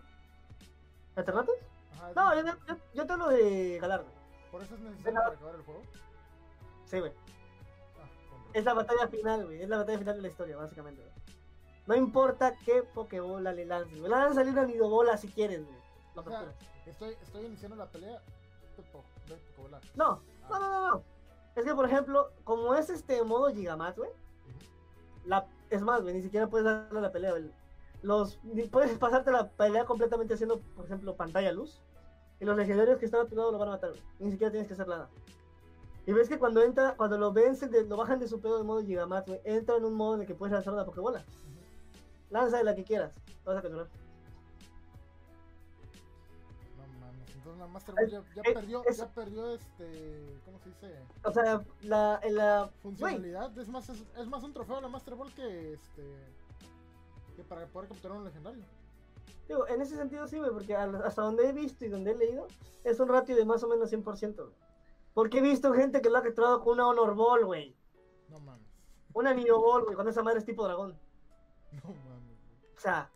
Ajá, 1.16 2.10
es 2.10 2.16
No, 2.16 2.36
yo, 2.36 2.58
yo, 2.68 2.76
yo 2.93 3.06
te 3.08 3.14
hablo 3.14 3.30
de 3.30 3.78
Galardo. 3.80 4.08
Por 4.51 4.62
eso 4.62 4.76
es 4.76 4.82
necesario 4.82 5.20
para 5.20 5.36
acabar 5.36 5.56
el 5.56 5.62
juego. 5.64 5.82
Sí, 6.86 6.99
güey. 6.99 7.12
Ah. 7.14 8.49
Es 8.53 8.66
la 8.66 8.74
batalla 8.74 9.08
final, 9.08 9.45
güey. 9.45 9.62
Es 9.62 9.70
la 9.70 9.78
batalla 9.78 9.99
final 9.99 10.16
de 10.18 10.22
la 10.22 10.28
historia, 10.28 10.58
básicamente, 10.58 11.01
güey. 11.01 11.14
No 11.88 11.95
importa 11.95 12.56
qué 12.66 12.84
Pokébola 12.84 13.53
le 13.53 13.66
lances, 13.66 13.97
güey. 13.99 14.10
Lánzale 14.12 14.51
una 14.51 14.66
Nidobola 14.66 15.16
si 15.18 15.30
quieres, 15.30 15.64
güey. 15.66 15.78
O 16.16 16.24
sea, 16.24 16.53
estoy, 16.86 17.18
estoy 17.22 17.45
iniciando 17.45 17.76
la 17.78 17.86
pelea. 17.86 18.22
No, 19.95 20.20
no, 20.50 20.60
no, 20.60 20.70
no, 20.70 20.88
no. 20.96 21.04
Es 21.56 21.64
que, 21.64 21.74
por 21.76 21.86
ejemplo, 21.86 22.32
como 22.43 22.76
es 22.76 22.89
este 22.89 23.24
modo 23.24 23.50
Gigamax, 23.50 23.98
güey. 23.98 24.10
La, 25.26 25.46
es 25.70 25.82
más, 25.82 26.02
güey, 26.02 26.14
ni 26.16 26.22
siquiera 26.22 26.48
puedes 26.48 26.66
darle 26.66 27.02
la 27.02 27.12
pelea, 27.12 27.32
güey. 27.32 27.50
Los, 28.02 28.38
puedes 28.72 28.98
pasarte 28.98 29.32
la 29.32 29.50
pelea 29.50 29.86
completamente 29.86 30.34
haciendo, 30.36 30.60
por 30.76 30.86
ejemplo, 30.86 31.16
pantalla 31.16 31.52
luz. 31.52 31.82
Y 32.39 32.46
los 32.46 32.58
legendarios 32.58 33.00
que 33.00 33.06
están 33.06 33.22
a 33.22 33.26
tu 33.30 33.36
lado 33.36 33.52
lo 33.52 33.58
van 33.58 33.70
a 33.70 33.72
matar, 33.72 33.91
güey. 33.91 34.02
Ni 34.20 34.32
siquiera 34.32 34.52
tienes 34.52 34.68
que 34.68 34.74
hacer 34.74 34.88
nada. 34.88 35.10
Y 36.06 36.12
ves 36.14 36.30
que 36.30 36.38
cuando 36.38 36.62
entra, 36.62 36.96
cuando 36.96 37.18
lo 37.18 37.32
vencen, 37.34 37.72
de- 37.72 37.86
lo 37.86 37.98
bajan 37.98 38.20
de 38.20 38.28
su 38.28 38.39
pedo 38.39 38.58
de 38.58 38.64
modo 38.64 38.82
Gigamax, 38.82 39.26
güey, 39.28 39.41
entra 39.46 39.78
en 39.78 39.86
un 39.86 39.93
modo 39.96 40.16
en 40.16 40.22
el 40.22 40.28
que 40.28 40.36
puedes 40.36 40.54
lanzar 40.54 40.74
una 40.74 40.86
Pokébola. 40.86 41.26
Lanza 42.30 42.58
de 42.58 42.64
la 42.64 42.76
que 42.76 42.84
quieras. 42.84 43.12
Lo 43.46 43.52
vas 43.54 43.60
a 43.60 43.62
capturar. 43.64 43.88
Mames. 47.54 47.58
Entonces 47.58 47.60
la 47.60 47.68
Master 47.68 47.96
Ball 47.96 48.10
ya, 48.10 48.24
ya 48.36 48.41
eh, 48.43 48.54
perdió, 48.54 48.84
es- 48.86 48.98
ya 48.98 49.08
perdió 49.08 49.54
este. 49.54 50.39
¿Cómo 50.46 50.60
se 50.60 50.70
dice? 50.70 51.00
O 51.24 51.32
sea, 51.32 51.66
la, 51.82 52.20
la, 52.30 52.70
Funcionalidad. 52.82 53.58
Es 53.58 53.68
más, 53.70 53.89
es, 53.89 54.04
es 54.18 54.28
más 54.28 54.43
un 54.43 54.54
trofeo 54.54 54.82
la 54.82 54.88
Master 54.88 55.16
Ball 55.16 55.34
que 55.34 55.74
este. 55.74 56.04
Que 57.36 57.43
para 57.43 57.68
poder 57.68 57.89
capturar 57.89 58.18
un 58.18 58.24
legendario. 58.24 58.64
digo, 59.48 59.68
en 59.68 59.82
ese 59.82 59.98
sentido 59.98 60.26
sí, 60.28 60.38
güey, 60.38 60.52
porque 60.52 60.76
hasta 60.76 61.22
donde 61.22 61.50
he 61.50 61.52
visto 61.54 61.84
y 61.86 61.89
donde 61.89 62.12
he 62.12 62.16
leído, 62.16 62.48
es 62.84 63.00
un 63.00 63.10
ratio 63.10 63.36
de 63.36 63.43
más 63.46 63.62
o 63.64 63.68
menos 63.68 63.91
100%, 63.91 64.36
güey. 64.36 64.56
Porque 65.14 65.39
he 65.39 65.41
visto 65.41 65.74
gente 65.74 66.02
que 66.02 66.10
lo 66.10 66.18
ha 66.18 66.24
capturado 66.24 66.62
con 66.62 66.74
una 66.74 66.88
Honor 66.88 67.16
Ball, 67.16 67.46
güey. 67.46 67.76
No 68.30 68.39
mames. 68.39 68.66
Una 69.14 69.34
Neo 69.34 69.60
Ball, 69.62 69.84
güey, 69.84 69.96
cuando 69.96 70.12
esa 70.12 70.24
madre 70.24 70.39
es 70.39 70.46
tipo 70.46 70.64
dragón. 70.64 70.98
No 71.84 71.89
mames. 71.89 72.38
O 72.78 72.80
sea, 72.80 73.10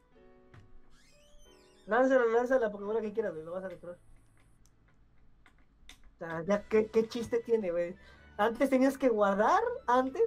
lánzala, 1.86 2.26
lánzala 2.26 2.62
la 2.68 2.72
Pokébola 2.72 3.02
que 3.02 3.14
quieras, 3.14 3.34
güey, 3.34 3.46
lo 3.46 3.52
vas 3.52 3.64
a 3.64 3.70
capturar. 3.70 3.98
Sea, 6.20 6.44
ya, 6.46 6.64
¿qué, 6.68 6.88
qué 6.88 7.08
chiste 7.08 7.40
tiene, 7.40 7.72
güey? 7.72 7.96
Antes 8.38 8.70
tenías 8.70 8.98
que 8.98 9.10
guardar, 9.10 9.62
antes, 9.88 10.22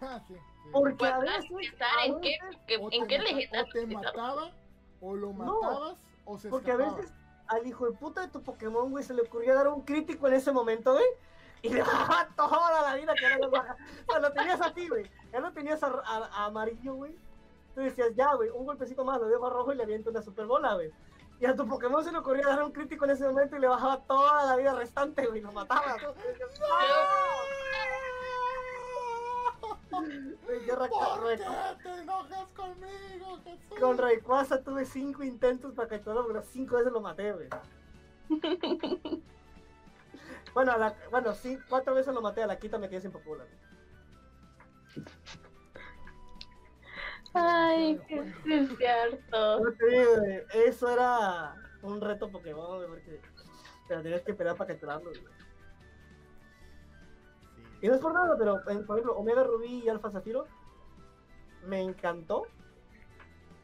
Ah, 0.00 0.20
sí, 0.26 0.34
sí. 0.34 0.68
porque 0.72 1.06
a 1.06 1.18
veces... 1.20 1.50
a 1.80 2.04
en 2.06 2.20
qué, 2.20 2.36
que- 2.66 2.76
O 2.78 2.88
en 2.92 3.06
qué 3.06 3.18
mata- 3.18 3.30
legendario 3.30 3.70
O 3.70 3.72
te 3.72 3.86
mataba, 3.94 4.52
o 5.00 5.14
lo 5.16 5.32
No, 5.32 5.60
matabas, 5.60 5.96
o 6.24 6.38
se 6.38 6.48
Porque 6.48 6.70
a 6.70 6.74
escapaba. 6.74 6.96
veces 6.96 7.14
al 7.46 7.66
hijo 7.66 7.86
de 7.86 7.92
puta 7.96 8.22
de 8.22 8.28
tu 8.28 8.42
Pokémon, 8.42 8.90
güey, 8.90 9.04
se 9.04 9.14
le 9.14 9.22
ocurrió 9.22 9.54
dar 9.54 9.68
un 9.68 9.82
crítico 9.82 10.26
en 10.28 10.34
ese 10.34 10.50
momento, 10.52 10.92
güey. 10.94 11.04
Y 11.62 11.68
le 11.70 11.80
bajaba 11.82 12.28
toda 12.36 12.82
la 12.82 12.94
vida 12.96 13.14
que 13.14 13.24
era 13.26 13.38
la 13.38 13.48
baja. 13.48 13.76
O 14.06 14.10
sea, 14.12 14.20
lo 14.20 14.32
tenías 14.32 14.60
a 14.60 14.72
ti, 14.74 14.88
güey. 14.88 15.10
Ya 15.32 15.40
lo 15.40 15.52
tenías 15.52 15.82
a, 15.82 15.86
a- 15.88 16.26
a 16.32 16.44
amarillo, 16.46 16.94
güey. 16.94 17.16
Tú 17.74 17.80
decías, 17.82 18.14
ya, 18.14 18.34
güey, 18.34 18.50
un 18.50 18.64
golpecito 18.66 19.04
más, 19.04 19.20
lo 19.20 19.26
dejo 19.28 19.46
a 19.46 19.50
rojo 19.50 19.72
y 19.72 19.76
le 19.76 19.82
aviento 19.82 20.10
una 20.10 20.22
super 20.22 20.46
bola, 20.46 20.74
güey. 20.74 20.90
Y 21.40 21.46
a 21.46 21.54
tu 21.54 21.66
Pokémon 21.66 22.02
se 22.04 22.12
le 22.12 22.18
ocurrió 22.18 22.46
dar 22.48 22.62
un 22.62 22.72
crítico 22.72 23.04
en 23.04 23.10
ese 23.12 23.24
momento 23.26 23.56
y 23.56 23.60
le 23.60 23.68
bajaba 23.68 24.00
toda 24.04 24.46
la 24.46 24.56
vida 24.56 24.74
restante, 24.74 25.26
güey. 25.26 25.40
Lo 25.40 25.52
mataba. 25.52 25.96
Raca- 30.76 30.88
¿Por 30.90 31.28
qué 31.36 31.44
te 31.82 32.00
enojas 32.02 32.48
conmigo, 32.56 33.38
Jesús? 33.44 33.78
Con 33.80 33.98
Rayquaza 33.98 34.62
tuve 34.62 34.84
cinco 34.84 35.22
intentos 35.22 35.72
para 35.74 35.88
capturarlo, 35.88 36.26
pero 36.26 36.42
cinco 36.42 36.76
veces 36.76 36.92
lo 36.92 37.00
maté, 37.00 37.32
güey. 37.32 37.48
bueno, 40.54 40.72
a 40.72 40.78
la- 40.78 40.94
bueno, 41.10 41.34
sí, 41.34 41.58
cuatro 41.68 41.94
veces 41.94 42.12
lo 42.14 42.20
maté, 42.22 42.42
a 42.42 42.46
la 42.46 42.58
quita 42.58 42.78
me 42.78 42.88
quedé 42.88 43.00
sin 43.02 43.12
Pokébola. 43.12 43.44
Ay, 47.34 48.00
que 48.08 48.18
es 48.20 48.76
cierto. 48.76 49.58
Eso 50.54 50.88
era 50.90 51.54
un 51.82 52.00
reto 52.00 52.30
Pokémon, 52.30 52.86
porque 52.88 53.20
te 53.88 53.96
la 53.96 54.02
tenías 54.02 54.22
que 54.22 54.30
esperar 54.32 54.56
para 54.56 54.68
capturarlo. 54.68 55.10
Y 57.80 57.88
no 57.88 57.94
es 57.94 58.00
por 58.00 58.14
nada, 58.14 58.36
pero 58.38 58.60
en- 58.70 58.86
por 58.86 58.96
ejemplo, 58.96 59.16
Omega 59.16 59.42
Rubí 59.44 59.82
y 59.84 59.88
Alfa 59.88 60.10
Zafiro 60.10 60.46
me 61.66 61.82
encantó 61.82 62.46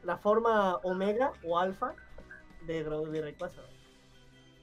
la 0.03 0.19
forma 0.19 0.77
Omega 0.77 1.33
o 1.45 1.59
Alfa 1.59 1.95
de, 2.67 2.85
Gro- 2.87 3.09
de 3.09 3.23
Rayquaza. 3.23 3.63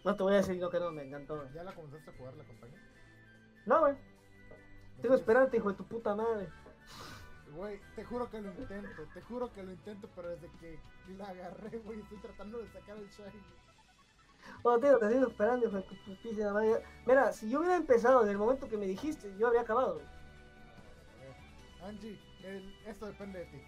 No 0.04 0.16
te 0.16 0.24
voy 0.24 0.34
a 0.34 0.38
decir 0.38 0.58
no 0.58 0.70
que 0.70 0.80
no, 0.80 0.92
me 0.92 1.04
encantó. 1.04 1.44
¿Ya 1.54 1.64
la 1.64 1.74
comenzaste 1.74 2.12
a 2.12 2.14
jugar 2.14 2.36
la 2.36 2.44
campaña? 2.44 2.74
No, 3.66 3.80
güey. 3.82 3.94
¿No 3.94 4.00
Tengo 4.00 5.02
tienes- 5.02 5.20
esperarte, 5.22 5.58
hijo 5.58 5.70
de 5.72 5.78
tu 5.78 5.84
puta 5.86 6.14
madre. 6.16 6.50
Güey, 7.56 7.80
te 7.96 8.04
juro 8.04 8.30
que 8.30 8.42
lo 8.42 8.50
intento, 8.54 9.04
te 9.14 9.22
juro 9.22 9.52
que 9.52 9.64
lo 9.64 9.72
intento, 9.72 10.10
pero 10.16 10.30
desde 10.30 10.50
que 10.60 10.80
la 11.18 11.26
agarré, 11.30 11.78
güey, 11.80 12.00
estoy 12.02 12.18
tratando 12.20 12.60
de 12.60 12.68
sacar 12.70 12.98
el 12.98 13.08
shiny. 13.10 13.42
Bueno, 14.64 14.80
tío, 14.80 15.00
te 15.00 15.10
sigo 15.10 15.28
esperando, 15.28 15.68
hijo 15.68 15.78
de. 15.78 16.84
Mira, 17.06 17.32
si 17.32 17.50
yo 17.50 17.60
hubiera 17.60 17.76
empezado 17.78 18.24
en 18.24 18.30
el 18.30 18.38
momento 18.38 18.68
que 18.68 18.78
me 18.78 18.86
dijiste, 18.86 19.34
yo 19.38 19.48
habría 19.48 19.62
acabado, 19.62 19.96
güey. 19.96 20.06
Eh, 20.06 21.84
Angie, 21.84 22.20
el- 22.44 22.76
esto 22.86 23.06
depende 23.08 23.40
de 23.40 23.46
ti. 23.46 23.62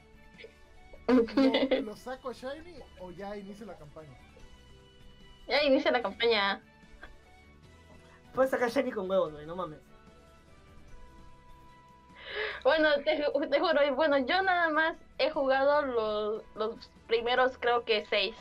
¿Lo, 1.80 1.82
lo 1.92 1.96
saco 1.96 2.32
shiny 2.32 2.80
o 3.00 3.12
ya 3.12 3.36
inicio 3.36 3.66
la 3.66 3.78
campaña? 3.78 4.16
Ya 5.48 5.64
inicia 5.64 5.92
la 5.92 6.02
campaña. 6.02 6.62
Puedes 8.36 8.52
sacar 8.52 8.70
Shiny 8.70 8.92
con 8.92 9.10
huevos, 9.10 9.34
güey, 9.34 9.48
no 9.48 9.56
mames. 9.56 9.80
Bueno, 12.64 12.89
te, 13.05 13.24
ju- 13.24 13.49
te 13.49 13.60
juro, 13.60 13.84
y 13.86 13.89
bueno, 13.91 14.18
yo 14.20 14.41
nada 14.41 14.70
más 14.70 14.95
he 15.18 15.30
jugado 15.32 15.82
los, 15.84 16.43
los 16.55 16.89
primeros, 17.07 17.57
creo 17.57 17.86
que 17.86 18.05
seis. 18.05 18.36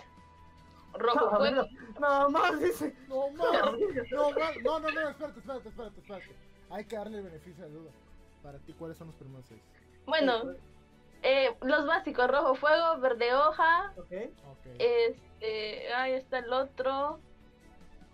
Rojo 0.94 1.36
Fuego. 1.36 1.66
Nada 2.00 2.28
más 2.28 2.58
dice. 2.58 2.94
No 3.08 3.30
mames, 3.30 3.60
no 4.10 4.30
mames, 4.30 4.62
no, 4.62 4.80
no, 4.80 4.80
no, 4.80 4.90
no, 4.90 5.08
espérate, 5.10 5.38
espérate, 5.38 5.68
espérate, 5.68 6.00
espérate. 6.00 6.36
Hay 6.70 6.84
que 6.84 6.96
darle 6.96 7.18
el 7.18 7.24
beneficio 7.24 7.64
de 7.64 7.70
la 7.70 7.76
duda. 7.78 7.90
Para 8.42 8.58
ti, 8.58 8.72
¿cuáles 8.72 8.96
son 8.98 9.08
los 9.08 9.16
primeros 9.16 9.46
seis? 9.46 9.60
Bueno, 10.06 10.54
eh, 11.22 11.54
los 11.62 11.86
básicos, 11.86 12.28
rojo 12.28 12.54
fuego, 12.54 12.98
verde 12.98 13.34
hoja, 13.34 13.92
Ok. 13.96 14.12
Ok. 14.50 14.66
este, 14.78 15.92
ahí 15.94 16.12
está 16.12 16.38
el 16.38 16.52
otro. 16.52 17.20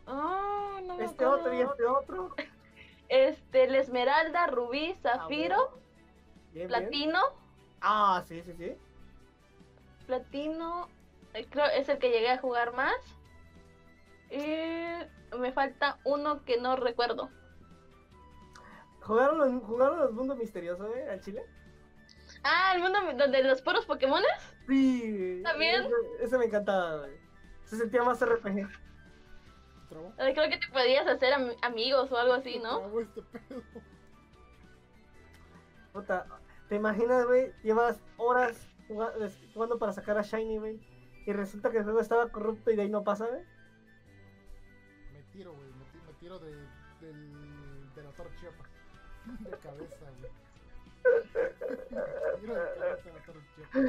Ah, 0.07 0.81
no 0.85 0.97
me 0.97 1.05
Este 1.05 1.25
otro 1.25 1.55
y 1.55 1.61
este 1.63 1.85
otro. 1.87 2.35
Este, 3.11 3.65
el 3.65 3.75
esmeralda, 3.75 4.47
rubí, 4.47 4.95
zafiro, 5.03 5.57
Bien, 5.71 5.84
bien. 6.55 6.69
platino, 6.69 7.21
Ah, 7.81 8.25
sí, 8.27 8.43
sí, 8.43 8.55
sí. 8.57 8.77
platino, 10.07 10.89
eh, 11.35 11.47
creo 11.51 11.67
es 11.67 11.89
el 11.89 11.99
que 11.99 12.11
llegué 12.11 12.31
a 12.31 12.39
jugar 12.39 12.73
más. 12.75 12.95
Y 14.31 15.37
me 15.39 15.53
falta 15.53 15.99
uno 16.05 16.45
que 16.45 16.59
no 16.61 16.77
recuerdo. 16.77 17.31
¿Jugaron 19.03 19.39
los, 19.39 19.63
¿Jugaron 19.65 19.99
los 19.99 20.13
mundos 20.13 20.39
misteriosos, 20.39 20.89
eh, 20.97 21.11
al 21.11 21.21
Chile? 21.21 21.43
Ah, 22.43 22.73
el 22.75 22.83
mundo 22.83 22.99
donde 23.17 23.43
los 23.43 23.61
puros 23.63 23.85
Pokémones. 23.87 24.31
Sí. 24.67 25.41
¿También? 25.45 25.85
Ese, 25.85 26.25
ese 26.25 26.39
me 26.39 26.47
encantaba, 26.47 26.99
güey. 27.01 27.13
Se 27.65 27.77
sentía 27.77 28.03
más 28.03 28.21
RPG. 28.23 28.59
Eh, 30.19 30.33
Creo 30.35 30.51
que 30.51 30.59
te 30.59 30.69
podías 30.73 31.07
hacer 31.07 31.33
am- 31.35 31.53
amigos 31.63 32.11
o 32.11 32.17
algo 32.17 32.35
así, 32.35 32.59
¿no? 32.59 32.99
Este. 33.01 33.23
Puta, 35.93 36.27
¿te 36.69 36.77
imaginas, 36.77 37.27
güey? 37.27 37.53
Llevas 37.63 38.01
horas 38.17 38.69
jugando 39.53 39.79
para 39.79 39.93
sacar 39.93 40.19
a 40.19 40.23
Shiny, 40.23 40.59
güey. 40.59 40.81
Y 41.27 41.33
resulta 41.33 41.71
que 41.71 41.79
el 41.79 41.85
juego 41.85 42.01
estaba 42.01 42.29
corrupto 42.31 42.71
y 42.71 42.77
de 42.77 42.83
ahí 42.83 42.91
no 42.91 43.03
pasa, 43.03 43.27
güey. 43.27 43.43
Me 45.13 45.23
tiro, 45.33 45.53
güey. 45.55 45.69
Me, 45.69 45.85
ti- 45.87 45.99
me 46.07 46.13
tiro 46.21 46.39
de, 46.39 46.53
del, 47.01 47.95
de 47.95 48.03
la 48.03 48.11
Torre 48.11 48.31
Chiapas. 48.41 48.69
De 49.41 49.57
cabeza, 49.59 50.05
güey. 50.19 50.33
Me 51.05 52.41
tiro 52.41 52.55
de 52.55 52.79
cabeza 52.79 53.09
de 53.09 53.13
la 53.15 53.25
Torre 53.25 53.41
Chiapas. 53.55 53.85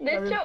De 0.00 0.16
hecho, 0.16 0.36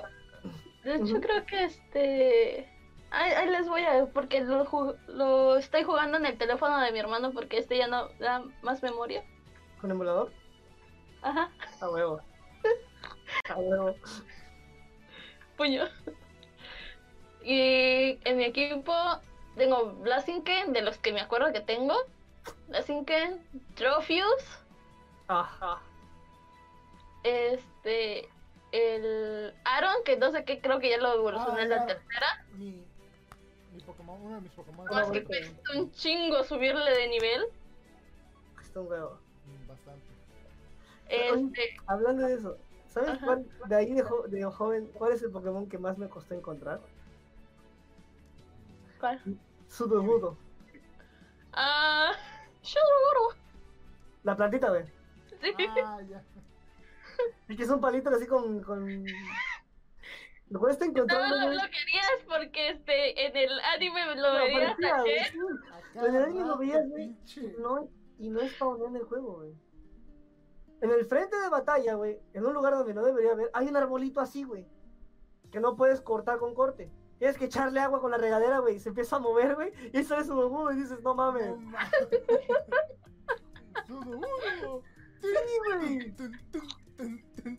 de 0.83 0.95
hecho 0.95 1.21
creo 1.21 1.45
que 1.45 1.63
este... 1.63 2.69
Ahí, 3.11 3.31
ahí 3.31 3.49
les 3.49 3.69
voy 3.69 3.81
a... 3.83 4.05
Porque 4.07 4.41
lo, 4.41 4.65
lo 5.07 5.55
estoy 5.57 5.83
jugando 5.83 6.17
en 6.17 6.25
el 6.25 6.37
teléfono 6.37 6.77
de 6.81 6.91
mi 6.91 6.99
hermano 6.99 7.31
porque 7.31 7.59
este 7.59 7.77
ya 7.77 7.87
no 7.87 8.09
da 8.19 8.43
más 8.61 8.83
memoria. 8.83 9.23
¿Con 9.79 9.91
emulador? 9.91 10.31
Ajá, 11.25 11.49
A 11.81 11.89
huevo. 11.89 12.21
A 13.49 13.55
huevo. 13.57 13.95
puño. 15.57 15.85
Y 17.43 18.19
en 18.23 18.37
mi 18.37 18.43
equipo 18.45 18.93
tengo 19.55 19.93
Blazinken, 20.01 20.71
de 20.73 20.81
los 20.81 20.97
que 20.99 21.11
me 21.13 21.21
acuerdo 21.21 21.51
que 21.51 21.61
tengo. 21.61 21.95
Blazinken, 22.67 23.41
Trophius, 23.75 24.43
Ajá. 25.27 25.79
este... 27.23 28.29
El 28.71 29.53
Aaron, 29.63 30.03
que 30.03 30.17
no 30.17 30.31
sé 30.31 30.43
qué, 30.43 30.59
creo 30.59 30.79
que 30.79 30.89
ya 30.89 30.97
lo 30.97 31.13
evolucioné 31.13 31.61
Ah, 31.61 31.63
en 31.63 31.69
la 31.69 31.77
ya. 31.77 31.85
tercera. 31.85 32.45
Mi, 32.55 32.85
mi 33.71 33.79
Pokémon, 33.85 34.21
uno 34.21 34.35
de 34.35 34.41
mis 34.41 34.51
Pokémon. 34.51 34.85
Más 34.91 35.09
que 35.11 35.23
cuesta 35.23 35.71
un 35.75 35.91
chingo 35.93 36.43
subirle 36.43 36.91
de 36.91 37.07
nivel. 37.07 37.45
Está 38.61 38.81
un 38.81 38.87
huevo. 38.91 39.17
Este, 41.09 41.77
Hablando 41.87 42.23
de 42.27 42.33
eso, 42.35 42.57
¿sabes 42.87 43.09
Ajá. 43.09 43.25
cuál, 43.25 43.47
de 43.67 43.75
ahí 43.75 43.93
de, 43.93 44.03
jo- 44.03 44.27
de 44.27 44.43
joven, 44.43 44.89
cuál 44.93 45.11
es 45.13 45.21
el 45.23 45.31
Pokémon 45.31 45.67
que 45.69 45.77
más 45.77 45.97
me 45.97 46.09
costó 46.09 46.33
encontrar? 46.33 46.81
¿cuál? 48.99 49.21
Sudowoodo. 49.67 50.37
Ah, 51.53 52.11
Shadowgoro. 52.61 53.37
La 54.23 54.35
plantita, 54.35 54.69
güey. 54.69 54.85
Sí. 55.41 55.67
Ah, 55.83 55.99
ya. 56.09 56.23
Y 57.47 57.55
que 57.55 57.63
es 57.63 57.69
un 57.69 57.79
palito 57.79 58.09
así 58.09 58.25
con... 58.27 58.61
con... 58.63 59.05
Lo 60.49 60.59
cuesta 60.59 60.85
No, 60.85 60.91
encontrarlo, 60.91 61.35
lo, 61.53 61.61
querías 61.63 62.11
porque 62.27 62.69
este 62.69 63.25
en 63.25 63.35
el 63.35 63.59
anime 63.61 64.15
lo 64.15 64.33
No, 64.33 64.39
veías 64.39 64.75
parecía, 64.79 65.31
sí. 65.31 65.37
Acá 65.97 66.07
En 66.07 66.15
el 66.15 66.23
anime 66.23 66.45
lo 66.45 66.57
veías, 66.57 66.87
güey. 66.89 67.15
No, 67.59 67.89
y 68.19 68.29
no 68.29 68.41
spawnea 68.47 68.89
en 68.89 68.95
el 68.97 69.03
juego, 69.03 69.37
güey. 69.37 69.53
En 70.81 70.91
el 70.91 71.05
frente 71.05 71.39
de 71.39 71.49
batalla, 71.49 71.95
güey, 71.95 72.19
en 72.33 72.45
un 72.45 72.53
lugar 72.53 72.73
donde 72.73 72.93
no 72.93 73.03
debería 73.03 73.31
haber, 73.31 73.49
hay 73.53 73.67
un 73.67 73.77
arbolito 73.77 74.19
así, 74.19 74.43
güey. 74.43 74.67
Que 75.51 75.59
no 75.59 75.75
puedes 75.75 76.01
cortar 76.01 76.37
con 76.37 76.53
corte. 76.53 76.91
Tienes 77.17 77.37
que 77.37 77.45
echarle 77.45 77.79
agua 77.79 78.01
con 78.01 78.11
la 78.11 78.17
regadera, 78.17 78.59
güey. 78.59 78.75
y 78.75 78.79
Se 78.79 78.89
empieza 78.89 79.15
a 79.15 79.19
mover, 79.19 79.55
güey. 79.55 79.71
Y 79.93 80.03
sale 80.03 80.25
su 80.25 80.35
logo 80.35 80.69
y 80.71 80.75
dices, 80.75 81.01
no 81.01 81.15
mames. 81.15 81.55
No 83.87 84.01
mames. 84.01 84.83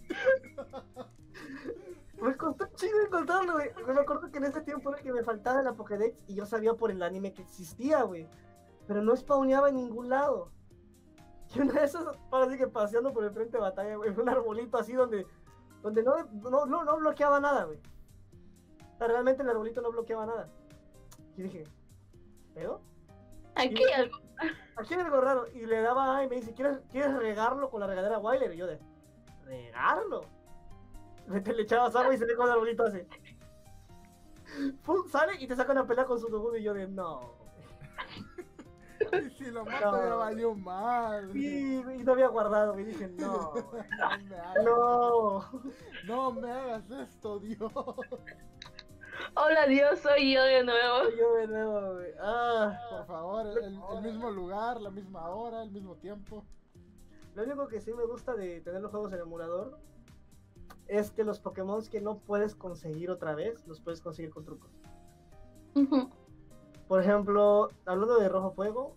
Me 2.21 2.37
costó 2.37 2.65
un 2.65 2.73
chingo 2.75 3.01
encontrarlo, 3.05 3.55
güey. 3.55 3.71
Me 3.87 4.01
acuerdo 4.01 4.31
que 4.31 4.39
en 4.39 4.45
ese 4.45 4.63
tiempo 4.63 4.91
era 4.91 5.03
que 5.03 5.13
me 5.13 5.23
faltaba 5.23 5.63
la 5.63 5.75
Pokédex 5.75 6.25
y 6.27 6.35
yo 6.35 6.47
sabía 6.47 6.75
por 6.75 6.91
el 6.91 7.03
anime 7.03 7.35
que 7.35 7.43
existía, 7.43 8.03
güey. 8.03 8.27
Pero 8.87 9.03
no 9.03 9.15
spawneaba 9.15 9.69
en 9.69 9.77
ningún 9.77 10.09
lado. 10.09 10.51
Y 11.57 11.61
una 11.61 11.73
de 11.73 11.85
esas, 11.85 12.05
ahora 12.31 12.51
sí 12.51 12.59
que 12.59 12.67
paseando 12.67 13.13
por 13.13 13.25
el 13.25 13.31
frente 13.31 13.57
de 13.57 13.63
batalla, 13.63 13.97
güey, 13.97 14.11
un 14.11 14.29
arbolito 14.29 14.77
así 14.77 14.93
donde, 14.93 15.27
donde 15.83 16.03
no, 16.03 16.25
no, 16.51 16.67
no, 16.67 16.85
no 16.85 16.97
bloqueaba 16.99 17.41
nada, 17.41 17.65
güey. 17.65 17.79
O 18.95 18.99
sea, 18.99 19.09
realmente 19.09 19.43
el 19.43 19.49
arbolito 19.49 19.81
no 19.81 19.91
bloqueaba 19.91 20.27
nada. 20.27 20.49
Y 21.37 21.43
dije, 21.43 21.65
¿pero? 22.55 22.81
Aquí 23.55 23.83
hay 23.85 23.93
algo. 24.03 24.19
Aquí 24.77 24.95
hay 24.95 25.01
algo 25.01 25.21
raro. 25.21 25.47
Y 25.55 25.65
le 25.65 25.81
daba 25.81 26.19
A 26.19 26.25
y 26.25 26.29
me 26.29 26.37
dice, 26.37 26.53
¿quieres, 26.53 26.81
¿quieres 26.91 27.15
regarlo 27.17 27.71
con 27.71 27.81
la 27.81 27.87
regadera 27.87 28.19
Wyler? 28.19 28.53
Y 28.53 28.59
yo 28.59 28.67
de, 28.67 28.79
¿regarlo? 29.45 30.23
Le, 31.29 31.41
le 31.41 31.63
echabas 31.63 31.97
agua 31.97 32.15
y 32.15 32.19
se 32.19 32.27
ve 32.27 32.37
con 32.37 32.47
el 32.47 32.53
arbolito 32.53 32.85
así. 32.85 33.01
Pum, 34.85 35.09
sale 35.09 35.37
y 35.41 35.47
te 35.47 35.57
saca 35.57 35.73
una 35.73 35.87
pelea 35.87 36.05
con 36.05 36.21
su 36.21 36.29
Dogudo 36.29 36.57
y 36.57 36.63
yo 36.63 36.75
de, 36.75 36.87
no. 36.87 37.36
Y 39.27 39.31
si 39.31 39.51
lo 39.51 39.65
mato 39.65 39.93
No. 39.93 40.05
ya 40.09 40.15
valió 40.15 40.55
mal. 40.55 41.37
Y, 41.37 41.77
y 41.79 42.03
no 42.05 42.13
había 42.13 42.29
guardado, 42.29 42.79
y 42.79 42.85
dije, 42.85 43.09
no, 43.09 43.53
No 43.99 44.19
me 44.29 44.37
hagas, 44.37 44.65
no. 44.65 45.63
no 46.07 46.33
me 46.33 46.51
hagas 46.51 46.91
esto, 46.91 47.39
Dios. 47.41 47.73
Hola 49.35 49.67
Dios, 49.67 49.99
soy 50.01 50.35
yo 50.35 50.43
de 50.43 50.63
nuevo. 50.65 51.11
Yo 51.19 51.35
de 51.35 51.47
nuevo, 51.49 51.95
güey. 51.95 52.13
Ah, 52.21 52.79
Por 52.91 53.07
favor, 53.07 53.47
el, 53.47 53.79
el 53.95 54.03
mismo 54.03 54.31
lugar, 54.31 54.81
la 54.81 54.91
misma 54.91 55.29
hora, 55.31 55.63
el 55.63 55.71
mismo 55.71 55.95
tiempo. 55.97 56.45
lo 57.35 57.43
único 57.43 57.67
que 57.69 57.81
sí 57.81 57.93
me 57.95 58.05
gusta 58.05 58.35
de 58.35 58.61
tener 58.61 58.81
los 58.83 58.91
juegos 58.91 59.13
en 59.13 59.21
emulador 59.21 59.79
es 60.87 61.11
que 61.11 61.25
los 61.25 61.41
Pokémon 61.41 61.85
que 61.87 62.01
no 62.01 62.19
puedes 62.19 62.55
conseguir 62.55 63.11
otra 63.11 63.35
vez, 63.35 63.67
los 63.67 63.81
puedes 63.81 64.01
conseguir 64.01 64.31
con 64.31 64.45
trucos. 64.45 64.71
Ujú. 65.75 66.11
Por 66.89 67.01
ejemplo, 67.03 67.71
hablando 67.85 68.19
de 68.19 68.29
Rojo 68.29 68.53
Fuego, 68.53 68.97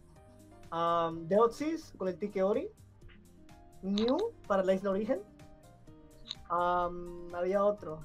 um, 0.72 1.28
Deoxys 1.28 1.94
con 1.98 2.07
el 2.07 2.18
Tique 2.18 2.44
Ori, 2.44 2.70
Mew 3.82 4.18
para 4.48 4.64
la 4.64 4.74
Isla 4.74 4.91
Origen, 4.91 5.22
um, 6.52 7.34
había 7.34 7.64
otro, 7.64 7.99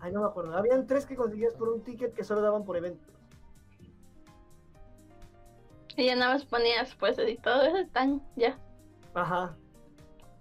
ay 0.00 0.12
no 0.12 0.20
me 0.20 0.26
acuerdo, 0.26 0.54
habían 0.56 0.86
tres 0.86 1.06
que 1.06 1.16
conseguías 1.16 1.54
por 1.54 1.70
un 1.70 1.82
ticket 1.82 2.12
que 2.14 2.24
solo 2.24 2.42
daban 2.42 2.64
por 2.64 2.76
evento. 2.76 3.08
Y 5.96 6.06
ya 6.06 6.16
nada 6.16 6.34
más 6.34 6.44
ponías 6.44 6.94
pues 6.96 7.16
y 7.18 7.36
todo 7.38 7.62
eso 7.62 7.76
están 7.78 8.20
ya. 8.36 8.58
Ajá. 9.14 9.56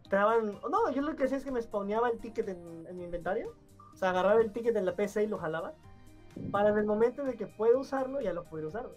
Te 0.10 0.18
daban, 0.18 0.60
no, 0.70 0.92
yo 0.92 1.02
lo 1.02 1.16
que 1.16 1.24
hacía 1.24 1.38
es 1.38 1.46
que 1.46 1.52
me 1.52 1.62
spawneaba 1.62 2.10
el 2.10 2.20
ticket 2.20 2.50
en, 2.50 2.86
en 2.88 2.98
mi 2.98 3.06
inventario, 3.06 3.56
o 3.94 3.96
sea, 3.96 4.10
agarraba 4.10 4.42
el 4.42 4.52
ticket 4.52 4.76
en 4.76 4.86
la 4.86 4.96
PC 4.96 5.24
y 5.24 5.28
lo 5.28 5.38
jalaba, 5.38 5.74
para 6.52 6.70
en 6.70 6.78
el 6.78 6.86
momento 6.86 7.22
en 7.22 7.30
el 7.30 7.38
que 7.38 7.48
puedo 7.48 7.80
usarlo, 7.80 8.22
ya 8.22 8.34
lo 8.34 8.44
puedo 8.46 8.68
usar. 8.68 8.88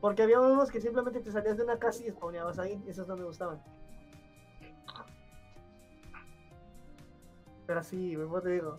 Porque 0.00 0.22
había 0.22 0.40
unos 0.40 0.70
que 0.70 0.80
simplemente 0.80 1.20
te 1.20 1.30
salías 1.30 1.56
de 1.56 1.64
una 1.64 1.78
casa 1.78 2.04
y 2.04 2.10
spawneabas 2.10 2.58
ahí, 2.58 2.82
y 2.86 2.90
esos 2.90 3.08
no 3.08 3.16
me 3.16 3.24
gustaban. 3.24 3.60
Pero 7.66 7.82
sí, 7.82 8.16
¿cómo 8.16 8.40
te 8.40 8.50
digo? 8.50 8.78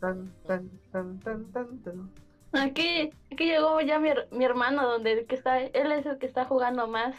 Tan, 0.00 0.32
tan, 0.46 0.68
tan, 0.90 1.20
tan, 1.20 1.52
tan, 1.52 1.78
tan. 1.82 2.10
Aquí, 2.52 3.10
aquí 3.30 3.44
llegó 3.44 3.80
ya 3.80 4.00
mi, 4.00 4.10
mi 4.32 4.44
hermano 4.44 4.88
donde 4.88 5.24
que 5.26 5.36
está, 5.36 5.60
él 5.60 5.92
es 5.92 6.06
el 6.06 6.18
que 6.18 6.26
está 6.26 6.44
jugando 6.46 6.88
más. 6.88 7.14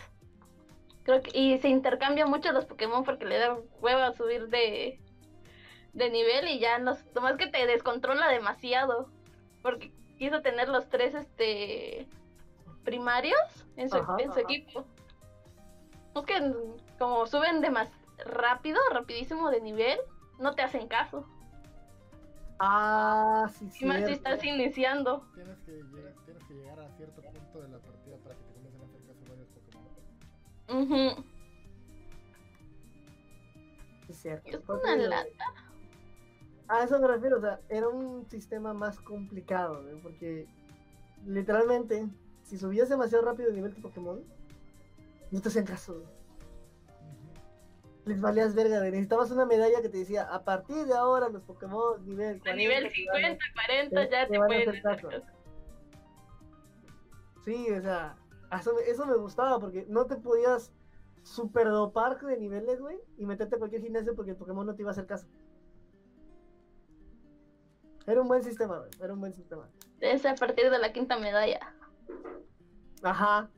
Creo 1.04 1.22
que, 1.22 1.38
y 1.38 1.58
se 1.60 1.70
intercambian 1.70 2.30
mucho 2.30 2.52
los 2.52 2.66
Pokémon 2.66 3.04
porque 3.04 3.26
le 3.26 3.38
da 3.38 3.58
hueva 3.80 4.12
subir 4.14 4.50
de, 4.50 5.00
de 5.94 6.10
nivel 6.10 6.48
y 6.48 6.60
ya 6.60 6.80
no, 6.80 6.96
nomás 7.14 7.38
que 7.38 7.48
te 7.48 7.66
descontrola 7.66 8.28
demasiado. 8.30 9.10
Porque 9.62 9.92
quiso 10.18 10.42
tener 10.42 10.70
los 10.70 10.90
tres 10.90 11.14
este 11.14 12.08
primarios 12.84 13.66
en 13.76 13.90
su, 13.90 13.98
Ajá, 13.98 14.18
en 14.20 14.32
su 14.34 14.40
equipo. 14.40 14.86
Es 16.16 16.26
que 16.26 16.54
como 16.98 17.26
suben 17.26 17.62
de 17.62 17.70
más 17.70 17.90
rápido, 18.26 18.80
rapidísimo 18.92 19.50
de 19.50 19.62
nivel, 19.62 20.00
no 20.40 20.54
te 20.54 20.62
hacen 20.62 20.88
caso. 20.88 21.26
Ah, 22.60 23.50
sí, 23.58 23.70
Y 23.80 23.86
más 23.86 24.06
si 24.06 24.12
estás 24.12 24.44
iniciando. 24.44 25.26
Tienes 25.34 25.58
que, 25.62 25.72
llegar, 25.72 26.14
tienes 26.26 26.44
que 26.44 26.54
llegar 26.54 26.80
a 26.80 26.90
cierto 26.92 27.22
punto 27.22 27.62
de 27.62 27.70
la 27.70 27.80
partida 27.80 28.18
para 28.18 28.36
que 28.36 28.44
te 28.44 28.54
comiencen 28.54 28.82
a 28.82 28.86
hacer 28.86 29.02
caso 29.08 29.26
varios 29.28 29.50
Pokémon. 30.68 31.14
Ujú. 31.16 31.24
Sí, 34.08 34.14
cierto. 34.14 34.50
Es 34.50 34.70
una 34.70 34.96
lata. 34.96 35.46
A 36.72 36.84
eso 36.84 36.98
me 37.00 37.08
refiero, 37.08 37.38
o 37.38 37.42
sea, 37.42 37.60
era 37.68 37.90
un 37.90 38.26
sistema 38.30 38.74
más 38.74 38.98
complicado, 39.02 39.84
porque 40.02 40.48
literalmente, 41.26 42.08
si 42.44 42.58
subías 42.58 42.88
demasiado 42.88 43.26
rápido 43.26 43.50
de 43.50 43.56
nivel 43.56 43.74
de 43.76 43.82
Pokémon, 43.82 44.24
no 45.32 45.42
te 45.42 45.50
hacían 45.50 45.66
caso, 45.66 45.96
güey. 45.96 46.06
Ujú. 46.06 48.06
Les 48.06 48.22
valías 48.22 48.56
verga, 48.56 48.78
güey. 48.80 48.92
Necesitabas 48.92 49.32
una 49.32 49.46
medalla 49.46 49.82
que 49.82 49.90
te 49.90 49.98
decía, 49.98 50.34
a 50.34 50.46
partir 50.46 50.86
de 50.86 50.94
ahora 50.94 51.28
los 51.28 51.44
Pokémon 51.44 52.06
nivel 52.06 52.40
40... 52.40 52.52
A 52.52 52.56
nivel 52.56 52.84
te 52.84 53.06
van 53.12 53.26
a- 53.26 53.38
50, 53.38 53.46
40 53.54 53.96
te- 54.06 54.10
ya 54.12 54.26
te 54.28 54.32
te 54.32 54.38
van 54.40 54.46
a 54.46 54.48
pueden 54.48 54.70
hacer 54.70 54.82
caso. 54.82 55.08
hacer 55.10 55.22
caso. 55.24 55.34
Sí, 57.44 57.70
o 57.72 57.82
sea, 57.82 58.16
eso, 58.58 58.74
me- 58.76 58.90
eso 58.90 59.06
me 59.06 59.18
gustaba 59.18 59.60
porque 59.60 59.86
no 59.90 60.06
te 60.06 60.16
podías 60.16 60.72
super 61.24 61.68
dopar 61.68 62.18
de 62.22 62.38
niveles, 62.38 62.80
güey, 62.80 62.98
y 63.18 63.26
meterte 63.26 63.56
a 63.56 63.60
cualquier 63.60 63.82
gimnasio 63.82 64.16
porque 64.16 64.32
el 64.32 64.38
Pokémon 64.38 64.66
no 64.66 64.74
te 64.74 64.84
iba 64.84 64.92
a 64.92 64.94
hacer 64.94 65.06
caso. 65.06 65.28
Era 68.08 68.22
un 68.22 68.28
buen 68.28 68.44
sistema, 68.44 68.80
güey, 68.80 68.92
era 69.00 69.14
un 69.14 69.20
buen 69.20 69.34
sistema. 69.34 69.70
Es 70.00 70.26
a 70.26 70.36
partir 70.36 70.70
de 70.70 70.80
la 70.80 70.92
quinta 70.92 71.18
medalla. 71.20 71.60
Ajá. 73.04 73.50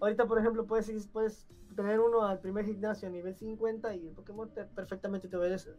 Ahorita, 0.00 0.26
por 0.26 0.38
ejemplo, 0.38 0.66
puedes, 0.66 0.88
ir- 0.88 1.10
puedes 1.12 1.46
tener 1.76 2.00
uno 2.00 2.24
al 2.24 2.40
primer 2.40 2.64
gimnasio 2.64 3.08
a 3.08 3.10
nivel 3.10 3.34
50 3.36 3.94
y 3.94 4.06
el 4.08 4.14
Pokémon 4.14 4.48
te- 4.50 4.64
perfectamente 4.64 5.28
te 5.28 5.36
obedece. 5.36 5.72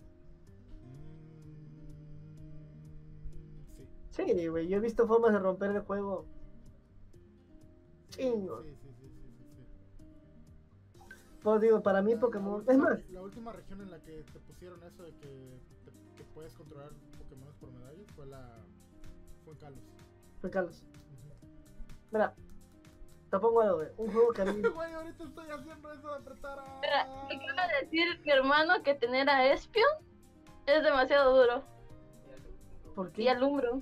Mm, 3.52 3.58
sí. 3.78 3.88
Sí, 4.34 4.48
güey, 4.48 4.68
yo 4.68 4.78
he 4.78 4.80
visto 4.80 5.08
formas 5.08 5.32
de 5.34 5.40
romper 5.40 5.72
el 5.72 5.80
juego. 5.82 6.26
Chingo. 8.10 8.62
Sí, 8.64 8.76
sí, 8.76 8.90
sí, 9.00 9.10
sí, 9.10 9.32
sí, 9.38 9.46
sí. 9.56 11.00
Pues 11.42 11.62
digo, 11.62 11.82
para 11.82 12.02
mí 12.02 12.14
La- 12.14 12.20
Pokémon... 12.20 12.64
La 12.66 12.74
Es 12.74 12.78
última, 12.78 12.90
más, 12.90 13.10
la 13.10 13.22
última 13.22 13.52
región 13.54 13.82
en 13.82 13.90
la 13.92 14.00
que 14.00 14.24
te 14.32 14.40
pusieron 14.42 14.84
eso 14.84 15.02
de 15.04 15.14
que 15.16 15.60
puedes 16.34 16.54
controlar 16.54 16.90
Pokémon 17.18 17.54
por 17.60 17.72
medallas 17.72 18.12
fue 18.16 18.26
la. 18.26 18.50
fue 19.46 19.58
Kalos. 19.58 19.80
Carlos, 20.52 20.82
Ujú. 20.82 21.48
mira, 22.12 22.34
te 23.30 23.40
pongo 23.40 23.62
algo, 23.62 23.76
güey. 23.78 23.90
Un 23.98 24.12
juego 24.12 24.34
que 24.34 24.42
a 24.42 24.46
mí... 24.46 24.62
Güey, 24.74 24.94
ahorita 24.94 25.24
estoy 25.24 25.50
haciendo 25.50 25.94
eso 25.94 26.08
de 26.10 26.16
apretar 26.16 26.60
a. 26.60 26.80
Mira, 26.82 27.26
me 27.30 27.40
quiero 27.40 27.56
decir 27.82 28.22
mi 28.26 28.32
hermano 28.32 28.84
que 28.84 28.96
tener 28.96 29.30
a 29.30 29.46
Espion 29.54 29.88
es 30.66 30.84
demasiado 30.84 31.38
duro. 31.38 31.64
¿Por 32.96 33.12
Y 33.18 33.28
alumbro. 33.28 33.82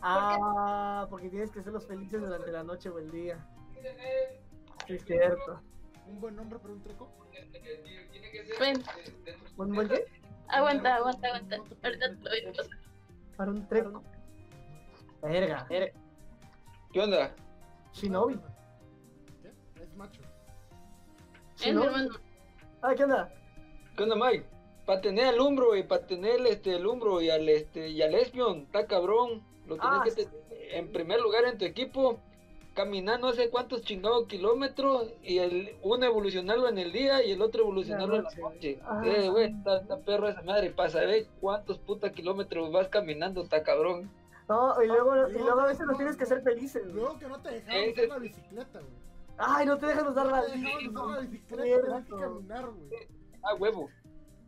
Ah, 0.00 1.06
porque 1.10 1.28
tienes 1.28 1.50
que 1.50 1.62
ser 1.62 1.72
los 1.72 1.86
felices 1.86 2.20
durante 2.20 2.52
la 2.52 2.62
noche 2.62 2.88
o 2.88 2.98
el 2.98 3.10
día. 3.10 3.44
Sí, 4.86 4.94
es 4.94 5.04
cierto. 5.04 5.60
Un 6.06 6.20
buen 6.20 6.36
nombre 6.36 6.58
para 6.58 6.72
un 6.72 6.82
treco. 6.82 7.08
Ven, 8.60 8.82
¿Un 9.56 9.74
buen 9.74 9.88
qué? 9.88 10.06
Aguanta, 10.48 10.96
aguanta, 10.96 11.26
aguanta. 11.28 11.56
Ahorita 11.82 12.08
te 12.08 12.14
lo 12.14 12.30
voy 12.30 12.40
a 12.48 12.52
pasar. 12.52 12.78
Para 13.36 13.50
un 13.50 13.68
treco. 13.68 14.02
Verga. 15.22 15.66
¿Qué 15.68 17.00
onda? 17.00 17.34
Shinobi. 17.92 18.38
¿Qué? 19.42 19.52
Es 19.82 19.94
macho. 19.96 20.20
Es 21.60 21.74
mi 21.74 21.82
hermano. 21.84 22.10
Ah, 22.82 22.94
¿qué 22.94 23.04
onda? 23.04 23.32
¿Qué 23.96 24.02
onda, 24.02 24.16
Mike? 24.16 24.46
Para 24.84 25.00
tener 25.00 25.26
al 25.26 25.40
Umbro 25.40 25.74
y 25.76 25.82
para 25.82 26.06
tener 26.06 26.46
este, 26.46 26.76
el 26.76 26.86
Umbro 26.86 27.20
y 27.20 27.30
al 27.30 27.48
este 27.48 27.88
y 27.88 28.02
al 28.02 28.14
Espion, 28.14 28.60
está 28.60 28.86
cabrón. 28.86 29.42
Lo 29.66 29.76
tienes 29.76 29.98
Ah, 30.00 30.02
que 30.04 30.10
tener 30.12 30.46
en 30.70 30.92
primer 30.92 31.20
lugar 31.20 31.44
en 31.44 31.58
tu 31.58 31.64
equipo, 31.64 32.20
caminar 32.76 33.18
no 33.18 33.32
sé 33.32 33.50
cuántos 33.50 33.82
chingados 33.82 34.26
kilómetros 34.28 35.12
y 35.24 35.38
el 35.38 35.76
uno 35.82 36.04
evolucionarlo 36.06 36.68
en 36.68 36.78
el 36.78 36.92
día 36.92 37.24
y 37.24 37.32
el 37.32 37.42
otro 37.42 37.62
evolucionarlo 37.62 38.16
en 38.16 38.24
la 38.24 38.30
noche. 38.36 38.78
Ah. 38.84 39.02
Eh, 39.04 39.28
güey, 39.30 39.46
está, 39.50 39.78
está 39.78 39.98
perro 39.98 40.28
esa 40.28 40.42
madre. 40.42 40.70
Para 40.70 40.90
saber 40.90 41.26
cuántos 41.40 41.78
puta 41.78 42.12
kilómetros 42.12 42.70
vas 42.70 42.88
caminando, 42.88 43.42
está 43.42 43.62
cabrón. 43.62 44.08
No, 44.48 44.80
y 44.80 44.86
luego, 44.86 45.28
y 45.28 45.32
luego 45.32 45.60
a 45.60 45.66
veces 45.66 45.86
los 45.86 45.96
tienes 45.96 46.16
que 46.16 46.22
hacer 46.24 46.42
felices. 46.42 46.82
güey. 46.84 46.94
Luego 46.94 47.18
que 47.18 47.26
no 47.26 47.40
te 47.40 47.50
dejaban 47.50 47.80
Ese- 47.82 47.92
usar 48.04 48.08
la 48.08 48.18
bicicleta, 48.18 48.78
güey. 48.78 48.92
Ay, 49.38 49.66
no 49.66 49.78
te 49.78 49.86
dejan 49.86 50.06
usar 50.08 50.26
la 50.26 50.40
No 50.92 51.20
bicicleta, 51.20 52.04
caminar, 52.08 52.66
güey. 52.70 53.08
Ah, 53.42 53.54
huevo. 53.58 53.88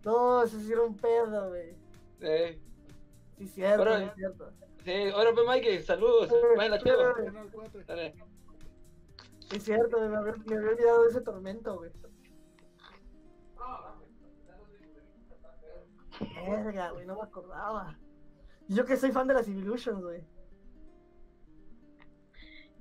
No, 0.05 0.42
eso 0.44 0.60
sí 0.60 0.70
era 0.72 0.82
un 0.82 0.96
pedo, 0.96 1.48
güey. 1.48 1.74
Eh, 2.20 2.60
Sí, 3.38 3.46
cierto, 3.48 3.82
Órale. 3.82 4.06
es 4.06 4.14
cierto. 4.14 4.50
Sí, 4.84 5.10
ahora 5.14 5.32
pues 5.32 5.46
Mike, 5.46 5.82
saludos. 5.82 6.30
Vayan 6.56 6.70
la 6.72 6.78
cheva. 6.78 7.14
Canal 7.14 7.50
4. 7.52 7.80
Dale. 7.86 8.14
Sí, 9.50 9.60
cierto, 9.60 9.98
me 9.98 10.16
había, 10.16 10.34
me 10.46 10.56
había 10.56 10.70
olvidado 10.70 11.02
de 11.05 11.10
ese 11.10 11.20
tormento, 11.22 11.76
güey. 11.76 11.90
Verga, 16.20 16.90
güey, 16.90 17.06
no 17.06 17.16
me 17.16 17.22
acordaba. 17.22 17.96
Yo 18.68 18.84
que 18.84 18.96
soy 18.96 19.12
fan 19.12 19.28
de 19.28 19.34
las 19.34 19.48
Evolutions, 19.48 20.02
güey. 20.02 20.22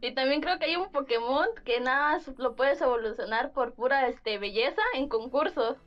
Y 0.01 0.13
también 0.13 0.41
creo 0.41 0.59
que 0.59 0.65
hay 0.65 0.75
un 0.75 0.91
Pokémon 0.91 1.47
que 1.65 1.79
nada 1.79 2.13
más 2.13 2.27
lo 2.37 2.55
puedes 2.55 2.79
evolucionar 2.81 3.51
por 3.51 3.73
pura 3.73 4.07
este 4.07 4.37
belleza 4.37 4.81
en 4.93 5.09
concursos. 5.09 5.77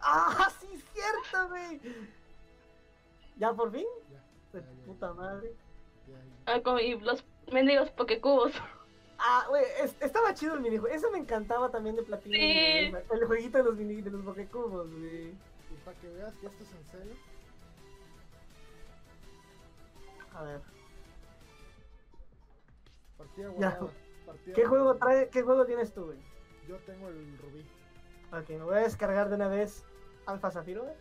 ¡Ah, 0.00 0.48
sí, 0.60 0.68
cierto, 0.92 1.48
güey! 1.48 1.80
¿Ya 3.36 3.52
por 3.52 3.72
fin? 3.72 3.86
De 4.52 4.60
ya, 4.60 4.66
puta 4.86 5.12
madre. 5.14 5.54
ya. 6.08 6.52
Ah, 6.54 6.60
como- 6.62 6.78
y 6.80 6.98
los 7.00 7.24
mendigos 7.52 7.90
Pokécubos. 7.90 8.52
Ah, 9.22 9.44
güey, 9.50 9.62
es- 9.82 9.94
estaba 10.00 10.32
chido 10.32 10.54
el 10.54 10.60
minijuego. 10.62 10.96
Eso 10.96 11.10
me 11.10 11.18
encantaba 11.18 11.70
también 11.70 11.94
de 11.94 12.02
Platino. 12.02 12.34
Sí. 12.36 12.40
El 13.10 13.26
jueguito 13.26 13.58
de 13.58 13.64
los, 13.64 13.76
mini, 13.76 14.00
de 14.00 14.10
los 14.10 14.22
Pokécubos, 14.24 14.90
güey. 14.90 15.28
Y 15.28 15.74
para 15.84 15.94
que 15.98 16.08
veas 16.08 16.32
que 16.36 16.46
esto 16.46 16.64
es 16.64 16.72
en 16.72 16.84
serio, 16.86 17.14
A 20.34 20.42
ver. 20.42 20.60
partida 23.18 23.44
Ya. 23.58 23.70
guardada. 23.70 23.92
partida 24.24 24.54
¿Qué 24.54 24.64
juego 24.64 24.94
trae, 24.96 25.28
qué 25.28 25.42
juego 25.42 25.66
tienes 25.66 25.92
tú, 25.92 26.06
güey? 26.06 26.18
Yo 26.66 26.76
tengo 26.86 27.08
el 27.08 27.36
rubí. 27.38 27.66
Ok, 28.32 28.48
me 28.48 28.62
voy 28.64 28.76
a 28.76 28.80
descargar 28.80 29.28
de 29.28 29.34
una 29.34 29.48
vez 29.48 29.84
Alfa 30.24 30.50
Zafiro, 30.50 30.84
güey. 30.84 30.94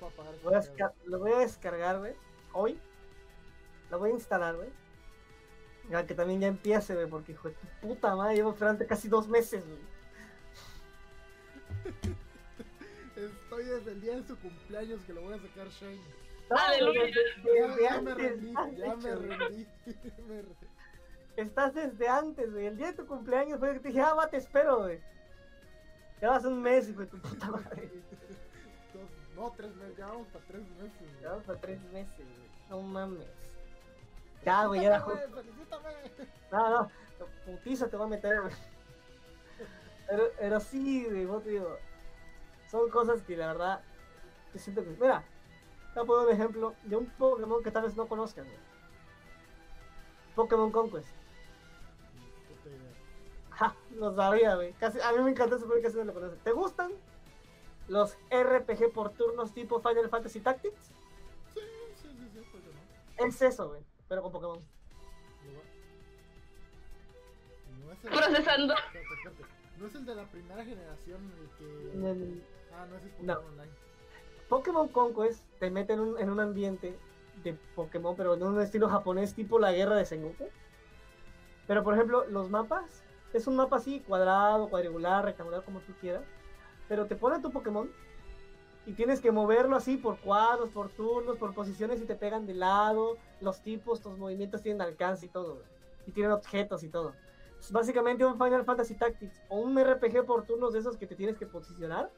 Voy 0.00 0.54
a 0.54 0.92
Lo 1.06 1.18
voy 1.18 1.32
a 1.32 1.38
descargar, 1.38 1.98
güey. 1.98 2.14
Hoy. 2.52 2.78
Lo 3.90 3.98
voy 3.98 4.10
a 4.10 4.14
instalar, 4.14 4.56
güey. 4.56 4.68
Ya 5.90 6.04
que 6.06 6.14
también 6.14 6.40
ya 6.40 6.48
empiece, 6.48 6.94
güey, 6.94 7.06
porque 7.08 7.32
hijo 7.32 7.48
de 7.48 7.54
tu 7.54 7.66
puta 7.88 8.14
madre, 8.16 8.34
llevo 8.36 8.50
esperando 8.50 8.86
casi 8.86 9.08
dos 9.08 9.28
meses, 9.28 9.62
güey. 9.64 9.78
Estoy 13.16 13.64
desde 13.64 13.92
el 13.92 14.00
día 14.00 14.16
de 14.16 14.24
su 14.26 14.36
cumpleaños 14.38 15.00
que 15.04 15.12
lo 15.14 15.22
voy 15.22 15.34
a 15.34 15.38
sacar 15.38 15.68
Shane. 15.68 16.00
No, 16.50 16.56
Aleluya. 16.56 17.00
güey, 17.42 17.58
Ya, 17.58 17.66
desde 17.68 17.82
ya 17.82 18.00
me 18.02 18.10
antes, 18.10 18.30
rendí, 18.30 18.52
ya 18.52 18.96
me 18.96 19.08
hecho, 19.10 19.16
güey. 19.20 19.38
rendí. 19.38 19.66
me 20.28 20.42
re- 20.42 20.56
Estás 21.36 21.74
desde 21.74 22.08
antes, 22.08 22.52
güey. 22.52 22.66
El 22.66 22.76
día 22.76 22.88
de 22.88 22.92
tu 22.94 23.06
cumpleaños 23.06 23.58
fue 23.58 23.72
que 23.74 23.80
te 23.80 23.88
dije, 23.88 24.00
ah, 24.00 24.14
va, 24.14 24.28
te 24.28 24.36
espero, 24.38 24.78
güey. 24.80 25.00
Ya 26.20 26.30
vas 26.30 26.44
un 26.44 26.60
mes, 26.62 26.96
de 26.96 27.06
tu 27.06 27.18
puta 27.20 27.50
madre. 27.50 27.90
No, 29.36 29.52
tres 29.54 29.76
meses, 29.76 29.96
ya 29.98 30.06
vamos 30.06 30.26
para 30.28 30.44
tres 30.46 30.62
meses. 30.80 30.98
güey. 30.98 31.20
Ya 31.20 31.28
vamos 31.28 31.44
para 31.44 31.60
tres 31.60 31.80
meses, 31.92 32.16
güey. 32.16 32.50
No 32.70 32.80
mames. 32.80 33.26
Ya, 34.44 34.66
güey, 34.66 34.82
ya 34.82 35.00
justo. 35.00 35.20
felicítame. 35.34 35.88
No, 36.50 36.70
no, 36.70 36.90
putiza 37.44 37.88
te 37.88 37.96
va 37.96 38.04
a 38.04 38.08
meter, 38.08 38.40
güey. 38.40 38.54
Pero, 40.08 40.24
pero 40.38 40.60
sí, 40.60 41.04
güey, 41.04 41.24
vos 41.26 41.42
te 41.42 41.50
digo. 41.50 41.76
Son 42.70 42.88
cosas 42.90 43.22
que 43.22 43.36
la 43.36 43.48
verdad. 43.48 43.80
Yo 44.54 44.60
siento 44.60 44.82
que. 44.82 44.90
Mira, 44.90 45.22
te 45.92 46.00
voy 46.00 46.04
a 46.04 46.06
poner 46.06 46.26
un 46.28 46.32
ejemplo 46.32 46.74
de 46.84 46.96
un 46.96 47.06
Pokémon 47.06 47.62
que 47.62 47.70
tal 47.70 47.82
vez 47.82 47.96
no 47.96 48.06
conozcan, 48.06 48.44
güey. 48.44 48.58
Pokémon 50.34 50.70
Conquest. 50.70 51.08
Ja, 53.50 53.74
lo 53.96 54.14
sabía, 54.14 54.54
güey. 54.54 54.72
Casi, 54.74 55.00
a 55.00 55.12
mí 55.12 55.22
me 55.22 55.30
encanta 55.30 55.56
ese 55.56 55.64
juego 55.64 55.80
y 55.80 55.82
casi 55.82 55.96
no 55.96 56.04
lo 56.04 56.14
conocen. 56.14 56.38
¿Te 56.40 56.52
gustan 56.52 56.92
los 57.88 58.16
RPG 58.30 58.92
por 58.92 59.10
turnos 59.10 59.52
tipo 59.52 59.80
Final 59.80 60.08
Fantasy 60.08 60.40
Tactics? 60.40 60.92
Sí, 61.54 61.60
sí, 61.94 62.08
sí, 62.08 62.30
sí, 62.32 62.48
pues 62.50 62.64
no. 62.64 63.26
Es 63.26 63.42
eso, 63.42 63.68
güey. 63.68 63.82
Pero 64.08 64.22
con 64.22 64.32
Pokémon. 64.32 64.60
No 67.84 67.92
es 67.92 68.04
el... 68.04 68.10
Procesando. 68.10 68.74
No 69.78 69.88
es 69.88 69.94
el 69.94 70.06
de 70.06 70.14
la 70.14 70.24
primera 70.24 70.64
generación 70.64 71.20
el 71.38 71.48
que... 71.58 72.42
Ah, 72.72 72.86
no, 72.88 72.96
ese 72.96 73.08
es 73.08 73.22
No. 73.22 73.34
Pokémon 73.34 73.52
Online. 73.52 73.72
Pokémon 74.48 74.88
Conquest 74.88 75.44
te 75.58 75.70
mete 75.70 75.92
en 75.92 76.00
un, 76.00 76.18
en 76.18 76.30
un 76.30 76.40
ambiente 76.40 76.98
de 77.44 77.52
Pokémon, 77.74 78.16
pero 78.16 78.34
en 78.34 78.42
un 78.42 78.58
estilo 78.60 78.88
japonés 78.88 79.34
tipo 79.34 79.58
la 79.58 79.72
guerra 79.72 79.96
de 79.96 80.06
Sengoku. 80.06 80.48
Pero 81.66 81.82
por 81.82 81.92
ejemplo, 81.92 82.24
los 82.26 82.48
mapas, 82.48 83.02
es 83.34 83.46
un 83.46 83.56
mapa 83.56 83.76
así, 83.76 84.00
cuadrado, 84.00 84.70
cuadrangular, 84.70 85.24
rectangular, 85.24 85.62
como 85.62 85.80
tú 85.80 85.92
quieras. 86.00 86.24
Pero 86.88 87.06
te 87.06 87.16
pone 87.16 87.40
tu 87.40 87.50
Pokémon 87.50 87.90
y 88.86 88.92
tienes 88.92 89.20
que 89.20 89.32
moverlo 89.32 89.74
así 89.76 89.96
por 89.96 90.18
cuadros, 90.20 90.70
por 90.70 90.90
turnos, 90.90 91.36
por 91.36 91.52
posiciones 91.54 92.00
y 92.00 92.04
te 92.06 92.14
pegan 92.14 92.46
de 92.46 92.54
lado. 92.54 93.18
Los 93.40 93.60
tipos, 93.60 94.00
tus 94.00 94.16
movimientos 94.16 94.62
tienen 94.62 94.80
alcance 94.80 95.26
y 95.26 95.28
todo. 95.28 95.62
Y 96.06 96.12
tienen 96.12 96.32
objetos 96.32 96.84
y 96.84 96.88
todo. 96.88 97.14
Es 97.58 97.72
básicamente 97.72 98.24
un 98.24 98.38
Final 98.38 98.64
Fantasy 98.64 98.94
Tactics 98.94 99.40
o 99.48 99.56
un 99.58 99.76
RPG 99.76 100.24
por 100.24 100.44
turnos 100.46 100.72
de 100.72 100.78
esos 100.78 100.96
que 100.96 101.06
te 101.06 101.16
tienes 101.16 101.36
que 101.36 101.46
posicionar, 101.46 102.10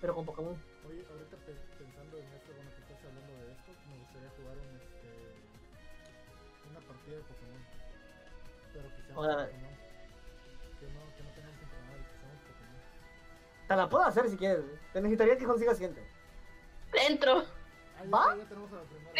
pero 0.00 0.14
con 0.14 0.26
Pokémon. 0.26 0.54
Oye, 0.86 1.02
ahorita 1.10 1.36
pe- 1.46 1.56
pensando 1.78 2.18
en 2.18 2.24
esto, 2.24 2.52
bueno, 2.54 2.70
que 2.76 2.82
estás 2.82 2.98
hablando 3.08 3.32
de 3.32 3.52
esto, 3.52 3.72
me 3.88 3.96
gustaría 3.98 4.30
jugar 4.36 4.56
un, 4.58 4.76
este, 4.76 5.08
una 6.70 6.80
partida 6.80 7.16
de 7.16 7.22
Pokémon. 7.22 7.62
Pero 8.74 8.88
que 8.94 9.02
sea 9.02 9.14
Te 13.68 13.76
la 13.76 13.88
puedo 13.88 14.04
hacer 14.04 14.28
si 14.28 14.36
quieres. 14.36 14.64
Te 14.92 15.00
necesitaría 15.00 15.38
que 15.38 15.44
consigas 15.46 15.78
gente. 15.78 16.02
Dentro. 16.92 17.44
Ah, 17.98 18.02
¿Va? 18.12 18.36
ya 18.36 18.44
tenemos 18.44 18.70
a 18.72 18.76
la 18.76 18.82
primera. 18.82 19.12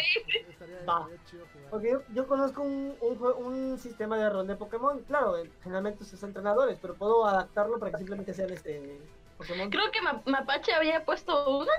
Estaría, 0.49 0.85
Va. 0.85 1.09
chido. 1.29 1.45
Porque 1.71 1.91
yo, 1.91 2.01
yo 2.13 2.27
conozco 2.27 2.61
un, 2.61 2.95
un, 3.01 3.17
un 3.45 3.79
sistema 3.79 4.17
de 4.17 4.29
rol 4.29 4.47
de 4.47 4.55
Pokémon. 4.55 4.99
Claro, 5.03 5.37
eh, 5.37 5.49
generalmente 5.63 6.03
sus 6.05 6.21
entrenadores, 6.23 6.77
pero 6.81 6.93
puedo 6.95 7.25
adaptarlo 7.25 7.79
para 7.79 7.91
que 7.91 7.97
simplemente 7.97 8.33
sean 8.33 8.51
este 8.51 8.99
Pokémon. 9.37 9.69
Creo 9.69 9.91
que 9.91 10.01
Ma- 10.01 10.21
Mapache 10.25 10.73
había 10.73 11.03
puesto 11.05 11.57
una 11.59 11.71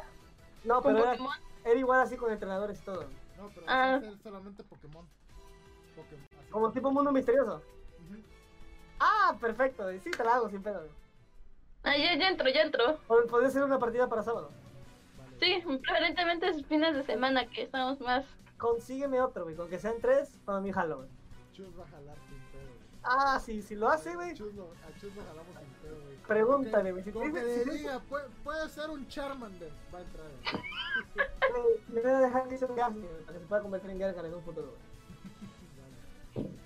No, 0.64 0.82
pero 0.82 0.98
era, 1.64 1.78
igual 1.78 2.00
así 2.00 2.16
con 2.16 2.32
entrenadores 2.32 2.80
y 2.80 2.84
todo. 2.84 3.04
No, 3.36 3.50
pero 3.54 3.66
Ah. 3.68 4.00
solamente 4.22 4.64
Pokémon. 4.64 5.06
Pokémon. 5.94 6.26
Como 6.50 6.72
tipo 6.72 6.90
mundo 6.90 7.12
misterioso. 7.12 7.62
Ah, 8.98 9.36
perfecto. 9.40 9.88
Sí, 10.02 10.10
te 10.10 10.24
la 10.24 10.36
hago 10.36 10.48
sin 10.48 10.62
pedo. 10.62 10.88
Ah, 11.86 11.96
ya, 11.96 12.16
ya 12.18 12.28
entro, 12.30 12.48
ya 12.48 12.62
entro. 12.62 12.98
Podría 13.06 13.48
ser 13.48 13.62
una 13.62 13.78
partida 13.78 14.08
para 14.08 14.24
sábado. 14.24 14.50
Vale. 15.16 15.30
Sí, 15.38 15.62
preferentemente 15.78 16.48
es 16.48 16.66
fines 16.66 16.96
de 16.96 17.04
semana 17.04 17.46
que 17.46 17.62
estamos 17.62 18.00
más. 18.00 18.24
Consígueme 18.58 19.20
otro, 19.20 19.44
güey. 19.44 19.54
Con 19.54 19.68
que 19.68 19.78
sean 19.78 19.94
tres, 20.00 20.36
para 20.44 20.60
mí 20.60 20.72
jalo, 20.72 20.96
güey. 20.96 21.08
Chus 21.52 21.68
va 21.78 21.84
a 21.84 21.86
jalar 21.86 22.16
sin 22.28 22.38
pedo, 22.50 22.66
güey. 22.66 23.00
Ah, 23.04 23.38
sí, 23.38 23.62
si 23.62 23.76
lo 23.76 23.88
hace, 23.88 24.16
güey. 24.16 24.34
Chus 24.34 24.52
lo, 24.54 24.64
a 24.64 25.00
Chus 25.00 25.14
lo 25.14 25.22
jalamos 25.22 25.56
sin 25.56 25.68
pedo, 25.74 26.02
güey. 26.02 26.16
Pregúntale, 26.26 26.90
güey. 26.90 27.04
Si 27.04 27.12
Como 27.12 27.32
que 27.32 27.40
le 27.40 27.64
diga, 27.72 28.00
puede, 28.00 28.28
puede 28.42 28.68
ser 28.68 28.90
un 28.90 29.06
Charmander. 29.06 29.70
Va 29.94 29.98
a 29.98 30.02
entrar, 30.02 30.26
güey. 30.42 30.62
Le 31.92 32.02
voy 32.02 32.10
a 32.10 32.18
dejar 32.18 32.48
que 32.48 32.58
sea 32.58 32.66
un 32.68 32.74
Gastly, 32.76 33.00
güey, 33.02 33.22
para 33.22 33.32
que 33.34 33.38
se 33.38 33.46
pueda 33.46 33.62
convertir 33.62 33.90
en 33.90 33.98
Gargan 34.00 34.26
en 34.26 34.34
un 34.34 34.42
futuro, 34.42 34.74
güey. 36.34 36.46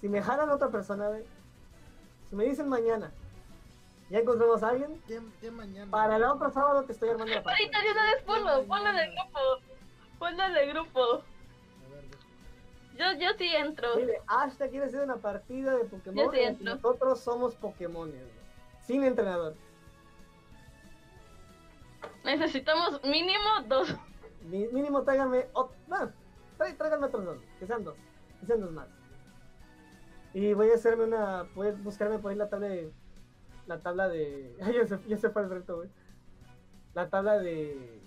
Si 0.00 0.08
me 0.08 0.20
jalan 0.20 0.50
otra 0.50 0.68
persona, 0.68 1.08
güey. 1.08 1.22
Si 2.28 2.34
me 2.34 2.44
dicen 2.44 2.68
mañana, 2.68 3.12
ya 4.10 4.18
encontramos 4.18 4.62
a 4.62 4.68
alguien. 4.68 5.00
¿Qué, 5.06 5.20
qué 5.40 5.50
mañana? 5.50 5.90
Para 5.90 6.16
el 6.16 6.24
otro 6.24 6.50
sábado 6.50 6.84
te 6.84 6.92
estoy 6.92 7.10
armando 7.10 7.34
la 7.34 7.42
partida. 7.42 7.66
Ahorita 7.78 7.80
de 7.82 7.90
una 7.92 8.12
vez 8.12 8.22
ponlo, 8.24 8.64
ponlo 8.66 8.90
en 8.90 8.96
el 8.98 9.10
grupo. 9.14 9.40
Ponlo 10.18 10.44
en 10.44 10.56
el 10.56 10.68
grupo. 10.72 11.00
A 11.02 11.88
ver, 11.94 12.04
ve. 12.04 13.18
Yo, 13.18 13.26
yo 13.26 13.36
sí 13.38 13.48
entro. 13.54 13.96
Dile, 13.96 14.20
Ashta 14.26 14.68
quiere 14.68 14.86
hacer 14.86 15.00
una 15.02 15.16
partida 15.16 15.76
de 15.76 15.84
Pokémon. 15.84 16.24
Yo 16.26 16.30
sí 16.32 16.38
entro. 16.40 16.74
Nosotros 16.74 17.20
somos 17.20 17.54
Pokémon, 17.56 18.12
Sin 18.86 19.02
entrenador. 19.04 19.54
Necesitamos 22.24 23.02
mínimo 23.04 23.48
dos. 23.66 23.94
Mi- 24.42 24.68
mínimo 24.68 25.02
tráiganme. 25.02 25.48
ot- 25.52 25.72
No, 25.86 25.96
trá- 26.58 26.76
tráiganme 26.76 27.06
otros 27.06 27.24
dos. 27.24 27.38
Que 27.58 27.66
sean 27.66 27.84
dos. 27.84 27.96
Que 28.40 28.46
sean 28.46 28.60
dos 28.60 28.70
más. 28.72 28.88
Y 30.32 30.52
voy 30.52 30.70
a 30.70 30.74
hacerme 30.74 31.04
una. 31.04 31.44
Voy 31.54 31.68
a 31.68 31.72
buscarme 31.72 32.18
por 32.18 32.30
ahí 32.30 32.36
la 32.36 32.48
tabla 32.48 32.68
de. 32.68 32.92
La 33.66 33.80
tabla 33.80 34.08
de. 34.08 34.56
Ay, 34.62 34.74
ya 34.74 34.86
se, 34.86 34.98
ya 35.06 35.18
se 35.18 35.30
fue 35.30 35.42
el 35.42 35.50
reto, 35.50 35.76
güey. 35.76 35.88
La 36.94 37.08
tabla 37.08 37.38
de. 37.38 38.00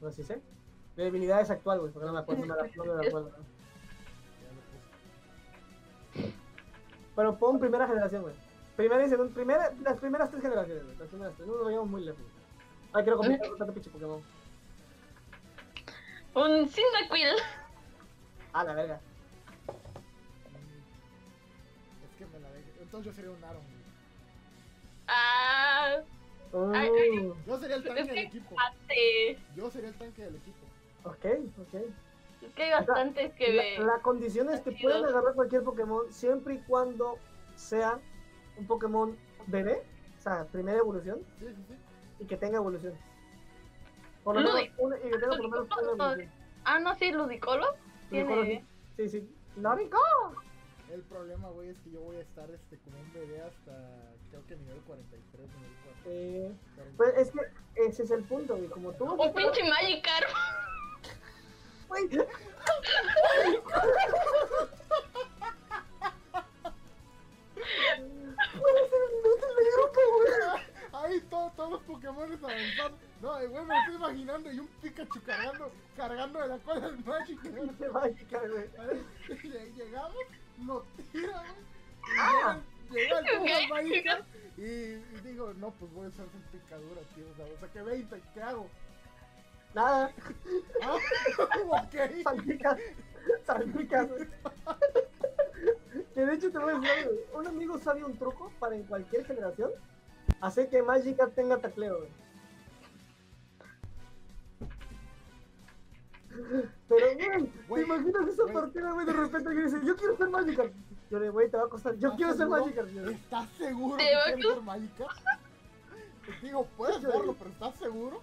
¿Cómo 0.00 0.10
se 0.10 0.22
dice? 0.22 0.42
De 0.96 1.04
debilidades 1.04 1.50
actual, 1.50 1.80
güey. 1.80 1.92
Porque 1.92 2.06
no 2.06 2.12
me 2.12 2.20
acuerdo. 2.20 2.46
No 2.46 2.54
me, 2.54 2.76
no 2.76 2.94
me 2.96 3.06
acuerdo. 3.06 3.32
Puse. 6.12 6.32
Pero 7.14 7.38
pon 7.38 7.58
primera 7.58 7.86
generación, 7.86 8.22
güey. 8.22 8.34
Primera 8.76 9.04
y 9.04 9.08
segunda. 9.08 9.34
Primera, 9.34 9.72
las 9.82 9.98
primeras 9.98 10.30
tres 10.30 10.42
generaciones, 10.42 10.84
güey. 10.84 10.96
Las 10.96 11.08
primeras 11.08 11.34
tres. 11.34 11.46
No 11.46 11.54
nos 11.54 11.64
vayamos 11.64 11.88
muy 11.88 12.04
lejos. 12.04 12.22
Ay, 12.92 13.02
quiero 13.04 13.18
comprar 13.18 13.40
otro 13.52 13.72
pinche 13.72 13.90
Pokémon. 13.90 14.22
Un 16.34 16.68
Cyndaquil. 16.68 17.28
Ah, 18.52 18.64
la 18.64 18.74
verga. 18.74 19.00
Es 22.04 22.16
que 22.18 22.26
me 22.26 22.40
la 22.40 22.50
dejé. 22.50 22.70
Entonces 22.80 23.06
yo 23.06 23.12
sería 23.12 23.30
un 23.30 23.44
Aron, 23.44 23.62
güey. 23.62 23.71
Ah, 25.08 25.96
Ay, 26.74 27.32
Yo 27.46 27.58
sería 27.58 27.76
el 27.76 27.84
tanque 27.84 28.00
Es 28.02 28.08
que- 28.08 28.14
del 28.14 28.24
equipo. 28.26 28.56
Yo 29.56 29.70
sería 29.70 29.88
el 29.88 29.94
tanque 29.94 30.22
del 30.22 30.36
equipo. 30.36 30.66
ok, 31.04 31.24
ok. 31.60 31.82
Es 32.42 32.52
que 32.54 32.62
hay 32.64 32.70
bastantes 32.72 33.32
que 33.34 33.52
La, 33.52 33.62
ve. 33.62 33.78
la 33.78 33.98
condición 34.02 34.50
es 34.50 34.60
que 34.60 34.72
pueden 34.72 35.04
agarrar 35.04 35.34
cualquier 35.34 35.62
Pokémon 35.62 36.12
siempre 36.12 36.54
y 36.54 36.58
cuando 36.58 37.16
sea 37.54 37.98
un 38.58 38.66
Pokémon 38.66 39.16
bebé, 39.46 39.82
o 40.18 40.22
sea, 40.22 40.44
primera 40.46 40.78
evolución, 40.78 41.20
Sí, 41.38 41.46
sí, 41.46 41.64
sí. 41.68 41.74
y 42.20 42.26
que 42.26 42.36
tenga 42.36 42.56
evolución. 42.56 42.94
Por 44.24 44.34
lo 44.34 44.40
menos 44.42 44.70
una, 44.78 44.96
y 44.98 45.02
que 45.02 45.18
tenga 45.18 45.28
por 45.28 45.40
lo 45.40 45.48
menos 45.48 45.68
una 45.70 45.90
evolución. 45.92 46.30
Ah, 46.64 46.78
no, 46.80 46.94
sí, 46.96 47.12
Ludicolo. 47.12 47.66
Ludicolo, 48.10 48.42
Tiene. 48.44 48.64
Sí, 48.96 49.08
sí. 49.08 49.30
¡Lorico! 49.56 49.98
El 50.92 51.00
problema, 51.04 51.48
güey, 51.48 51.70
es 51.70 51.78
que 51.78 51.90
yo 51.90 52.00
voy 52.00 52.16
a 52.16 52.20
estar 52.20 52.50
este, 52.50 52.76
como 52.84 52.98
un 53.00 53.12
bebé 53.14 53.40
hasta 53.40 53.72
creo 54.30 54.46
que 54.46 54.56
nivel 54.56 54.78
43, 54.82 55.48
nivel 55.48 55.70
4. 55.84 56.02
Eh, 56.06 56.52
40. 56.76 56.96
pues 56.98 57.14
es 57.16 57.30
que 57.32 57.40
ese 57.86 58.02
es 58.02 58.10
el 58.10 58.24
punto, 58.24 58.56
güey. 58.56 58.68
Como 58.68 58.92
tú. 58.92 59.06
Un 59.10 59.32
pinche 59.34 59.62
Magikarp. 59.68 60.28
Güey. 61.88 62.08
Ahí 70.92 71.20
todo- 71.30 71.50
todos 71.56 71.72
los 71.72 71.82
Pokémon 71.82 72.30
avanzando. 72.32 72.98
No, 73.20 73.38
eh, 73.40 73.46
güey, 73.46 73.64
me 73.64 73.78
estoy 73.78 73.94
imaginando 73.96 74.52
y 74.52 74.58
un 74.58 74.66
Pikachu 74.82 75.22
cargando, 75.22 75.70
cargando 75.96 76.40
de 76.40 76.48
la 76.48 76.58
cola 76.58 76.80
del 76.90 77.04
Magic. 77.04 77.40
Llegamos, 79.76 80.16
nos 80.66 80.82
tira, 81.12 81.32
güey. 81.32 82.18
Ah. 82.18 82.58
Llega 82.90 83.18
el. 83.20 83.24
Pokémon 83.38 83.68
Magikarp 83.70 84.26
y, 84.58 84.62
y 84.62 85.20
digo, 85.24 85.52
no, 85.54 85.70
pues 85.72 85.92
voy 85.92 86.06
a 86.06 86.08
usar 86.10 86.26
su 86.26 86.38
picadura, 86.56 87.00
tío. 87.14 87.24
O 87.30 87.34
sea, 87.36 87.46
o 87.46 87.58
sea, 87.58 87.68
que 87.68 87.82
20, 87.82 88.22
¿qué 88.34 88.42
hago? 88.42 88.68
Nada, 89.74 90.12
Ah, 90.82 90.96
ok. 91.84 92.22
salpicas. 92.22 92.78
Salpicas. 93.46 94.08
Que 96.14 96.26
de 96.26 96.34
hecho 96.34 96.50
te 96.52 96.58
voy 96.58 96.74
a 96.74 96.78
decir. 96.78 97.10
Un 97.32 97.46
amigo 97.46 97.78
sabe 97.78 98.04
un 98.04 98.16
truco 98.18 98.52
para 98.58 98.76
en 98.76 98.84
cualquier 98.84 99.24
generación 99.24 99.70
hacer 100.40 100.68
que 100.68 100.82
Magikarp 100.82 101.34
tenga 101.34 101.58
tacleo, 101.58 101.98
güey. 101.98 102.10
Imaginas 107.96 108.28
esa 108.28 108.46
partida, 108.52 108.92
güey? 108.92 109.06
De 109.06 109.12
repente 109.12 109.50
que 109.50 109.62
dice, 109.62 109.80
yo 109.84 109.96
quiero 109.96 110.16
ser 110.16 110.28
Magikarp. 110.28 110.72
Yo 111.10 111.18
le, 111.20 111.30
güey, 111.30 111.50
te 111.50 111.56
va 111.56 111.64
a 111.64 111.68
costar. 111.68 111.92
Yo 111.94 112.08
¿Estás 112.08 112.16
quiero 112.16 112.30
ser 112.32 112.38
seguro? 112.40 112.60
Magikarp. 112.64 112.88
Yo, 112.90 113.10
¿Estás 113.10 113.48
seguro 113.58 113.94
a 113.94 113.98
quieres 113.98 114.44
ser 114.54 114.60
Magikarp? 114.62 115.16
Te 116.40 116.46
digo, 116.46 116.66
puedes 116.76 116.96
Sí. 116.96 117.06
verlo, 117.06 117.34
pero 117.38 117.50
¿estás 117.50 117.74
seguro? 117.76 118.20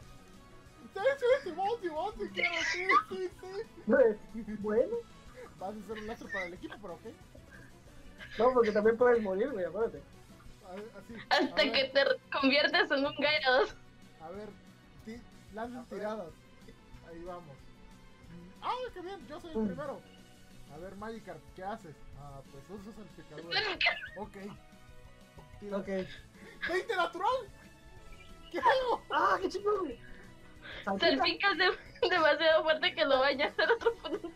Sí, 0.93 0.99
sí, 1.19 1.49
Simón, 1.49 1.69
Simón, 1.81 2.13
sí 2.17 2.29
quiero, 2.33 2.55
sí, 2.73 2.87
sí, 3.09 3.29
sí. 3.41 3.81
güey, 3.87 4.17
bueno, 4.59 4.95
Vas 5.59 5.75
a 5.75 5.79
hacer 5.79 5.97
un 5.99 6.07
lastre 6.07 6.27
para 6.31 6.45
el 6.45 6.53
equipo, 6.53 6.75
pero 6.81 6.93
ok. 6.95 7.01
no, 8.39 8.53
porque 8.53 8.71
también 8.71 8.97
puedes 8.97 9.21
morir, 9.21 9.51
güey, 9.51 9.65
acuérdate. 9.65 10.01
A 10.69 10.75
ver, 10.75 10.91
así. 10.97 11.13
Hasta 11.29 11.61
a 11.61 11.65
ver, 11.65 11.71
que 11.73 11.83
te 11.93 12.05
conviertes 12.31 12.91
en 12.91 13.05
un 13.05 13.13
Gyarados. 13.17 13.75
A 14.21 14.29
ver, 14.29 14.49
ti- 15.05 15.21
lanzas 15.53 15.85
tiradas. 15.89 16.31
Ahí 17.09 17.23
vamos. 17.23 17.55
Ah, 18.61 18.73
qué 18.93 19.01
bien, 19.01 19.25
yo 19.27 19.39
soy 19.39 19.51
el 19.51 19.57
Mm. 19.57 19.67
primero. 19.67 20.01
A 20.73 20.77
ver, 20.77 20.95
Magikarp, 20.95 21.41
¿qué 21.55 21.63
haces? 21.63 21.95
Ah, 22.19 22.41
pues 22.51 22.69
usas 22.69 22.97
el 22.97 23.05
picadura. 23.07 23.59
Ok. 24.17 24.37
Tira. 25.59 25.77
Ok. 25.77 25.87
¡20 25.87 26.95
natural! 26.95 27.49
¿Qué 28.51 28.59
hago? 28.59 29.01
¡Ah, 29.11 29.37
qué 29.41 29.49
chingón, 29.49 29.93
Salpicas 30.85 31.57
de- 31.57 32.09
demasiado 32.09 32.63
fuerte 32.63 32.93
que 32.93 33.05
lo 33.05 33.19
vaya 33.19 33.45
a 33.45 33.47
hacer 33.49 33.71
otro 33.71 33.91
oponente. 33.91 34.29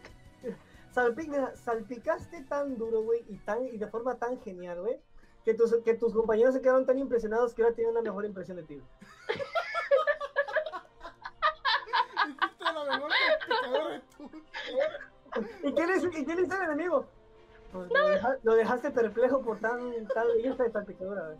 salpica, 0.91 1.56
salpicaste 1.56 2.44
tan 2.44 2.78
duro, 2.78 3.02
güey, 3.02 3.24
y, 3.28 3.38
tan, 3.38 3.66
y 3.68 3.78
de 3.78 3.88
forma 3.88 4.16
tan 4.18 4.40
genial, 4.41 4.82
güey, 4.82 5.00
que 5.45 5.54
tus, 5.54 5.74
que 5.84 5.94
tus 5.95 6.14
compañeros 6.14 6.54
se 6.54 6.62
quedaron 6.62 6.86
tan 6.86 7.00
impresionados 7.00 7.54
que 7.54 7.64
ahora 7.64 7.76
tienen 7.76 7.91
una 7.94 8.02
mejor 8.02 8.26
impresión 8.26 8.58
de 8.58 8.64
ti. 8.64 8.76
güey. 8.76 8.88
Hiciste 12.28 12.64
la 12.64 12.84
mejor 12.86 13.12
de. 13.12 14.02
¿Y 15.64 15.74
qué 15.74 15.88
le, 15.88 15.98
y 15.98 16.26
le 16.26 16.41
hizo 16.44 16.56
el 16.56 16.64
enemigo? 16.64 17.06
Pues 17.72 17.90
lo, 17.91 18.08
deja- 18.08 18.38
lo 18.44 18.54
dejaste 18.56 18.91
perplejo 18.91 19.41
por 19.41 19.60
tan, 19.60 20.08
tan 20.10 20.28
lista 20.41 20.64
de 20.64 20.72
salpicadura, 20.72 21.24
güey. 21.26 21.38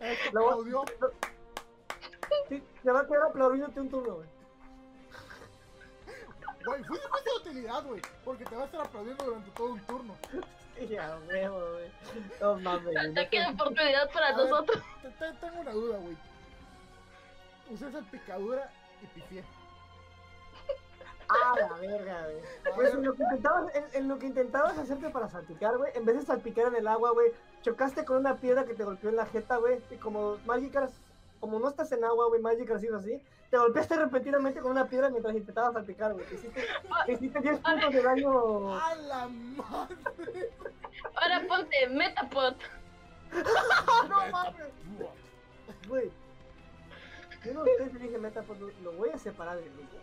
Este 0.00 0.32
Lo-. 0.32 0.84
Sí, 2.48 2.62
te 2.82 2.90
va 2.90 3.00
a 3.00 3.06
quedar 3.06 3.22
aplaudiéndote 3.24 3.80
un 3.80 3.88
turno, 3.90 4.14
güey. 4.16 4.28
Güey, 6.64 6.82
fue 6.84 6.98
de 6.98 7.30
utilidad, 7.50 7.84
güey. 7.84 8.02
Porque 8.24 8.44
te 8.44 8.56
va 8.56 8.62
a 8.62 8.66
estar 8.66 8.80
aplaudiendo 8.80 9.24
durante 9.24 9.50
todo 9.52 9.68
un 9.68 9.80
turno. 9.86 10.16
Ya, 10.90 11.18
huevo, 11.28 11.60
güey. 11.72 11.90
No 12.40 12.56
mames, 12.56 13.28
queda 13.30 13.50
oportunidad 13.50 14.10
para 14.12 14.32
nosotros. 14.32 14.82
te- 15.00 15.10
te- 15.10 15.32
tengo 15.40 15.60
una 15.60 15.70
duda, 15.72 15.98
güey. 15.98 16.16
Usé 17.70 17.90
salpicadura 17.92 18.70
y 19.02 19.06
pifié. 19.06 19.44
Ah, 21.28 21.54
la 21.58 21.68
verga, 21.78 22.22
güey. 22.24 22.36
Pues 22.76 22.94
en 22.94 23.04
lo, 23.04 23.14
que 23.14 23.22
intentabas, 23.22 23.74
en, 23.74 23.84
en 23.92 24.08
lo 24.08 24.18
que 24.18 24.26
intentabas 24.26 24.78
hacerte 24.78 25.10
para 25.10 25.28
salpicar, 25.28 25.76
güey, 25.76 25.90
en 25.94 26.04
vez 26.04 26.16
de 26.16 26.22
salpicar 26.22 26.66
en 26.68 26.76
el 26.76 26.86
agua, 26.86 27.10
güey, 27.12 27.32
chocaste 27.62 28.04
con 28.04 28.18
una 28.18 28.36
piedra 28.36 28.64
que 28.64 28.74
te 28.74 28.84
golpeó 28.84 29.10
en 29.10 29.16
la 29.16 29.26
jeta, 29.26 29.56
güey, 29.56 29.80
y 29.90 29.96
como 29.96 30.36
Magikarp, 30.46 30.90
como 31.40 31.58
no 31.58 31.68
estás 31.68 31.90
en 31.92 32.04
agua, 32.04 32.28
güey, 32.28 32.40
Magikarp 32.40 32.80
sido 32.80 32.98
así, 32.98 33.20
te 33.50 33.58
golpeaste 33.58 33.96
repentinamente 33.96 34.60
con 34.60 34.70
una 34.72 34.86
piedra 34.86 35.08
mientras 35.10 35.34
intentabas 35.36 35.72
salpicar, 35.74 36.12
güey. 36.14 36.26
Te 36.26 36.34
hiciste, 36.34 36.64
te 37.06 37.12
hiciste 37.12 37.40
10 37.40 37.58
puntos 37.60 37.92
de 37.92 38.02
daño. 38.02 38.74
¡A 38.74 38.94
la 38.96 39.28
madre! 39.28 40.50
Ahora 41.14 41.42
ponte 41.48 41.88
Metapod. 41.88 42.54
¡No 44.08 44.30
mames! 44.30 44.72
Güey. 45.88 46.10
Yo 47.44 47.52
no 47.54 47.64
sé 47.64 47.90
si 47.90 47.98
dije 47.98 48.18
Metapod, 48.18 48.56
lo- 48.58 48.70
lo 48.82 48.92
voy 48.92 49.10
a 49.10 49.18
separar 49.18 49.56
del 49.56 49.70
grupo. 49.72 49.96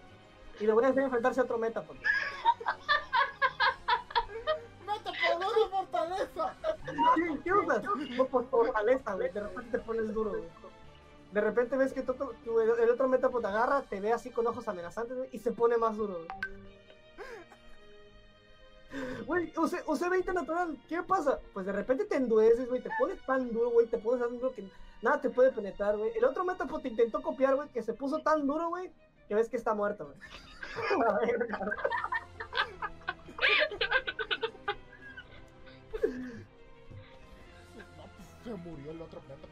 Y 0.60 0.66
lo 0.66 0.76
voy 0.76 0.84
a 0.86 0.90
hacer 0.90 1.04
enfrentarse 1.04 1.40
a 1.40 1.44
otro 1.44 1.58
Metapod. 1.58 1.96
¡Mata 4.86 5.12
por 5.12 5.40
dos 5.40 5.56
de 5.56 5.68
fortaleza! 5.70 6.56
Sí, 7.16 7.22
¿qué 7.44 7.54
usas? 7.54 7.84
No, 7.84 8.26
por 8.26 8.48
fortaleza, 8.50 9.14
güey. 9.16 9.32
De 9.32 9.42
repente 9.42 9.78
te 9.78 9.80
pones 9.80 10.14
duro, 10.14 10.32
güey. 10.32 10.44
De 11.32 11.42
repente 11.42 11.78
ves 11.78 11.94
que 11.94 12.04
tu 12.04 12.14
el 12.60 12.90
otro 12.92 13.08
Metapod 13.08 13.42
te 13.42 13.48
agarra, 13.48 13.82
te 13.82 14.00
ve 14.00 14.14
así 14.14 14.30
con 14.30 14.46
ojos 14.46 14.68
amenazantes, 14.68 15.18
güey, 15.18 15.30
y 15.32 15.40
se 15.40 15.52
pone 15.52 15.78
más 15.78 15.98
duro, 15.98 16.20
güey. 19.26 19.52
Usé, 19.58 19.82
usé 19.88 20.10
20 20.10 20.32
natural, 20.34 20.78
¿qué 20.88 21.02
pasa? 21.02 21.40
Pues 21.54 21.66
de 21.66 21.72
repente 21.72 22.06
te 22.06 22.18
endureces, 22.18 22.70
güey, 22.70 22.84
te 22.84 22.92
pones 23.00 23.20
tan 23.26 23.52
duro, 23.52 23.72
güey, 23.72 23.88
te 23.88 23.98
pones 23.98 24.22
tan 24.22 24.38
duro 24.38 24.54
que 24.54 24.70
nada 25.02 25.22
te 25.22 25.32
puede 25.32 25.52
penetrar, 25.52 25.98
güey. 25.98 26.12
El 26.16 26.26
otro 26.26 26.46
Metapod 26.46 26.82
te 26.84 26.90
intentó 26.90 27.24
copiar, 27.24 27.56
güey, 27.56 27.70
que 27.70 27.82
se 27.82 27.94
puso 27.94 28.20
tan 28.20 28.46
duro, 28.46 28.70
güey, 28.70 28.92
que 29.28 29.36
ves 29.36 29.50
que 29.50 29.58
está 29.58 29.74
muerto, 29.74 30.08
pues 30.08 30.18
se 38.44 38.54
murió 38.56 38.92
el 38.92 39.02
otro 39.02 39.20
plata. 39.22 39.48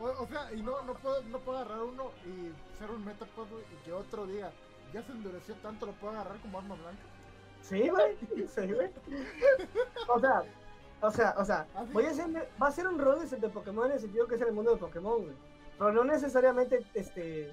O, 0.00 0.04
o 0.22 0.26
sea, 0.26 0.52
y 0.52 0.62
no, 0.62 0.82
no, 0.82 0.94
puedo, 0.94 1.22
no 1.24 1.38
puedo 1.38 1.58
agarrar 1.58 1.82
uno 1.82 2.10
y 2.26 2.78
ser 2.78 2.90
un 2.90 3.04
metapod 3.04 3.48
güey, 3.48 3.64
y 3.64 3.84
que 3.84 3.92
otro 3.92 4.26
diga, 4.26 4.50
ya 4.92 5.02
se 5.02 5.12
endureció 5.12 5.54
tanto, 5.56 5.86
lo 5.86 5.92
puedo 5.92 6.14
agarrar 6.14 6.38
como 6.40 6.58
arma 6.58 6.74
blanca. 6.74 7.02
Sí, 7.62 7.88
güey, 7.88 8.16
sí, 8.46 8.72
güey. 8.72 8.90
O 10.08 10.20
sea, 10.20 10.42
o 11.00 11.10
sea, 11.10 11.34
o 11.38 11.44
sea, 11.44 11.66
¿Ah, 11.74 11.84
voy 11.92 12.04
a 12.06 12.10
hacer, 12.10 12.26
va 12.62 12.66
a 12.66 12.72
ser 12.72 12.86
un 12.86 12.98
rol 12.98 13.28
de 13.28 13.48
Pokémon 13.48 13.86
en 13.86 13.92
el 13.92 14.00
sentido 14.00 14.26
que 14.26 14.34
es 14.34 14.40
en 14.40 14.48
el 14.48 14.54
mundo 14.54 14.72
de 14.72 14.76
Pokémon, 14.78 15.22
güey. 15.22 15.34
Pero 15.78 15.92
no 15.92 16.04
necesariamente, 16.04 16.84
este, 16.94 17.50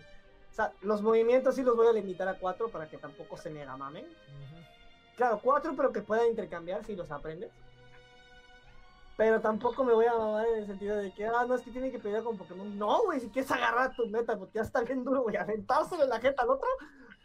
o 0.52 0.53
sea, 0.53 0.73
los 0.81 1.02
movimientos 1.02 1.56
sí 1.56 1.64
los 1.64 1.76
voy 1.76 1.88
a 1.88 1.93
limitar 1.93 2.27
a 2.27 2.38
cuatro 2.38 2.69
para 2.69 2.88
que 2.88 2.98
tampoco 2.98 3.38
se 3.38 3.49
mega 3.49 3.76
mamen. 3.77 4.06
Claro, 5.15 5.39
cuatro, 5.43 5.73
pero 5.76 5.91
que 5.91 6.02
puedan 6.02 6.27
intercambiar 6.27 6.84
si 6.85 6.95
los 6.95 7.11
aprendes. 7.11 7.52
Pero 9.18 9.39
tampoco 9.39 9.84
me 9.84 9.93
voy 9.93 10.06
a 10.06 10.14
mamar 10.18 10.48
en 10.48 10.60
el 10.60 10.65
sentido 10.65 10.98
de 10.98 11.14
que, 11.14 11.26
ah, 11.26 11.45
no, 11.48 11.56
es 11.56 11.61
que 11.61 11.72
tienen 11.72 11.91
que 11.91 11.99
pelear 11.99 12.23
con 12.23 12.38
Pokémon. 12.38 12.77
No, 12.77 13.03
güey, 13.03 13.19
si 13.19 13.30
quieres 13.30 13.52
agarrar 13.52 13.91
a 13.91 13.95
tu 13.95 14.07
meta, 14.07 14.38
porque 14.38 14.56
ya 14.56 14.61
está 14.61 14.81
bien 14.81 15.03
duro, 15.03 15.23
güey, 15.23 15.35
aventárselo 15.35 16.03
en 16.03 16.10
la 16.10 16.19
jeta 16.19 16.41
al 16.43 16.49
otro, 16.49 16.68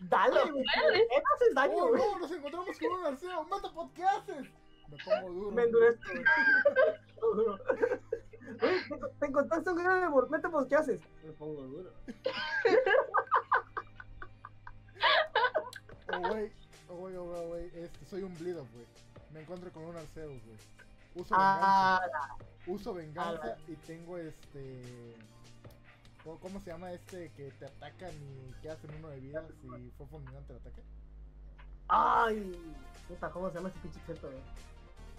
dale, 0.01 0.51
güey. 0.51 0.65
¿Qué 0.65 1.23
haces 1.35 1.55
daño, 1.55 1.75
¡Oh, 1.79 1.89
güey? 1.89 2.03
no! 2.03 2.19
¡Nos 2.19 2.31
encontramos 2.33 2.79
con 2.79 2.93
un 2.93 3.07
arceo! 3.07 3.45
¡Metapod, 3.45 3.91
qué 3.95 4.05
haces! 4.05 4.47
Me 4.89 4.97
pongo 5.05 5.33
duro. 5.33 5.51
Me 5.53 5.63
endurezco, 5.63 6.03
güey. 7.35 7.47
Te, 8.47 8.97
te 9.19 9.27
encontraste 9.27 9.71
un 9.71 9.77
gran 9.77 10.05
envolvente, 10.05 10.49
pues, 10.49 10.67
¿qué 10.67 10.77
haces? 10.77 11.01
Me 11.25 11.33
pongo 11.33 11.63
duro. 11.63 11.93
Oh, 16.09 16.21
güey, 16.21 16.53
oh, 16.89 16.95
güey, 16.95 17.17
oh, 17.17 17.49
güey, 17.49 17.67
este, 17.75 18.05
soy 18.07 18.23
un 18.23 18.33
bleed 18.39 18.59
off, 18.59 18.73
güey. 18.73 18.87
Me 19.33 19.41
encuentro 19.41 19.71
con 19.73 19.85
un 19.85 19.97
Arceus, 19.97 20.43
güey. 20.45 20.57
Uso 21.17 21.35
Ah, 21.37 22.01
venganza, 22.01 22.47
uso 22.67 22.95
venganza 22.95 23.57
ah, 23.59 23.63
y 23.67 23.75
tengo 23.75 24.17
este... 24.17 25.17
¿Cómo, 26.23 26.39
cómo 26.39 26.61
se 26.61 26.71
llama 26.71 26.93
este 26.93 27.31
que 27.33 27.51
te 27.53 27.67
atacan 27.67 28.13
y 28.15 28.53
que 28.63 28.71
hacen 28.71 28.91
uno 28.99 29.09
de 29.09 29.21
vida 29.21 29.45
si 29.61 29.91
fue 29.99 30.07
fulminante 30.07 30.53
el 30.53 30.59
ataque? 30.61 30.83
ay. 31.89 32.53
Puta, 33.09 33.31
¿cómo 33.31 33.49
se 33.51 33.57
llama 33.57 33.69
ese 33.69 33.79
pinche 33.81 34.01
objeto, 34.01 34.29
güey? 34.29 34.43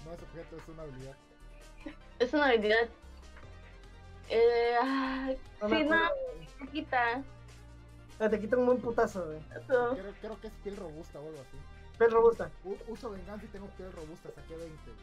No 0.06 0.14
es 0.14 0.22
objeto, 0.22 0.58
es 0.58 0.68
una 0.68 0.84
habilidad. 0.84 1.16
Es 2.20 2.34
una 2.34 2.46
habilidad. 2.48 2.90
Eh, 4.30 5.38
No 5.62 5.70
sí, 5.70 5.84
no, 5.84 5.98
se 6.60 6.68
quita. 6.72 7.24
Ah, 8.20 8.30
Te 8.30 8.40
quita 8.40 8.58
un 8.58 8.66
buen 8.66 8.80
putazo, 8.80 9.26
güey. 9.26 9.40
Creo, 9.68 9.98
creo 10.22 10.42
que 10.42 10.48
es 10.48 10.54
piel 10.64 10.76
robusta 10.76 11.20
o 11.20 11.28
algo 11.28 11.40
así. 11.42 11.58
Piel 11.98 12.12
robusta. 12.12 12.50
U- 12.64 12.78
uso 12.88 13.10
venganza 13.12 13.46
y 13.46 13.50
tengo 13.50 13.68
piel 13.78 13.92
robusta, 13.92 14.30
saqué 14.36 14.56
20. 14.56 14.68
güey. 14.86 14.96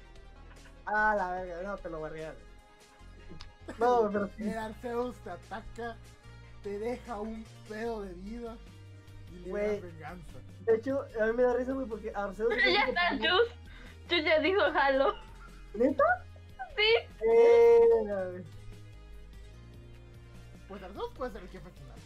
Ah, 0.87 1.15
la 1.17 1.31
verga, 1.31 1.63
no 1.63 1.77
te 1.79 1.91
lo 1.91 1.99
voy 2.01 2.09
a 2.09 2.13
regar. 2.13 2.35
No, 3.79 4.11
pero 4.13 4.29
sí. 4.37 4.43
El 4.43 4.59
Arceus 4.59 5.17
te 5.19 5.31
ataca, 5.31 5.97
te 6.63 6.79
deja 6.79 7.19
un 7.21 7.45
pedo 7.69 8.03
de 8.03 8.13
vida 8.15 8.57
y 9.33 9.49
le 9.49 9.53
das 9.53 9.83
venganza. 9.83 10.39
De 10.67 10.75
hecho, 10.77 11.07
a 11.21 11.27
mí 11.27 11.33
me 11.33 11.43
da 11.45 11.55
risa, 11.55 11.73
güey, 11.73 11.87
porque 11.87 12.13
Arceus. 12.15 12.49
Pero 12.55 12.71
ya 12.71 12.85
está, 12.85 13.11
Jus. 13.17 13.49
Jus 14.11 14.25
ya 14.25 14.39
dijo 14.41 14.61
jalo. 14.73 15.15
¿Neta? 15.75 16.05
Sí. 16.77 17.23
Eh, 17.27 18.45
güey. 20.69 20.81
Pues 20.81 20.83
Arceus 20.83 21.13
puede 21.17 21.33
ser 21.33 21.43
el 21.43 21.49
jefe 21.49 21.71
final. 21.71 21.99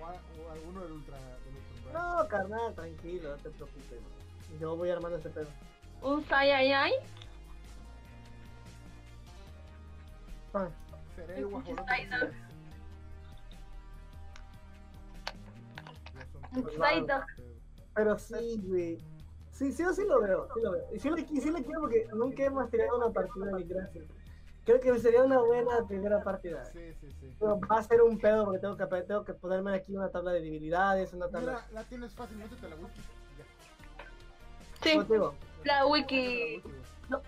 O, 0.00 0.06
a- 0.06 0.12
o 0.48 0.52
alguno 0.52 0.82
del 0.82 0.92
Ultra. 0.92 1.16
Del 1.16 1.56
ultra 1.56 2.00
Umbral. 2.00 2.16
No, 2.22 2.28
carnal, 2.28 2.74
tranquilo, 2.74 3.30
no 3.30 3.36
te 3.42 3.50
preocupes. 3.50 3.98
Yo 4.60 4.76
voy 4.76 4.90
armando 4.90 5.18
ese 5.18 5.28
pedo. 5.30 5.48
Un 6.02 6.24
Sayayay. 6.24 6.92
Ah, 10.54 10.68
Seré 11.16 11.34
Qué 11.34 11.40
el 11.40 11.46
guajolote. 11.48 11.82
Psyduck. 16.54 17.24
Pero 17.94 18.18
sí, 18.18 18.60
güey. 18.64 18.98
Sí, 19.52 19.72
sí, 19.72 19.82
yo 19.82 19.92
sí 19.92 20.02
lo 20.06 20.20
veo, 20.20 20.48
sí 20.54 20.60
lo 20.62 20.70
veo. 20.72 20.84
Y 20.94 20.98
sí 21.00 21.10
le, 21.10 21.26
sí 21.26 21.50
le 21.50 21.64
quiero 21.64 21.80
porque 21.80 22.06
nunca 22.14 22.44
hemos 22.44 22.70
tirado 22.70 22.96
una 22.98 23.10
partida 23.12 23.46
de 23.56 23.64
gracia. 23.64 24.02
Creo 24.68 24.80
que 24.80 24.98
sería 25.00 25.22
una 25.22 25.38
buena 25.38 25.86
primera 25.88 26.22
partida. 26.22 26.62
Sí, 26.66 26.92
sí, 27.00 27.10
sí. 27.18 27.34
Pero 27.40 27.58
va 27.58 27.78
a 27.78 27.82
ser 27.82 28.02
un 28.02 28.18
pedo 28.18 28.44
porque 28.44 28.58
tengo 28.58 28.76
que, 28.76 28.84
tengo 29.04 29.24
que 29.24 29.32
ponerme 29.32 29.74
aquí 29.74 29.96
una 29.96 30.10
tabla 30.10 30.32
de 30.32 30.42
debilidades, 30.42 31.14
una 31.14 31.26
tabla... 31.26 31.52
Mira, 31.52 31.66
la 31.72 31.84
tienes 31.84 32.12
fácil, 32.12 32.36
métete 32.36 32.68
la 32.68 32.76
wiki. 32.76 33.00
Ya. 33.38 33.44
Sí, 34.82 34.94
la 34.98 35.04
wiki. 35.06 35.36
la 35.64 35.86
wiki, 35.86 36.60
güey. 36.60 37.22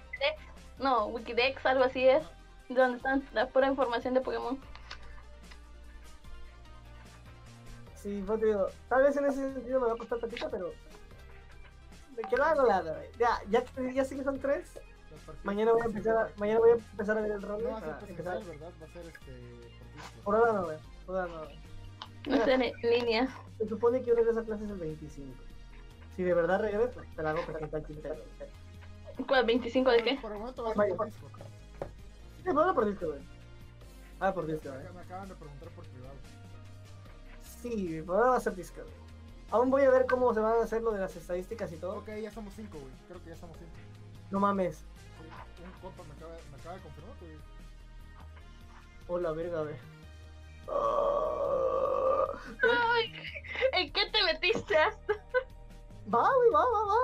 No, 0.80 1.06
Wikidex, 1.06 1.64
algo 1.64 1.84
así 1.84 2.06
es. 2.06 2.22
Donde 2.68 2.98
están 2.98 3.26
la 3.32 3.48
pura 3.48 3.68
información 3.68 4.12
de 4.12 4.20
Pokémon. 4.20 4.58
Sí, 7.94 8.22
pues 8.26 8.38
te 8.40 8.46
digo, 8.48 8.66
tal 8.90 9.02
vez 9.02 9.16
en 9.16 9.24
ese 9.24 9.54
sentido 9.54 9.80
me 9.80 9.86
va 9.86 9.94
a 9.94 9.96
costar 9.96 10.18
tantito, 10.18 10.50
pero... 10.50 10.74
De 12.16 12.22
que 12.28 12.36
lo 12.36 12.44
hago, 12.44 12.62
lo 12.64 12.70
hago, 12.70 12.90
güey. 12.92 13.08
Ya, 13.18 13.40
ya, 13.48 13.64
que- 13.64 13.94
ya 13.94 14.04
sé 14.04 14.14
que 14.14 14.24
son 14.24 14.38
tres. 14.38 14.78
Mañana 15.44 15.72
voy 15.72 15.82
a 15.82 15.84
empezar 15.86 16.16
a, 16.16 16.30
mañana 16.36 16.60
voy 16.60 16.70
a 16.70 16.74
empezar 16.74 17.18
a 17.18 17.20
ver 17.20 17.32
el 17.32 17.42
rol. 17.42 17.62
No 17.62 17.70
va 17.70 17.78
a 17.78 17.80
ser 17.80 17.88
empezar. 18.10 18.38
presencial, 18.38 18.44
¿verdad? 18.44 18.72
Va 18.80 18.86
a 18.86 18.92
ser 18.92 19.06
este. 19.06 19.32
por 19.32 19.94
Discord. 19.94 20.24
Por 20.24 20.34
ahora 20.36 20.52
no. 20.52 20.66
Por 21.06 21.16
ahora 21.16 21.32
no. 21.32 22.30
No 22.30 22.36
está 22.36 22.54
en 22.54 22.72
línea. 22.82 23.28
Se 23.58 23.68
supone 23.68 24.00
que 24.00 24.06
yo 24.06 24.14
regreso 24.14 24.40
a 24.40 24.44
clases 24.44 24.70
el 24.70 24.78
25. 24.78 25.28
Si 26.16 26.22
de 26.22 26.34
verdad 26.34 26.60
regreso, 26.60 27.00
te 27.16 27.22
la 27.22 27.30
hago 27.30 27.42
presentar 27.46 27.86
chiste. 27.86 28.10
¿Cuál? 29.26 29.46
¿25 29.46 29.90
de 29.90 30.02
qué? 30.02 30.18
Por 30.20 30.32
el 30.32 30.38
momento 30.38 30.62
va 30.62 30.70
a 30.70 30.74
ser 30.74 30.96
por. 30.96 31.06
Discord. 31.06 31.32
Sí, 32.44 32.44
por 32.44 32.58
ahora 32.58 32.74
por 32.74 32.86
disco, 32.86 33.06
güey. 33.06 33.20
Ah, 34.20 34.32
por 34.32 34.46
disco, 34.46 34.68
güey. 34.68 34.84
Me 34.84 34.90
me 34.92 35.00
acaban 35.00 35.28
de 35.28 35.34
preguntar 35.34 35.68
por 35.70 35.84
privado. 35.86 36.14
Sí, 37.62 38.02
por 38.06 38.16
ahora 38.16 38.30
va 38.30 38.36
a 38.36 38.40
ser 38.40 38.54
disco, 38.54 38.80
güey. 38.82 38.94
Aún 39.50 39.70
voy 39.70 39.82
a 39.82 39.90
ver 39.90 40.06
cómo 40.06 40.32
se 40.32 40.40
van 40.40 40.58
a 40.58 40.62
hacer 40.62 40.82
lo 40.82 40.92
de 40.92 41.00
las 41.00 41.16
estadísticas 41.16 41.72
y 41.72 41.76
todo. 41.76 41.98
Ok, 41.98 42.10
ya 42.22 42.30
somos 42.30 42.54
5, 42.54 42.78
güey. 42.78 42.92
Creo 43.08 43.22
que 43.22 43.30
ya 43.30 43.36
somos 43.36 43.56
5. 43.58 43.70
No 44.30 44.40
mames. 44.40 44.84
Un 45.74 45.80
compa 45.80 46.02
me 46.04 46.12
acaba, 46.14 46.32
me 46.50 46.56
acaba 46.60 46.74
de 46.76 46.82
confirmar, 46.82 47.16
güey. 47.20 47.32
Hola, 49.08 49.32
verga, 49.32 49.62
güey. 49.62 49.76
Ay, 52.62 53.12
¿En 53.72 53.92
qué 53.92 54.06
te 54.10 54.24
metiste? 54.24 54.74
Va, 56.12 56.34
güey, 56.34 56.50
va, 56.52 56.64
va, 56.64 56.84
va. 56.84 56.96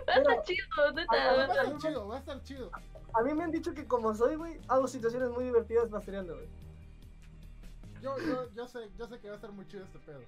Está 0.00 0.22
Pero- 0.24 0.42
chido, 0.44 0.66
Va 0.78 0.88
a 0.88 0.92
neta. 0.92 1.44
estar 1.62 1.78
chido, 1.78 2.08
va 2.08 2.16
a 2.16 2.18
estar 2.18 2.42
chido. 2.42 2.70
A 3.12 3.22
mí 3.22 3.34
me 3.34 3.44
han 3.44 3.50
dicho 3.50 3.74
que 3.74 3.86
como 3.86 4.14
soy, 4.14 4.36
güey, 4.36 4.60
hago 4.68 4.86
situaciones 4.88 5.30
muy 5.30 5.44
divertidas 5.44 5.90
mastereando, 5.90 6.34
güey. 6.34 6.48
Yo, 8.00 8.16
yo, 8.18 8.50
yo 8.54 8.66
sé, 8.66 8.88
yo 8.96 9.06
sé 9.06 9.18
que 9.20 9.28
va 9.28 9.34
a 9.34 9.36
estar 9.36 9.52
muy 9.52 9.66
chido 9.68 9.84
este 9.84 9.98
pedo. 9.98 10.20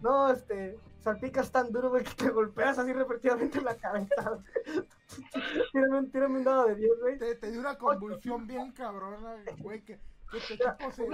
No, 0.00 0.30
este, 0.30 0.78
salpicas 1.00 1.50
tan 1.50 1.72
duro, 1.72 1.90
güey, 1.90 2.04
que 2.04 2.14
te 2.14 2.30
golpeas 2.30 2.78
así 2.78 2.92
repetidamente 2.92 3.58
en 3.58 3.64
la 3.64 3.76
cabeza. 3.76 4.38
tírame, 5.72 5.98
un, 5.98 6.10
tírame 6.10 6.38
un 6.38 6.44
dado 6.44 6.66
de 6.66 6.76
10, 6.76 7.00
güey. 7.00 7.18
Te, 7.18 7.34
te 7.34 7.50
dio 7.50 7.60
una 7.60 7.76
convulsión 7.76 8.46
bien 8.46 8.72
cabrona, 8.72 9.36
güey, 9.58 9.82
que, 9.82 9.98
que 10.30 10.38
tu 10.38 10.54
equipo 10.54 10.92
se 10.92 11.04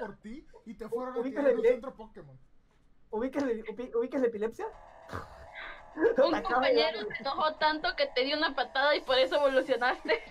por 0.00 0.16
ti 0.18 0.46
y 0.66 0.74
te 0.74 0.88
fueron 0.88 1.18
a 1.18 1.22
tirar 1.22 1.48
en 1.48 1.58
un 1.58 1.64
centro 1.64 1.94
Pokémon. 1.94 2.38
¿Ubicas, 3.10 3.44
ubicas 3.94 4.20
la 4.20 4.26
epilepsia? 4.26 4.66
Un 5.96 6.42
compañero 6.42 6.98
se 7.08 7.22
enojó 7.22 7.54
tanto 7.54 7.94
que 7.96 8.06
te 8.08 8.24
dio 8.24 8.36
una 8.36 8.54
patada 8.54 8.94
y 8.94 9.00
por 9.00 9.18
eso 9.18 9.36
evolucionaste. 9.36 10.22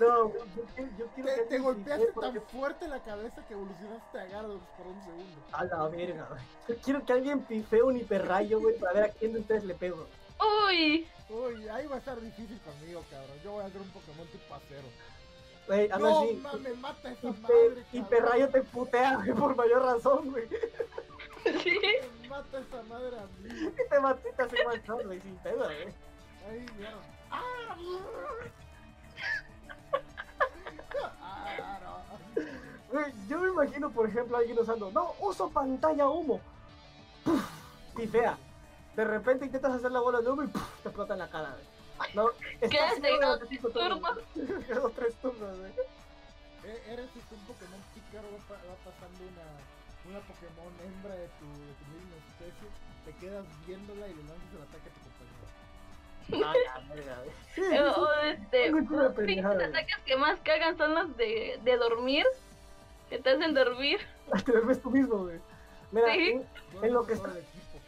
No, 0.00 0.32
yo, 0.32 0.44
quiero- 0.74 0.90
yo 0.98 1.06
quiero 1.14 1.28
Te, 1.28 1.34
que 1.34 1.42
te 1.42 1.42
alguien 1.42 1.62
golpeaste 1.62 2.06
tan 2.06 2.14
porque- 2.14 2.40
fuerte 2.40 2.88
la 2.88 3.00
cabeza 3.02 3.46
que 3.46 3.54
evolucionaste 3.54 4.18
a 4.20 4.26
Gyarados 4.26 4.60
por 4.76 4.86
un 4.86 5.02
segundo. 5.04 5.40
A 5.52 5.64
la 5.64 5.88
verga, 5.88 6.28
güey. 6.66 6.78
Quiero 6.80 7.04
que 7.04 7.12
alguien 7.12 7.40
pifee 7.40 7.80
un 7.82 7.96
hiperrayo, 7.96 8.60
güey, 8.60 8.78
para 8.78 8.92
ver 8.92 9.04
a 9.04 9.08
quién 9.08 9.32
de 9.32 9.40
ustedes 9.40 9.64
le 9.64 9.74
pego. 9.74 10.06
Uy, 10.66 11.08
Uy, 11.30 11.68
ahí 11.68 11.86
va 11.86 11.96
a 11.96 11.98
estar 11.98 12.18
difícil 12.20 12.58
conmigo, 12.60 13.04
cabrón. 13.10 13.36
Yo 13.44 13.52
voy 13.52 13.62
a 13.62 13.66
hacer 13.66 13.80
un 13.82 13.90
Pokémon 13.90 14.26
tipo 14.28 14.54
acero. 14.54 14.88
Güey, 15.66 15.88
No 15.88 16.20
así, 16.22 16.34
mames, 16.36 16.78
mata 16.78 17.08
a 17.08 17.12
esa 17.12 17.28
hiper- 17.28 17.40
madre, 17.40 17.54
cabrón. 17.58 17.84
hiperrayo 17.92 18.48
te 18.48 18.62
putea, 18.62 19.16
güey, 19.16 19.32
por 19.34 19.54
mayor 19.56 19.82
razón, 19.84 20.30
güey. 20.30 20.48
sí. 21.62 21.78
Mata 22.28 22.56
a 22.56 22.60
esa 22.60 22.82
madre 22.84 23.18
a 23.18 23.26
mí. 23.42 23.48
Y 23.84 23.88
te 23.90 24.00
matita 24.00 24.44
así 24.44 24.56
mal 24.64 24.82
shot, 24.82 25.04
güey, 25.04 25.20
sin 25.20 25.36
pedo, 25.38 25.64
güey. 25.64 25.82
Ahí, 26.48 26.66
vieron. 26.78 27.00
¡Ah! 27.30 27.42
¡Ah, 27.68 27.76
yo 33.28 33.38
me 33.40 33.48
imagino, 33.48 33.90
por 33.90 34.08
ejemplo, 34.08 34.36
a 34.36 34.40
alguien 34.40 34.58
usando, 34.58 34.90
no, 34.92 35.14
uso 35.20 35.50
pantalla 35.50 36.08
humo. 36.08 36.40
Puf, 37.24 37.42
pifea. 37.96 38.38
De 38.96 39.04
repente 39.04 39.44
intentas 39.46 39.72
hacer 39.74 39.92
la 39.92 40.00
bola 40.00 40.20
de 40.20 40.30
humo 40.30 40.42
y 40.42 40.48
puf, 40.48 40.62
te 40.82 40.88
explota 40.88 41.12
en 41.14 41.18
la 41.20 41.28
cara, 41.28 41.50
güey. 41.50 42.14
No, 42.14 42.28
estás 42.60 43.00
durante 43.00 43.46
cinco 43.48 43.68
turnos. 43.70 44.18
Quedó 44.66 44.90
tres 44.96 45.14
turnos, 45.20 45.58
güey. 45.58 45.72
Eh, 46.64 46.82
Eres 46.92 47.08
un 47.14 47.40
Pokémon 47.46 47.80
pícaro, 47.94 48.28
va, 48.50 48.56
va 48.56 48.76
pasando 48.84 49.24
una, 49.24 49.48
una 50.10 50.20
Pokémon 50.26 50.72
hembra 50.84 51.14
de 51.14 51.26
tu, 51.38 51.46
de 51.46 51.72
tu 51.74 51.84
misma 51.94 52.16
especie, 52.28 52.68
te 53.04 53.12
quedas 53.20 53.44
viéndola 53.66 54.06
y 54.06 54.14
le 54.14 54.22
lanzas 54.22 54.52
el 54.54 54.62
ataque 54.62 54.88
a 54.88 54.92
tu 54.94 55.00
compañero. 55.06 55.46
Ay, 56.52 56.60
la 56.66 56.94
verga, 56.94 57.16
güey. 57.24 57.34
Sí, 57.54 57.62
sí, 57.62 57.78
O, 57.78 57.94
sí. 57.94 58.00
o, 58.00 58.12
este, 58.20 58.58
de 58.58 59.42
los 59.42 59.44
ataques 59.68 59.98
que 60.04 60.16
más 60.16 60.38
cagan 60.40 60.76
son 60.76 60.94
los 60.94 61.16
de, 61.16 61.58
de 61.64 61.76
dormir. 61.78 62.26
Que 63.08 63.18
te 63.18 63.30
hacen 63.30 63.54
dormir. 63.54 63.98
Te 64.44 64.52
ves 64.52 64.82
tú 64.82 64.90
mismo, 64.90 65.18
güey. 65.24 65.38
Mira, 65.92 66.12
Sí. 66.12 66.18
en, 66.30 66.46
Duermes 66.72 66.82
En 66.82 66.92
lo 66.94 67.06
que 67.06 67.12
está- 67.14 67.30
el 67.30 67.36
equipo. 67.38 67.78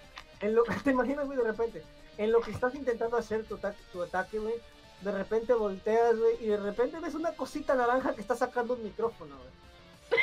en 0.40 0.54
lo 0.54 0.62
te 0.84 0.90
imaginas, 0.90 1.26
güey, 1.26 1.38
de 1.38 1.44
repente, 1.44 1.84
en 2.18 2.32
lo 2.32 2.40
que 2.40 2.50
estás 2.50 2.74
intentando 2.74 3.16
hacer 3.16 3.44
tu, 3.44 3.56
ataque- 3.56 3.82
tu 3.92 4.02
ataque, 4.02 4.38
güey, 4.38 4.54
de 5.02 5.12
repente 5.12 5.52
volteas, 5.54 6.18
güey, 6.18 6.36
y 6.44 6.46
de 6.48 6.56
repente 6.56 6.98
ves 7.00 7.14
una 7.14 7.32
cosita 7.32 7.74
naranja 7.74 8.14
que 8.14 8.20
está 8.20 8.34
sacando 8.34 8.74
un 8.74 8.82
micrófono, 8.84 9.34
güey. 9.36 10.20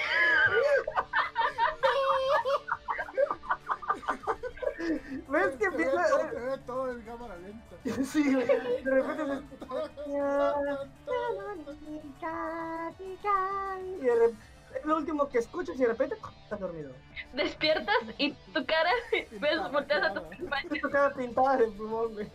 ¿Ves 5.29 5.55
que 5.57 5.69
Te 5.69 5.69
ve 5.77 5.83
empieza? 5.83 6.09
todo- 6.09 6.29
te 6.29 6.39
ve 6.39 6.57
todo 6.65 6.91
en 6.91 7.01
cámara 7.01 7.35
lenta. 7.37 7.75
Sí, 8.05 8.33
güey. 8.33 8.45
De 8.47 8.91
repente 8.91 9.23
se 9.25 9.41
y 13.99 14.05
de 14.05 14.15
repente, 14.15 14.37
es 14.79 14.85
lo 14.85 14.97
último 14.97 15.29
que 15.29 15.39
escuchas 15.39 15.75
y 15.75 15.79
de 15.79 15.87
repente 15.87 16.15
estás 16.43 16.59
dormido. 16.59 16.91
Despiertas 17.33 17.95
y 18.17 18.31
tu 18.33 18.65
cara, 18.65 18.89
ves, 19.39 19.71
volteas 19.71 20.03
a 20.03 20.13
tu 20.13 20.23
compañero. 20.37 20.75
Tu 20.81 20.89
cara 20.89 21.13
pintada 21.13 21.57
de 21.57 21.67
pulmón, 21.67 22.13
güey. 22.13 22.31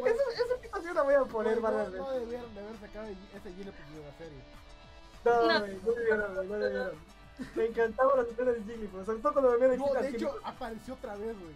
Güey, 0.00 0.12
Esa, 0.12 0.22
esa 0.44 0.62
situación 0.62 0.94
la 0.94 1.02
voy 1.02 1.14
a 1.14 1.24
poner 1.24 1.60
güey, 1.60 1.72
varias 1.72 1.92
no, 1.92 1.92
veces. 1.92 2.06
no 2.06 2.12
debieron 2.26 2.54
de 2.54 2.60
haber 2.60 2.76
sacado 2.80 3.06
ese 3.06 3.52
Gillespie 3.52 3.94
de 3.94 4.04
la 4.04 4.12
serie. 4.18 4.38
No, 5.24 5.52
No. 5.52 5.60
güey, 5.60 5.80
no 5.84 5.92
debieron, 5.92 6.34
güey, 6.34 6.48
no 6.48 6.58
debieron. 6.58 7.10
Me 7.56 7.64
encantaban 7.66 8.16
las 8.18 8.26
escenas 8.28 8.54
de 8.54 8.62
Jigglypuff, 8.64 9.06
sobre 9.06 9.18
todo 9.20 9.32
cuando 9.32 9.50
venía 9.52 9.68
de 9.68 9.76
No, 9.78 9.86
de 9.94 10.08
hecho, 10.08 10.34
apareció 10.44 10.94
otra 10.94 11.16
vez, 11.16 11.34
güey. 11.38 11.54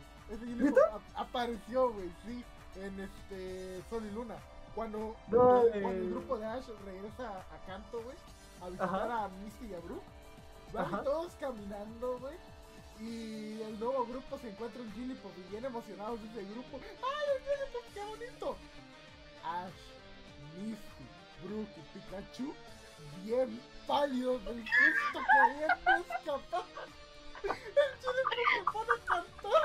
Ese 0.69 0.81
ap- 0.93 1.03
apareció, 1.15 1.91
güey, 1.93 2.09
sí, 2.27 2.43
en 2.77 3.01
este 3.01 3.83
Sol 3.91 4.03
y 4.07 4.11
Luna. 4.15 4.37
Cuando, 4.75 4.99
No, 4.99 5.15
cuando 5.29 5.69
eh. 5.75 5.89
el 5.91 6.11
grupo 6.11 6.39
de 6.39 6.47
Ash 6.47 6.65
regresa 6.87 7.29
a 7.29 7.67
Canto, 7.67 8.01
güey, 8.03 8.17
a 8.65 8.69
visitar 8.69 8.89
Ajá. 8.89 9.25
a 9.25 9.29
Misty 9.29 9.67
y 9.67 9.75
a 9.75 9.79
Brooke, 9.81 10.05
van 10.73 10.85
Ajá. 10.87 11.03
todos 11.03 11.33
caminando, 11.35 12.19
güey. 12.19 12.37
Y 13.01 13.61
el 13.63 13.79
nuevo 13.81 14.07
grupo 14.07 14.39
se 14.39 14.49
encuentra 14.51 14.81
un 14.81 14.93
Gillipuff 14.93 15.33
y 15.37 15.51
bien 15.51 15.65
emocionados 15.65 16.21
de 16.23 16.29
ese 16.29 16.51
grupo. 16.53 16.79
¡Ay, 16.79 17.27
el 17.37 17.43
Gillipuff, 17.43 17.95
qué 17.95 18.05
bonito! 18.05 18.57
Ash, 19.45 19.73
Misty, 20.63 21.05
Brooke 21.45 21.77
y 21.77 21.99
Pikachu 21.99 22.55
bien 23.23 23.61
pálidos 23.87 24.43
del 24.45 24.65
susto 24.65 25.21
queriendo 25.35 26.15
escapar. 26.15 26.65
El 27.43 27.51
Gillipuff 27.51 28.49
se 28.55 28.63
pone 28.73 28.91
a 28.93 29.05
cantar. 29.05 29.63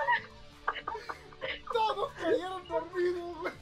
Todos 1.71 2.11
cayeron 2.13 2.67
dormidos, 2.67 3.37
güey. 3.39 3.53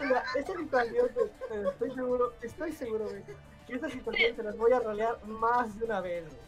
Mira, 0.00 0.24
esa 0.36 0.56
situación, 0.56 1.08
güey, 1.14 1.30
pero 1.48 1.70
estoy 1.70 1.90
seguro, 1.90 2.34
estoy 2.42 2.72
seguro, 2.72 3.04
güey, 3.08 3.24
que 3.66 3.74
esa 3.74 3.88
situación 3.88 4.36
se 4.36 4.42
las 4.42 4.56
voy 4.56 4.72
a 4.72 4.80
rolear 4.80 5.24
más 5.26 5.78
de 5.78 5.84
una 5.84 6.00
vez, 6.00 6.24
güey. 6.26 6.46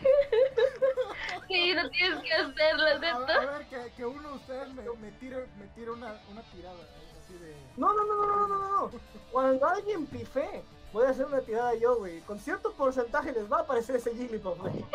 Sí, 1.48 1.74
no 1.74 1.88
tienes 1.90 2.22
que 2.22 2.32
hacerlo, 2.32 2.84
A, 2.86 3.32
a 3.32 3.58
ver, 3.58 3.66
que, 3.68 3.92
que 3.96 4.04
uno 4.06 4.28
de 4.28 4.34
ustedes 4.36 4.68
me, 4.74 4.82
me 5.00 5.10
tire, 5.12 5.46
me 5.58 5.66
tire 5.68 5.90
una, 5.90 6.20
una 6.30 6.42
tirada 6.52 6.76
eh, 6.78 7.18
así 7.24 7.34
de. 7.38 7.56
No, 7.76 7.92
no, 7.94 8.04
no, 8.04 8.16
no, 8.26 8.36
no, 8.36 8.48
no, 8.48 8.68
no. 8.68 8.90
Cuando 9.32 9.66
alguien 9.66 10.06
pife, 10.06 10.62
voy 10.92 11.06
a 11.06 11.10
hacer 11.10 11.24
una 11.26 11.40
tirada 11.40 11.74
yo, 11.74 11.96
güey. 11.96 12.20
Con 12.20 12.38
cierto 12.38 12.72
porcentaje 12.74 13.32
les 13.32 13.50
va 13.50 13.58
a 13.58 13.60
aparecer 13.62 13.96
ese 13.96 14.14
Jigglypuff, 14.14 14.58
güey. 14.58 14.84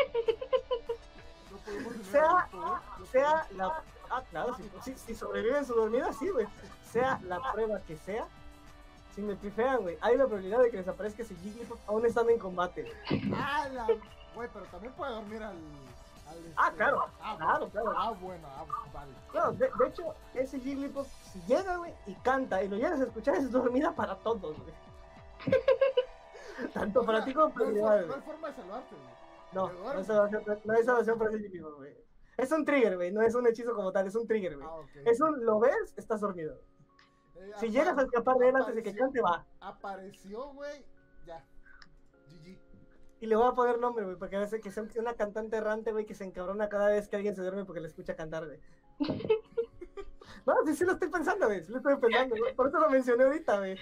No 1.51 2.03
Sea- 2.11 2.49
¿eh? 2.53 3.05
Sea 3.11 3.47
la... 3.55 3.81
Ah, 4.11 4.21
claro, 4.29 4.55
si, 4.55 4.69
si, 4.83 4.97
si 4.99 5.15
sobreviven 5.15 5.65
su 5.65 5.73
dormida, 5.73 6.13
sí, 6.13 6.29
güey. 6.29 6.45
Sea 6.91 7.19
la 7.23 7.39
prueba 7.51 7.79
que 7.81 7.97
sea, 7.97 8.27
si 9.15 9.21
me 9.21 9.35
pifean, 9.35 9.81
güey, 9.81 9.97
hay 10.01 10.17
la 10.17 10.25
probabilidad 10.25 10.61
de 10.61 10.71
que 10.71 10.77
les 10.77 10.87
aparezca 10.87 11.21
ese 11.23 11.35
Jigglypuff 11.35 11.79
aún 11.87 12.05
estando 12.05 12.31
en 12.31 12.39
combate. 12.39 12.91
Ah, 13.35 13.67
la. 13.71 13.87
Güey, 14.35 14.49
pero 14.51 14.65
también 14.65 14.93
puede 14.93 15.13
dormir 15.13 15.43
al. 15.43 15.55
al 16.27 16.53
Ah, 16.55 16.65
este- 16.65 16.77
claro, 16.77 17.05
Ah, 17.21 17.35
claro, 17.37 17.69
claro. 17.69 17.93
Ah, 17.95 18.11
bueno, 18.19 18.47
ah, 18.49 18.65
vale. 18.93 19.11
Claro, 19.31 19.51
de, 19.51 19.69
de 19.79 19.87
hecho, 19.87 20.15
ese 20.33 20.59
Jigglypuff, 20.59 21.07
si 21.31 21.39
llega, 21.47 21.77
güey, 21.77 21.93
y 22.07 22.13
canta 22.15 22.63
y 22.63 22.69
lo 22.69 22.77
llegas 22.77 22.99
a 22.99 23.03
escuchar, 23.03 23.35
es 23.35 23.51
dormida 23.51 23.93
para 23.93 24.15
todos, 24.15 24.57
güey. 24.59 24.73
Tanto 26.73 27.01
O 27.01 27.05
para 27.05 27.23
ti 27.25 27.33
como 27.33 27.49
no 27.49 27.53
para 27.53 27.67
hay, 27.67 27.73
for- 27.75 27.83
madre, 27.83 28.07
no 28.07 28.13
hay 28.15 28.21
forma 28.21 28.47
de 28.49 28.53
salvarte, 28.55 28.95
güey. 28.95 29.13
No, 29.53 29.67
¿Te 29.69 29.73
no 29.75 29.89
hay 29.99 30.03
salvación, 30.03 30.43
no 30.63 30.73
hay 30.73 30.83
salvación 30.83 31.17
para 31.19 31.29
ese 31.29 31.39
Jigglypuff, 31.39 31.75
güey. 31.75 31.97
Es 32.37 32.51
un 32.51 32.65
trigger, 32.65 32.95
güey, 32.95 33.11
no 33.11 33.21
es 33.21 33.35
un 33.35 33.45
hechizo 33.45 33.75
como 33.75 33.91
tal, 33.91 34.07
es 34.07 34.15
un 34.15 34.25
trigger, 34.27 34.55
güey. 34.55 34.67
Ah, 34.67 34.75
ok. 34.77 34.89
Es 35.05 35.21
un, 35.21 35.45
lo 35.45 35.59
ves, 35.59 35.93
estás 35.97 36.21
dormido. 36.21 36.57
Eh, 37.35 37.51
Si 37.59 37.69
llegas 37.69 37.97
a 37.97 38.03
escapar 38.03 38.37
de 38.37 38.49
él 38.49 38.55
antes 38.55 38.75
de 38.75 38.83
que 38.83 38.95
cante, 38.95 39.21
va. 39.21 39.45
Apareció, 39.59 40.53
güey. 40.53 40.85
Ya. 41.25 41.43
GG. 42.27 42.59
Y 43.21 43.25
le 43.25 43.35
voy 43.35 43.47
a 43.47 43.53
poner 43.53 43.79
nombre, 43.79 44.03
güey, 44.05 44.17
porque 44.17 44.37
veces 44.37 44.61
que 44.61 44.71
sea 44.71 44.83
una 44.99 45.13
cantante 45.13 45.55
errante, 45.57 45.91
güey, 45.91 46.05
que 46.05 46.15
se 46.15 46.25
encabrona 46.25 46.69
cada 46.69 46.87
vez 46.87 47.07
que 47.07 47.15
alguien 47.15 47.35
se 47.35 47.41
duerme 47.41 47.65
porque 47.65 47.81
le 47.81 47.87
escucha 47.87 48.15
cantar, 48.15 48.45
güey. 48.45 48.59
No, 50.45 50.55
sí, 50.65 50.75
sí 50.75 50.83
lo 50.85 50.93
estoy 50.93 51.09
pensando, 51.09 51.45
güey, 51.47 51.63
sí 51.63 51.71
lo 51.71 51.77
estoy 51.77 51.95
pensando, 51.97 52.35
güey. 52.37 52.53
Por 52.53 52.67
eso 52.67 52.79
lo 52.79 52.89
mencioné 52.89 53.23
ahorita, 53.23 53.59
güey. 53.59 53.77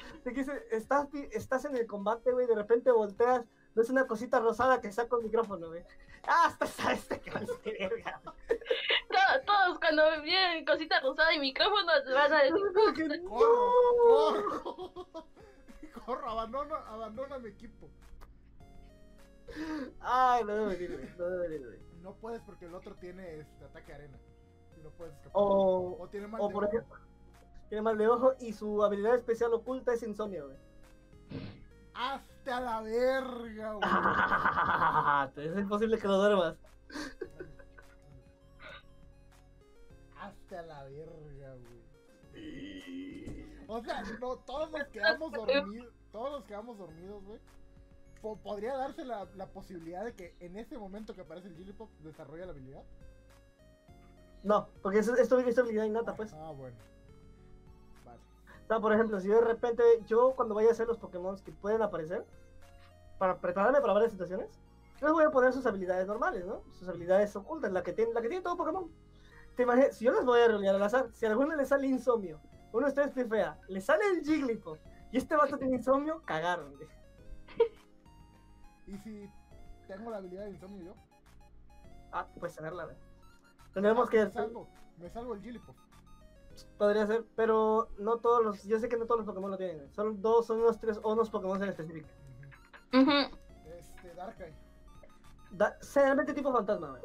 Estás, 0.70 1.08
estás 1.32 1.66
en 1.66 1.76
el 1.76 1.88
combate, 1.88 2.32
güey, 2.32 2.46
de 2.46 2.56
repente 2.56 2.92
volteas, 2.92 3.44
ves 3.76 3.90
una 3.90 4.06
cosita 4.08 4.40
rosada 4.40 4.82
que 4.82 4.92
saca 4.92 5.16
un 5.18 5.24
micrófono, 5.24 5.68
güey. 5.68 5.84
Ah, 6.28 6.46
hasta 6.48 6.66
sabes 6.68 7.00
este 7.00 7.20
que 7.20 7.32
va 7.32 7.40
a 7.40 7.46
ser 7.46 7.78
verga. 7.80 8.22
To- 8.24 9.46
Todos 9.46 9.80
cuando 9.80 10.22
vienen 10.22 10.66
cosita 10.66 11.00
rosada 11.02 11.34
y 11.34 11.40
micrófono 11.40 11.92
van 12.14 12.34
a 12.34 12.44
decir, 12.44 13.24
Corro, 13.28 13.72
corro. 13.98 15.08
Corro, 16.06 16.30
abandono, 16.30 16.76
abandona 16.76 17.38
mi 17.40 17.50
equipo. 17.50 17.90
Ay, 20.00 20.44
no 20.46 20.54
debe 20.56 20.76
venir, 20.78 20.94
güey, 20.98 21.10
no 21.18 21.26
debe 21.30 21.48
venir, 21.50 21.68
güey. 21.68 21.80
No 22.02 22.14
puedes 22.16 22.42
porque 22.42 22.66
el 22.66 22.74
otro 22.74 22.96
tiene 22.96 23.40
este 23.40 23.66
ataque 23.66 23.94
arena. 23.94 24.18
Y 24.78 24.82
no 24.82 24.90
puedes 24.92 25.14
escapar. 25.14 25.32
O, 25.36 25.98
O 26.00 26.08
tiene 26.08 26.28
mal 26.28 26.42
o 26.42 26.48
de 26.48 26.54
por 26.54 26.64
ojo. 26.64 26.74
ejemplo, 26.74 26.98
tiene 27.70 27.82
mal 27.82 27.98
de 27.98 28.08
ojo 28.08 28.34
y 28.40 28.54
su 28.54 28.84
habilidad 28.84 29.16
especial 29.16 29.54
oculta 29.54 29.94
es 29.94 30.02
insomnio, 30.04 30.46
güey. 30.48 30.58
Hazte 32.42 32.52
a 32.54 32.60
la 32.60 32.82
verga, 32.82 33.74
güey. 33.74 35.46
Es 35.54 35.60
imposible 35.60 36.00
que 36.00 36.08
lo 36.08 36.18
duermas. 36.18 36.56
Hazte 40.20 40.58
a 40.58 40.62
la 40.64 40.84
verga, 40.86 41.56
güey. 41.56 41.82
O 43.68 43.84
sea, 43.84 44.02
no, 44.20 44.38
todos 44.38 44.72
nos 44.72 44.88
quedamos 44.88 45.32
dormidos. 45.32 45.94
todos 46.12 46.32
nos 46.32 46.44
quedamos 46.46 46.78
dormidos, 46.80 47.24
güey, 47.24 47.40
po- 48.22 48.38
podría 48.38 48.76
darse 48.76 49.06
la, 49.06 49.26
la 49.36 49.46
posibilidad 49.48 50.04
de 50.04 50.14
que 50.16 50.36
en 50.40 50.58
ese 50.58 50.78
momento 50.78 51.14
que 51.14 51.22
aparece 51.22 51.48
el 51.48 51.56
Jigglypuff 51.56 51.90
desarrolle 52.00 52.46
la 52.46 52.52
habilidad. 52.52 52.84
No, 54.44 54.68
porque 54.82 55.00
es, 55.00 55.08
es, 55.08 55.32
es 55.32 55.58
habilidad 55.60 55.86
innata, 55.86 56.16
pues. 56.16 56.34
Ah, 56.34 56.52
bueno. 56.52 56.76
O 58.64 58.68
sea, 58.68 58.80
por 58.80 58.94
ejemplo, 58.94 59.20
si 59.20 59.28
yo 59.28 59.36
de 59.36 59.46
repente, 59.48 59.84
yo 60.06 60.34
cuando 60.36 60.56
vaya 60.56 60.70
a 60.70 60.72
hacer 60.72 60.88
los 60.88 60.98
Pokémon 60.98 61.38
que 61.40 61.52
pueden 61.52 61.82
aparecer, 61.82 62.26
para 63.18 63.38
prepararme 63.38 63.82
para 63.82 63.94
varias 63.94 64.12
situaciones, 64.12 64.50
les 65.02 65.12
voy 65.12 65.24
a 65.24 65.32
poner 65.32 65.52
sus 65.52 65.66
habilidades 65.66 66.08
normales, 66.08 66.46
¿no? 66.46 66.64
Sus 66.72 66.88
habilidades 66.88 67.36
ocultas, 67.36 67.72
la 67.72 67.84
que 67.84 67.94
tiene, 67.94 68.14
la 68.14 68.22
que 68.22 68.30
tiene 68.30 68.44
todo 68.44 68.58
Pokémon. 68.58 68.90
Te 69.56 69.64
imaginas, 69.64 69.96
si 69.96 70.06
yo 70.06 70.12
les 70.12 70.24
voy 70.24 70.40
a 70.40 70.48
rolear 70.48 70.76
al 70.76 70.84
azar, 70.84 71.10
si 71.14 71.26
a 71.26 71.30
alguno 71.30 71.56
le 71.56 71.66
sale 71.66 71.88
insomnio, 71.88 72.40
uno 72.72 72.86
de 72.86 72.90
ustedes 72.90 73.12
pifea, 73.12 73.60
le 73.68 73.82
sale 73.82 74.06
el 74.08 74.24
Jigglypuff, 74.24 74.80
y 75.12 75.18
este 75.18 75.36
vato 75.36 75.58
tiene 75.58 75.76
insomnio, 75.76 76.22
cagaron. 76.26 76.74
¿Y 78.88 78.98
si 79.00 79.30
tengo 79.88 80.10
la 80.10 80.18
habilidad 80.18 80.46
de 80.46 80.52
insomnio 80.52 80.86
yo? 80.86 80.94
Ah, 82.12 82.28
pues 82.40 82.56
tenerla, 82.56 82.86
güey. 82.86 82.98
Tendremos 83.74 84.10
que 84.10 84.26
Me 84.26 84.32
salgo, 84.32 84.68
me 84.98 85.10
salgo 85.10 85.34
el 85.34 85.42
Jigglypuff. 85.42 85.76
Podría 86.78 87.06
ser, 87.08 87.26
pero 87.36 87.90
no 87.98 88.18
todos 88.18 88.44
los. 88.44 88.64
Yo 88.64 88.80
sé 88.80 88.90
que 88.90 88.98
no 88.98 89.06
todos 89.06 89.20
los 89.20 89.28
Pokémon 89.28 89.52
lo 89.52 89.58
tienen. 89.58 89.92
Son 89.94 90.22
dos, 90.22 90.48
son 90.48 90.62
unos 90.62 90.80
tres 90.80 91.00
o 91.04 91.14
unos 91.14 91.30
Pokémon 91.30 91.62
en 91.62 91.70
específico. 91.70 92.08
Este, 92.92 94.14
Darkrai. 94.16 94.54
Da, 95.52 95.78
generalmente 95.94 96.34
tipo 96.34 96.52
fantasma, 96.52 96.90
güey. 96.92 97.04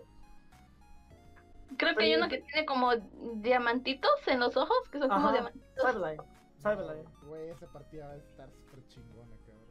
Creo 1.77 1.97
que 1.97 2.05
hay 2.05 2.15
uno 2.15 2.29
que 2.29 2.39
tiene 2.39 2.65
como 2.65 2.95
diamantitos 3.35 4.11
en 4.27 4.41
los 4.41 4.57
ojos, 4.57 4.89
que 4.91 4.99
son 4.99 5.09
como 5.09 5.33
diamantitos. 5.33 5.85
Cyberline. 5.85 6.23
Cyberline. 6.63 7.09
Güey, 7.27 7.51
esa 7.51 7.67
partida 7.67 8.07
va 8.07 8.13
a 8.13 8.17
estar 8.17 8.51
súper 8.51 8.87
chingona, 8.89 9.37
cabrón. 9.45 9.65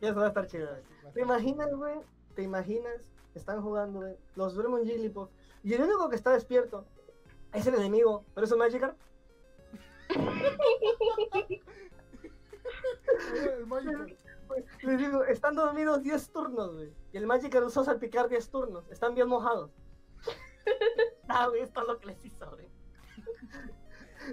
Y 0.00 0.06
eso 0.06 0.16
va 0.16 0.26
a 0.26 0.28
estar 0.28 0.46
chido, 0.46 0.68
¿Te 1.12 1.20
imaginas, 1.20 1.74
güey? 1.74 2.00
¿Te 2.34 2.42
imaginas? 2.42 3.10
Están 3.34 3.62
jugando, 3.62 4.00
güey. 4.00 4.16
Los 4.36 4.54
duermen 4.54 4.80
un 4.80 4.86
Jigglypuff. 4.86 5.30
Y 5.62 5.74
el 5.74 5.82
único 5.82 6.08
que 6.08 6.16
está 6.16 6.30
despierto 6.30 6.86
es 7.52 7.66
el 7.66 7.74
enemigo. 7.74 8.24
Pero 8.34 8.44
es 8.44 8.52
un 8.52 8.58
Magikarp. 8.58 8.96
El 13.34 13.66
Magikarp. 13.66 14.10
Les 14.82 14.98
digo, 14.98 15.24
están 15.24 15.54
dormidos 15.54 16.02
10 16.02 16.32
turnos, 16.32 16.74
güey. 16.74 16.92
Y 17.12 17.16
el 17.16 17.26
Magikarp 17.26 17.66
usó 17.66 17.84
salpicar 17.84 18.28
10 18.28 18.50
turnos. 18.50 18.90
Están 18.90 19.14
bien 19.14 19.28
mojados. 19.28 19.70
ah, 21.28 21.48
güey, 21.48 21.62
esto 21.62 21.80
es 21.82 21.86
lo 21.86 21.98
que 21.98 22.06
les 22.06 22.24
hizo, 22.24 22.50
güey. 22.50 22.68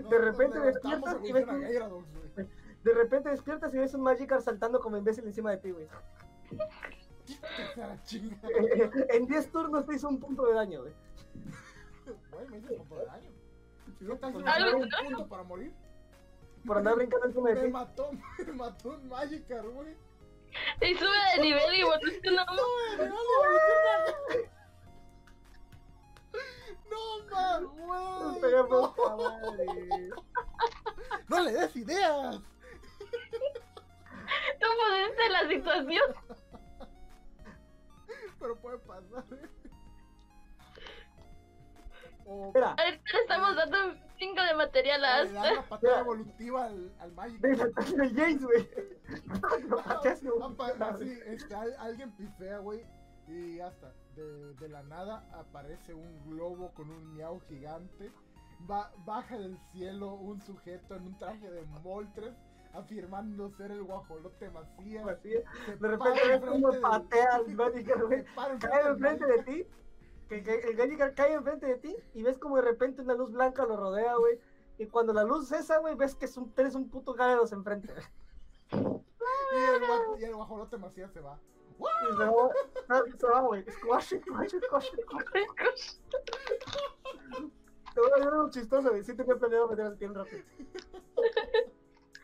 No, 0.02 0.10
De 0.10 0.18
repente 0.18 0.60
levantamos 0.60 1.22
despiertas 1.22 1.24
y 1.24 1.32
ves 1.32 1.48
un-. 1.48 2.48
De 2.84 2.94
repente 2.94 3.30
despiertas 3.30 3.74
y 3.74 3.78
ves 3.78 3.94
un 3.94 4.02
Magikarp 4.02 4.42
saltando 4.42 4.80
como 4.80 4.98
imbécil 4.98 5.26
encima 5.26 5.52
de 5.52 5.58
ti, 5.58 5.72
güey. 5.72 5.88
En 9.10 9.28
10 9.28 9.52
turnos 9.52 9.86
te 9.86 9.96
hizo 9.96 10.08
un 10.08 10.20
punto 10.20 10.46
de 10.46 10.54
daño, 10.54 10.82
güey. 10.82 10.94
Güey, 12.32 12.48
me 12.50 12.58
hizo 12.60 12.74
un 12.74 12.88
poco 12.88 13.02
de 13.02 13.06
daño. 13.06 13.30
¿Qué 14.00 14.16
tal 14.16 14.32
si 14.32 14.38
me 14.38 14.44
Por 14.44 14.56
dio 14.56 14.66
Algo 14.66 14.78
un 14.80 14.90
punto 14.90 15.28
para 15.28 15.44
morir? 15.44 15.74
Andar 16.76 16.96
brincando 16.96 17.26
encima 17.28 17.50
de 17.50 17.56
Me 17.56 17.62
ti. 17.62 17.68
mató, 17.72 18.12
me 18.46 18.54
mató 18.54 18.90
un 18.90 19.08
Magikarp, 19.08 19.68
güey. 19.74 19.96
Y 20.82 20.96
sube 20.96 21.10
de 21.36 21.42
nivel 21.42 21.76
y 21.76 21.84
volviste 21.84 22.30
una 22.30 22.46
Me. 22.46 23.10
No, 26.90 27.26
man, 27.30 27.64
Nos 27.64 27.74
güey. 28.32 28.42
pegamos 28.42 28.96
No. 28.96 29.44
No 31.30 31.42
le 31.42 31.52
des 31.52 31.76
ideas. 31.76 32.36
Tú 34.60 34.68
pusiste 34.78 35.26
en 35.26 35.34
la 35.34 35.48
situación. 35.48 36.16
Pero 38.40 38.56
puede 38.60 38.78
pasar, 38.80 39.24
¿eh? 39.34 39.50
O 42.30 42.52
Ahorita 42.54 42.76
le 42.84 43.20
estamos 43.22 43.56
dando 43.56 43.86
un 43.88 44.00
chingo 44.18 44.42
de 44.44 44.54
material 44.56 45.06
a 45.06 45.24
le 45.24 45.32
da 45.32 45.42
Asta. 45.42 45.54
la 45.56 45.62
patada 45.70 46.00
evolutiva 46.02 46.66
al, 46.66 46.92
al 47.00 47.14
ataque 47.62 47.96
del 47.96 48.16
James, 48.16 48.44
güey. 48.44 48.70
Así, 50.80 51.20
este, 51.28 51.56
al- 51.56 51.76
alguien 51.80 52.12
pifea, 52.18 52.58
güey, 52.60 52.86
y 53.28 53.60
hasta 53.60 53.94
de, 54.16 54.54
de 54.56 54.70
la 54.70 54.84
nada 54.84 55.26
aparece 55.34 55.94
un 55.94 56.30
globo 56.30 56.74
con 56.74 56.90
un 56.90 57.14
miau 57.14 57.40
gigante. 57.48 58.12
Va, 58.70 58.92
baja 59.06 59.38
del 59.38 59.58
cielo 59.72 60.14
un 60.16 60.42
sujeto 60.42 60.96
en 60.96 61.04
un 61.04 61.18
traje 61.20 61.50
de 61.50 61.62
Moltres, 61.84 62.34
afirmando 62.74 63.52
ser 63.52 63.72
el 63.72 63.84
guajolote 63.84 64.50
Macías. 64.50 65.06
Se 65.22 65.76
De 65.78 65.88
repente 65.88 66.28
ves 66.28 66.42
del- 66.42 66.82
patea 66.82 67.36
al 67.36 67.48
Magikarp, 67.56 68.02
güey. 68.04 68.26
Cae 68.60 68.88
enfrente 68.88 69.26
de 69.26 69.44
ti. 69.44 69.66
Que, 70.30 70.44
que 70.44 70.56
el 70.56 70.78
Magikarp 70.78 71.16
cae 71.16 71.34
enfrente 71.34 71.66
de 71.66 71.76
ti 71.76 71.96
y 72.14 72.24
ves 72.24 72.38
como 72.38 72.58
de 72.58 72.64
repente 72.64 73.02
una 73.02 73.14
luz 73.14 73.32
blanca 73.32 73.66
lo 73.66 73.78
rodea, 73.78 74.16
güey. 74.16 74.40
Y 74.78 74.88
cuando 74.88 75.14
la 75.14 75.24
luz 75.24 75.48
cesa, 75.48 75.78
güey, 75.80 75.96
ves 75.96 76.16
que 76.16 76.26
es 76.26 76.38
un, 76.38 76.52
tienes 76.52 76.76
un 76.76 76.90
puto 76.90 77.14
Gyarados 77.16 77.52
enfrente. 77.52 77.94
Y 78.72 78.76
el, 78.76 80.22
y 80.22 80.24
el 80.26 80.36
guajolote 80.36 80.78
Macías 80.78 81.12
se 81.14 81.22
va. 81.22 81.40
Y 81.80 82.18
se 82.18 82.26
va, 82.26 83.04
se 83.18 83.28
va, 83.28 83.42
güey. 83.42 83.64
Squash, 83.72 84.16
squash, 84.20 84.56
squash, 84.66 84.92
squash. 85.04 85.96
Te 87.94 88.02
voy 88.02 88.12
a 88.16 88.20
dar 88.20 88.34
algo 88.34 88.50
chistoso, 88.50 88.90
güey. 88.90 89.04
Sí 89.04 89.16
tenía 89.16 89.36
planeado 89.36 89.68
meter 89.68 89.86
al 89.86 89.98
Team 89.98 90.14
Rocket. 90.14 90.46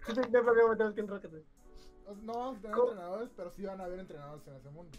Sí 0.05 0.13
tenía 0.13 0.41
planeado 0.43 0.69
meter 0.69 0.85
al 0.87 0.93
Team 0.93 1.07
Rocket, 1.07 1.31
güey. 1.31 1.43
No 2.21 2.33
vamos 2.33 2.57
a 2.57 2.61
tener 2.61 2.75
¿Cómo? 2.75 2.89
entrenadores, 2.91 3.29
pero 3.35 3.49
sí 3.51 3.65
van 3.65 3.81
a 3.81 3.85
haber 3.85 3.99
entrenadores 3.99 4.45
en 4.47 4.55
ese 4.55 4.69
mundo. 4.69 4.97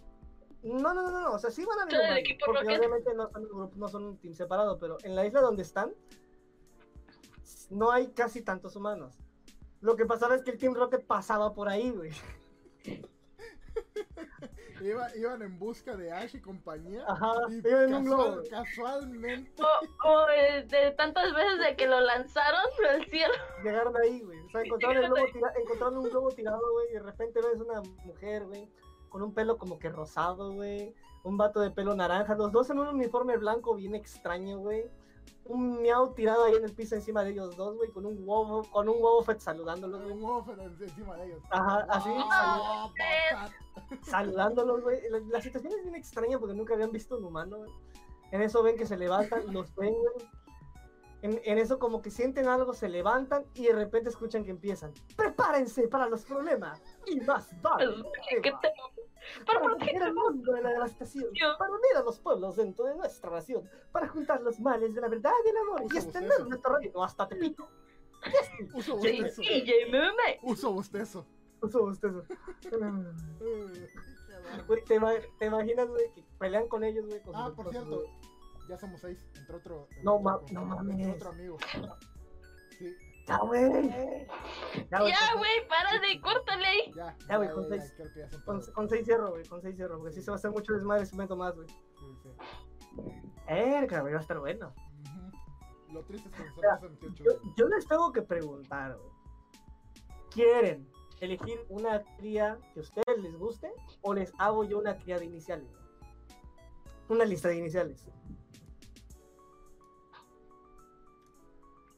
No, 0.64 0.94
no, 0.94 1.02
no, 1.02 1.20
no, 1.20 1.32
o 1.32 1.38
sea, 1.38 1.50
sí 1.50 1.64
van 1.64 1.78
a 1.94 2.18
equipo 2.18 2.46
porque 2.46 2.62
Rocket. 2.62 2.78
obviamente 2.78 3.14
no 3.14 3.28
son, 3.30 3.42
un 3.42 3.48
grupo- 3.50 3.76
no 3.76 3.88
son 3.88 4.04
un 4.04 4.16
team 4.18 4.34
separado, 4.34 4.78
pero 4.78 4.96
en 5.04 5.14
la 5.14 5.26
isla 5.26 5.40
donde 5.42 5.62
están, 5.62 5.92
no 7.70 7.90
hay 7.92 8.08
casi 8.12 8.40
tantos 8.42 8.74
humanos. 8.76 9.18
Lo 9.80 9.94
que 9.96 10.06
pasaba 10.06 10.34
es 10.34 10.42
que 10.42 10.50
el 10.52 10.58
Team 10.58 10.74
Rocket 10.74 11.06
pasaba 11.06 11.52
por 11.52 11.68
ahí, 11.68 11.90
güey. 11.90 12.10
Iba- 14.80 15.14
iban 15.16 15.40
en 15.42 15.58
busca 15.58 15.96
de 15.96 16.12
Ash 16.12 16.34
y 16.34 16.40
compañía. 16.40 17.04
Ajá, 17.08 17.32
y 17.48 17.56
iban 17.66 17.84
en 17.84 17.94
un 17.94 18.04
globo. 18.04 18.40
casualmente 18.50 19.62
O, 19.62 20.08
o 20.08 20.26
de, 20.26 20.62
de 20.64 20.90
tantas 20.92 21.32
veces 21.34 21.58
de 21.58 21.76
que 21.76 21.86
lo 21.86 22.00
lanzaron 22.00 22.60
al 22.90 23.04
cielo. 23.06 23.32
Llegaron 23.62 23.96
ahí, 23.96 24.20
güey. 24.20 24.38
O 24.40 24.50
sea, 24.50 24.62
encontraron, 24.62 25.04
el 25.04 25.10
globo 25.10 25.26
tira- 25.32 25.52
encontraron 25.58 25.98
un 25.98 26.04
globo 26.10 26.28
tirado, 26.32 26.72
güey, 26.72 26.88
y 26.90 26.92
de 26.94 27.00
repente 27.00 27.40
ves 27.40 27.60
una 27.60 27.80
mujer, 28.04 28.44
güey, 28.44 28.68
con 29.14 29.22
un 29.22 29.32
pelo 29.32 29.58
como 29.58 29.78
que 29.78 29.90
rosado, 29.90 30.52
güey. 30.54 30.92
Un 31.22 31.36
vato 31.36 31.60
de 31.60 31.70
pelo 31.70 31.94
naranja, 31.94 32.34
los 32.34 32.50
dos 32.50 32.68
en 32.70 32.80
un 32.80 32.88
uniforme 32.88 33.36
blanco 33.36 33.76
bien 33.76 33.94
extraño, 33.94 34.58
güey. 34.58 34.90
Un 35.44 35.80
miau 35.82 36.12
tirado 36.14 36.42
ahí 36.42 36.54
en 36.56 36.64
el 36.64 36.72
piso 36.72 36.96
encima 36.96 37.22
de 37.22 37.30
ellos 37.30 37.56
dos, 37.56 37.76
güey, 37.76 37.90
con 37.92 38.06
un 38.06 38.16
huevo, 38.18 38.64
con 38.72 38.88
un 38.88 38.96
huevo 38.96 39.22
fet 39.22 39.38
saludándolos, 39.38 40.02
güey. 40.02 40.14
un 40.14 40.24
huevo 40.24 40.42
pero 40.44 40.62
encima 40.64 41.14
de 41.16 41.26
ellos. 41.26 41.42
Ajá, 41.48 41.86
así, 41.90 42.10
Ah, 42.28 42.90
saludándolos, 44.02 44.82
güey. 44.82 45.00
La, 45.10 45.20
la 45.20 45.40
situación 45.40 45.72
es 45.74 45.82
bien 45.84 45.94
extraña 45.94 46.40
porque 46.40 46.56
nunca 46.56 46.74
habían 46.74 46.90
visto 46.90 47.16
un 47.16 47.24
humano, 47.24 47.58
güey. 47.58 47.70
En 48.32 48.42
eso 48.42 48.64
ven 48.64 48.76
que 48.76 48.84
se 48.84 48.96
levantan, 48.96 49.42
los 49.52 49.72
ven, 49.76 49.94
güey. 49.94 50.28
En, 51.22 51.40
en 51.44 51.56
eso 51.56 51.78
como 51.78 52.02
que 52.02 52.10
sienten 52.10 52.48
algo, 52.48 52.74
se 52.74 52.86
levantan 52.90 53.44
y 53.54 53.62
de 53.68 53.72
repente 53.72 54.10
escuchan 54.10 54.44
que 54.44 54.50
empiezan. 54.50 54.92
Prepárense 55.16 55.88
para 55.88 56.06
los 56.06 56.22
problemas. 56.26 56.82
Y 57.06 57.18
más 57.20 57.48
vale. 57.62 57.94
¿Qué 58.28 58.42
que 58.42 58.50
va. 58.50 58.60
te- 58.60 58.72
Para 59.46 59.60
¿Por 59.60 59.76
proteger 59.76 60.02
el 60.02 60.14
mundo 60.14 60.52
de 60.52 60.62
la 60.62 60.70
devastación, 60.70 61.26
para 61.58 61.70
unir 61.70 61.96
a 61.96 62.02
los 62.02 62.18
pueblos 62.20 62.56
dentro 62.56 62.84
de 62.86 62.94
nuestra 62.96 63.30
nación, 63.30 63.68
para 63.92 64.08
juntar 64.08 64.40
los 64.42 64.60
males 64.60 64.94
de 64.94 65.00
la 65.00 65.08
verdad 65.08 65.32
y 65.44 65.48
el 65.48 65.56
amor 65.56 65.82
y 65.82 65.96
extender 65.96 66.46
nuestro 66.46 66.76
reino 66.76 67.02
hasta 67.04 67.28
Tepito. 67.28 67.68
Uso 68.74 68.96
bostezo. 68.96 69.42
Uso 70.42 70.72
bostezo. 70.72 71.26
Uso 71.60 71.80
bostezo. 71.82 72.22
¿te, 74.86 75.00
te 75.38 75.46
imaginas, 75.46 75.88
güey, 75.88 76.10
que 76.12 76.24
pelean 76.38 76.68
con 76.68 76.84
ellos, 76.84 77.06
güey? 77.06 77.20
con 77.22 77.34
Ah, 77.36 77.52
por 77.54 77.70
cierto, 77.70 78.04
ya 78.68 78.78
somos 78.78 79.00
seis. 79.00 79.18
Entre 79.38 79.56
otro. 79.56 79.86
entre 79.90 80.02
No 80.04 80.14
otro 80.16 80.22
ma- 80.24 80.38
con- 80.38 80.54
no 80.54 80.60
entre 80.62 80.76
mames. 80.76 81.16
otro 81.16 81.28
amigo. 81.30 81.58
Ya, 83.26 83.38
güey. 83.38 84.26
Ya, 84.90 84.98
güey, 85.36 85.68
párale, 85.68 86.20
córtale 86.20 86.66
ahí. 86.66 86.92
ya. 86.94 87.16
Ya, 87.28 87.36
güey, 87.36 87.50
con 87.50 87.62
ya, 87.70 87.80
seis. 87.80 87.94
Con, 88.74 88.88
seis 88.88 89.04
cierro, 89.04 89.30
güey, 89.30 89.44
con 89.46 89.62
seis 89.62 89.76
cierro, 89.76 89.98
porque 89.98 90.12
si 90.12 90.22
se 90.22 90.30
va 90.30 90.34
a 90.34 90.38
hacer 90.38 90.50
mucho 90.50 90.74
desmadre 90.74 91.06
si 91.06 91.16
meto 91.16 91.36
más, 91.36 91.54
güey. 91.54 91.68
Sí, 91.68 92.06
sí. 92.22 92.28
Erga, 93.48 94.00
güey, 94.00 94.12
va 94.12 94.18
a 94.18 94.22
estar 94.22 94.38
bueno. 94.38 94.74
Lo 95.92 96.02
triste 96.04 96.28
es 96.28 96.34
que 96.34 96.42
Mira, 96.56 96.78
se 96.78 96.88
metió 96.88 97.24
Yo, 97.24 97.32
yo 97.56 97.68
les 97.68 97.86
tengo 97.86 98.12
que 98.12 98.22
preguntar, 98.22 98.96
güey. 98.96 99.10
¿Quieren 100.30 100.88
elegir 101.20 101.64
una 101.68 102.02
cría 102.18 102.58
que 102.72 102.80
a 102.80 102.82
ustedes 102.82 103.22
les 103.22 103.36
guste 103.36 103.72
o 104.02 104.12
les 104.12 104.32
hago 104.38 104.64
yo 104.64 104.78
una 104.78 104.98
cría 104.98 105.18
de 105.18 105.26
iniciales? 105.26 105.70
Una 107.08 107.24
lista 107.24 107.48
de 107.48 107.56
iniciales. 107.56 108.06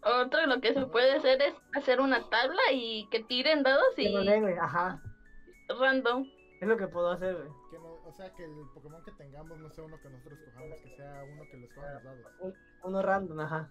Otro 0.07 0.47
lo 0.47 0.61
que 0.61 0.73
se 0.73 0.87
puede 0.87 1.13
hacer 1.17 1.43
es 1.43 1.55
hacer 1.75 2.01
una 2.01 2.29
tabla 2.31 2.61
y 2.73 3.09
que 3.11 3.23
tiren 3.25 3.63
dados 3.65 3.85
Que 3.97 4.05
y 4.05 4.13
güey, 4.13 4.57
Ajá. 4.59 5.03
random. 5.81 6.25
Es 6.61 6.69
lo 6.69 6.77
que 6.77 6.87
puedo 6.87 7.11
hacer, 7.11 7.35
güey. 7.35 7.49
Que 7.71 7.79
no, 7.79 7.93
o 8.07 8.13
sea, 8.13 8.33
que 8.35 8.45
el 8.45 8.53
Pokémon 8.73 9.03
que 9.05 9.11
tengamos 9.13 9.59
no 9.59 9.69
sea 9.71 9.85
uno 9.85 9.99
que 10.01 10.09
nosotros 10.09 10.39
cojamos, 10.45 10.81
que 10.81 10.97
sea 10.97 11.25
uno 11.33 11.43
que 11.51 11.57
los 11.59 11.71
cojan 11.75 11.95
los 11.95 12.05
dados. 12.05 12.27
Un- 12.41 12.55
Uno 12.85 13.03
random, 13.03 13.41
ajá. 13.41 13.71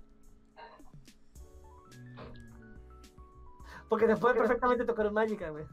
Mm, 1.96 2.20
Porque 3.88 4.08
te 4.08 4.18
puede 4.18 4.36
perfectamente 4.36 4.84
tocar 4.86 5.08
un 5.08 5.14
Magikarp, 5.14 5.54
güey. 5.54 5.66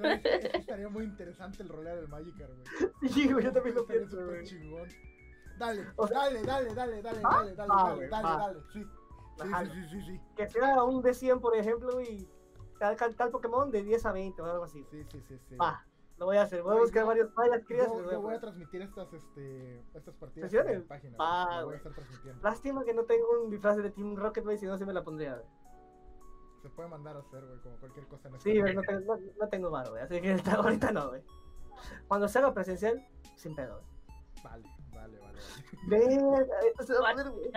No, 0.00 0.08
es 0.10 0.20
que- 0.22 0.34
es 0.36 0.48
que 0.50 0.56
estaría 0.58 0.88
muy 0.88 1.04
interesante 1.04 1.62
el 1.62 1.68
rolear 1.70 1.96
del 1.96 2.08
Magikarp, 2.08 2.50
güey. 2.52 3.10
Sí, 3.10 3.32
güey, 3.32 3.44
yo 3.44 3.52
también 3.52 3.74
lo 3.76 3.86
pienso, 3.86 4.10
súper 4.10 4.26
güey. 4.26 4.44
chingón. 4.44 4.88
Dale, 5.58 5.86
dale, 6.10 6.42
dale, 6.42 6.74
dale, 6.74 7.02
dale, 7.02 7.20
¿Ah? 7.24 7.30
dale, 7.38 7.54
dale, 7.54 7.72
Ah, 7.72 7.84
dale, 7.84 7.94
güey, 7.96 8.08
dale, 8.10 8.24
va. 8.28 8.36
dale, 8.38 8.60
sí. 8.72 8.84
Sí, 9.36 9.42
Ajá. 9.42 9.64
sí, 9.64 9.70
sí, 9.72 9.88
sí, 9.88 10.02
sí. 10.06 10.20
Que 10.36 10.48
sea 10.48 10.82
un 10.84 11.02
D100, 11.02 11.40
por 11.40 11.56
ejemplo, 11.56 12.00
y 12.00 12.28
tal, 12.78 12.96
tal, 12.96 13.30
Pokémon 13.30 13.70
de 13.70 13.82
10 13.82 14.06
a 14.06 14.12
20 14.12 14.40
o 14.42 14.44
algo 14.44 14.64
así. 14.64 14.84
Sí, 14.90 15.04
sí, 15.10 15.20
sí, 15.28 15.38
sí. 15.48 15.56
Va, 15.56 15.84
lo 16.18 16.26
voy 16.26 16.36
a 16.36 16.42
hacer. 16.42 16.62
Voy 16.62 16.76
a 16.76 16.80
buscar 16.80 17.02
yo- 17.02 17.06
varios, 17.08 17.34
varias 17.34 17.64
crías. 17.64 17.86
Yo, 17.88 17.94
voy 17.94 18.02
yo 18.04 18.08
a 18.10 18.12
voy 18.12 18.14
a 18.16 18.22
poner. 18.22 18.40
transmitir 18.40 18.82
estas, 18.82 19.12
este, 19.12 19.80
estas 19.94 20.14
partidas 20.16 20.52
en 20.52 20.80
la 20.80 20.86
página. 20.86 21.16
Va, 21.18 21.44
güey. 21.44 21.46
Las 21.46 21.54
voy 21.56 21.64
güey. 21.64 21.74
a 21.74 21.76
estar 21.78 21.92
transmitiendo. 21.94 22.42
Lástima 22.42 22.84
que 22.84 22.94
no 22.94 23.04
tengo 23.04 23.26
un 23.42 23.50
disfraz 23.50 23.76
de 23.76 23.90
Team 23.90 24.14
Rocket, 24.16 24.44
si 24.58 24.66
no 24.66 24.78
se 24.78 24.86
me 24.86 24.92
la 24.92 25.02
pondría, 25.02 25.34
güey. 25.34 25.46
Se 26.62 26.70
puede 26.70 26.88
mandar 26.88 27.16
a 27.16 27.20
hacer, 27.20 27.44
güey, 27.44 27.58
como 27.60 27.76
cualquier 27.76 28.06
cosa 28.06 28.28
en 28.28 28.40
Sí, 28.40 28.58
güey, 28.60 28.74
no, 28.74 28.82
tengo- 28.82 29.16
no, 29.16 29.20
no 29.38 29.48
tengo 29.48 29.70
varo, 29.70 29.90
güey. 29.90 30.02
Así 30.02 30.20
que 30.20 30.32
ahorita 30.80 30.92
no, 30.92 31.08
güey. 31.08 31.22
Cuando 32.08 32.28
se 32.28 32.38
haga 32.38 32.54
presencial, 32.54 33.04
sin 33.36 33.54
pedo, 33.54 33.80
güey. 33.80 33.94
Vale, 34.44 34.68
vale, 34.94 35.18
vale. 35.20 35.38
vale. 35.88 36.46
Esto 36.68 36.82
se 36.84 36.92
va 36.94 37.10
a 37.10 37.12
poner, 37.12 37.30
güey. 37.30 37.50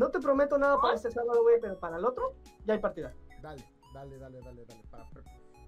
Mira, 0.00 0.06
No 0.06 0.10
te 0.10 0.20
prometo 0.20 0.58
nada 0.58 0.80
para 0.80 0.94
este 0.94 1.10
sábado, 1.10 1.42
güey, 1.42 1.60
pero 1.60 1.78
para 1.78 1.96
el 1.98 2.04
otro 2.04 2.34
ya 2.64 2.74
hay 2.74 2.80
partida. 2.80 3.12
Dale, 3.42 3.64
dale, 3.94 4.18
dale, 4.18 4.40
dale, 4.40 4.64
dale. 4.66 4.82
Para, 4.90 5.06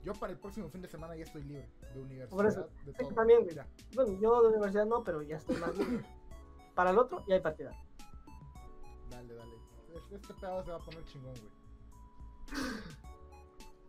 yo 0.02 0.12
para 0.14 0.32
el 0.32 0.38
próximo 0.38 0.68
fin 0.68 0.82
de 0.82 0.88
semana 0.88 1.14
ya 1.16 1.24
estoy 1.24 1.42
libre 1.42 1.68
de 1.94 2.00
universidad, 2.00 2.36
Por 2.36 2.46
eso, 2.46 2.68
de 2.84 2.92
sí, 2.92 2.98
todo. 3.04 3.14
también, 3.14 3.42
güey. 3.44 3.54
Ya, 3.54 3.66
Bueno, 3.94 4.18
yo 4.20 4.42
de 4.42 4.48
universidad 4.48 4.86
no, 4.86 5.04
pero 5.04 5.22
ya 5.22 5.36
estoy 5.36 5.56
más 5.56 5.76
libre. 5.76 6.04
Para 6.74 6.90
el 6.90 6.98
otro 6.98 7.22
ya 7.28 7.34
hay 7.34 7.40
partida. 7.40 7.70
dale, 9.10 9.34
dale. 9.34 9.56
Es- 9.94 10.12
Este 10.12 10.34
pedo 10.34 10.64
se 10.64 10.70
va 10.70 10.76
a 10.78 10.80
poner 10.80 11.04
chingón, 11.04 11.34
güey. 11.34 11.52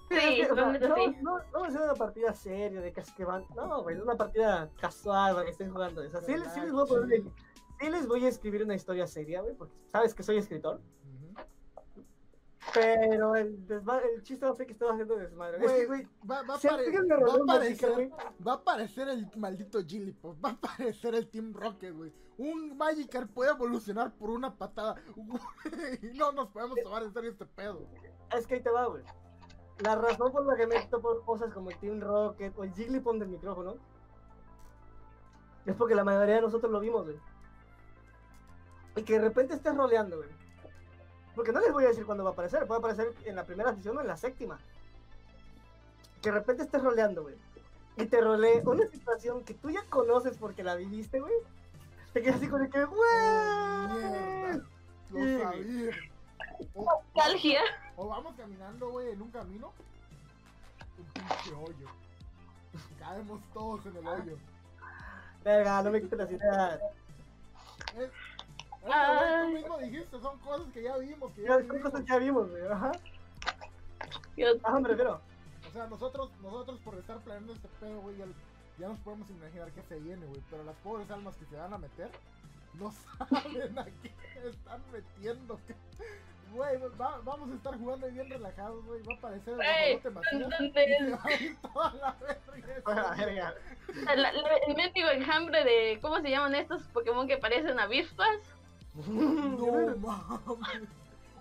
Sí, 0.09 0.41
es 0.41 0.47
que, 0.49 0.53
no, 0.55 0.95
sí. 0.95 1.17
no, 1.21 1.39
no 1.51 1.59
va 1.61 1.67
a 1.67 1.71
ser 1.71 1.81
una 1.81 1.93
partida 1.95 2.33
seria 2.35 2.81
de 2.81 2.93
que 2.93 2.99
es 3.01 3.11
que 3.13 3.25
van. 3.25 3.45
No, 3.55 3.81
güey, 3.81 3.95
es 3.95 4.01
una 4.03 4.15
partida 4.15 4.69
casual 4.79 5.33
para 5.33 5.45
que 5.45 5.51
estén 5.51 5.71
jugando. 5.71 6.01
O 6.01 6.09
sea, 6.09 6.21
sí, 6.21 6.35
sí 6.53 6.59
les 6.61 6.71
voy 6.71 6.83
a 6.83 6.85
poner. 6.85 7.23
Sí 7.79 7.89
les 7.89 8.07
voy 8.07 8.25
a 8.25 8.29
escribir 8.29 8.63
una 8.63 8.75
historia 8.75 9.07
seria, 9.07 9.41
güey, 9.41 9.55
porque 9.55 9.73
sabes 9.91 10.13
que 10.13 10.23
soy 10.23 10.37
escritor. 10.37 10.79
Pero 12.73 13.35
el, 13.35 13.59
el 13.69 14.23
chiste 14.23 14.45
va 14.45 14.51
a 14.51 14.55
ser 14.55 14.65
que 14.65 14.73
estoy 14.73 14.89
haciendo 14.89 15.15
desmadre. 15.17 15.63
Es 15.63 15.71
que, 15.71 15.85
güey, 15.85 16.07
va, 16.29 16.41
va, 16.43 16.55
a 16.55 16.59
si 16.59 16.67
va 16.67 16.77
güey, 16.77 18.09
va 18.45 18.51
a 18.53 18.55
aparecer 18.55 19.09
el 19.09 19.29
maldito 19.35 19.79
Jigglypuff, 19.79 20.37
va 20.43 20.49
a 20.49 20.53
aparecer 20.53 21.13
el 21.15 21.27
Team 21.29 21.53
Rocket, 21.53 21.93
güey. 21.93 22.13
Un 22.37 22.75
Magikarp 22.77 23.31
puede 23.31 23.51
evolucionar 23.51 24.13
por 24.13 24.29
una 24.29 24.55
patada. 24.55 24.95
Güey, 25.15 26.13
no 26.15 26.31
nos 26.31 26.49
podemos 26.49 26.77
tomar 26.81 27.03
en 27.03 27.13
serio 27.13 27.31
este 27.31 27.45
pedo. 27.45 27.85
es 28.35 28.47
que 28.47 28.55
ahí 28.55 28.63
te 28.63 28.71
va, 28.71 28.87
güey. 28.87 29.03
La 29.79 29.95
razón 29.95 30.31
por 30.31 30.45
la 30.45 30.55
que 30.55 30.65
me 30.65 30.79
topo 30.87 31.21
cosas 31.25 31.53
como 31.53 31.69
el 31.69 31.77
Team 31.77 31.99
Rocket 31.99 32.57
o 32.57 32.63
el 32.63 32.73
Jigglypuff 32.73 33.17
del 33.17 33.29
micrófono 33.29 33.75
es 35.65 35.75
porque 35.75 35.95
la 35.95 36.03
mayoría 36.03 36.35
de 36.35 36.41
nosotros 36.41 36.71
lo 36.71 36.79
vimos, 36.79 37.03
güey. 37.03 37.19
Y 38.95 39.03
que 39.03 39.13
de 39.13 39.19
repente 39.21 39.53
estés 39.55 39.75
roleando, 39.75 40.17
güey. 40.17 40.29
Porque 41.35 41.51
no 41.51 41.59
les 41.59 41.71
voy 41.73 41.85
a 41.85 41.87
decir 41.87 42.05
cuándo 42.05 42.23
va 42.23 42.29
a 42.31 42.33
aparecer, 42.33 42.67
puede 42.67 42.79
aparecer 42.79 43.11
en 43.25 43.35
la 43.35 43.43
primera 43.43 43.73
sesión 43.75 43.97
o 43.97 44.01
en 44.01 44.07
la 44.07 44.17
séptima. 44.17 44.59
Que 46.21 46.29
de 46.31 46.37
repente 46.39 46.63
estés 46.63 46.81
roleando, 46.83 47.23
güey. 47.23 47.35
Y 47.97 48.05
te 48.05 48.21
rolee 48.21 48.61
una 48.65 48.87
situación 48.87 49.43
que 49.43 49.53
tú 49.55 49.69
ya 49.69 49.83
conoces 49.89 50.37
porque 50.37 50.63
la 50.63 50.75
viviste, 50.75 51.19
güey. 51.19 51.33
Te 52.13 52.21
quedas 52.21 52.37
así 52.37 52.47
con 52.47 52.61
el 52.63 52.69
que, 52.69 52.83
Oh, 52.83 52.87
güey. 52.87 54.03
mierda. 54.03 54.63
Lo 55.09 55.19
Sí. 55.19 55.39
sabía. 55.41 55.91
O, 56.75 56.85
Nostalgia. 56.85 57.61
o 57.97 58.07
vamos 58.07 58.35
caminando, 58.37 58.89
güey, 58.91 59.09
en 59.11 59.21
un 59.21 59.31
camino. 59.31 59.73
Un 60.99 61.05
pinche 61.05 61.53
hoyo. 61.55 61.87
Caemos 62.99 63.41
todos 63.53 63.85
en 63.87 63.97
el 63.97 64.07
hoyo. 64.07 64.37
Verga, 65.43 65.81
no 65.81 65.91
me 65.91 66.01
quites 66.01 66.17
las 66.19 66.31
ideas. 66.31 66.79
Es, 67.97 68.09
Ay. 68.91 69.47
tú 69.47 69.53
mismo 69.59 69.77
dijiste, 69.79 70.19
son 70.19 70.37
cosas 70.39 70.67
que 70.73 70.83
ya 70.83 70.97
vimos, 70.97 71.31
que 71.33 71.41
ya 71.43 71.59
Ya, 71.59 71.67
son 71.67 71.79
cosas 71.81 72.01
que 72.01 72.07
ya 72.07 72.17
vimos, 72.17 72.49
güey. 72.49 72.67
Ajá. 72.67 72.91
Ajá, 74.63 74.79
me 74.79 74.89
refiero. 74.89 75.21
O 75.67 75.71
sea, 75.71 75.87
nosotros, 75.87 76.31
nosotros 76.41 76.79
por 76.81 76.95
estar 76.95 77.17
planeando 77.19 77.53
este 77.53 77.67
pedo, 77.79 78.01
güey, 78.01 78.17
ya, 78.17 78.25
ya 78.77 78.87
nos 78.89 78.99
podemos 78.99 79.29
imaginar 79.29 79.71
qué 79.71 79.81
se 79.83 79.99
viene, 79.99 80.25
güey. 80.25 80.41
Pero 80.49 80.63
las 80.63 80.75
pobres 80.77 81.09
almas 81.11 81.35
que 81.37 81.45
se 81.45 81.55
van 81.55 81.73
a 81.73 81.77
meter, 81.77 82.09
no 82.73 82.91
saben 83.19 83.79
a 83.79 83.85
qué 83.85 84.13
están 84.49 84.81
metiendo. 84.91 85.59
Güey, 86.51 86.77
va- 87.01 87.19
vamos 87.23 87.49
a 87.49 87.55
estar 87.55 87.75
jugando 87.77 88.05
ahí 88.05 88.11
bien 88.13 88.29
relajados, 88.29 88.85
güey. 88.85 89.01
Va 89.03 89.13
a 89.13 89.17
aparecer 89.17 89.53
el 89.55 89.61
Ey, 89.61 89.93
guajolote 89.93 90.09
Macías 90.11 90.41
¿dónde 90.41 90.65
y 90.67 90.71
se 90.71 90.83
es? 90.97 91.11
va 91.11 91.15
a 91.25 91.29
el 94.67 94.75
mendigo 94.75 95.09
enjambre 95.09 95.63
de. 95.63 95.99
¿Cómo 96.01 96.19
se 96.21 96.29
llaman 96.29 96.53
estos 96.55 96.83
Pokémon 96.89 97.27
que 97.27 97.37
parecen 97.37 97.79
avispas? 97.79 98.37
No 99.07 99.97
mames. 100.01 100.89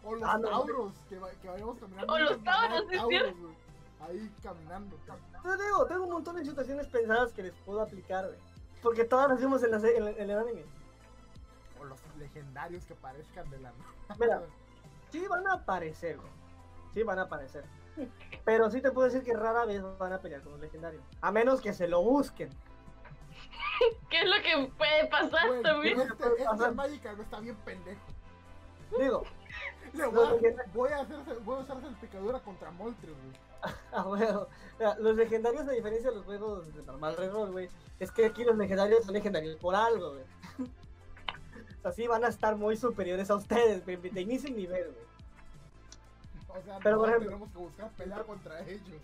O 0.05 0.15
los 0.17 0.29
Ah, 0.29 0.39
no. 0.39 0.49
tauros, 0.49 0.93
que, 1.09 1.19
va- 1.19 1.31
que 1.31 1.49
vayamos 1.49 1.79
caminando. 1.79 2.13
O 2.13 2.19
los 2.19 2.43
tauros, 2.45 2.85
sí 2.91 2.97
güey. 2.99 3.23
Ahí 4.01 4.33
caminando. 4.43 4.97
Yo 5.45 5.57
digo, 5.57 5.87
tengo 5.87 6.05
un 6.05 6.11
montón 6.11 6.37
de 6.37 6.45
situaciones 6.45 6.87
pensadas 6.89 7.33
que 7.33 7.43
les 7.45 7.53
puedo 7.65 7.81
aplicar, 7.81 8.27
güey. 8.27 8.39
Porque 8.83 9.05
todas 9.05 9.29
las 9.29 9.39
vimos 9.39 9.63
en, 9.63 9.71
la 9.71 9.79
se- 9.79 9.97
en, 9.97 10.09
en 10.09 10.31
el 10.31 10.39
anime. 10.39 10.65
O 11.81 11.85
los 11.85 11.99
legendarios 12.19 12.85
que 12.85 12.95
parezcan 12.97 13.49
de 13.51 13.61
la. 13.61 13.73
Mira. 14.19 14.43
Sí 15.11 15.25
van 15.29 15.47
a 15.47 15.53
aparecer, 15.55 16.17
güey. 16.17 16.31
Sí 16.95 17.03
van 17.05 17.19
a 17.21 17.23
aparecer. 17.23 17.65
Pero 18.45 18.71
sí 18.71 18.81
te 18.81 18.91
puedo 18.91 19.07
decir 19.07 19.23
que 19.23 19.35
rara 19.35 19.65
vez 19.67 19.83
van 19.99 20.13
a 20.13 20.19
pelear 20.19 20.43
con 20.43 20.55
un 20.55 20.61
legendario. 20.61 21.01
A 21.21 21.31
menos 21.31 21.61
que 21.61 21.73
se 21.73 21.87
lo 21.87 22.03
busquen. 22.03 22.51
¿Qué 24.11 24.21
es 24.21 24.29
lo 24.29 24.43
que 24.43 24.73
puede 24.77 25.07
pasar 25.09 25.49
Güey, 25.49 25.63
también? 25.63 26.01
este, 26.01 26.25
este 26.39 26.71
Magikarp 26.73 27.21
está 27.21 27.41
bien 27.41 27.57
pendejo. 27.57 28.01
Digo, 28.99 29.25
Le 29.93 30.07
voy, 30.07 30.27
a, 30.27 30.73
voy 30.73 30.91
a 30.91 31.01
hacer, 31.01 31.19
voy 31.45 31.57
a 31.57 31.59
usar 31.61 31.81
salpicadura 31.81 32.39
contra 32.41 32.71
Moltres, 32.71 33.13
güey. 33.13 33.37
ah, 33.93 34.05
bueno, 34.05 34.49
los 34.99 35.17
legendarios, 35.17 35.69
a 35.69 35.73
diferencia 35.73 36.11
de 36.11 36.17
los 36.17 36.25
juegos 36.25 36.75
de 36.75 36.83
normal 36.83 37.17
reroll, 37.17 37.53
güey, 37.53 37.69
es 38.01 38.11
que 38.11 38.27
aquí 38.27 38.45
los 38.45 38.57
legendarios 38.57 39.05
son 39.05 39.15
legendarios 39.15 39.57
por 39.57 39.75
algo, 39.75 40.13
güey. 40.13 40.25
O 41.79 41.83
sea, 41.83 41.93
sí 41.93 42.07
van 42.07 42.25
a 42.25 42.29
estar 42.29 42.57
muy 42.57 42.77
superiores 42.77 43.31
a 43.31 43.37
ustedes, 43.37 43.85
güey, 43.85 43.97
de 43.97 44.21
inicio 44.21 44.49
y 44.49 44.53
nivel, 44.53 44.93
güey. 44.93 46.61
O 46.61 46.65
sea, 46.65 46.79
Pero, 46.83 46.99
por 46.99 47.09
ejemplo- 47.09 47.29
tenemos 47.31 47.51
que 47.51 47.59
buscar 47.59 47.91
pelear 47.91 48.25
contra 48.25 48.61
ellos. 48.61 49.03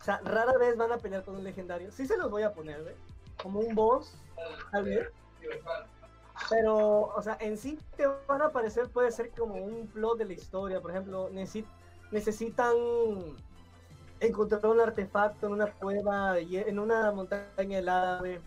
O 0.00 0.04
sea, 0.04 0.20
rara 0.24 0.56
vez 0.58 0.76
van 0.76 0.92
a 0.92 0.98
pelear 0.98 1.24
con 1.24 1.36
un 1.36 1.44
legendario. 1.44 1.90
Sí 1.92 2.06
se 2.06 2.16
los 2.16 2.30
voy 2.30 2.42
a 2.42 2.52
poner, 2.52 2.82
güey. 2.82 2.94
Como 3.42 3.60
un 3.60 3.74
boss, 3.74 4.14
tal 4.72 4.84
vez. 4.84 5.08
Pero, 6.50 6.76
o 7.14 7.22
sea, 7.22 7.36
en 7.40 7.56
sí 7.56 7.78
te 7.96 8.06
van 8.06 8.42
a 8.42 8.46
aparecer, 8.46 8.88
puede 8.88 9.10
ser 9.10 9.30
como 9.30 9.54
un 9.56 9.86
plot 9.88 10.18
de 10.18 10.24
la 10.26 10.32
historia. 10.34 10.80
Por 10.80 10.92
ejemplo, 10.92 11.28
necesi- 11.30 11.66
necesitan 12.10 12.74
encontrar 14.20 14.66
un 14.66 14.80
artefacto 14.80 15.46
en 15.46 15.52
una 15.52 15.72
cueva, 15.72 16.40
y- 16.40 16.56
en 16.56 16.78
una 16.78 17.10
montaña 17.12 17.78
helada, 17.78 18.18
güey. 18.20 18.40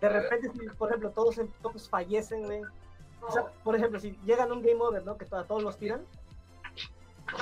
De 0.00 0.08
repente, 0.08 0.50
si, 0.52 0.66
por 0.70 0.88
ejemplo, 0.88 1.10
todos, 1.10 1.36
todos 1.62 1.88
fallecen, 1.88 2.44
güey. 2.44 2.62
O 3.22 3.30
sea, 3.30 3.44
por 3.64 3.74
ejemplo, 3.76 3.98
si 3.98 4.12
llegan 4.24 4.50
a 4.50 4.54
un 4.54 4.62
game 4.62 4.80
over, 4.80 5.04
¿no? 5.04 5.16
Que 5.16 5.26
a 5.30 5.44
todos 5.44 5.62
los 5.62 5.76
tiran. 5.78 6.04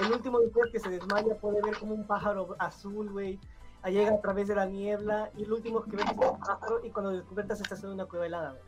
El 0.03 0.13
último 0.13 0.41
después 0.41 0.71
que 0.71 0.81
se 0.81 0.91
desmaya 0.91 1.35
puede 1.37 1.63
ver 1.63 1.79
como 1.79 1.95
un 1.95 2.07
pájaro 2.07 2.57
azul, 2.59 3.11
güey. 3.11 3.39
Ah, 3.83 3.91
Llega 3.91 4.13
a 4.13 4.21
través 4.21 4.49
de 4.49 4.55
la 4.57 4.67
niebla 4.67 5.31
y 5.37 5.45
el 5.45 5.53
último 5.53 5.83
que 5.85 5.97
ves 5.97 6.05
es 6.07 6.17
un 6.19 6.39
pájaro 6.41 6.85
y 6.85 6.91
cuando 6.91 7.13
descubiertas 7.13 7.61
estás 7.61 7.83
en 7.85 7.91
una 7.91 8.07
cueva 8.07 8.27
helada, 8.27 8.51
güey. 8.51 8.63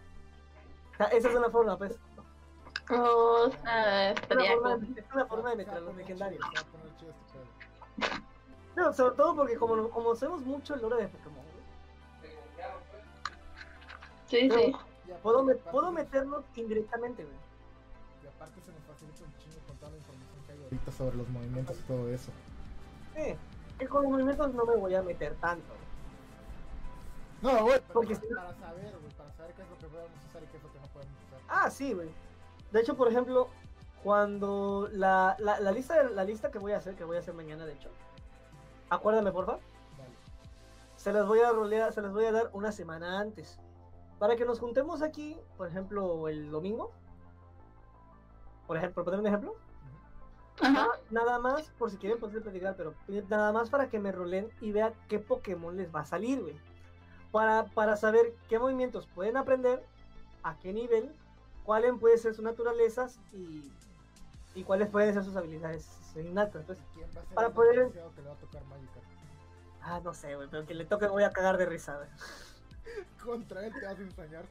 O 0.92 0.96
sea, 0.96 1.06
esa 1.08 1.28
es 1.28 1.34
una 1.34 1.50
forma, 1.50 1.76
pues. 1.76 1.98
O 2.92 3.50
sea, 3.62 4.10
Es 4.10 4.16
una 4.16 4.20
estaría 4.22 4.52
forma, 4.54 4.86
es 4.96 5.04
una 5.12 5.26
forma 5.26 5.50
de 5.50 5.56
meter 5.56 5.74
a 5.74 5.80
los 5.80 5.94
legendarios. 5.96 6.40
este. 6.54 8.20
No, 8.76 8.92
sobre 8.92 9.16
todo 9.16 9.34
porque 9.36 9.56
como, 9.56 9.88
como 9.90 10.14
sabemos 10.14 10.42
mucho 10.42 10.74
el 10.74 10.82
lore 10.82 11.02
de 11.02 11.08
Pokémon, 11.08 11.44
Sí, 14.26 14.48
sí. 14.48 14.48
Y 14.48 14.70
aparte- 14.72 15.22
puedo, 15.22 15.42
me- 15.42 15.54
puedo 15.56 15.90
meterlo 15.90 16.44
indirectamente, 16.54 17.24
güey. 17.24 17.36
Y 18.22 18.26
aparte 18.28 18.60
se 18.60 18.70
nos 18.70 18.80
facilita 18.84 19.24
un 19.24 19.36
chingo 19.38 19.66
con 19.66 19.76
toda 19.78 19.90
la 19.90 19.96
información 19.98 20.46
que 20.46 20.52
hay 20.52 20.62
ahorita 20.62 20.92
sobre 20.92 21.16
los 21.16 21.28
movimientos 21.30 21.76
y 21.80 21.82
todo 21.82 22.08
eso. 22.10 22.30
Sí, 23.16 23.34
que 23.80 23.88
con 23.88 24.02
los 24.02 24.12
movimientos 24.12 24.54
no 24.54 24.64
me 24.66 24.76
voy 24.76 24.94
a 24.94 25.02
meter 25.02 25.34
tanto. 25.40 25.74
No, 27.40 27.62
güey, 27.64 27.80
pero 27.88 27.94
Porque 27.94 28.14
para, 28.14 28.26
si 28.28 28.34
para 28.34 28.54
saber, 28.54 28.98
güey, 29.00 29.12
para 29.14 29.32
saber 29.32 29.54
qué 29.54 29.62
es 29.62 29.68
lo 29.70 29.78
que 29.78 29.88
podemos 29.88 30.24
usar 30.24 30.42
y 30.44 30.46
qué 30.48 30.56
es 30.58 30.62
lo 30.62 30.72
que 30.72 30.80
no 30.80 30.88
podemos 30.88 31.22
usar. 31.22 31.40
Ah, 31.48 31.70
sí, 31.70 31.94
güey. 31.94 32.14
De 32.70 32.80
hecho, 32.80 32.96
por 32.96 33.08
ejemplo, 33.08 33.56
cuando 34.02 34.88
la, 34.92 35.36
la, 35.38 35.60
la 35.60 35.72
lista 35.72 36.02
la 36.10 36.24
lista 36.24 36.50
que 36.50 36.58
voy 36.58 36.72
a 36.72 36.78
hacer, 36.78 36.94
que 36.96 37.04
voy 37.04 37.16
a 37.16 37.20
hacer 37.20 37.34
mañana, 37.34 37.66
de 37.66 37.72
hecho. 37.74 37.96
Acuérdame, 38.90 39.32
porfa. 39.32 39.60
se 40.96 41.12
las 41.12 41.26
voy 41.26 41.40
a 41.40 41.52
rolear, 41.52 41.92
se 41.92 42.02
las 42.02 42.12
voy 42.12 42.26
a 42.26 42.32
dar 42.32 42.50
una 42.52 42.72
semana 42.72 43.18
antes. 43.20 43.58
Para 44.18 44.36
que 44.36 44.44
nos 44.44 44.60
juntemos 44.60 45.02
aquí, 45.02 45.38
por 45.56 45.68
ejemplo, 45.68 46.28
el 46.28 46.50
domingo. 46.50 46.92
Por 48.66 48.76
ejemplo, 48.76 48.96
¿por 48.96 49.04
poner 49.04 49.20
un 49.20 49.26
ejemplo? 49.26 49.56
Ajá. 50.62 50.88
Nada, 51.10 51.38
más, 51.38 51.62
por 51.78 51.90
si 51.90 51.96
quieren 51.96 52.18
poder 52.18 52.42
platicar, 52.42 52.74
pero 52.76 52.94
nada 53.28 53.52
más 53.52 53.70
para 53.70 53.88
que 53.88 53.98
me 53.98 54.12
rolen 54.12 54.48
y 54.60 54.72
vea 54.72 54.92
qué 55.08 55.18
Pokémon 55.18 55.76
les 55.76 55.94
va 55.94 56.00
a 56.00 56.04
salir, 56.06 56.40
güey. 56.40 56.56
Para, 57.32 57.64
para 57.66 57.96
saber 57.96 58.34
qué 58.48 58.58
movimientos 58.58 59.06
pueden 59.14 59.36
aprender, 59.36 59.82
a 60.42 60.58
qué 60.58 60.72
nivel, 60.72 61.12
cuáles 61.64 61.92
pueden 61.98 62.18
ser 62.18 62.34
sus 62.34 62.44
naturalezas 62.44 63.18
y, 63.32 63.70
y 64.54 64.64
cuáles 64.64 64.88
pueden 64.88 65.14
ser 65.14 65.22
sus 65.24 65.36
habilidades 65.36 65.88
innatas. 66.16 66.62
Entonces, 66.62 66.84
¿Quién 66.94 67.06
va 67.16 67.20
a 67.20 67.24
ser 67.24 67.34
Para 67.34 67.46
el 67.48 67.52
poder- 67.54 67.90
que 67.92 67.98
le 68.22 68.28
va 68.28 68.34
a 68.34 68.36
tocar 68.36 68.64
Magikarp? 68.64 69.04
ah, 69.82 70.00
no 70.02 70.12
sé, 70.12 70.34
güey, 70.36 70.48
pero 70.50 70.66
que 70.66 70.74
le 70.74 70.84
toque 70.84 71.06
voy 71.06 71.22
a 71.22 71.32
cagar 71.32 71.56
de 71.56 71.66
risa, 71.66 71.96
güey. 71.96 72.08
Contra 73.24 73.66
él 73.66 73.72
te 73.78 73.86
vas 73.86 73.98
a 73.98 74.02
ensañar. 74.02 74.44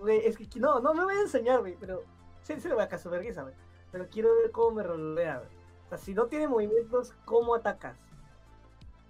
Güey, 0.00 0.26
es 0.26 0.36
que 0.38 0.48
no, 0.58 0.80
no 0.80 0.94
me 0.94 1.04
voy 1.04 1.14
a 1.14 1.20
enseñar, 1.20 1.60
güey, 1.60 1.76
pero 1.78 2.02
sí, 2.42 2.54
sí 2.58 2.68
le 2.68 2.74
voy 2.74 2.84
a 2.84 2.88
caso 2.88 3.10
vergüenza, 3.10 3.42
güey. 3.42 3.54
Pero 3.94 4.08
quiero 4.10 4.34
ver 4.34 4.50
cómo 4.50 4.72
me 4.72 4.82
rolea, 4.82 5.36
güey. 5.38 5.48
O 5.86 5.88
sea, 5.88 5.98
si 5.98 6.14
no 6.14 6.26
tiene 6.26 6.48
movimientos, 6.48 7.14
¿cómo 7.24 7.54
atacas? 7.54 7.96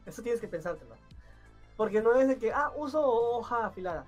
Eso 0.05 0.21
tienes 0.23 0.43
que 0.43 0.47
pensártelo. 0.47 0.95
Porque 1.79 2.03
no 2.03 2.15
es 2.17 2.29
de 2.29 2.37
que, 2.37 2.53
ah, 2.53 2.71
uso 2.77 3.03
hoja 3.03 3.65
afilada. 3.65 4.05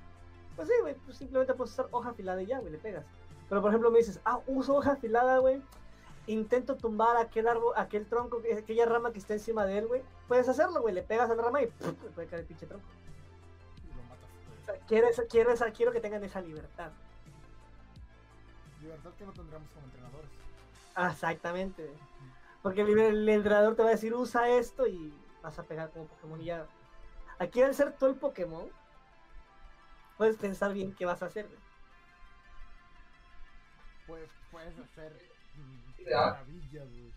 Pues 0.55 0.69
sí, 0.69 0.75
güey, 0.83 0.95
pues 1.07 1.17
simplemente 1.17 1.55
puedes 1.55 1.73
usar 1.73 1.89
hoja 1.93 2.11
afilada 2.11 2.43
y 2.43 2.47
ya, 2.47 2.59
güey, 2.59 2.73
le 2.73 2.77
pegas. 2.79 3.07
Pero 3.49 3.63
por 3.63 3.71
ejemplo 3.71 3.91
me 3.91 3.97
dices, 4.01 4.21
ah, 4.27 4.39
uso 4.47 4.75
hoja 4.75 4.93
afilada, 4.93 5.39
güey. 5.39 5.63
Intento 6.27 6.77
tumbar 6.77 7.17
aquel 7.17 7.49
árbol, 7.49 7.73
aquel 7.75 8.05
tronco, 8.05 8.43
aquella 8.59 8.85
rama 8.85 9.13
que 9.13 9.19
está 9.19 9.33
encima 9.33 9.65
de 9.65 9.79
él, 9.79 9.87
güey. 9.87 10.03
Puedes 10.29 10.47
hacerlo, 10.47 10.83
güey, 10.83 10.93
le 10.95 11.03
pegas 11.03 11.31
a 11.31 11.35
la 11.35 11.43
rama 11.43 11.63
y 11.63 11.69
¡pum! 11.69 11.95
le 12.05 12.11
puede 12.11 12.29
caer 12.29 12.41
el 12.41 12.47
pinche 12.49 12.67
tronco. 12.67 12.87
Y 13.83 13.97
lo 13.97 14.03
matas. 14.03 14.29
O 14.61 14.65
sea, 14.67 14.75
quiero, 14.87 15.09
esa- 15.09 15.25
quiero, 15.25 15.51
esa- 15.53 15.71
quiero 15.71 15.91
que 15.91 16.01
tengan 16.01 16.23
esa 16.23 16.43
libertad. 16.43 16.91
Libertad 18.83 19.11
que 19.17 19.25
no 19.25 19.33
tendremos 19.33 19.71
como 19.71 19.87
entrenadores. 19.87 20.31
Ah, 20.97 21.11
Exactamente. 21.13 21.89
Porque 22.63 22.81
el, 22.81 22.99
el 22.99 23.29
entrenador 23.29 23.77
te 23.77 23.83
va 23.83 23.89
a 23.89 23.93
decir, 23.93 24.13
usa 24.13 24.49
esto 24.49 24.89
y 24.89 25.15
vas 25.43 25.57
a 25.59 25.63
pegar 25.63 25.91
como 25.91 26.07
Pokémon 26.07 26.41
y 26.41 26.47
ya. 26.47 26.67
Aquí 27.39 27.63
al 27.63 27.75
ser 27.75 27.93
tú 27.97 28.07
el 28.07 28.17
Pokémon, 28.17 28.69
puedes 30.17 30.37
pensar 30.37 30.73
bien 30.73 30.93
qué 30.95 31.05
vas 31.07 31.23
a 31.23 31.27
hacer. 31.27 31.49
Pues 34.07 34.29
puedes 34.51 34.77
hacer 34.79 35.13
Ya. 35.99 36.31
maravillas, 36.31 36.89
güey. 36.89 37.13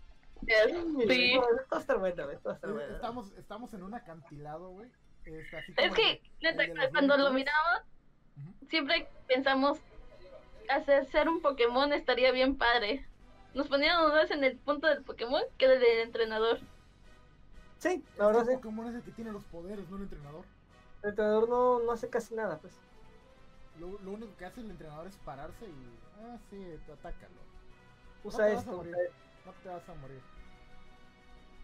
Sí. 1.08 1.38
Esto 1.60 1.78
estar 1.78 1.98
bueno, 1.98 2.30
esto. 2.30 2.58
Estamos, 2.94 3.32
estamos 3.32 3.74
en 3.74 3.82
un 3.82 3.94
acantilado, 3.94 4.70
güey. 4.70 4.90
Este, 5.24 5.56
así 5.56 5.72
Es 5.76 5.84
el 5.84 5.94
que, 5.94 6.22
neta, 6.40 6.64
el 6.64 6.90
cuando 6.90 7.16
lo 7.16 7.30
miramos, 7.32 7.82
siempre 8.68 9.08
pensamos, 9.26 9.78
hacer 10.68 11.04
ser 11.06 11.28
un 11.28 11.42
Pokémon 11.42 11.92
estaría 11.92 12.32
bien 12.32 12.56
padre. 12.56 13.06
Nos 13.54 13.68
poníamos 13.68 14.12
más 14.12 14.30
en 14.30 14.44
el 14.44 14.58
punto 14.58 14.86
del 14.86 15.02
Pokémon 15.02 15.42
que 15.58 15.68
del 15.68 16.00
entrenador. 16.00 16.60
Sí, 17.78 18.04
la 18.16 18.26
verdad 18.26 18.42
Es 18.42 18.48
sí. 18.48 18.54
Pokémon 18.54 18.88
es 18.88 18.94
el 18.94 19.02
que 19.02 19.12
tiene 19.12 19.32
los 19.32 19.44
poderes, 19.44 19.88
no 19.88 19.96
el 19.96 20.02
entrenador. 20.02 20.44
El 21.02 21.10
entrenador 21.10 21.48
no, 21.48 21.80
no 21.80 21.92
hace 21.92 22.08
casi 22.10 22.34
nada, 22.34 22.60
pues. 22.60 22.74
Lo, 23.74 23.98
lo 24.00 24.12
único 24.12 24.36
que 24.36 24.44
hace 24.44 24.60
el 24.60 24.70
entrenador 24.70 25.06
es 25.06 25.16
pararse 25.18 25.68
y. 25.68 26.00
Ah, 26.14 26.38
sí, 26.50 26.80
tú 26.86 26.92
atácalo. 26.92 27.40
Usa 28.22 28.46
te 28.46 28.54
vas 28.54 28.66
a 28.68 28.70
esto. 28.70 28.72
morir. 28.72 28.92
usa 28.92 29.02
esto. 29.02 29.16
No 29.44 29.52
te 29.54 29.68
vas 29.68 29.88
a 29.88 29.94
morir. 29.94 30.22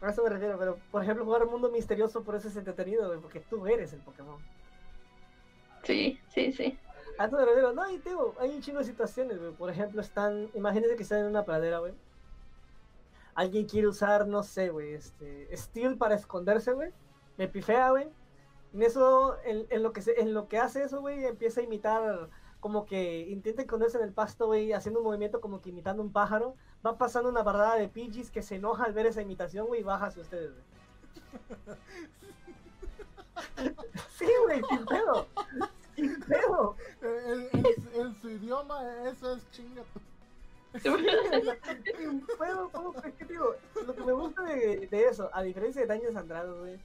A 0.01 0.11
eso 0.11 0.23
me 0.23 0.31
refiero, 0.31 0.59
pero 0.59 0.79
por 0.91 1.03
ejemplo, 1.03 1.25
jugar 1.25 1.43
un 1.45 1.51
mundo 1.51 1.71
misterioso 1.71 2.25
por 2.25 2.35
eso 2.37 2.49
es 2.49 2.57
entretenido, 2.57 3.21
porque 3.21 3.41
tú 3.41 3.67
eres 3.67 3.93
el 3.93 4.03
Pokémon. 4.03 4.43
Sí, 5.85 6.21
sí, 6.29 6.53
sí. 6.53 6.79
A 7.19 7.29
no, 7.29 7.91
y 7.91 7.99
digo, 7.99 8.35
hay 8.39 8.51
un 8.51 8.61
chingo 8.61 8.79
de 8.81 8.85
situaciones, 8.85 9.39
güey. 9.39 9.53
Por 9.53 9.71
ejemplo, 9.71 10.01
están, 10.01 10.51
imagínense 10.55 10.97
que 10.97 11.03
están 11.03 11.21
en 11.21 11.27
una 11.27 11.45
pradera, 11.45 11.79
güey. 11.79 11.95
Alguien 13.35 13.67
quiere 13.67 13.89
usar, 13.89 14.27
no 14.27 14.43
sé, 14.43 14.71
güey, 14.71 14.95
este, 14.95 15.55
Steel 15.57 15.97
para 15.97 16.15
esconderse, 16.15 16.73
güey. 16.73 16.93
Me 17.37 17.49
pifea, 17.49 17.91
güey. 17.91 18.09
En 18.73 18.83
eso, 18.83 19.37
en, 19.45 19.67
en 19.71 19.83
lo 19.83 19.93
que 19.93 20.03
se, 20.03 20.21
en 20.21 20.35
lo 20.35 20.49
que 20.49 20.59
hace 20.59 20.83
eso, 20.83 21.01
güey, 21.01 21.25
empieza 21.25 21.61
a 21.61 21.65
imitar, 21.65 22.29
como 22.61 22.85
que 22.87 23.21
intenta 23.29 23.63
esconderse 23.63 23.99
en 23.99 24.05
el 24.05 24.13
pasto, 24.13 24.47
güey, 24.47 24.73
haciendo 24.73 25.01
un 25.01 25.07
movimiento 25.07 25.41
como 25.41 25.61
que 25.61 25.71
imitando 25.71 26.03
un 26.03 26.13
pájaro. 26.13 26.55
Va 26.85 26.99
pasando 26.99 27.29
una 27.29 27.43
barrada 27.43 27.77
de 27.77 27.89
Pidgeys 27.89 28.31
que 28.31 28.43
se 28.43 28.57
enoja 28.57 28.85
al 28.85 28.93
ver 28.93 29.07
esa 29.07 29.23
imitación, 29.23 29.67
güey, 29.67 29.81
y 29.81 29.85
baja 29.85 30.07
hacia 30.07 30.23
ustedes, 30.23 30.53
güey. 30.53 31.77
Sí, 34.17 34.27
güey, 34.47 34.63
sin 34.71 34.87
pedo. 34.87 35.27
Eh, 35.97 36.11
En, 37.03 37.41
en- 37.65 38.01
en 38.07 38.15
su 38.21 38.31
idioma, 38.31 38.83
eso 39.09 39.35
es 39.37 39.51
chinga. 39.53 39.83
Sin 40.83 42.27
pedo, 42.39 42.69
¿cómo 42.73 42.93
que- 42.93 43.25
digo? 43.25 43.55
Lo 43.87 43.95
que 43.95 44.05
me 44.05 44.13
gusta 44.13 44.43
de, 44.43 44.87
de 44.91 45.05
eso, 45.09 45.31
a 45.33 45.43
diferencia 45.43 45.81
de 45.83 45.87
Daños 45.89 46.15
Andrados, 46.17 46.59
güey, 46.61 46.79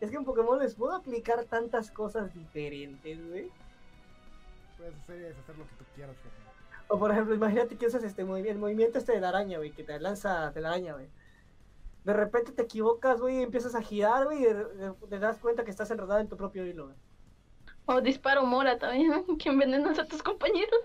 es 0.00 0.10
que 0.10 0.16
en 0.16 0.24
Pokémon 0.24 0.58
les 0.58 0.74
puedo 0.74 0.92
aplicar 0.94 1.44
tantas 1.44 1.90
cosas 1.90 2.32
diferentes, 2.34 3.26
güey. 3.28 3.50
Puedes 4.76 4.94
hacer 4.96 5.16
y 5.16 5.20
deshacer 5.20 5.56
lo 5.58 5.64
que 5.64 5.74
tú 5.78 5.84
quieras, 5.94 6.16
jefe. 6.16 6.36
O 6.88 6.98
por 6.98 7.10
ejemplo, 7.10 7.34
imagínate 7.34 7.76
que 7.76 7.86
usas 7.86 8.02
este 8.04 8.24
movimiento, 8.24 8.52
el 8.52 8.58
movimiento 8.60 8.98
este 8.98 9.12
de 9.12 9.20
la 9.20 9.28
araña, 9.30 9.58
güey, 9.58 9.72
que 9.72 9.82
te 9.84 9.98
lanza 9.98 10.50
de 10.52 10.60
la 10.60 10.68
araña, 10.68 10.94
güey. 10.94 11.08
De 12.04 12.12
repente 12.12 12.52
te 12.52 12.62
equivocas, 12.62 13.20
güey, 13.20 13.38
y 13.38 13.42
empiezas 13.42 13.74
a 13.74 13.82
girar, 13.82 14.24
güey, 14.26 14.44
y 14.44 15.06
te 15.08 15.18
das 15.18 15.38
cuenta 15.38 15.64
que 15.64 15.70
estás 15.70 15.90
enredado 15.90 16.20
en 16.20 16.28
tu 16.28 16.36
propio 16.36 16.64
hilo, 16.66 16.86
güey. 16.86 16.96
O 17.90 18.00
disparo 18.02 18.44
mora 18.44 18.78
también, 18.78 19.24
que 19.38 19.48
envenenas 19.48 19.98
a 19.98 20.04
tus 20.04 20.22
compañeros. 20.22 20.80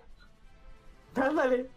Ándale. 1.16 1.70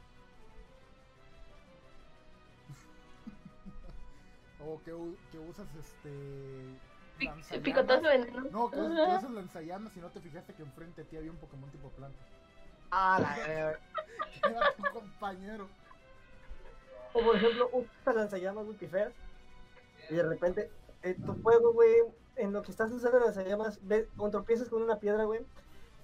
O 4.65 4.79
que, 4.85 4.93
que 5.33 5.39
usas 5.39 5.67
este. 5.79 6.79
Lanzallamas. 7.19 7.65
Picotazo 7.65 8.03
veneno. 8.03 8.41
No, 8.53 8.71
que, 8.71 8.77
usas- 8.77 8.95
que 8.95 9.03
Ajá. 9.03 9.19
usas 9.19 9.31
lanzallamas 9.31 9.97
y 9.97 10.01
no 10.01 10.11
te 10.11 10.21
fijaste 10.21 10.55
que 10.55 10.63
enfrente 10.63 11.03
de 11.03 11.09
ti 11.11 11.17
había 11.17 11.31
un 11.31 11.39
Pokémon 11.39 11.71
tipo 11.71 11.89
planta. 11.91 12.19
Ah, 12.91 13.19
la. 13.21 13.79
Que 14.43 14.51
era 14.51 14.73
tu 14.77 14.83
compañero. 14.93 15.69
O 17.15 17.21
por 17.23 17.37
ejemplo, 17.37 17.71
usas 17.73 18.15
lanzallamas, 18.15 18.65
güey, 18.67 18.77
pifeas. 18.77 19.13
Y 20.11 20.15
de 20.15 20.23
repente, 20.23 20.71
en 21.03 21.23
tu 21.25 21.43
juego, 21.43 21.73
güey, 21.73 21.95
en 22.37 22.53
lo 22.53 22.63
que 22.63 22.71
estás 22.71 22.91
usando 22.93 23.19
lanzallamas, 23.21 23.79
ves, 23.83 24.07
cuando 24.17 24.39
tropiezas 24.39 24.69
con 24.69 24.83
una 24.83 24.99
piedra, 24.99 25.25
güey, 25.25 25.45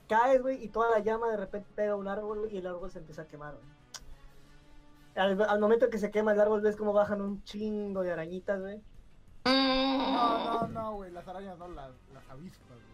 caes, 0.09 0.43
güey, 0.43 0.63
y 0.63 0.69
toda 0.69 0.91
la 0.91 0.99
llama 0.99 1.31
de 1.31 1.37
repente 1.37 1.69
pega 1.75 1.93
a 1.93 1.97
un 1.97 2.09
árbol, 2.09 2.49
y 2.51 2.59
el 2.59 2.67
árbol 2.67 2.91
se 2.91 2.99
empieza 2.99 3.23
a 3.23 3.27
quemar, 3.27 3.55
güey. 3.55 3.67
Al, 5.15 5.43
al 5.43 5.61
momento 5.61 5.91
que 5.91 5.99
se 5.99 6.11
quema 6.11 6.33
el 6.33 6.41
árbol, 6.41 6.63
ves 6.63 6.77
cómo 6.77 6.93
bajan 6.95 7.21
un 7.21 7.45
chingo 7.45 8.03
de 8.03 8.13
arañitas, 8.13 8.61
güey. 8.61 8.81
No, 9.45 10.63
no, 10.63 10.69
no, 10.69 10.93
güey. 10.95 11.11
Las 11.11 11.27
arañas 11.29 11.59
no, 11.59 11.69
las, 11.69 11.91
las 12.15 12.31
avispas, 12.31 12.69
güey. 12.69 12.93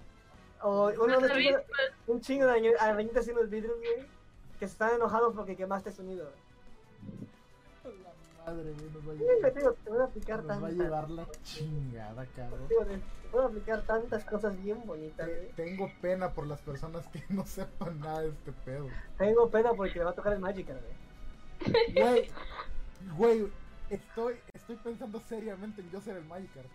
O 0.60 1.04
uno, 1.04 1.20
Las 1.20 1.30
avispas. 1.30 1.64
un 2.08 2.20
chingo 2.20 2.46
de 2.46 2.74
arañitas 2.80 3.28
en 3.28 3.36
los 3.36 3.48
vidrios, 3.48 3.76
güey, 3.76 4.06
que 4.58 4.64
están 4.64 4.94
enojados 4.96 5.32
porque 5.34 5.54
quemaste 5.56 5.92
su 5.92 6.02
nido, 6.02 6.24
güey. 6.24 6.47
Madre, 8.48 8.72
güey, 8.72 8.90
nos 8.90 9.08
va 9.08 9.12
a 9.12 9.14
llevar, 9.14 9.52
te 9.52 9.58
digo, 9.60 9.72
te 9.72 9.90
voy 9.90 10.00
a 10.00 10.04
aplicar 10.04 10.38
nos 10.44 10.48
va 10.48 10.54
a 10.54 10.60
tantas. 10.70 10.78
llevar 10.78 11.10
la 11.10 11.26
chingada, 11.42 12.26
cabrón. 12.26 12.68
Digo, 12.68 12.84
te 12.84 13.00
voy 13.32 13.42
a 13.42 13.46
aplicar 13.46 13.82
tantas 13.82 14.24
cosas 14.24 14.62
bien 14.62 14.82
bonitas, 14.86 15.26
güey. 15.28 15.48
Tengo 15.52 15.90
pena 16.00 16.32
por 16.32 16.46
las 16.46 16.60
personas 16.62 17.06
que 17.08 17.22
no 17.28 17.44
sepan 17.46 18.00
nada 18.00 18.20
de 18.22 18.28
este 18.30 18.52
pedo. 18.52 18.88
Tengo 19.18 19.50
pena 19.50 19.72
porque 19.74 19.98
le 19.98 20.04
va 20.04 20.10
a 20.10 20.14
tocar 20.14 20.32
el 20.32 20.40
Magikarp, 20.40 20.80
güey. 20.82 21.94
Güey, 21.94 22.30
güey, 23.16 23.52
estoy, 23.90 24.36
estoy 24.54 24.76
pensando 24.76 25.20
seriamente 25.20 25.80
en 25.80 25.90
yo 25.90 26.00
ser 26.00 26.16
el 26.16 26.24
Magikarp. 26.24 26.68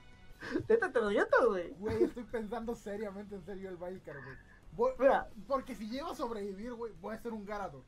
Neta, 0.68 0.92
te 0.92 1.00
lo 1.00 1.08
dieto, 1.08 1.50
güey. 1.50 1.72
Güey, 1.80 2.04
estoy 2.04 2.24
pensando 2.26 2.76
seriamente 2.76 3.36
en 3.36 3.44
ser 3.46 3.58
yo 3.58 3.70
el 3.70 3.78
Magikarp, 3.78 4.20
güey. 4.24 4.38
Voy- 4.76 4.92
Mira, 5.00 5.30
porque 5.48 5.76
si 5.76 5.88
llego 5.90 6.10
a 6.12 6.16
sobrevivir, 6.16 6.74
güey, 6.74 6.92
voy 7.02 7.16
a 7.16 7.20
ser 7.20 7.32
un 7.34 7.46
Gyarados. 7.46 7.84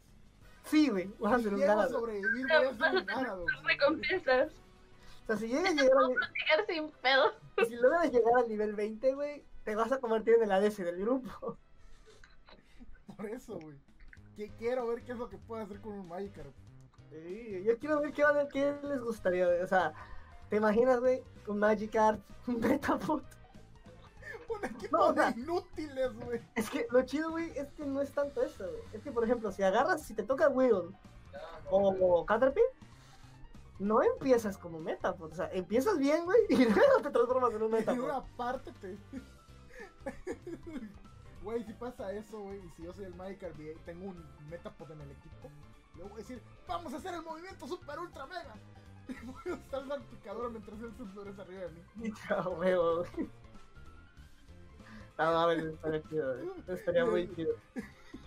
Sí, 0.65 0.89
güey, 0.89 1.07
vas 1.19 1.33
a 1.33 1.37
un 1.37 1.43
sobrevivir, 1.89 2.45
voy 2.47 2.65
a 2.65 2.73
ser 2.73 3.31
un. 3.33 3.45
Recompensas. 3.65 4.51
O 5.23 5.27
sea, 5.27 5.37
si 5.37 5.47
llegas 5.47 5.71
a 5.71 5.73
llegar 5.73 5.97
al, 5.97 6.09
Llegar 6.33 6.65
sin 6.67 6.91
pedo. 7.01 7.33
si 7.67 7.75
logras 7.75 8.11
llegar 8.11 8.33
al 8.37 8.47
nivel 8.49 8.75
20, 8.75 9.13
güey, 9.15 9.43
te 9.63 9.75
vas 9.75 9.91
a 9.91 9.99
convertir 9.99 10.35
en 10.35 10.43
el 10.43 10.51
ADC 10.51 10.77
del 10.77 10.99
grupo. 11.01 11.57
Por 13.15 13.25
eso, 13.27 13.57
güey. 13.59 13.77
Que 14.35 14.49
quiero 14.57 14.85
ver 14.87 15.01
qué 15.03 15.13
es 15.13 15.17
lo 15.17 15.29
que 15.29 15.37
puedo 15.37 15.63
hacer 15.63 15.79
con 15.79 15.93
un 15.93 16.07
Magikarp. 16.07 16.53
Sí, 17.09 17.63
yo 17.65 17.77
quiero 17.79 18.01
ver 18.01 18.11
qué, 18.11 18.23
van 18.23 18.37
a- 18.37 18.47
qué 18.49 18.75
les 18.83 19.01
gustaría, 19.01 19.45
güey. 19.45 19.61
O 19.61 19.67
sea, 19.67 19.93
¿te 20.49 20.57
imaginas, 20.57 20.99
güey? 20.99 21.23
Un 21.47 21.59
Magikarp, 21.59 22.19
un 22.47 22.59
Metapod. 22.59 23.21
Un 24.49 24.65
equipo 24.65 24.97
No, 24.97 25.07
o 25.07 25.13
sea- 25.13 25.31
inútiles, 25.31 26.13
güey. 26.19 26.41
Es 26.55 26.69
que 26.69 26.87
lo 26.91 27.01
chido, 27.03 27.31
güey, 27.31 27.51
es 27.57 27.71
que 27.73 27.85
no 27.85 28.01
es 28.01 28.11
tanto 28.11 28.41
eso, 28.43 28.63
güey. 28.69 28.81
Es 28.93 29.01
que, 29.03 29.11
por 29.11 29.23
ejemplo, 29.23 29.51
si 29.51 29.63
agarras, 29.63 30.01
si 30.03 30.13
te 30.13 30.23
toca 30.23 30.49
Will 30.49 30.95
o 31.69 32.25
Caterpie, 32.25 32.63
no 33.79 34.01
empiezas 34.01 34.57
como 34.57 34.79
Metapod. 34.79 35.31
O 35.31 35.35
sea, 35.35 35.49
empiezas 35.51 35.97
bien, 35.97 36.23
güey, 36.25 36.39
y 36.49 36.55
luego 36.65 37.01
te 37.01 37.09
transformas 37.09 37.51
en 37.51 37.57
un 37.63 37.63
En 37.63 37.71
Metapod. 37.71 38.03
una 38.03 38.23
parte 38.37 38.71
te, 38.73 38.97
Güey, 41.43 41.63
si 41.63 41.73
pasa 41.73 42.11
eso, 42.11 42.39
güey, 42.39 42.59
y 42.65 42.69
si 42.71 42.83
yo 42.83 42.93
soy 42.93 43.05
el 43.05 43.13
Magikarp 43.15 43.59
y 43.59 43.75
tengo 43.85 44.05
un 44.09 44.25
Metapod 44.49 44.89
en 44.91 45.01
el 45.01 45.11
equipo, 45.11 45.49
le 45.95 46.03
voy 46.03 46.13
a 46.13 46.15
decir, 46.17 46.41
vamos 46.67 46.93
a 46.93 46.97
hacer 46.97 47.13
el 47.13 47.21
movimiento 47.21 47.67
super 47.67 47.99
ultra 47.99 48.25
mega. 48.25 48.55
Y 49.07 49.13
voy 49.23 49.53
a 49.53 49.53
estar 49.53 49.87
salpicador 49.87 50.49
mientras 50.49 50.79
él 50.81 50.91
se 50.97 51.41
arriba 51.41 51.61
de 51.61 51.69
mí. 51.69 52.11
Ah, 52.27 52.49
huevo. 52.49 53.03
No, 55.17 55.23
a 55.23 55.45
ver, 55.47 55.59
estaría 55.59 56.01
chido, 56.09 56.35
güey. 56.35 56.49
Estaría 56.67 57.05
muy 57.05 57.29
chido. 57.35 57.53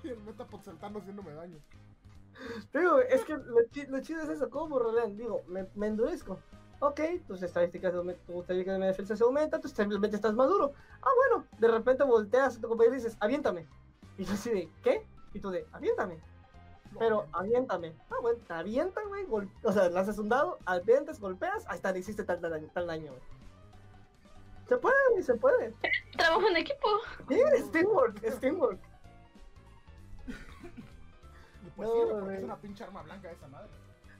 El 0.04 0.18
Metapod 0.20 0.62
saltando 0.62 0.98
haciéndome 1.00 1.32
daño. 1.34 1.58
Digo, 2.72 2.98
es 3.00 3.24
que 3.24 3.36
lo, 3.36 3.62
chi- 3.70 3.86
lo 3.86 4.00
chido 4.00 4.22
es 4.22 4.28
eso, 4.28 4.48
¿cómo 4.48 4.78
rolean? 4.78 5.16
Digo, 5.16 5.42
me, 5.48 5.66
me 5.74 5.88
endurezco. 5.88 6.38
Ok, 6.80 7.00
tus 7.26 7.42
estadísticas, 7.42 7.92
tu 8.26 8.40
estadística 8.40 8.78
de 8.78 8.86
defensa 8.86 9.16
se 9.16 9.24
aumenta, 9.24 9.60
tú 9.60 9.68
simplemente 9.68 10.14
estás 10.16 10.34
maduro. 10.34 10.72
Ah, 11.02 11.08
bueno, 11.16 11.46
de 11.58 11.68
repente 11.68 12.04
volteas 12.04 12.56
a 12.56 12.60
tu 12.60 12.68
compañero 12.68 12.94
y 12.94 12.98
dices, 12.98 13.16
aviéntame. 13.18 13.66
Y 14.16 14.24
yo 14.24 14.34
así 14.34 14.50
de, 14.50 14.70
¿qué? 14.84 15.04
Y 15.34 15.40
tú 15.40 15.50
de, 15.50 15.66
aviéntame. 15.72 16.20
Pero 16.98 17.26
aviéntame. 17.32 17.94
Ah, 18.10 18.16
bueno, 18.22 18.38
te 18.46 18.52
avientan, 18.54 19.08
güey. 19.08 19.26
O 19.64 19.72
sea, 19.72 19.90
lanzas 19.90 20.18
un 20.18 20.28
dado, 20.28 20.58
avientas, 20.64 21.18
golpeas, 21.20 21.64
hasta 21.66 21.90
le 21.92 21.98
hiciste 21.98 22.22
tal, 22.24 22.40
tal 22.40 22.70
tal 22.72 22.86
daño, 22.86 23.10
güey. 23.12 23.22
Se 24.68 24.76
puede, 24.76 25.22
se 25.22 25.34
puede. 25.34 25.74
Trabajo 26.16 26.46
en 26.48 26.58
equipo. 26.58 26.88
Sí, 27.28 27.40
es 27.56 27.70
teamwork, 27.72 28.22
es 28.22 28.38
pues 31.78 31.88
No, 31.88 31.94
sí, 31.94 32.00
porque 32.10 32.34
es 32.34 32.44
una 32.44 32.56
pinche 32.56 32.84
arma 32.84 33.02
blanca 33.02 33.30
esa 33.30 33.46
madre. 33.46 33.68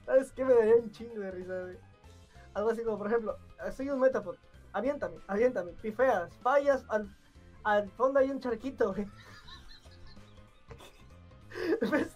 ¿Sabes 0.05 0.31
qué? 0.31 0.45
Me 0.45 0.53
daría 0.53 0.77
un 0.77 0.89
chingo 0.91 1.19
de 1.19 1.31
risa, 1.31 1.61
güey. 1.61 1.77
Algo 2.53 2.69
así 2.69 2.83
como, 2.83 2.97
por 2.97 3.07
ejemplo, 3.07 3.37
soy 3.75 3.89
un 3.89 3.99
Metapod. 3.99 4.37
Aviéntame, 4.71 5.17
aviéntame. 5.27 5.73
Pifeas, 5.73 6.33
fallas, 6.37 6.85
al, 6.89 7.13
al 7.63 7.89
fondo 7.91 8.19
hay 8.19 8.31
un 8.31 8.39
charquito, 8.39 8.93
güey. 8.93 9.07
¿Ves? 11.91 12.15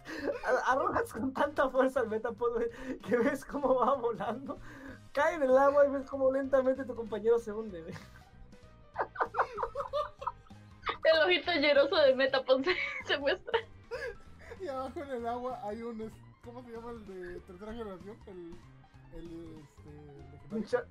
Arrojas 0.66 1.12
con 1.12 1.34
tanta 1.34 1.70
fuerza 1.70 2.00
al 2.00 2.08
Metapod, 2.08 2.54
güey, 2.54 2.70
que 3.02 3.18
ves 3.18 3.44
cómo 3.44 3.76
va 3.76 3.96
volando. 3.96 4.58
Cae 5.12 5.36
en 5.36 5.44
el 5.44 5.58
agua 5.58 5.86
y 5.86 5.92
ves 5.92 6.10
cómo 6.10 6.32
lentamente 6.32 6.86
tu 6.86 6.96
compañero 6.96 7.38
se 7.38 7.52
hunde, 7.52 7.82
güey. 7.82 7.94
El 11.04 11.20
ojito 11.26 11.52
lleroso 11.54 11.96
de 11.98 12.16
Metapod 12.16 12.64
se, 12.64 12.76
se 13.06 13.18
muestra. 13.18 13.60
Y 14.62 14.68
abajo 14.68 15.04
en 15.04 15.10
el 15.12 15.28
agua 15.28 15.60
hay 15.64 15.82
un. 15.82 16.12
¿Cómo 16.44 16.62
se 16.64 16.72
llama 16.72 16.92
el 16.92 17.06
de 17.08 17.40
tercera 17.42 17.74
generación? 17.74 18.18
El. 18.28 18.56
El. 19.14 19.66
Este. 20.56 20.56
Un 20.56 20.62
Legendario. 20.62 20.84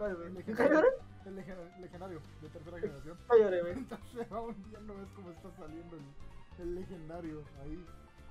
El 0.00 0.16
¿Un 0.28 0.34
legendario. 0.34 0.90
El 1.24 1.36
legen- 1.36 1.80
legendario 1.80 2.20
de 2.40 2.48
tercera 2.48 2.78
generación. 2.78 3.18
Entonces 3.78 4.08
se 4.12 4.24
va 4.24 4.40
hundiendo, 4.40 4.94
ves 4.96 5.08
cómo 5.14 5.30
está 5.30 5.50
saliendo 5.52 5.96
el, 5.96 6.02
el 6.62 6.74
legendario 6.74 7.44
ahí. 7.62 7.84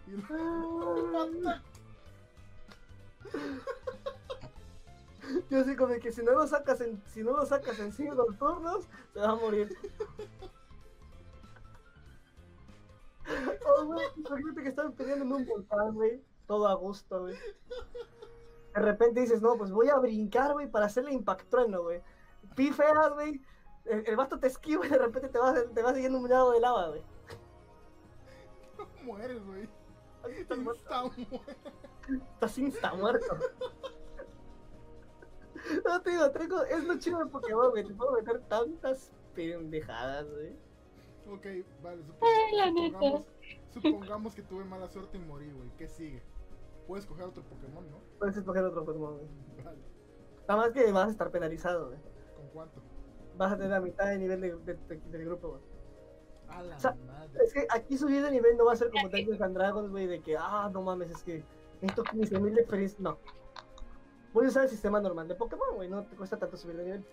Y 0.08 0.12
Yo 5.50 5.60
así 5.60 5.76
como 5.76 5.94
de 5.94 6.00
que 6.00 6.12
si 6.12 6.24
no 6.24 6.32
lo 6.32 6.48
sacas 6.48 6.82
en, 6.82 7.02
si 7.08 7.24
no 7.24 7.32
lo 7.32 7.46
sacas 7.46 7.80
en 7.80 7.92
cinco 7.92 8.26
turnos, 8.38 8.88
se 9.14 9.20
va 9.20 9.32
a 9.32 9.36
morir. 9.36 9.76
Oh, 13.66 13.86
güey, 13.86 14.06
imagínate 14.18 14.64
que 14.64 14.70
estaban 14.70 14.94
peleando 14.94 15.24
en 15.24 15.32
un 15.32 15.46
volcán, 15.46 15.94
güey. 15.94 16.22
Todo 16.48 16.68
a 16.68 16.74
gusto, 16.74 17.22
güey. 17.22 17.36
De 18.74 18.82
repente 18.82 19.22
dices, 19.22 19.42
no, 19.42 19.58
pues 19.58 19.72
voy 19.72 19.90
a 19.90 20.00
brincar, 20.00 20.54
güey, 20.54 20.70
para 20.70 20.88
hacerle 20.88 21.14
impact 21.14 21.50
trueno, 21.50 21.84
güey. 21.84 22.02
Pifeas, 22.56 23.14
güey. 23.14 23.42
El, 23.86 24.06
el 24.08 24.16
vato 24.16 24.40
te 24.40 24.48
esquiva 24.48 24.86
y 24.86 24.90
de 24.90 24.98
repente 24.98 25.30
te 25.30 25.40
va, 25.40 25.54
te 25.54 25.82
va 25.82 25.94
siguiendo 25.94 26.20
un 26.20 26.30
lago 26.30 26.52
de 26.52 26.60
lava, 26.60 26.88
güey. 26.90 27.04
mueres, 29.04 29.46
güey. 29.46 29.70
Estás. 30.30 30.38
Está 30.38 30.56
muerto. 30.56 31.42
Estás 32.34 32.58
insta 32.58 32.94
muerto. 32.94 33.38
No, 35.86 36.02
te 36.02 36.10
digo, 36.12 36.32
tengo, 36.32 36.64
es 36.64 36.84
lo 36.84 36.98
chido 36.98 37.20
de 37.20 37.26
Pokémon, 37.28 37.70
güey. 37.72 37.84
Te 37.86 37.94
puedo 37.94 38.12
meter 38.14 38.40
tantas 38.48 39.12
pendejadas, 39.36 40.28
güey. 40.30 40.56
Ok, 41.32 41.46
vale, 41.84 42.04
supo- 42.04 42.26
Ay, 42.26 42.56
la 42.58 42.72
neta. 42.72 42.98
supongamos, 43.00 43.26
supongamos 43.74 44.36
que 44.36 44.42
tuve 44.42 44.64
mala 44.66 44.88
suerte 44.88 45.18
y 45.18 45.22
morí, 45.22 45.52
güey. 45.52 45.70
¿Qué 45.78 45.88
sigue? 45.88 46.22
Puedes 46.88 47.06
coger 47.06 47.26
otro 47.26 47.44
Pokémon, 47.44 47.90
¿no? 47.90 47.98
Puedes 48.20 48.36
escoger 48.38 48.64
otro 48.66 48.84
Pokémon, 48.84 49.16
güey. 49.18 49.28
Vale. 49.64 49.78
Nada 50.48 50.62
más 50.62 50.72
que 50.72 50.92
vas 50.92 51.08
a 51.08 51.12
estar 51.12 51.32
penalizado, 51.32 51.88
güey. 51.88 52.00
¿Con 52.36 52.48
cuánto? 52.54 52.82
Vas 53.38 53.54
a 53.54 53.56
tener 53.56 53.72
la 53.72 53.80
mitad 53.82 54.06
de 54.08 54.18
nivel 54.18 54.42
de- 54.42 54.56
de- 54.58 54.74
de- 54.74 54.98
del 55.12 55.26
grupo, 55.26 55.50
güey. 55.50 55.62
A 56.50 56.64
la 56.64 56.76
O 56.76 56.80
sea, 56.80 56.98
madre. 57.08 57.44
Es 57.46 57.54
que 57.54 57.66
aquí 57.70 57.98
subir 57.98 58.22
de 58.22 58.32
nivel 58.32 58.58
no 58.58 58.66
va 58.66 58.74
a 58.74 58.76
ser 58.76 58.90
como 58.92 59.08
Dungeons 59.08 59.42
and 59.42 59.56
Dragons, 59.56 59.90
güey, 59.90 60.08
de 60.08 60.20
que, 60.22 60.36
ah, 60.38 60.70
no 60.74 60.82
mames, 60.82 61.12
es 61.12 61.24
que 61.24 61.44
necesito 61.82 62.04
15.000 62.04 62.54
de 62.56 62.62
experiencia. 62.62 62.98
No. 63.00 63.18
Voy 64.34 64.46
a 64.46 64.50
usar 64.50 64.64
el 64.64 64.70
sistema 64.70 65.00
normal 65.00 65.28
de 65.28 65.36
Pokémon, 65.36 65.76
güey, 65.76 65.90
no 65.90 66.04
te 66.04 66.16
cuesta 66.16 66.38
tanto 66.38 66.58
subir 66.58 66.78
de 66.78 66.84
nivel. 66.84 67.06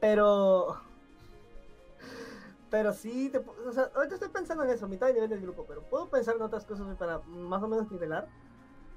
Pero. 0.00 0.76
Pero 2.70 2.92
sí, 2.92 3.30
te, 3.30 3.38
o 3.38 3.72
sea, 3.72 3.90
ahorita 3.94 4.14
estoy 4.14 4.28
pensando 4.28 4.64
en 4.64 4.70
eso, 4.70 4.88
mitad 4.88 5.06
de 5.06 5.14
nivel 5.14 5.30
del 5.30 5.40
grupo, 5.40 5.64
pero 5.68 5.82
puedo 5.82 6.08
pensar 6.08 6.34
en 6.34 6.42
otras 6.42 6.64
cosas 6.64 6.96
para 6.96 7.18
más 7.20 7.62
o 7.62 7.68
menos 7.68 7.90
nivelar. 7.90 8.28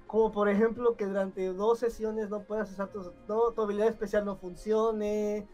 Como 0.07 0.31
por 0.31 0.49
ejemplo 0.49 0.95
que 0.95 1.05
durante 1.05 1.53
dos 1.53 1.77
sesiones 1.77 2.31
no 2.31 2.41
puedas 2.41 2.71
usar 2.71 2.87
tus, 2.87 3.11
no, 3.27 3.51
tu 3.51 3.61
habilidad 3.61 3.87
especial 3.87 4.25
no 4.25 4.35
funcione. 4.37 5.47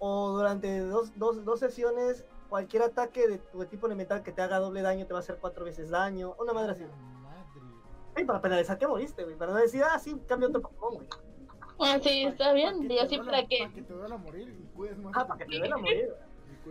O 0.00 0.30
durante 0.32 0.80
dos, 0.80 1.16
dos, 1.16 1.44
dos 1.44 1.60
sesiones 1.60 2.24
cualquier 2.52 2.82
ataque 2.82 3.26
de 3.26 3.38
tu 3.38 3.64
tipo 3.64 3.86
elemental 3.86 4.22
que 4.22 4.30
te 4.30 4.42
haga 4.42 4.58
doble 4.58 4.82
daño 4.82 5.06
te 5.06 5.14
va 5.14 5.20
a 5.20 5.22
hacer 5.22 5.38
cuatro 5.40 5.64
veces 5.64 5.88
daño. 5.88 6.34
Una 6.38 6.52
madre 6.52 6.72
así. 6.72 6.84
Ay, 8.14 8.24
para 8.24 8.40
penalizar 8.40 8.78
que 8.78 8.86
moriste, 8.86 9.24
güey. 9.24 9.36
Para 9.36 9.52
no 9.52 9.58
decir, 9.58 9.82
ah, 9.84 9.98
sí, 9.98 10.16
cambia 10.28 10.48
otro 10.48 10.60
Pokémon, 10.62 10.94
güey. 10.94 11.06
Ah, 11.80 11.98
sí, 12.02 12.24
está 12.24 12.52
bien. 12.52 12.80
que 12.80 12.84
Y 12.86 12.88
te 12.96 13.00
así 13.00 13.16
duela- 13.16 13.30
para 13.32 13.46
que. 13.48 13.58
Para 13.58 13.72
que 13.74 13.82
te 13.82 13.92
duela 13.94 14.16
morir 14.18 14.48
y 14.48 14.76
cuides 14.76 14.98
más. 14.98 15.12
Ah, 15.16 15.26
para 15.26 15.38
que 15.38 15.50
te 15.50 15.58
duela 15.58 15.76
morir. 15.78 16.14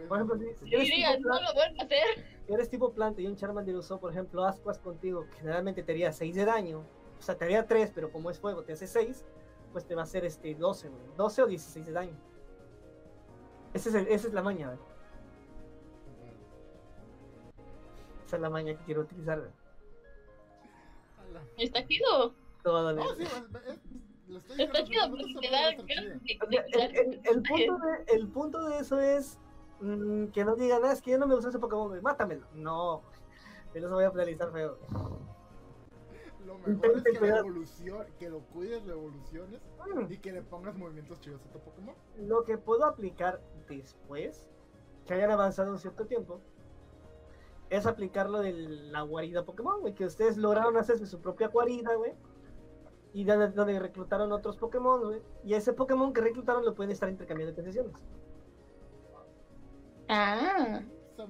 Por 0.07 0.17
ejemplo, 0.17 0.37
si- 0.37 0.65
si 0.69 0.73
eres 0.75 0.87
digas, 0.87 1.17
tipo 1.17 1.27
no 1.29 1.35
plan- 1.35 1.43
lo 1.43 1.53
vuelvo 1.53 1.81
a 1.81 1.83
hacer. 1.83 2.25
Si 2.47 2.53
eres 2.53 2.69
tipo 2.69 2.93
planta 2.93 3.21
y 3.21 3.27
un 3.27 3.35
Charmander 3.35 3.75
usó, 3.75 3.99
por 3.99 4.11
ejemplo, 4.11 4.45
Ascuas 4.45 4.79
contigo, 4.79 5.25
que 5.25 5.35
generalmente 5.37 5.83
te 5.83 5.91
haría 5.91 6.13
6 6.13 6.33
de 6.35 6.45
daño. 6.45 6.83
O 7.19 7.21
sea, 7.21 7.35
te 7.35 7.43
haría 7.45 7.65
3, 7.67 7.91
pero 7.93 8.11
como 8.11 8.29
es 8.31 8.39
fuego, 8.39 8.63
te 8.63 8.73
hace 8.73 8.87
6. 8.87 9.25
Pues 9.73 9.85
te 9.85 9.95
va 9.95 10.01
a 10.01 10.03
hacer 10.05 10.23
este 10.25 10.53
12, 10.55 10.89
güey. 10.89 11.01
12 11.17 11.41
o 11.43 11.47
16 11.47 11.85
de 11.85 11.91
daño. 11.91 12.15
Ese 13.73 13.89
es 13.89 13.95
el- 13.95 14.07
esa 14.07 14.27
es 14.27 14.33
la 14.33 14.41
maña, 14.43 14.67
güey. 14.67 14.79
Esa 18.25 18.35
es 18.37 18.41
la 18.41 18.49
maña 18.49 18.73
que 18.77 18.83
quiero 18.85 19.01
utilizar, 19.01 19.39
güey. 19.39 19.51
A 21.31 21.33
la- 21.33 21.63
Está 21.63 21.85
chido. 21.87 22.33
Todo 22.63 22.93
No, 22.93 23.03
lo 23.03 23.15
sí, 23.15 23.23
es- 23.23 23.31
es- 23.67 24.59
Está 24.59 24.83
chido 24.83 25.09
porque 25.09 25.33
te 25.41 25.49
da 25.51 25.69
el, 25.69 25.79
el- 25.89 27.21
el 27.25 27.41
punto 27.43 27.77
de, 27.77 28.15
el 28.15 28.27
punto 28.29 28.63
de 28.65 28.77
eso 28.79 28.99
es 28.99 29.37
mm, 29.81 30.27
que 30.27 30.45
no 30.45 30.55
digan, 30.55 30.81
"Ah, 30.85 30.91
es 30.91 31.01
que 31.01 31.11
yo 31.11 31.17
no 31.17 31.27
me 31.27 31.33
gusta 31.35 31.49
ese 31.49 31.59
Pokémon, 31.59 32.01
mátamelo. 32.01 32.45
No, 32.53 33.01
yo 33.73 33.81
no 33.81 33.87
se 33.87 33.93
voy 33.93 34.03
a 34.03 34.11
penalizar 34.11 34.51
feo. 34.51 34.77
Lo 36.45 36.57
mejor 36.59 36.97
es 36.97 37.03
que 37.03 37.17
cuidar. 37.19 37.39
evolución, 37.39 38.05
que 38.19 38.29
lo 38.29 38.39
cuides, 38.39 38.83
lo 38.85 38.93
evoluciones 38.93 39.59
Mm, 39.95 40.11
y 40.11 40.17
que 40.17 40.31
le 40.31 40.41
pongas 40.43 40.75
movimientos 40.77 41.19
chidos 41.19 41.41
a 41.45 41.51
tu 41.51 41.59
Pokémon. 41.59 41.95
Lo 42.19 42.43
que 42.45 42.57
puedo 42.57 42.85
aplicar 42.85 43.41
después, 43.67 44.47
que 45.07 45.13
hayan 45.15 45.31
avanzado 45.31 45.71
un 45.71 45.79
cierto 45.79 46.05
tiempo, 46.05 46.41
es 47.71 47.87
aplicar 47.87 48.29
lo 48.29 48.39
de 48.39 48.51
la 48.51 49.01
guarida 49.01 49.45
Pokémon, 49.45 49.79
güey, 49.79 49.95
que 49.95 50.05
ustedes 50.05 50.35
lograron 50.37 50.75
hacerse 50.77 51.05
su 51.07 51.19
propia 51.21 51.47
guarida, 51.47 51.95
güey. 51.95 52.13
Y 53.13 53.23
donde, 53.23 53.47
donde 53.49 53.79
reclutaron 53.79 54.31
otros 54.33 54.57
Pokémon, 54.57 55.01
güey. 55.01 55.21
Y 55.45 55.53
ese 55.53 55.71
Pokémon 55.73 56.13
que 56.13 56.21
reclutaron 56.21 56.63
lo 56.65 56.75
pueden 56.75 56.91
estar 56.91 57.09
intercambiando 57.09 57.49
entre 57.51 57.63
sesiones. 57.63 57.93
Ah, 60.09 60.81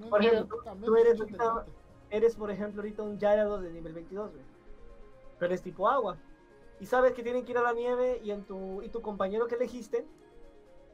Por 0.10 0.24
ejemplo, 0.26 0.58
tú 0.84 0.96
es 0.96 1.06
eres 1.06 1.20
ahorita- 1.20 1.66
eres, 2.10 2.36
por 2.36 2.50
ejemplo, 2.52 2.82
ahorita 2.82 3.04
un 3.04 3.20
Gyarados 3.20 3.62
de 3.62 3.72
nivel 3.72 3.94
22, 3.94 4.32
güey. 4.32 4.44
Pero 5.40 5.54
es 5.54 5.62
tipo 5.62 5.88
agua. 5.88 6.18
Y 6.80 6.88
sabes 6.88 7.14
que 7.14 7.22
tienen 7.24 7.46
que 7.46 7.52
ir 7.52 7.58
a 7.60 7.62
la 7.62 7.74
nieve 7.74 8.20
y, 8.24 8.32
en 8.32 8.44
tu, 8.44 8.82
y 8.82 8.90
tu 8.90 9.02
compañero 9.02 9.48
que 9.48 9.56
elegiste 9.56 10.08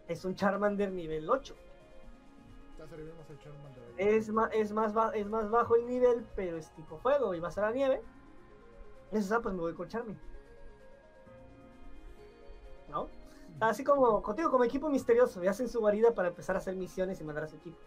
es 0.09 0.25
un 0.25 0.35
Charmander 0.35 0.91
nivel 0.91 1.29
8. 1.29 1.55
El 2.91 3.39
Charmander. 3.39 3.83
Es 3.97 4.29
más, 4.29 4.49
es, 4.53 4.71
más 4.71 4.93
es 5.13 5.27
más 5.27 5.49
bajo 5.49 5.75
el 5.75 5.87
nivel, 5.87 6.25
pero 6.35 6.57
es 6.57 6.71
tipo 6.75 6.97
fuego 6.97 7.33
y 7.33 7.39
vas 7.39 7.57
a 7.57 7.61
la 7.61 7.71
nieve. 7.71 8.01
Eso, 9.11 9.35
ah, 9.35 9.41
pues 9.41 9.53
me 9.55 9.61
voy 9.61 9.73
con 9.73 9.87
Charmy. 9.87 10.17
¿No? 12.89 13.09
Así 13.59 13.83
como 13.83 14.21
contigo 14.21 14.51
como 14.51 14.63
equipo 14.63 14.89
misterioso, 14.89 15.43
y 15.43 15.47
hacen 15.47 15.67
su 15.67 15.79
guarida 15.79 16.13
para 16.13 16.29
empezar 16.29 16.55
a 16.55 16.59
hacer 16.59 16.75
misiones 16.75 17.19
y 17.19 17.23
mandar 17.23 17.45
a 17.45 17.47
su 17.47 17.55
equipo. 17.55 17.77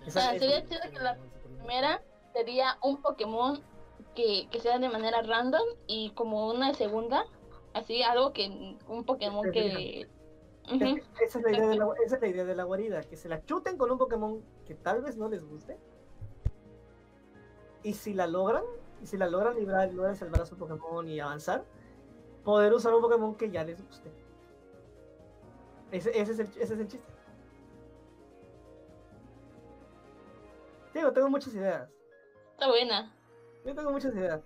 Me- 0.00 0.10
sea, 0.10 0.38
sería 0.38 0.64
chido 0.66 0.80
que 0.90 0.98
la 0.98 1.16
primera 1.44 2.02
sería 2.32 2.78
un 2.82 3.00
Pokémon 3.00 3.62
que, 4.14 4.48
que 4.50 4.60
sea 4.60 4.78
de 4.78 4.88
manera 4.88 5.22
random 5.22 5.62
y 5.86 6.10
como 6.10 6.50
una 6.50 6.74
segunda, 6.74 7.24
así 7.74 8.02
algo 8.02 8.32
que 8.32 8.76
un 8.88 9.04
Pokémon 9.04 9.50
que 9.52 10.08
Esa 10.70 11.38
es, 11.38 11.44
la 11.44 11.50
idea 11.50 11.68
de 11.68 11.76
la, 11.76 11.88
esa 12.04 12.16
es 12.16 12.20
la 12.22 12.28
idea 12.28 12.44
de 12.44 12.54
la 12.54 12.64
guarida, 12.64 13.02
que 13.02 13.16
se 13.16 13.28
la 13.28 13.44
chuten 13.44 13.76
con 13.76 13.90
un 13.90 13.98
Pokémon 13.98 14.42
que 14.64 14.74
tal 14.74 15.02
vez 15.02 15.16
no 15.16 15.28
les 15.28 15.44
guste. 15.44 15.78
Y 17.82 17.94
si 17.94 18.14
la 18.14 18.26
logran, 18.26 18.64
y 19.02 19.06
si 19.06 19.16
la 19.16 19.28
logran 19.28 19.56
librar, 19.56 19.92
logran 19.92 20.14
salvar 20.14 20.42
a 20.42 20.46
su 20.46 20.56
Pokémon 20.56 21.08
y 21.08 21.18
avanzar, 21.18 21.64
poder 22.44 22.72
usar 22.72 22.94
un 22.94 23.00
Pokémon 23.00 23.34
que 23.34 23.50
ya 23.50 23.64
les 23.64 23.84
guste. 23.84 24.12
Ese, 25.90 26.10
ese 26.10 26.32
es, 26.32 26.38
el, 26.38 26.46
ese 26.46 26.74
es 26.74 26.80
el 26.80 26.88
chiste. 26.88 27.12
Digo, 30.94 31.12
tengo 31.12 31.30
muchas 31.30 31.54
ideas. 31.54 31.88
Está 32.52 32.68
buena. 32.68 33.14
Yo 33.64 33.74
tengo 33.74 33.90
muchas 33.90 34.14
ideas. 34.14 34.42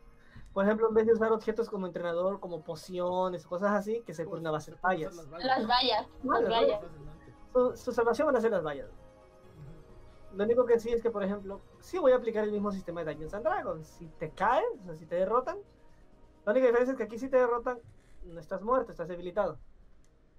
Por 0.55 0.65
ejemplo, 0.65 0.89
en 0.89 0.95
vez 0.95 1.05
de 1.07 1.13
usar 1.13 1.33
objetos 1.33 1.69
como 1.69 1.87
entrenador, 1.87 2.39
como 2.39 2.63
pociones 2.63 3.45
o 3.45 3.49
cosas 3.49 3.73
así, 3.73 4.03
que 4.07 4.15
se 4.15 4.25
ponen 4.25 4.47
a 4.47 4.53
base 4.53 4.71
de 4.71 4.79
vallas. 4.81 5.15
Las 5.17 5.45
Las 5.45 5.67
vallas. 5.67 6.07
Vale, 6.23 6.49
Las 6.49 6.51
vallas. 6.51 6.81
Su, 7.53 7.77
su 7.77 7.93
salvación 7.93 8.27
van 8.27 8.37
a 8.37 8.41
ser 8.41 8.53
las 8.53 8.63
vallas. 8.63 8.89
Lo 10.33 10.45
único 10.45 10.65
que 10.65 10.79
sí 10.79 10.91
es 10.91 11.03
que, 11.03 11.11
por 11.11 11.25
ejemplo, 11.25 11.61
sí 11.81 11.99
voy 11.99 12.13
a 12.13 12.17
aplicar 12.17 12.45
el 12.45 12.53
mismo 12.53 12.71
sistema 12.71 13.03
de 13.03 13.11
Dungeons 13.11 13.35
and 13.35 13.45
Dragons. 13.45 13.87
Si 13.87 14.07
te 14.07 14.31
caen, 14.31 14.65
o 14.83 14.85
sea, 14.85 14.95
si 14.95 15.07
te 15.07 15.17
derrotan, 15.17 15.59
la 16.45 16.53
única 16.53 16.67
diferencia 16.67 16.93
es 16.93 16.99
que 16.99 17.05
aquí 17.05 17.19
si 17.19 17.29
te 17.29 17.37
derrotan, 17.37 17.81
no 18.25 18.39
estás 18.39 18.63
muerto, 18.63 18.93
estás 18.93 19.09
debilitado. 19.09 19.59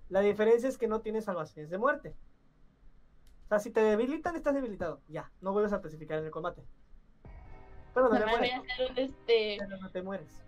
La 0.08 0.22
diferencia 0.22 0.70
es 0.70 0.78
que 0.78 0.88
no 0.88 1.02
tienes 1.02 1.26
salvaciones 1.26 1.70
de 1.70 1.78
muerte. 1.78 2.16
O 3.46 3.48
sea, 3.50 3.60
si 3.60 3.72
te 3.72 3.82
debilitan, 3.82 4.36
estás 4.36 4.54
debilitado. 4.54 5.02
Ya, 5.08 5.32
no 5.42 5.52
vuelves 5.52 5.74
a 5.74 5.78
especificar 5.78 6.20
en 6.20 6.26
el 6.26 6.32
combate. 6.32 6.66
Pero 7.96 8.10
no 8.10 8.12
te 8.14 8.20
Normal 8.20 8.40
voy 8.40 8.50
mueres. 8.52 8.70
a 8.70 8.74
hacer 8.74 8.92
un 8.92 8.98
este. 9.00 9.58
Pero 9.60 9.78
no 9.78 9.90
te 9.90 10.02
mueres. 10.04 10.42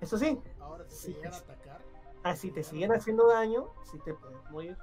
Eso 0.00 0.18
sí, 0.18 0.40
Ahora, 0.60 0.84
si 0.88 0.96
Sí, 0.96 1.06
te 1.12 1.18
llegan 1.18 1.32
a 1.32 1.36
es- 1.36 1.42
atacar, 1.42 1.80
así 2.24 2.50
te 2.50 2.62
siguen 2.64 2.90
haciendo 2.92 3.28
daño, 3.28 3.68
sí 3.92 3.98
te 4.04 4.14
puedes 4.14 4.50
morir. 4.50 4.76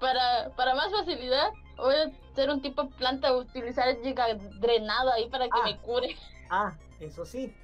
Para, 0.00 0.48
para 0.56 0.74
más 0.74 0.90
facilidad, 0.90 1.50
voy 1.76 1.94
a 1.94 2.10
hacer 2.32 2.48
un 2.48 2.62
tipo 2.62 2.88
planta, 2.90 3.36
utilizar 3.36 3.86
el 3.88 4.02
giga 4.02 4.32
drenado 4.58 5.12
ahí 5.12 5.28
para 5.28 5.44
que 5.44 5.50
Ah. 5.60 5.64
me 5.64 5.76
cure. 5.78 6.16
Ah, 6.48 6.74
eso 7.00 7.26
sí, 7.26 7.54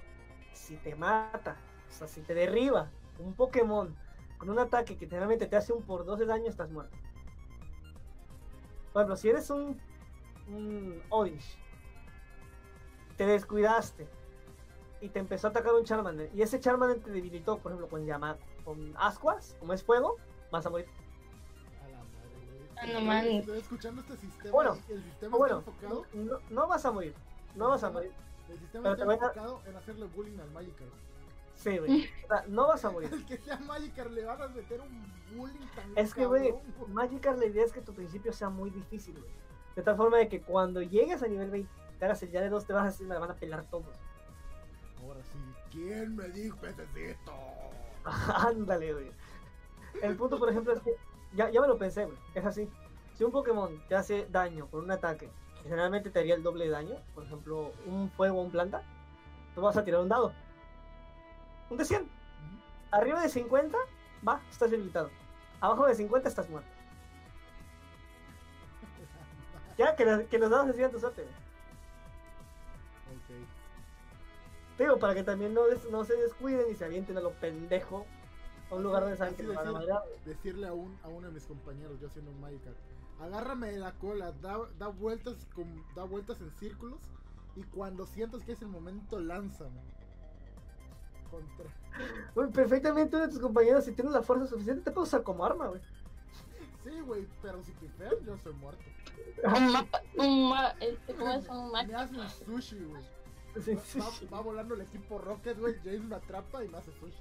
si 0.53 0.77
te 0.77 0.95
mata, 0.95 1.57
o 1.89 1.93
sea, 1.93 2.07
si 2.07 2.20
te 2.20 2.35
derriba 2.35 2.91
un 3.19 3.33
Pokémon 3.33 3.97
con 4.37 4.51
un 4.51 4.59
ataque 4.59 4.99
que 4.99 5.07
generalmente 5.07 5.47
te 5.47 5.57
hace 5.57 5.73
un 5.73 5.83
por 5.83 6.05
12 6.05 6.27
daño, 6.27 6.51
estás 6.51 6.70
muerto. 6.70 6.95
Por 8.93 9.01
ejemplo, 9.03 9.16
si 9.16 9.31
eres 9.31 9.49
un, 9.49 9.81
un 10.48 11.02
Oddish, 11.10 11.59
te 13.16 13.27
descuidaste 13.27 14.06
y 15.01 15.09
te 15.09 15.18
empezó 15.18 15.48
a 15.48 15.51
atacar 15.51 15.74
un 15.74 15.85
Charmander, 15.85 16.31
y 16.35 16.43
ese 16.43 16.60
Charmander 16.60 17.01
te 17.01 17.10
debilitó, 17.10 17.59
por 17.59 17.73
ejemplo, 17.73 17.89
con 17.89 18.05
llama, 18.06 18.36
con 18.64 18.94
ascuas, 18.98 19.56
como 19.59 19.73
es 19.73 19.82
fuego, 19.82 20.16
vas 20.51 20.64
a 20.66 20.70
morir. 20.70 20.86
a 22.77 22.86
la 22.86 23.01
madre. 23.01 23.36
Ah. 23.36 23.39
Estoy 23.39 23.59
escuchando 23.59 24.01
este 24.02 24.16
sistema. 24.16 24.51
Bueno, 24.52 24.77
el 24.89 25.02
sistema 25.02 25.36
bueno, 25.36 25.59
está 25.59 25.70
enfocado. 25.70 26.06
no, 26.14 26.39
no 26.51 26.66
vas 26.68 26.85
a 26.85 26.93
morir, 26.93 27.14
no 27.55 27.68
vas 27.68 27.85
a 27.85 27.90
morir. 27.90 28.12
El 28.48 28.59
sistema 28.60 28.82
pero 28.82 28.94
está 28.94 29.02
te 29.02 29.06
voy 29.06 29.14
a- 29.14 29.16
enfocado 29.16 29.62
en 29.66 29.77
hacerle 29.77 30.06
bullying 30.06 30.39
al 30.39 30.51
Magikarp. 30.52 30.93
Sí, 31.55 31.78
güey. 31.78 32.10
O 32.24 32.27
sea, 32.28 32.44
no 32.48 32.68
vas 32.68 32.85
a 32.85 32.90
morir. 32.90 33.10
El 33.12 33.24
que 33.24 33.39
sea 33.39 33.59
Magikarp 33.59 34.10
le 34.12 34.24
van 34.24 34.43
a 34.43 34.48
meter 34.48 34.81
un 34.81 35.12
bullying 35.36 35.66
tan 35.74 35.90
Es 35.97 36.12
que, 36.14 36.27
güey. 36.27 36.55
Magikarp 36.89 37.39
la 37.39 37.47
idea 37.47 37.64
es 37.64 37.73
que 37.73 37.81
tu 37.81 37.94
principio 37.94 38.32
sea 38.32 38.51
muy 38.51 38.68
difícil, 38.70 39.14
güey. 39.18 39.32
De 39.77 39.82
tal 39.82 39.97
forma 39.97 40.16
de 40.16 40.28
que 40.28 40.40
cuando 40.40 40.81
llegues 40.81 41.23
a 41.23 41.28
nivel 41.28 41.51
20, 41.51 41.70
te 41.98 42.05
hagas 42.07 42.23
el 42.23 42.31
ya 42.31 42.40
de 42.40 42.48
dos, 42.48 42.66
te 42.66 42.73
vas 42.73 42.82
a 42.82 42.86
decir, 42.86 43.07
me 43.07 43.15
la 43.15 43.20
van 43.20 43.31
a 43.31 43.35
pelar 43.35 43.65
todos. 43.70 43.94
Ahora 45.03 45.23
sí, 45.23 45.39
¿quién 45.70 46.16
me 46.16 46.28
dijo 46.28 46.57
pececito? 46.57 47.32
Ándale, 48.35 48.94
güey. 48.94 49.11
El 50.03 50.16
punto, 50.16 50.39
por 50.39 50.48
ejemplo, 50.48 50.73
es 50.73 50.81
que 50.81 50.97
ya, 51.35 51.51
ya 51.51 51.61
me 51.61 51.69
lo 51.69 51.77
pensé, 51.77 52.07
güey. 52.07 52.16
Es 52.35 52.44
así. 52.44 52.69
Si 53.15 53.24
un 53.24 53.32
Pokémon 53.32 53.82
te 53.89 53.94
hace 53.94 54.27
daño 54.31 54.66
con 54.70 54.85
un 54.85 54.90
ataque, 54.90 55.31
que 55.62 55.69
generalmente 55.69 56.11
te 56.11 56.19
haría 56.19 56.35
el 56.35 56.43
doble 56.43 56.65
de 56.65 56.70
daño, 56.70 56.97
por 57.15 57.24
ejemplo, 57.24 57.73
un 57.86 58.11
fuego 58.11 58.39
o 58.39 58.43
un 58.43 58.51
planta, 58.51 58.82
tú 59.55 59.61
vas 59.61 59.77
a 59.77 59.85
tirar 59.85 60.01
un 60.01 60.09
dado. 60.09 60.32
Un 61.69 61.77
de 61.77 61.85
100. 61.85 62.03
Ujú. 62.03 62.11
Arriba 62.93 63.20
de 63.20 63.28
50, 63.28 63.77
va, 64.27 64.40
estás 64.51 64.70
debilitado. 64.70 65.11
Abajo 65.61 65.86
de 65.86 65.94
50 65.94 66.28
estás 66.28 66.48
muerto. 66.48 66.76
Ya, 69.78 69.94
que, 69.97 70.05
los- 70.05 70.24
que 70.24 70.39
los 70.39 70.51
dados 70.51 70.66
decidan 70.69 70.90
tu 70.90 71.01
suerte. 71.01 71.23
Ok. 71.23 71.28
Digo, 74.78 74.98
para 74.98 75.15
que 75.15 75.23
también 75.23 75.55
no, 75.55 75.66
des- 75.66 75.90
no 75.90 76.05
se 76.05 76.15
descuiden 76.16 76.66
y 76.70 76.74
se 76.74 76.85
avienten 76.85 77.16
a 77.16 77.20
lo 77.20 77.32
pendejo 77.32 78.07
a 78.70 78.74
un 78.74 78.82
lugar 78.82 79.03
donde 79.03 79.16
saben 79.16 79.35
Así 79.35 79.43
que 79.43 79.48
los 79.48 79.57
van 79.57 79.66
a 79.66 79.70
decir. 79.70 79.89
madrear. 79.89 80.03
Decirle 80.24 80.66
a, 80.69 80.73
un, 80.73 80.98
a 81.03 81.09
uno 81.09 81.28
de 81.28 81.32
mis 81.35 81.44
compañeros, 81.47 81.98
yo 82.01 82.09
siendo 82.11 82.31
un 82.31 82.40
Magikarp, 82.40 82.77
agárrame 83.20 83.70
de 83.73 83.78
la 83.78 83.93
cola, 83.93 84.32
da, 84.43 84.59
da 84.78 84.89
vueltas 84.89 85.47
con, 85.55 85.66
da 85.94 86.05
vueltas 86.05 86.40
en 86.40 86.51
círculos 86.53 86.98
y 87.55 87.62
cuando 87.65 88.07
sientas 88.07 88.43
que 88.44 88.53
es 88.53 88.62
el 88.62 88.69
momento, 88.69 89.19
lánzame. 89.20 89.81
Contra. 91.31 91.66
Güey, 92.35 92.51
perfectamente 92.51 93.16
uno 93.16 93.27
de 93.27 93.32
tus 93.32 93.40
compañeros, 93.40 93.85
si 93.85 93.93
tienes 93.93 94.12
la 94.12 94.23
fuerza 94.23 94.47
suficiente, 94.47 94.82
te 94.82 94.90
puede 94.90 95.07
usar 95.07 95.23
como 95.23 95.44
arma, 95.44 95.69
güey. 95.69 95.81
Sí, 96.85 97.01
güey, 97.01 97.27
pero 97.43 97.62
si 97.65 97.73
pifean, 97.73 98.15
yo 98.24 98.36
soy 98.39 98.53
muerto. 98.55 98.85
Un 99.44 99.73
mapa, 99.73 100.03
un 100.16 100.48
ma, 100.48 100.69
este, 100.81 101.15
¿cómo 101.15 101.32
es? 101.32 101.48
Un 101.48 101.66
Me 101.73 101.86
mapa. 101.86 102.03
hace 102.03 102.16
un 102.51 102.61
sushi, 102.61 102.85
güey. 102.85 103.03
Sí, 103.62 103.77
sí, 103.85 103.98
Va, 103.98 104.07
sí. 104.11 104.27
va 104.32 104.40
volando 104.40 104.74
el 104.74 104.82
equipo 104.82 105.19
Rocket, 105.19 105.59
güey. 105.59 105.74
James 105.85 106.05
me 106.05 106.16
atrapa 106.16 106.62
y 106.65 106.69
me 106.69 106.78
hace 106.78 106.93
sushi. 106.93 107.16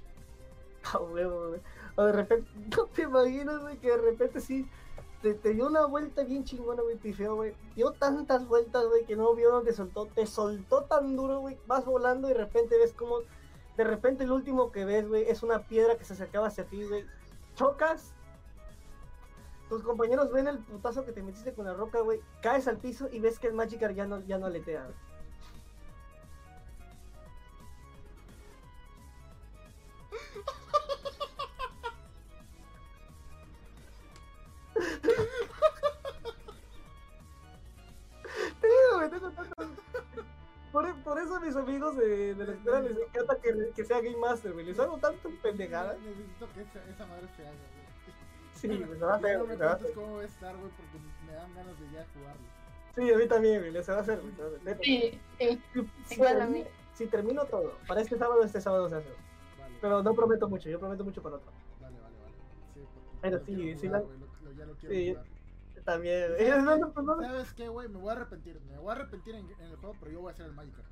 A 0.92 0.98
huevo, 0.98 1.48
güey. 1.48 1.60
O 1.96 2.04
de 2.04 2.12
repente, 2.12 2.48
no 2.76 2.86
te 2.86 3.02
imaginas, 3.02 3.60
güey, 3.62 3.78
que 3.78 3.88
de 3.90 3.96
repente 3.96 4.40
sí 4.40 4.68
te, 5.22 5.34
te 5.34 5.54
dio 5.54 5.66
una 5.66 5.86
vuelta 5.86 6.22
bien 6.24 6.44
chingona, 6.44 6.82
güey, 6.82 6.96
pifeo, 6.96 7.36
güey. 7.36 7.54
Dio 7.74 7.92
tantas 7.92 8.46
vueltas, 8.46 8.86
güey, 8.86 9.04
que 9.04 9.16
no 9.16 9.34
vio 9.34 9.50
dónde 9.50 9.72
soltó. 9.72 10.06
Te 10.06 10.26
soltó 10.26 10.84
tan 10.84 11.16
duro, 11.16 11.40
güey. 11.40 11.56
Vas 11.66 11.84
volando 11.84 12.28
y 12.28 12.32
de 12.34 12.38
repente 12.38 12.76
ves 12.78 12.92
como. 12.92 13.20
De 13.76 13.84
repente 13.84 14.24
el 14.24 14.32
último 14.32 14.72
que 14.72 14.84
ves, 14.84 15.06
güey, 15.08 15.24
es 15.28 15.42
una 15.42 15.66
piedra 15.66 15.96
que 15.96 16.04
se 16.04 16.12
acercaba 16.14 16.46
hacia 16.48 16.64
ti, 16.64 16.82
güey. 16.84 17.04
Chocas. 17.54 18.12
Tus 19.68 19.82
compañeros 19.82 20.32
ven 20.32 20.46
el 20.46 20.58
putazo 20.58 21.04
que 21.04 21.12
te 21.12 21.22
metiste 21.22 21.52
con 21.52 21.66
la 21.66 21.74
roca, 21.74 22.00
güey. 22.00 22.20
Caes 22.40 22.68
al 22.68 22.78
piso 22.78 23.08
y 23.10 23.18
ves 23.18 23.38
que 23.38 23.48
el 23.48 23.54
Magikarp 23.54 23.94
ya 23.94 24.06
no, 24.06 24.20
ya 24.26 24.38
no 24.38 24.46
aletea, 24.46 24.84
güey. 24.84 24.94
Por, 40.72 40.94
por 41.04 41.18
eso 41.18 41.40
mis 41.40 41.56
amigos 41.56 41.96
de, 41.96 42.34
la 42.36 42.52
escuela 42.52 42.80
les 42.80 42.98
encanta 42.98 43.38
que, 43.40 43.84
sea 43.84 44.00
Game 44.02 44.18
Master, 44.18 44.52
güey. 44.52 44.66
Les 44.66 44.78
hago 44.78 44.98
tanto 44.98 45.30
pendejada. 45.42 45.94
Necesito 45.94 46.46
que 46.52 46.60
esa, 46.60 47.06
madre 47.06 47.26
se 47.34 47.46
haga. 47.46 47.75
Sí, 48.56 48.68
güey, 48.68 48.98
se 48.98 49.04
va 49.04 49.12
a 49.12 49.16
hacer, 49.16 49.38
no 49.38 49.44
güey, 49.44 49.48
me 49.50 49.56
se 49.58 49.64
va 49.64 49.72
a 49.72 49.76
cuentes 49.78 49.92
hacer. 49.92 49.94
cómo 50.04 50.16
va 50.16 50.22
a 50.22 50.24
estar, 50.24 50.56
güey, 50.56 50.70
porque 50.70 50.98
me 51.26 51.32
dan 51.32 51.54
ganas 51.54 51.80
de 51.80 51.90
ya 51.92 52.06
jugarlo. 52.14 52.42
Sí, 52.96 53.12
a 53.12 53.16
mí 53.18 53.28
también, 53.28 53.60
güey, 53.70 53.84
se 53.84 53.92
va 53.92 53.98
a 53.98 54.00
hacer. 54.00 54.20
Sí, 54.82 55.20
sí. 55.38 55.60
Si, 56.06 56.14
Igual 56.14 56.36
a 56.36 56.38
termino, 56.40 56.64
mí. 56.64 56.70
si 56.94 57.06
termino 57.06 57.44
todo, 57.44 57.74
para 57.86 58.00
este 58.00 58.16
sábado, 58.18 58.42
este 58.42 58.60
sábado 58.60 58.88
se 58.88 58.96
hace. 58.96 59.08
Vale. 59.60 59.76
Pero 59.80 60.02
no 60.02 60.14
prometo 60.14 60.48
mucho, 60.48 60.68
yo 60.70 60.78
prometo 60.80 61.04
mucho 61.04 61.22
para 61.22 61.36
otro. 61.36 61.50
Vale, 61.80 61.98
vale, 62.00 62.16
vale. 62.18 62.34
Sí, 62.74 62.80
porque 62.94 63.18
Pero 63.20 63.38
sí, 63.44 63.76
sí 63.78 63.88
la- 63.88 64.00
güey, 64.00 64.18
lo- 64.18 64.26
lo- 64.44 64.52
ya 64.52 64.64
lo 64.66 64.74
quiero 64.76 64.94
Sí. 64.94 65.08
jugar. 65.10 65.26
También, 65.84 66.30
güey. 66.32 66.38
¿Sabes, 66.48 66.64
No, 66.64 66.76
no, 66.78 66.92
pues, 66.92 67.06
no, 67.06 67.16
no. 67.16 67.22
¿Sabes 67.22 67.52
qué, 67.52 67.68
güey? 67.68 67.88
Me 67.88 67.98
voy 67.98 68.08
a 68.08 68.12
arrepentir. 68.12 68.60
Me 68.62 68.78
voy 68.78 68.88
a 68.88 68.92
arrepentir 68.92 69.34
en, 69.34 69.46
en 69.50 69.60
el 69.60 69.76
juego, 69.76 69.94
pero 70.00 70.12
yo 70.12 70.20
voy 70.20 70.30
a 70.30 70.32
hacer 70.32 70.46
el 70.46 70.52
Magikarp. 70.52 70.86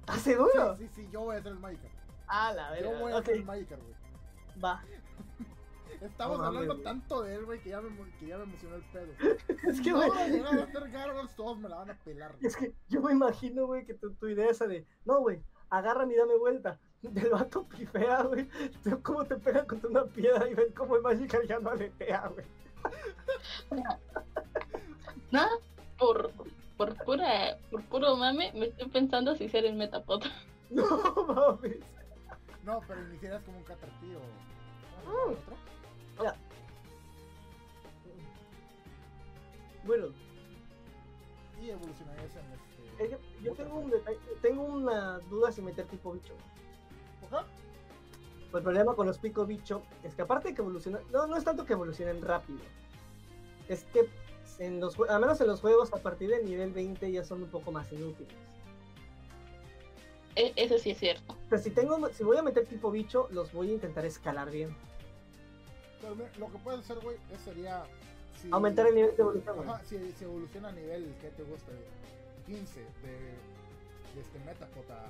¿Estás 0.00 0.20
seguro? 0.22 0.76
Sí, 0.76 0.88
sí, 0.88 1.02
sí, 1.02 1.08
yo 1.12 1.20
voy 1.20 1.36
a 1.36 1.38
hacer 1.40 1.52
el 1.52 1.58
Magikarp. 1.60 1.92
Ah, 2.26 2.52
la 2.54 2.80
Yo 2.80 2.86
voy 2.88 2.94
verdad. 2.98 3.12
a 3.12 3.16
Ok, 3.18 3.22
hacer 3.22 3.34
el 3.36 3.44
Magikarp, 3.44 3.82
güey. 3.82 3.94
va. 4.64 4.82
Estamos 6.02 6.38
No 6.38 6.44
hablando 6.44 6.76
tanto 6.78 7.22
de 7.22 7.36
él, 7.36 7.44
güey, 7.44 7.60
que, 7.60 7.70
ya 7.70 7.80
me 7.80 7.90
que 8.18 8.26
ya 8.26 8.36
me 8.36 8.44
emocionó 8.44 8.76
el 8.76 8.82
pedo. 8.82 9.12
Es 9.68 9.80
que, 9.80 9.90
no 9.90 9.98
güey. 9.98 10.10
voy 10.10 10.58
a 10.58 10.64
hacer 10.64 10.90
Gargoyles, 10.90 11.36
todos 11.36 11.58
me 11.58 11.68
la 11.68 11.76
van 11.76 11.90
a 11.90 11.94
pelar. 11.94 12.34
Es 12.40 12.56
que 12.56 12.72
yo 12.88 13.00
me 13.00 13.12
imagino, 13.12 13.66
güey, 13.66 13.84
que 13.84 13.94
tu, 13.94 14.12
tu 14.14 14.28
idea 14.28 14.50
esa 14.50 14.66
de, 14.66 14.84
no, 15.04 15.20
güey, 15.20 15.42
agárrame 15.70 16.14
y 16.14 16.16
dame 16.16 16.36
vuelta. 16.36 16.78
Del 17.02 17.30
vato 17.30 17.64
pifea, 17.64 18.22
güey. 18.22 18.48
Cómo 19.02 19.24
te 19.24 19.36
pegan 19.36 19.66
contra 19.66 19.90
una 19.90 20.04
piedra 20.04 20.48
y 20.48 20.54
ves 20.54 20.72
cómo 20.74 20.96
el 20.96 21.02
Magikarp 21.02 21.46
ya 21.46 21.58
no 21.58 21.70
aletea, 21.70 22.28
güey. 22.28 22.46
No, 25.30 25.46
por, 25.98 26.30
por 26.76 26.94
pura, 27.04 27.56
por 27.70 27.82
puro 27.84 28.16
mame, 28.16 28.52
me 28.54 28.66
estoy 28.66 28.90
pensando 28.90 29.34
si 29.34 29.48
ser 29.48 29.64
el 29.64 29.76
Metapod. 29.76 30.22
No 30.68 30.84
mames. 31.26 31.78
No, 32.64 32.80
pero 32.86 33.02
iniciarías 33.08 33.42
como 33.44 33.58
un 33.58 33.64
Caterpie 33.64 34.16
o... 34.16 34.20
Mm. 35.08 35.36
¿Otro? 36.18 36.32
Bueno, 39.84 40.06
Y 41.60 41.70
evolucionarías 41.70 42.30
en 42.36 43.04
es 43.04 43.12
este... 43.12 43.18
yo 43.42 43.52
tengo, 43.54 43.76
un 43.78 43.90
detalle- 43.90 44.18
tengo 44.40 44.62
una 44.64 45.18
duda 45.30 45.50
si 45.52 45.60
meter 45.62 45.86
tipo 45.86 46.12
bicho. 46.12 46.34
Ajá. 47.26 47.44
El 48.54 48.62
problema 48.62 48.94
con 48.94 49.06
los 49.06 49.18
pico 49.18 49.46
bicho 49.46 49.82
es 50.04 50.14
que 50.14 50.22
aparte 50.22 50.48
de 50.48 50.54
que 50.54 50.60
evolucionan, 50.60 51.02
no, 51.10 51.26
no 51.26 51.36
es 51.36 51.44
tanto 51.44 51.64
que 51.64 51.72
evolucionen 51.72 52.20
rápido, 52.22 52.60
es 53.68 53.84
que 53.84 54.08
en 54.58 54.78
los, 54.78 54.98
al 55.08 55.20
menos 55.20 55.40
en 55.40 55.46
los 55.46 55.60
juegos 55.62 55.92
a 55.94 55.96
partir 55.96 56.28
del 56.30 56.44
nivel 56.44 56.70
20 56.72 57.10
ya 57.10 57.24
son 57.24 57.42
un 57.42 57.48
poco 57.48 57.72
más 57.72 57.90
inútiles. 57.92 58.34
E- 60.36 60.52
Eso 60.56 60.78
sí 60.78 60.90
es 60.90 60.98
cierto. 60.98 61.32
O 61.32 61.48
sea, 61.48 61.58
si 61.58 61.70
tengo, 61.70 62.08
si 62.12 62.22
voy 62.24 62.36
a 62.36 62.42
meter 62.42 62.66
tipo 62.66 62.90
bicho, 62.90 63.26
los 63.30 63.52
voy 63.52 63.70
a 63.70 63.72
intentar 63.72 64.04
escalar 64.04 64.50
bien. 64.50 64.76
Pero 66.02 66.14
mira, 66.16 66.30
lo 66.38 66.46
que 66.52 66.58
puedes 66.58 66.80
hacer, 66.80 66.98
güey, 67.00 67.16
es 67.32 67.40
sería. 67.40 67.84
si- 68.42 68.48
Aumentar 68.52 68.86
el 68.88 68.94
nivel 68.96 69.16
de 69.16 69.22
evolución. 69.22 69.56
güey. 69.56 69.68
Ajá, 69.68 69.82
si, 69.84 70.12
si 70.12 70.24
evoluciona 70.24 70.68
a 70.68 70.72
nivel 70.72 71.14
que 71.20 71.28
te 71.30 71.42
gusta, 71.44 71.72
15 72.46 72.80
de, 72.80 72.86
de 74.14 74.20
este 74.20 74.38
Metapod 74.40 74.90
a 74.90 75.06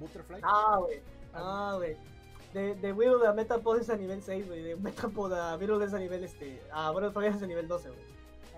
Butterfly. 0.00 0.40
Ah, 0.42 0.76
güey. 0.80 1.00
Ah, 1.32 1.74
güey. 1.76 1.96
De, 2.52 2.74
de 2.74 2.92
Widow 2.92 3.24
a 3.24 3.32
Metapod 3.32 3.78
es 3.78 3.88
a 3.88 3.96
nivel 3.96 4.20
6, 4.22 4.46
güey. 4.48 4.62
De 4.62 4.76
Metapod 4.76 5.32
a 5.32 5.56
Widow 5.56 5.80
es 5.80 5.94
a 5.94 5.98
nivel 5.98 6.24
este. 6.24 6.60
A 6.72 6.90
Butterfly 6.90 7.28
es 7.28 7.42
a 7.42 7.46
nivel 7.46 7.68
12, 7.68 7.88
güey. 7.88 8.02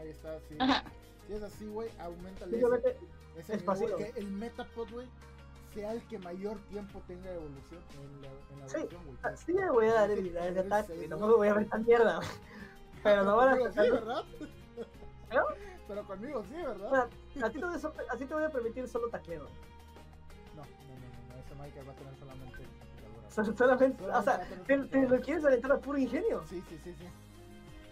Ahí 0.01 0.09
está, 0.09 0.41
sí. 0.49 0.57
Ajá. 0.59 0.83
Si 1.27 1.33
es 1.35 1.43
así, 1.43 1.67
güey, 1.67 1.89
aumenta 2.01 2.45
ese, 2.45 2.51
Simplemente, 2.59 2.97
ese 3.39 3.55
es 3.55 3.81
nivel, 3.81 3.97
que 3.97 4.19
el 4.19 4.27
Metapod, 4.31 4.91
güey, 4.91 5.07
sea 5.75 5.93
el 5.93 6.03
que 6.07 6.19
mayor 6.21 6.57
tiempo 6.71 7.03
tenga 7.07 7.31
de 7.31 7.37
evolución 7.37 7.83
en 8.01 8.23
la, 8.23 8.29
en 8.29 8.61
la 8.61 8.69
Sí, 8.69 8.77
evolución, 8.77 9.03
güey. 9.23 9.37
sí 9.37 9.53
le 9.53 9.71
voy 9.71 9.87
a 9.87 9.95
dar 9.95 10.09
Sí, 10.11 10.15
de 10.17 10.23
nivel 10.23 10.59
ataque, 10.59 10.95
güey. 10.95 11.09
Tampoco 11.09 11.37
voy 11.37 11.49
a 11.49 11.55
ver 11.55 11.69
tan 11.69 11.85
mierda, 11.85 12.17
güey. 12.17 12.29
Pero 13.03 13.25
no 13.25 13.37
van 13.37 13.49
a 13.49 13.51
Conmigo 13.53 13.69
sí, 13.73 13.77
sacar- 13.79 13.93
¿verdad? 13.93 14.25
¿No? 15.33 15.43
Pero 15.89 16.05
conmigo 16.07 16.43
sí, 16.45 16.55
¿verdad? 16.57 16.89
Bueno, 16.89 17.47
a 17.47 17.51
ti 17.51 17.59
te 17.59 17.67
voy 17.67 17.75
a, 17.75 17.79
te 18.27 18.35
voy 18.35 18.45
permitir 18.51 18.89
solo 18.89 19.09
tacleo. 19.11 19.45
No, 20.55 20.63
no, 20.63 20.65
no, 20.65 20.65
no, 21.29 21.35
no, 21.35 21.41
ese 21.41 21.55
Michael 21.55 21.89
va 21.89 21.93
a 21.93 21.97
tener 21.97 22.17
solamente. 22.17 22.59
Sol- 23.29 23.57
Solamente, 23.57 24.03
o 24.05 24.07
Solamente 24.07 24.23
sea, 24.23 24.41
te, 24.67 24.77
lo 25.09 25.21
quieres 25.21 25.45
aventar 25.45 25.73
a 25.73 25.79
puro 25.79 25.99
ingenio. 25.99 26.43
Sí, 26.49 26.63
sí, 26.69 26.81
sí, 26.85 26.95
sí. 26.99 27.07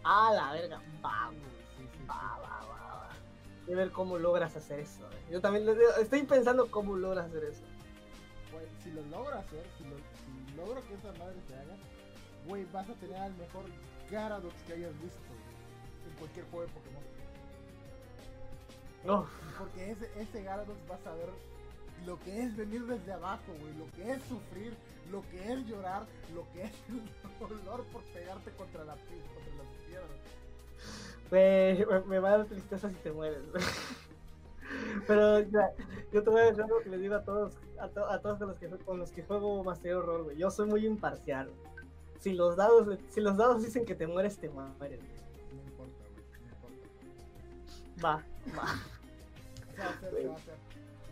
A 0.05 0.33
la 0.33 0.53
verga. 0.53 0.81
Vamos. 1.03 1.35
Sí, 1.77 1.83
sí, 1.93 1.99
sí. 1.99 2.07
Va, 2.09 2.15
va, 2.15 2.49
va, 2.49 2.62
va. 3.69 3.73
A 3.73 3.77
ver 3.77 3.91
cómo 3.93 4.19
logras 4.19 4.55
hacer 4.57 4.81
eso. 4.81 5.01
güey. 5.07 5.19
Yo 5.31 5.41
también 5.41 5.67
lo- 5.67 5.97
estoy 5.97 6.23
pensando 6.23 6.71
cómo 6.71 6.97
logras 6.97 7.27
hacer 7.27 7.45
eso. 7.45 7.63
Güey, 8.53 8.67
si 8.83 8.91
lo 8.93 9.03
logro 9.07 9.35
hacer, 9.39 9.65
si, 9.79 9.85
lo, 9.85 9.97
si 9.97 10.57
logro 10.57 10.83
que 10.87 10.95
esa 10.95 11.13
madre 11.19 11.37
se 11.49 11.55
haga, 11.55 11.77
güey, 12.47 12.65
vas 12.73 12.89
a 12.89 12.95
tener 12.95 13.17
al 13.17 13.35
mejor 13.35 13.65
Gyarados 14.11 14.53
que 14.67 14.75
hayas 14.75 14.93
visto 15.01 15.19
güey, 15.29 16.11
en 16.13 16.19
cualquier 16.19 16.45
juego 16.51 16.67
de 16.67 16.73
Pokémon. 16.73 17.03
No, 19.05 19.27
Porque 19.59 19.91
ese, 19.91 20.11
ese 20.21 20.43
Gyarados 20.43 20.77
vas 20.89 21.05
a 21.07 21.15
ver 21.15 21.31
lo 22.07 22.19
que 22.21 22.43
es 22.43 22.57
venir 22.57 22.85
desde 22.87 23.13
abajo, 23.13 23.53
güey, 23.61 23.75
lo 23.77 23.91
que 23.93 24.13
es 24.13 24.23
sufrir, 24.25 24.77
lo 25.11 25.23
que 25.31 25.53
es 25.53 25.67
llorar, 25.67 26.05
lo 26.35 26.47
que 26.53 26.63
es 26.65 26.73
el 26.89 27.49
dolor 27.65 27.85
por 27.87 28.03
pegarte 28.13 28.51
contra, 28.53 28.85
la, 28.85 28.95
contra 28.95 29.55
las 29.57 29.67
piedras. 29.87 30.09
Me, 31.33 32.19
va 32.19 32.29
a 32.29 32.39
dar 32.39 32.47
tristeza 32.47 32.89
si 32.91 32.95
te 32.97 33.11
mueres. 33.13 33.41
Pero 35.07 35.41
ya, 35.41 35.71
yo 36.13 36.23
te 36.23 36.31
voy 36.31 36.41
a 36.41 36.45
decir 36.45 36.63
algo 36.63 36.81
que 36.83 36.91
les 36.91 37.01
digo 37.01 37.15
a 37.15 37.23
todos, 37.25 37.55
a, 37.81 37.89
to- 37.89 38.07
a 38.09 38.21
todos 38.21 38.39
con 38.39 38.49
los 38.49 38.59
que 38.59 38.69
con 38.69 38.99
los 38.99 39.11
que 39.11 39.23
juego 39.23 39.65
Master 39.65 39.95
Horror, 39.95 40.25
güey. 40.25 40.37
Yo 40.37 40.51
soy 40.51 40.69
muy 40.69 40.87
imparcial. 40.87 41.51
Si 42.21 42.33
los 42.35 42.57
dados, 42.57 42.99
si 43.11 43.21
los 43.21 43.37
dados 43.37 43.63
dicen 43.63 43.85
que 43.85 43.95
te 43.95 44.07
mueres, 44.07 44.39
te 44.39 44.49
mueres. 44.49 45.01
No 45.53 45.63
importa, 45.63 46.05
güey, 46.15 46.25
no 46.43 46.49
importa. 46.53 46.89
Va, 48.05 48.25
va. 48.57 48.67
Se 49.75 49.79
va 49.83 49.85
a 49.87 49.91
hacer, 49.91 50.11
se 50.15 50.27
va 50.29 50.35
a 50.35 50.37
hacer. 50.37 50.55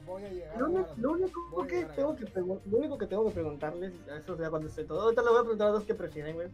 Voy 0.06 0.24
a 0.24 0.28
llegar 0.30 0.58
Lo, 0.58 0.66
a 0.66 0.68
único- 1.12 1.40
lo 1.52 1.66
que 1.66 1.82
a 1.84 1.92
tengo 1.94 2.16
que 2.16 2.24
lo 2.40 2.78
único 2.78 2.98
que 2.98 3.06
tengo 3.06 3.24
que 3.26 3.30
preguntarles, 3.34 3.92
eso 4.18 4.36
sea, 4.36 4.50
cuando 4.50 4.68
esté 4.68 4.84
todo, 4.84 5.02
ahorita 5.02 5.22
le 5.22 5.28
voy 5.30 5.38
a 5.38 5.42
preguntar 5.42 5.68
a 5.68 5.72
dos 5.72 5.84
que 5.84 5.94
prefieren, 5.94 6.34
güey. 6.36 6.48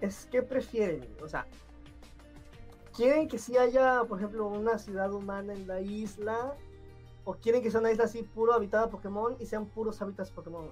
Es 0.00 0.26
que 0.26 0.42
prefieren, 0.42 1.06
o 1.22 1.28
sea, 1.28 1.46
quieren 2.94 3.28
que 3.28 3.38
sí 3.38 3.56
haya, 3.56 4.04
por 4.04 4.18
ejemplo, 4.18 4.46
una 4.46 4.78
ciudad 4.78 5.12
humana 5.12 5.52
en 5.52 5.66
la 5.66 5.80
isla, 5.80 6.54
o 7.24 7.34
quieren 7.34 7.62
que 7.62 7.70
sea 7.70 7.80
una 7.80 7.90
isla 7.92 8.04
así 8.04 8.22
puro 8.22 8.52
habitada 8.52 8.90
Pokémon 8.90 9.36
y 9.38 9.46
sean 9.46 9.66
puros 9.66 10.00
hábitats 10.02 10.30
Pokémon. 10.30 10.66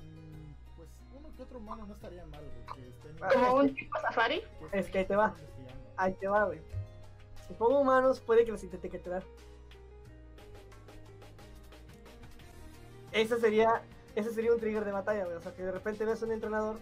Mm, 0.00 0.54
Pues 0.76 0.88
uno 1.18 1.28
que 1.36 1.42
otro 1.42 1.58
humano 1.58 1.86
no 1.86 1.94
estaría 1.94 2.24
mal, 2.26 2.40
güey. 2.44 3.32
Como 3.32 3.54
un 3.56 3.74
tipo 3.74 3.98
safari. 4.00 4.42
es 4.72 4.90
que 4.90 4.98
ahí 4.98 5.04
te 5.04 5.16
va. 5.16 5.34
Ahí 5.96 6.12
te 6.14 6.28
va, 6.28 6.44
güey. 6.44 6.60
Si 7.46 7.54
pongo 7.54 7.78
humanos, 7.80 8.20
puede 8.20 8.44
que 8.44 8.50
los 8.52 8.62
intente 8.64 8.88
capturar. 8.88 9.22
Ese 13.12 13.38
sería, 13.40 13.82
ese 14.14 14.32
sería 14.32 14.52
un 14.52 14.60
trigger 14.60 14.84
de 14.84 14.92
batalla, 14.92 15.24
güey. 15.24 15.36
O 15.36 15.40
sea, 15.40 15.54
que 15.54 15.62
de 15.62 15.72
repente 15.72 16.04
ves 16.04 16.20
un 16.22 16.32
entrenador, 16.32 16.76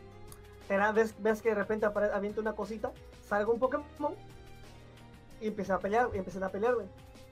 te 0.69 0.77
da- 0.77 0.93
ves, 0.93 1.15
ves 1.19 1.43
que 1.43 1.51
de 1.51 1.55
repente 1.55 1.87
avienta 1.87 2.41
una 2.41 2.55
cosita, 2.55 2.93
salga 3.27 3.51
un 3.53 3.59
Pokémon 3.59 4.15
y 5.41 5.49
empieza 5.49 5.75
a 5.75 5.79
pelear, 5.79 6.11
y 6.15 6.19
empiezan 6.19 6.45
a 6.45 6.49
pelear, 6.49 6.75
güey. 6.75 6.87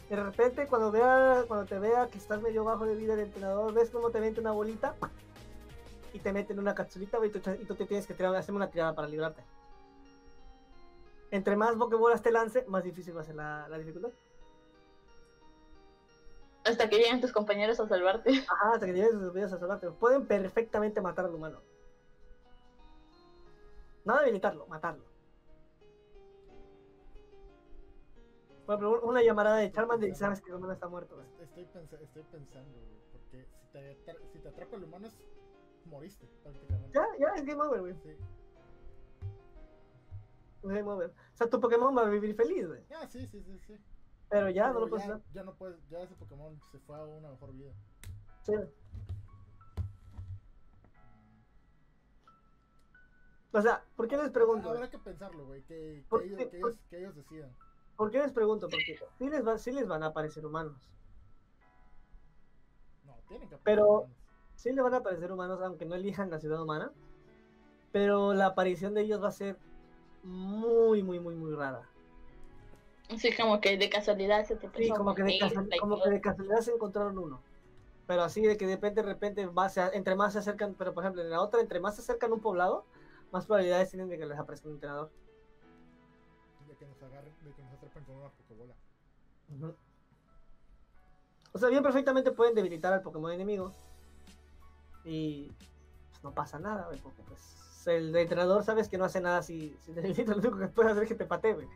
De 0.08 0.16
repente 0.16 0.66
cuando 0.66 0.90
vea, 0.90 1.44
cuando 1.48 1.64
te 1.64 1.78
vea 1.78 2.08
que 2.08 2.18
estás 2.18 2.42
medio 2.42 2.64
bajo 2.64 2.84
de 2.84 2.94
vida 2.94 3.14
el 3.14 3.20
entrenador, 3.20 3.72
ves 3.72 3.90
cómo 3.90 4.10
te 4.10 4.20
mete 4.20 4.40
una 4.40 4.52
bolita 4.52 4.94
y 6.12 6.18
te 6.18 6.32
mete 6.32 6.52
en 6.52 6.58
una 6.58 6.74
capsulita, 6.74 7.16
güey, 7.16 7.30
y 7.30 7.32
tú, 7.32 7.50
y 7.50 7.64
tú 7.64 7.74
te 7.74 7.86
tienes 7.86 8.06
que 8.06 8.12
tirar, 8.14 8.34
hacer 8.36 8.54
una 8.54 8.68
tirada 8.70 8.94
para 8.94 9.08
librarte. 9.08 9.42
Entre 11.30 11.56
más 11.56 11.74
Pokébolas 11.76 12.20
te 12.20 12.30
lance, 12.30 12.64
más 12.68 12.84
difícil 12.84 13.16
va 13.16 13.22
a 13.22 13.24
ser 13.24 13.36
la, 13.36 13.66
la 13.68 13.78
dificultad. 13.78 14.10
Hasta 16.64 16.88
que 16.90 16.96
lleguen 16.98 17.20
tus 17.20 17.32
compañeros 17.32 17.80
a 17.80 17.88
salvarte. 17.88 18.30
Ajá, 18.48 18.74
hasta 18.74 18.86
que 18.86 18.92
llegues 18.92 19.12
sus 19.12 19.32
vidas 19.32 19.52
a 19.54 19.58
salvarte. 19.58 19.90
Pueden 19.92 20.26
perfectamente 20.26 21.00
matar 21.00 21.24
al 21.24 21.34
humano. 21.34 21.58
No 24.04 24.18
debilitarlo, 24.18 24.66
matarlo. 24.66 25.04
Ejemplo, 28.66 29.00
una 29.02 29.22
llamarada 29.22 29.56
de 29.58 29.70
Charmander 29.70 30.08
y 30.08 30.14
sabes 30.14 30.40
que 30.40 30.48
el 30.50 30.56
humano 30.56 30.72
está 30.72 30.88
muerto. 30.88 31.20
Estoy, 31.40 31.64
pensa- 31.66 32.00
estoy 32.00 32.22
pensando, 32.24 32.78
güey. 32.80 32.96
Porque 33.12 33.46
si 33.60 33.66
te, 33.72 33.96
si 34.32 34.38
te 34.38 34.48
atrapa 34.48 34.76
el 34.76 34.84
humano, 34.84 35.06
es- 35.08 35.18
moriste 35.84 36.26
prácticamente. 36.42 36.90
Ya, 36.94 37.04
ya 37.18 37.34
es 37.34 37.44
game 37.44 37.60
over, 37.62 37.80
güey. 37.80 37.94
Sí. 37.96 38.10
Es 40.62 40.68
game 40.70 40.88
over. 40.90 41.10
O 41.10 41.36
sea, 41.36 41.50
tu 41.50 41.60
Pokémon 41.60 41.94
va 41.96 42.02
a 42.02 42.08
vivir 42.08 42.34
feliz, 42.34 42.66
güey. 42.66 42.82
Ah, 42.94 43.06
sí, 43.08 43.26
sí, 43.26 43.42
sí, 43.42 43.58
sí. 43.66 43.76
Pero 44.28 44.48
ya 44.48 44.72
no 44.72 44.80
lo 44.80 44.88
puedes 44.88 45.06
ya, 45.06 45.14
hacer. 45.16 45.26
ya 45.34 45.42
no 45.42 45.54
puedes, 45.54 45.76
ya 45.90 45.98
ese 46.00 46.14
Pokémon 46.14 46.58
se 46.70 46.78
fue 46.78 46.96
a 46.96 47.04
una 47.04 47.30
mejor 47.30 47.52
vida. 47.52 47.72
Sí. 48.42 48.54
O 53.52 53.60
sea, 53.62 53.82
¿por 53.96 54.08
qué 54.08 54.16
les 54.16 54.30
pregunto? 54.30 54.70
Habrá 54.70 54.88
que 54.88 54.98
pensarlo, 54.98 55.44
güey. 55.46 55.62
Que, 55.62 55.74
que, 56.02 56.06
¿Por 56.08 56.22
ellos, 56.22 56.38
que, 56.38 56.56
ellos, 56.56 56.76
que 56.88 56.98
ellos 56.98 57.14
decidan. 57.14 57.50
¿Por 57.96 58.10
qué 58.10 58.18
les 58.18 58.32
pregunto? 58.32 58.68
Porque 58.68 58.98
sí 59.18 59.28
les, 59.28 59.46
va- 59.46 59.58
sí 59.58 59.72
les 59.72 59.86
van 59.86 60.02
a 60.02 60.06
aparecer 60.06 60.44
humanos. 60.46 60.90
No, 63.04 63.14
tienen 63.28 63.48
que 63.48 63.56
Pero- 63.58 63.88
humanos. 64.00 64.16
sí 64.56 64.72
le 64.72 64.80
van 64.82 64.94
a 64.94 64.98
aparecer 64.98 65.30
humanos 65.32 65.60
aunque 65.62 65.84
no 65.84 65.94
elijan 65.94 66.30
la 66.30 66.38
ciudad 66.38 66.62
humana, 66.62 66.92
pero 67.92 68.32
la 68.34 68.46
aparición 68.46 68.94
de 68.94 69.02
ellos 69.02 69.22
va 69.22 69.28
a 69.28 69.32
ser 69.32 69.58
muy, 70.22 71.02
muy, 71.02 71.20
muy, 71.20 71.34
muy 71.34 71.52
rara. 71.54 71.82
Así 73.10 73.34
como 73.36 73.60
que 73.60 73.76
de 73.76 73.90
casualidad 73.90 74.46
se 74.46 74.56
te 74.56 74.70
Sí, 74.82 74.88
como 74.90 75.14
que, 75.14 75.22
de 75.24 75.36
una 75.36 75.38
casual- 75.48 75.64
isla 75.64 75.76
y 75.76 75.78
como 75.78 76.00
que 76.02 76.08
de 76.10 76.20
casualidad 76.20 76.60
se 76.60 76.72
encontraron 76.72 77.18
uno. 77.18 77.42
Pero 78.06 78.22
así 78.22 78.40
de 78.42 78.56
que 78.56 78.66
de 78.66 78.74
repente, 78.76 79.02
de 79.02 79.06
repente, 79.06 79.46
va, 79.46 79.68
se- 79.68 79.94
entre 79.96 80.14
más 80.16 80.32
se 80.32 80.38
acercan, 80.38 80.74
pero 80.78 80.94
por 80.94 81.04
ejemplo, 81.04 81.20
en 81.22 81.28
la 81.30 81.40
otra, 81.42 81.60
entre 81.60 81.80
más 81.80 81.96
se 81.96 82.00
acercan 82.00 82.30
a 82.30 82.34
un 82.34 82.40
poblado, 82.40 82.86
más 83.32 83.46
probabilidades 83.46 83.90
tienen 83.90 84.08
de 84.08 84.18
que 84.18 84.26
les 84.26 84.38
aparezca 84.38 84.68
un 84.68 84.74
entrenador. 84.74 85.10
De 86.68 86.76
que 86.76 86.86
nos 86.86 87.02
agarren, 87.02 87.32
de 87.42 87.52
que 87.52 87.62
nos 87.62 87.72
atrapen 87.72 88.04
con 88.04 88.16
una 88.16 88.28
Pokébola. 88.28 88.74
Ujú. 89.56 89.74
O 91.52 91.58
sea, 91.58 91.68
bien 91.68 91.82
perfectamente 91.82 92.30
pueden 92.30 92.54
debilitar 92.54 92.92
al 92.92 93.02
Pokémon 93.02 93.32
enemigo. 93.32 93.72
Y 95.04 95.50
pues, 96.10 96.22
no 96.22 96.32
pasa 96.32 96.58
nada, 96.58 96.86
güey, 96.86 97.00
porque 97.00 97.22
pues 97.22 97.86
el 97.86 98.14
entrenador 98.14 98.62
sabes 98.62 98.88
que 98.88 98.98
no 98.98 99.04
hace 99.04 99.20
nada 99.20 99.42
si, 99.42 99.76
si 99.84 99.92
debilita, 99.92 100.32
lo 100.32 100.38
único 100.38 100.58
que 100.58 100.68
puede 100.68 100.90
hacer 100.90 101.02
es 101.02 101.08
que 101.08 101.14
te 101.14 101.26
patee, 101.26 101.54
güey. 101.54 101.68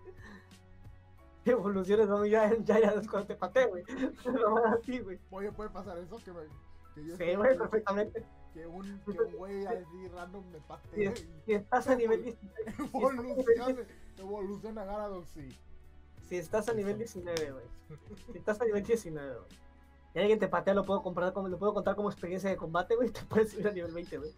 Evoluciones, 1.45 2.09
no, 2.09 2.25
ya, 2.27 2.55
ya, 2.65 2.81
ya 2.81 2.91
es 2.91 3.09
cuando 3.09 3.29
te 3.29 3.37
patee, 3.37 3.67
güey. 3.67 3.85
No 4.27 4.57
así, 4.67 4.99
güey. 5.01 5.19
Oye, 5.31 5.53
puede 5.53 5.71
pasar 5.71 5.99
eso 5.99 6.19
que, 6.19 6.33
me, 6.33 6.43
que 6.97 7.07
yo 7.07 7.17
Sí, 7.17 7.35
güey, 7.35 7.59
perfectamente. 7.59 8.25
Que 8.55 8.67
un, 8.67 9.01
que 9.01 9.11
un 9.11 9.33
güey 9.35 9.67
así 9.67 10.09
random 10.09 10.45
me 10.51 10.59
Si, 10.59 10.65
patee 10.67 11.15
si 11.47 11.53
estás 11.53 11.89
a 11.89 11.95
nivel 11.95 12.25
19, 12.25 12.75
y 12.79 12.97
evolucione, 12.97 13.87
evoluciona 14.19 14.83
a 14.83 14.85
Gyarados, 14.87 15.29
sí. 15.29 15.49
si 16.27 16.37
estás 16.37 16.69
a 16.69 16.73
nivel 16.73 16.97
19, 16.97 17.53
güey. 17.53 17.65
Si 18.33 18.39
estás 18.39 18.61
a 18.61 18.65
nivel 18.65 18.83
19, 18.83 19.35
güey. 19.35 19.47
Y 20.15 20.19
alguien 20.19 20.39
te 20.39 20.49
patea, 20.49 20.73
lo 20.73 20.87
puedo 20.87 21.03
comprar 21.03 21.35
como, 21.35 21.49
lo 21.49 21.59
puedo 21.59 21.75
contar 21.75 21.95
como 21.95 22.11
experiencia 22.11 22.49
de 22.49 22.57
combate, 22.57 22.97
güey. 22.97 23.11
Te 23.13 23.21
puedes 23.27 23.51
subir 23.51 23.69
a 23.69 23.73
nivel 23.73 23.93
20, 23.93 24.17
güey. 24.17 24.33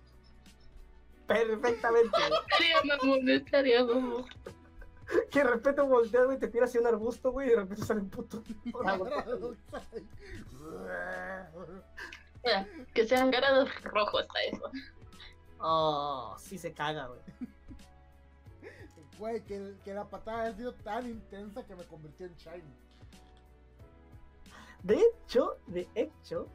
Perfectamente, 1.28 2.10
güey. 2.10 2.40
Estaría 2.40 2.96
mamón, 2.96 3.28
estaría 3.28 3.84
mamón. 3.84 4.24
Que 5.30 5.38
de 5.38 5.44
repente 5.44 5.80
volteas, 5.82 6.26
güey, 6.26 6.38
te 6.38 6.48
tiras 6.48 6.68
hacia 6.68 6.80
un 6.80 6.86
arbusto, 6.88 7.30
güey, 7.30 7.46
y 7.46 7.50
de 7.50 7.56
repente 7.56 7.84
sale 7.84 8.00
un 8.00 8.10
puto. 8.10 8.42
Mira, 12.44 12.66
que 12.94 13.06
sean 13.06 13.30
garados 13.30 13.70
rojos 13.82 14.26
a 14.34 14.42
eso. 14.42 14.70
Oh, 15.60 16.36
sí 16.38 16.58
se 16.58 16.72
caga, 16.72 17.06
güey. 17.06 17.20
Güey, 19.18 19.42
que, 19.42 19.74
que 19.84 19.94
la 19.94 20.04
patada 20.04 20.44
ha 20.44 20.52
sido 20.54 20.72
tan 20.72 21.04
intensa 21.06 21.64
que 21.66 21.74
me 21.74 21.84
convirtió 21.84 22.26
en 22.26 22.36
Shiny. 22.36 22.76
De 24.82 24.94
hecho, 24.94 25.56
de 25.66 25.88
hecho. 25.94 26.46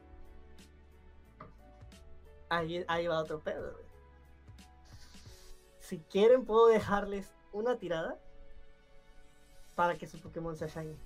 Ahí, 2.48 2.84
ahí 2.88 3.06
va 3.06 3.20
otro 3.20 3.40
pedo, 3.40 3.72
güey. 3.72 3.84
Si 5.80 5.98
quieren, 5.98 6.46
puedo 6.46 6.68
dejarles 6.68 7.34
una 7.52 7.76
tirada 7.76 8.18
para 9.74 9.96
que 9.96 10.06
su 10.06 10.18
Pokémon 10.18 10.56
sea 10.56 10.68
Shiny. 10.68 10.96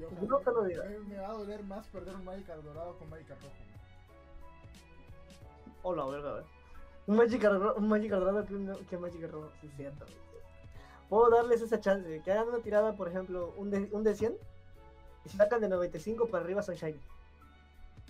Yo 0.00 0.08
jalo. 0.08 0.26
no 0.26 0.38
te 0.38 0.50
lo 0.50 0.64
digo. 0.64 0.82
Me, 0.84 0.98
me 1.00 1.20
va 1.20 1.28
a 1.28 1.32
doler 1.34 1.62
más 1.64 1.86
perder 1.88 2.14
un 2.14 2.24
Magikarp 2.24 2.62
dorado 2.62 2.96
con 2.98 3.10
Magikarp 3.10 3.42
rojo. 3.42 3.54
Hola, 5.82 6.06
verga, 6.06 6.32
güey. 6.32 6.44
Un 7.06 7.16
Magikarp, 7.16 7.76
un 7.76 7.88
Magikarp 7.88 8.22
dorado 8.22 8.46
que 8.46 8.54
un 8.54 8.86
que 8.86 8.96
Magikarp 8.96 9.32
rojo. 9.32 9.50
Sí, 9.60 9.70
cierto. 9.76 10.06
Puedo 11.10 11.28
darles 11.28 11.60
esa 11.60 11.80
chance. 11.80 12.22
Que 12.22 12.32
hagan 12.32 12.48
una 12.48 12.60
tirada, 12.60 12.94
por 12.94 13.08
ejemplo, 13.08 13.52
un 13.56 13.70
de, 13.70 13.88
un 13.92 14.02
de 14.02 14.14
100. 14.14 14.36
Y 15.24 15.28
si 15.28 15.36
sacan 15.36 15.60
de 15.60 15.68
95 15.68 16.28
para 16.28 16.44
arriba 16.44 16.62
son 16.62 16.76
Shiny. 16.76 16.98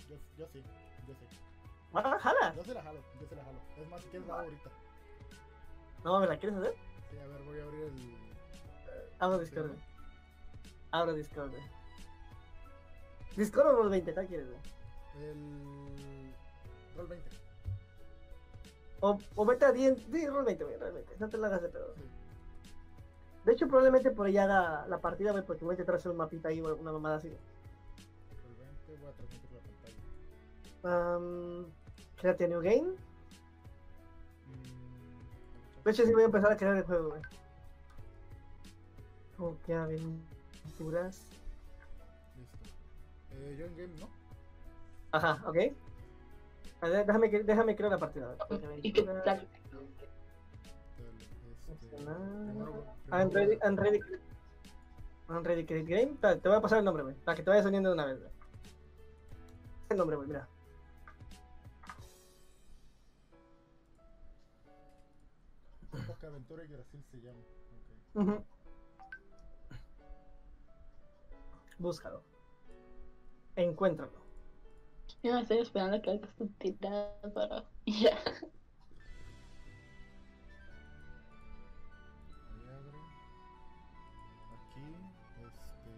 Yo, 0.09 0.17
yo 0.39 0.47
sí, 0.53 0.62
yo 1.09 1.15
sí. 1.15 1.27
¡Ah, 1.93 2.19
jala! 2.21 2.55
Yo 2.55 2.62
se 2.62 2.75
la 2.75 2.83
jalo, 2.83 3.01
yo 3.21 3.27
se 3.27 3.35
la 3.35 3.43
jalo. 3.43 3.59
Es 3.77 3.89
más, 3.89 4.03
si 4.03 4.09
quieres 4.11 4.29
la 4.29 4.35
ahorita. 4.35 4.71
No, 6.05 6.21
¿me 6.21 6.27
la 6.27 6.39
quieres 6.39 6.59
hacer? 6.59 6.75
Sí, 7.11 7.19
a 7.19 7.27
ver, 7.27 7.43
voy 7.43 7.59
a 7.59 7.65
abrir 7.65 7.83
el. 7.83 8.17
Abro 9.19 9.39
Discord. 9.39 9.73
Abro 10.93 11.15
Discord. 11.15 11.53
Discord 13.36 13.66
o 13.69 13.73
Roll 13.77 13.90
20, 13.90 14.12
¿cuál 14.15 14.27
quieres, 14.27 14.47
güey? 14.48 14.59
El. 15.24 16.32
Roll 16.97 17.07
20. 17.09 17.31
O, 19.01 19.19
o 19.36 19.44
vete 19.47 19.65
a 19.65 19.73
10. 19.73 19.98
Sí, 20.12 20.27
Roll 20.27 20.44
20, 20.44 20.65
güey, 20.65 20.78
20. 20.78 21.16
No 21.19 21.28
te 21.28 21.39
la 21.39 21.47
hagas 21.47 21.62
de 21.62 21.69
pedo. 21.69 21.94
Sí. 21.97 22.02
De 23.44 23.52
hecho, 23.52 23.66
probablemente 23.69 24.11
por 24.11 24.27
allá 24.27 24.44
haga 24.44 24.86
la 24.89 24.98
partida, 25.01 25.32
güey, 25.32 25.44
porque 25.44 25.65
voy 25.65 25.73
a 25.73 25.74
intentar 25.74 25.94
hacer 25.94 26.11
un 26.11 26.19
mapita 26.19 26.48
ahí, 26.51 26.61
güey, 26.61 26.74
una 26.74 26.93
mamada 26.93 27.16
así. 27.16 27.28
Roll 27.28 28.57
20, 28.89 29.02
voy 29.02 29.11
a 29.11 29.15
transmitir 29.15 29.51
la 29.52 29.61
pantalla. 30.82 31.16
Um, 31.16 31.66
créate 32.16 32.44
a 32.44 32.48
New 32.48 32.61
Game. 32.61 32.90
Mm, 34.47 35.85
De 35.85 35.90
hecho, 35.90 36.05
sí 36.05 36.12
voy 36.12 36.23
a 36.23 36.27
empezar 36.27 36.52
a 36.52 36.57
crear 36.57 36.77
el 36.77 36.85
juego, 36.85 37.11
güey. 37.11 37.23
Ok, 39.39 39.70
aventuras. 39.70 41.23
Eh, 43.41 43.57
yo 43.59 43.67
en 43.67 43.77
game, 43.77 43.95
¿no? 44.01 44.09
Ajá, 45.12 45.43
ok. 45.49 45.57
A 46.83 46.89
ver, 46.89 47.07
déjame, 47.07 47.31
que- 47.31 47.43
déjame 47.43 47.77
crear 47.77 47.91
la 47.93 47.99
partida. 47.99 48.37
¿Y 48.83 48.93
qué 48.93 49.01
aventuras. 49.01 49.25
tal? 49.25 49.37
Dale, 49.37 49.89
Este, 51.71 51.89
Funcionar. 51.89 52.17
primero- 52.17 52.85
I'm 53.12 53.31
ready, 53.31 53.57
primero- 53.57 53.67
I'm 53.67 53.77
ready. 53.77 54.01
I'm 55.29 55.45
ready 55.45 55.65
create 55.67 55.87
game. 55.89 56.17
Te 56.39 56.49
voy 56.49 56.59
a 56.59 56.61
pasar 56.61 56.79
el 56.79 56.85
nombre, 56.85 57.03
güey. 57.03 57.15
Para 57.17 57.37
que 57.37 57.43
te 57.43 57.51
vayas 57.51 57.67
uniendo 57.67 57.91
de 57.91 57.95
una 57.95 58.07
vez, 58.07 58.19
güey. 58.19 58.31
El 59.91 59.97
nombre, 59.97 60.17
güey, 60.17 60.29
mira. 60.29 60.49
Poca 66.07 66.27
Aventura 66.29 66.65
y 66.65 66.69
Brasil 66.69 67.03
se 67.11 67.21
llama. 67.21 67.41
Ok. 68.15 68.23
Ujú. 68.23 68.45
Búscalo. 71.79 72.23
Encuéntralo. 73.62 74.27
Yo 75.23 75.35
me 75.35 75.41
estoy 75.43 75.59
esperando 75.59 76.01
que 76.03 76.11
hagas 76.11 76.35
tu 76.37 76.49
tirada 76.59 77.20
para. 77.35 77.65
Ya. 77.87 78.16
Ahí 82.49 82.69
abre. 82.69 83.01
Aquí, 84.51 85.15
este. 85.37 85.91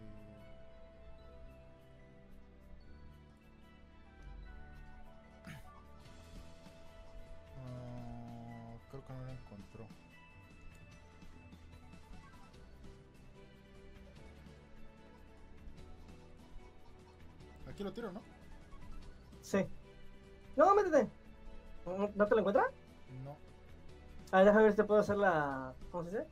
Ah, 7.56 8.78
creo 8.90 9.04
que 9.04 9.12
no 9.14 9.24
la 9.24 9.32
encontró. 9.32 9.88
Aquí 17.72 17.82
lo 17.82 17.92
tiro, 17.92 18.12
¿no? 18.12 18.20
Sí. 19.40 19.66
No, 20.56 20.74
métete. 20.74 21.08
¿No 22.14 22.26
te 22.26 22.34
lo 22.34 22.40
encuentras? 22.40 22.70
No. 23.24 23.36
A 24.30 24.36
ver, 24.36 24.46
déjame 24.46 24.64
ver 24.64 24.72
si 24.72 24.76
te 24.76 24.84
puedo 24.84 25.00
hacer 25.00 25.16
la. 25.16 25.72
¿Cómo 25.90 26.04
se 26.04 26.10
dice? 26.10 26.26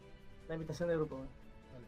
La 0.49 0.55
invitación 0.55 0.91
de 0.91 0.97
grupo. 0.97 1.17
Dale. 1.17 1.87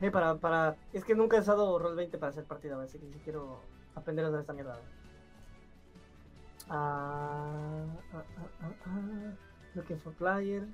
Sí, 0.00 0.10
para, 0.10 0.34
para. 0.34 0.76
Es 0.92 1.04
que 1.04 1.14
nunca 1.14 1.36
he 1.36 1.40
usado 1.40 1.78
Roll 1.78 1.94
20 1.94 2.18
para 2.18 2.30
hacer 2.30 2.44
partida, 2.44 2.82
así 2.82 2.98
que 2.98 3.06
sí 3.12 3.20
quiero 3.22 3.60
aprender 3.94 4.24
a 4.24 4.28
usar 4.28 4.40
esta 4.40 4.52
mierda. 4.52 4.80
Ah, 6.68 7.86
ah, 8.14 8.24
ah, 8.36 8.48
ah, 8.62 8.72
ah. 8.86 9.32
Looking 9.74 10.00
for 10.00 10.12
player. 10.14 10.66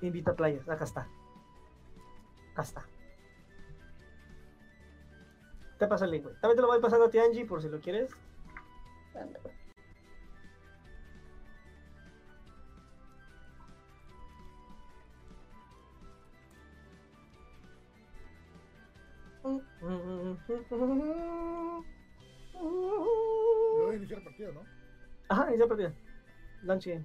Invita 0.00 0.34
players, 0.34 0.68
acá 0.70 0.84
está. 0.84 1.06
Acá 2.52 2.62
está. 2.62 2.86
Te 5.82 5.88
paso 5.88 6.04
el 6.04 6.12
link, 6.12 6.22
güey. 6.22 6.36
También 6.36 6.54
te 6.54 6.62
lo 6.62 6.68
voy 6.68 6.80
pasando 6.80 7.06
a 7.06 7.10
ti, 7.10 7.18
Angie, 7.18 7.44
por 7.44 7.60
si 7.60 7.68
lo 7.68 7.80
quieres. 7.80 8.08
A 19.42 19.58
iniciar 23.96 24.22
partido, 24.22 24.52
¿no? 24.52 24.60
Ajá, 25.30 25.48
inicia 25.48 25.66
partida. 25.66 25.92
Launch 26.62 26.86
game. 26.86 27.04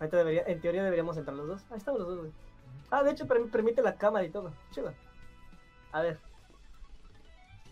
Ahorita 0.00 0.16
debería, 0.16 0.42
en 0.48 0.60
teoría 0.60 0.82
deberíamos 0.82 1.16
entrar 1.16 1.36
los 1.36 1.46
dos. 1.46 1.64
Ahí 1.70 1.78
estamos 1.78 2.00
los 2.00 2.08
dos, 2.08 2.18
güey. 2.18 2.45
Ah, 2.90 3.02
de 3.02 3.10
hecho 3.12 3.26
perm- 3.26 3.50
permite 3.50 3.82
la 3.82 3.96
cámara 3.96 4.24
y 4.24 4.30
todo. 4.30 4.52
Chido. 4.70 4.92
A 5.92 6.02
ver. 6.02 6.18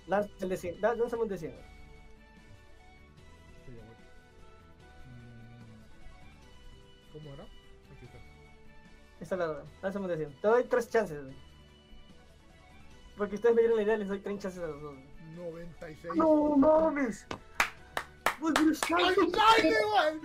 Lanza 0.06 0.30
el 0.40 0.48
de 0.48 0.56
100. 0.56 0.80
Da- 0.80 0.94
Lánzame 0.94 1.22
un 1.22 1.28
de 1.28 1.38
100. 1.38 1.52
güey. 1.52 1.64
Sí, 3.66 3.72
ya 3.74 3.82
voy. 3.84 3.94
Mm, 5.10 7.12
¿Cómo 7.12 7.34
era? 7.34 7.44
Aquí 7.44 8.04
está. 8.06 8.18
Está 9.20 9.36
la 9.36 9.62
Lánzame 9.82 10.04
un 10.06 10.10
de 10.10 10.16
100. 10.16 10.40
Te 10.40 10.48
doy 10.48 10.64
tres 10.64 10.88
chances, 10.90 11.22
güey. 11.22 11.36
Porque 13.16 13.36
ustedes 13.36 13.54
me 13.54 13.60
dieron 13.62 13.76
la 13.76 13.84
idea, 13.84 13.96
les 13.96 14.08
doy 14.08 14.18
tres 14.20 14.38
chances 14.40 14.60
a 14.62 14.66
los 14.66 14.80
dos. 14.82 14.94
güey. 14.94 15.14
96. 15.36 16.14
¡No 16.16 16.56
mames! 16.56 17.26
Pues, 18.40 18.54
Dios 18.54 18.80
¡Ay, 18.96 19.14
santo. 19.14 19.38
Shiny, 19.56 19.74
güey! 19.90 20.20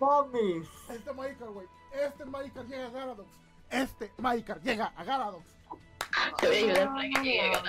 Mames! 0.00 0.66
Este 0.88 1.12
Magikarp, 1.12 1.52
güey. 1.52 1.66
Este 1.92 2.24
Magikarp 2.24 2.68
llega 2.68 2.86
a 2.86 2.90
Garadox. 2.90 3.28
Este 3.70 4.12
Magikarp 4.18 4.62
llega 4.64 4.86
a 4.96 5.04
Garadox. 5.04 5.44
Te 6.40 6.46
voy 6.48 6.56
a 6.56 6.58
ayudar 6.60 6.88
para 6.88 7.02
que 7.02 7.22
llegue 7.22 7.40
a 7.54 7.58
Ah, 7.58 7.62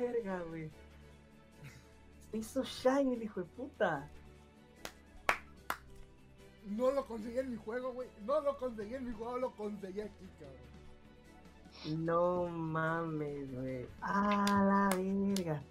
verga, 0.00 0.42
güey. 0.48 0.70
Se 2.30 2.36
hizo 2.38 2.62
shiny, 2.64 3.14
el 3.14 3.22
hijo 3.22 3.40
de 3.40 3.46
puta. 3.46 4.08
No 6.66 6.90
lo 6.90 7.06
conseguí 7.06 7.38
en 7.38 7.50
mi 7.52 7.56
juego, 7.56 7.92
güey. 7.92 8.08
No 8.24 8.40
lo 8.40 8.56
conseguí 8.58 8.94
en 8.94 9.06
mi 9.06 9.12
juego, 9.14 9.38
lo 9.38 9.50
conseguí 9.52 10.00
aquí, 10.00 10.28
cabrón. 10.40 12.04
No 12.04 12.46
mames, 12.48 13.52
güey. 13.54 13.86
A 14.00 14.64
la 14.64 14.96
verga. 14.96 15.62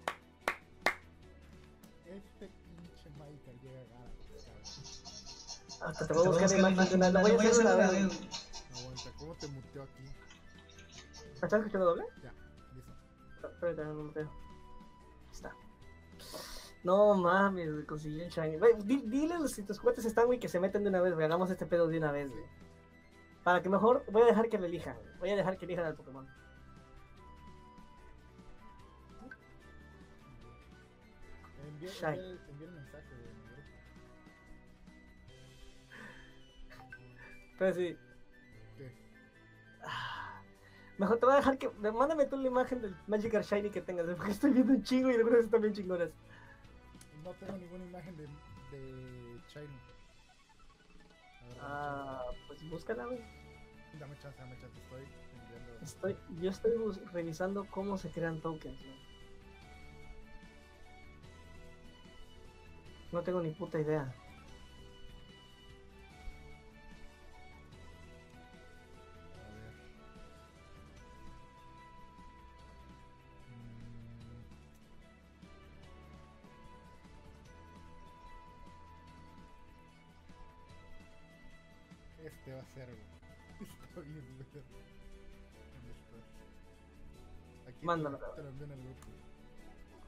Este 2.06 2.48
Hasta 5.82 6.06
te 6.06 6.14
voy 6.14 6.26
a 6.26 6.28
buscar 6.30 6.50
la 6.50 6.70
imagen 6.70 6.88
de 6.90 6.96
una. 6.96 7.10
La 7.10 7.20
voy 7.22 7.30
a 7.32 7.34
hacer 7.36 7.60
una 7.66 7.74
vez. 7.76 7.92
Aguanta, 8.78 9.10
¿cómo 9.18 9.34
te 9.34 9.48
muteo 9.48 9.82
aquí? 9.82 10.02
¿Me 10.02 11.32
estás 11.34 11.52
escuchando 11.54 11.86
doble? 11.86 12.04
Ya, 12.22 12.32
listo. 12.74 12.92
Espérate, 13.48 13.84
no 13.84 13.94
me 13.94 14.02
muteo. 14.04 14.24
Ahí 14.28 15.30
está. 15.32 15.52
No 16.82 17.14
mames, 17.14 17.84
conseguí 17.86 18.20
el 18.22 18.30
shiny. 18.30 18.56
Güey, 18.58 18.74
di- 18.84 19.02
diles 19.06 19.52
si 19.52 19.62
tus 19.62 19.78
juguetes 19.78 20.04
están, 20.04 20.26
güey, 20.26 20.38
que 20.38 20.48
se 20.48 20.60
meten 20.60 20.82
de 20.82 20.88
una 20.90 21.00
vez, 21.00 21.14
güey. 21.14 21.26
Hagamos 21.26 21.50
este 21.50 21.66
pedo 21.66 21.88
de 21.88 21.98
una 21.98 22.12
vez, 22.12 22.30
güey. 22.30 22.44
Para 23.44 23.62
que 23.62 23.68
mejor, 23.68 24.04
voy 24.10 24.22
a 24.22 24.26
dejar 24.26 24.48
que 24.48 24.58
lo 24.58 24.66
elijan. 24.66 24.96
Voy 25.20 25.30
a 25.30 25.36
dejar 25.36 25.56
que 25.58 25.66
elijan 25.66 25.84
al 25.84 25.94
Pokémon. 25.94 26.26
Shiny. 32.00 32.38
Pero 37.58 37.74
sí. 37.74 37.96
¿Qué? 38.76 38.92
Ah, 39.82 40.42
Mejor 40.98 41.18
te 41.18 41.26
voy 41.26 41.34
a 41.34 41.38
dejar 41.38 41.58
que. 41.58 41.68
Mándame 41.70 42.26
tú 42.26 42.36
la 42.36 42.48
imagen 42.48 42.80
del 42.82 42.96
Magikarp 43.06 43.44
Shiny 43.44 43.70
que 43.70 43.80
tengas, 43.82 44.06
porque 44.16 44.32
estoy 44.32 44.52
viendo 44.52 44.72
un 44.72 44.82
chingo 44.82 45.10
y 45.10 45.14
algunas 45.14 45.40
están 45.40 45.60
bien 45.62 45.74
chingonas. 45.74 46.10
No 47.22 47.32
tengo 47.32 47.56
ninguna 47.58 47.84
imagen 47.84 48.16
de, 48.16 48.24
de 48.24 49.40
Shiny. 49.48 49.66
Ver, 49.66 49.96
Ah, 51.60 52.22
pues 52.48 52.68
búscala, 52.70 53.04
güey. 53.06 53.20
Dame 53.98 54.18
chance, 54.18 54.38
dame 54.38 54.58
chance, 54.58 54.78
estoy 54.80 55.02
enviando. 55.40 55.80
Estoy, 55.82 56.16
yo 56.40 56.50
estoy 56.50 56.72
revisando 57.12 57.66
cómo 57.70 57.96
se 57.96 58.10
crean 58.10 58.40
tokens, 58.40 58.78
güey. 58.78 58.96
No 63.12 63.22
tengo 63.22 63.40
ni 63.40 63.52
puta 63.52 63.80
idea. 63.80 64.12
Aquí 87.92 88.02
te 88.02 88.04
lo- 88.04 88.10
Mándalo. 88.10 88.34
Te 88.34 88.42
lo 88.42 88.48
envío 88.48 88.64
en 88.66 88.72
el 88.72 88.78
grupo. 88.78 89.06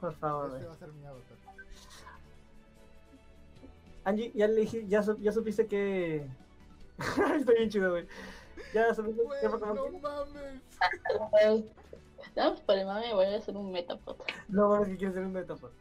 Por 0.01 0.13
favor, 0.15 0.45
Este 0.45 0.57
güey. 0.57 0.67
va 0.67 0.73
a 0.73 0.77
ser 0.77 0.93
mi 0.93 1.05
avatar. 1.05 1.37
Angie, 4.05 4.31
ya 4.33 4.47
le 4.47 4.61
dije, 4.61 4.87
ya, 4.87 5.03
su- 5.03 5.17
ya 5.17 5.31
supiste 5.31 5.67
que. 5.67 6.27
Estoy 7.35 7.55
bien 7.55 7.69
chido, 7.69 7.91
güey. 7.91 8.07
Ya 8.73 8.93
supiste 8.93 9.21
Pokémon 9.49 9.75
no 9.75 9.99
mames. 9.99 10.61
Por 12.65 12.77
el 12.77 12.85
mame 12.85 13.13
voy 13.13 13.25
a 13.25 13.37
hacer 13.37 13.55
un 13.57 13.71
metapod. 13.71 14.15
No 14.47 14.69
mames, 14.69 14.87
que 14.89 14.97
quieres 14.97 15.15
ser 15.15 15.25
un 15.25 15.33
Metapod. 15.33 15.71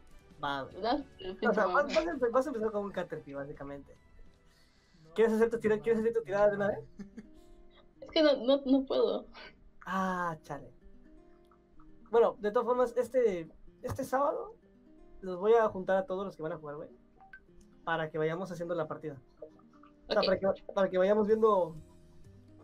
Va, 0.43 0.63
güey. 0.63 0.75
Por 0.81 0.91
el 1.21 1.49
O 1.49 1.55
sea, 1.55 1.67
vas, 1.67 1.97
a 1.97 2.03
empe- 2.05 2.31
vas 2.31 2.47
a 2.47 2.49
empezar 2.51 2.71
con 2.73 2.85
un 2.85 2.93
Caterpie, 2.93 3.35
básicamente. 3.35 3.93
No 5.05 5.15
¿Quieres 5.15 5.35
hacer 5.35 5.51
tu 5.51 5.59
tira- 5.59 5.79
quieres 5.81 6.01
hacer 6.01 6.13
tu 6.15 6.23
tirada 6.23 6.51
de 6.51 6.57
una 6.57 6.69
vez? 6.69 6.79
Es 8.01 8.11
que 8.11 8.23
no, 8.23 8.37
no, 8.37 8.63
no 8.65 8.87
puedo. 8.87 9.27
Ah, 9.85 10.37
chale. 10.45 10.71
Bueno, 12.11 12.37
de 12.41 12.51
todas 12.51 12.67
formas, 12.67 12.97
este, 12.97 13.51
este 13.83 14.05
sábado 14.05 14.57
los 15.21 15.39
voy 15.39 15.55
a 15.55 15.69
juntar 15.69 15.97
a 15.97 16.07
todos 16.07 16.25
los 16.25 16.37
que 16.37 16.43
van 16.43 16.53
a 16.53 16.59
jugar, 16.59 16.77
güey. 16.77 16.89
Para 17.85 18.11
que 18.11 18.19
vayamos 18.19 18.51
haciendo 18.51 18.75
la 18.75 18.89
partida. 18.89 19.21
O 20.09 20.13
sea, 20.13 20.23
para, 20.23 20.39
que, 20.39 20.47
para 20.75 20.89
que 20.89 20.99
vayamos 20.99 21.27
viendo. 21.27 21.77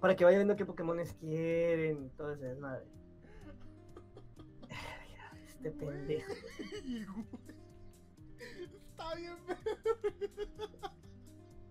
Para 0.01 0.17
que 0.17 0.25
vaya 0.25 0.39
viendo 0.39 0.57
qué 0.57 0.65
Pokémones 0.65 1.15
quieren 1.15 2.07
y 2.07 2.09
todo 2.11 2.33
ese 2.33 2.47
desmadre. 2.47 2.85
Este 5.47 5.71
pendejo. 5.71 6.33
Está 8.91 9.15
bien, 9.17 9.37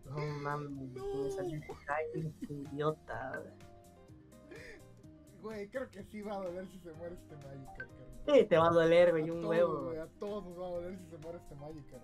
No 0.05 0.17
mames, 0.41 0.71
me 0.71 1.31
salió 1.31 1.61
idiota. 2.49 3.39
Güey, 3.39 3.72
creo 5.69 5.89
que 5.91 6.03
sí 6.03 6.21
va 6.21 6.35
a 6.35 6.39
doler 6.43 6.67
si 6.67 6.79
se 6.79 6.91
muere 6.93 7.15
este 7.15 7.35
Magikarp, 7.35 7.77
carnal. 7.77 8.39
Sí, 8.39 8.45
te 8.45 8.57
va 8.57 8.67
a 8.67 8.71
doler, 8.71 9.11
güey, 9.11 9.29
A 9.29 9.33
un 9.33 9.41
todos, 9.41 9.49
huevo. 9.49 9.83
güey, 9.85 9.97
A 9.99 10.07
todos 10.19 10.45
nos 10.45 10.59
va 10.59 10.67
a 10.67 10.69
doler 10.71 10.97
si 10.97 11.05
se 11.09 11.17
muere 11.17 11.37
este 11.37 11.55
Magikarp. 11.55 12.03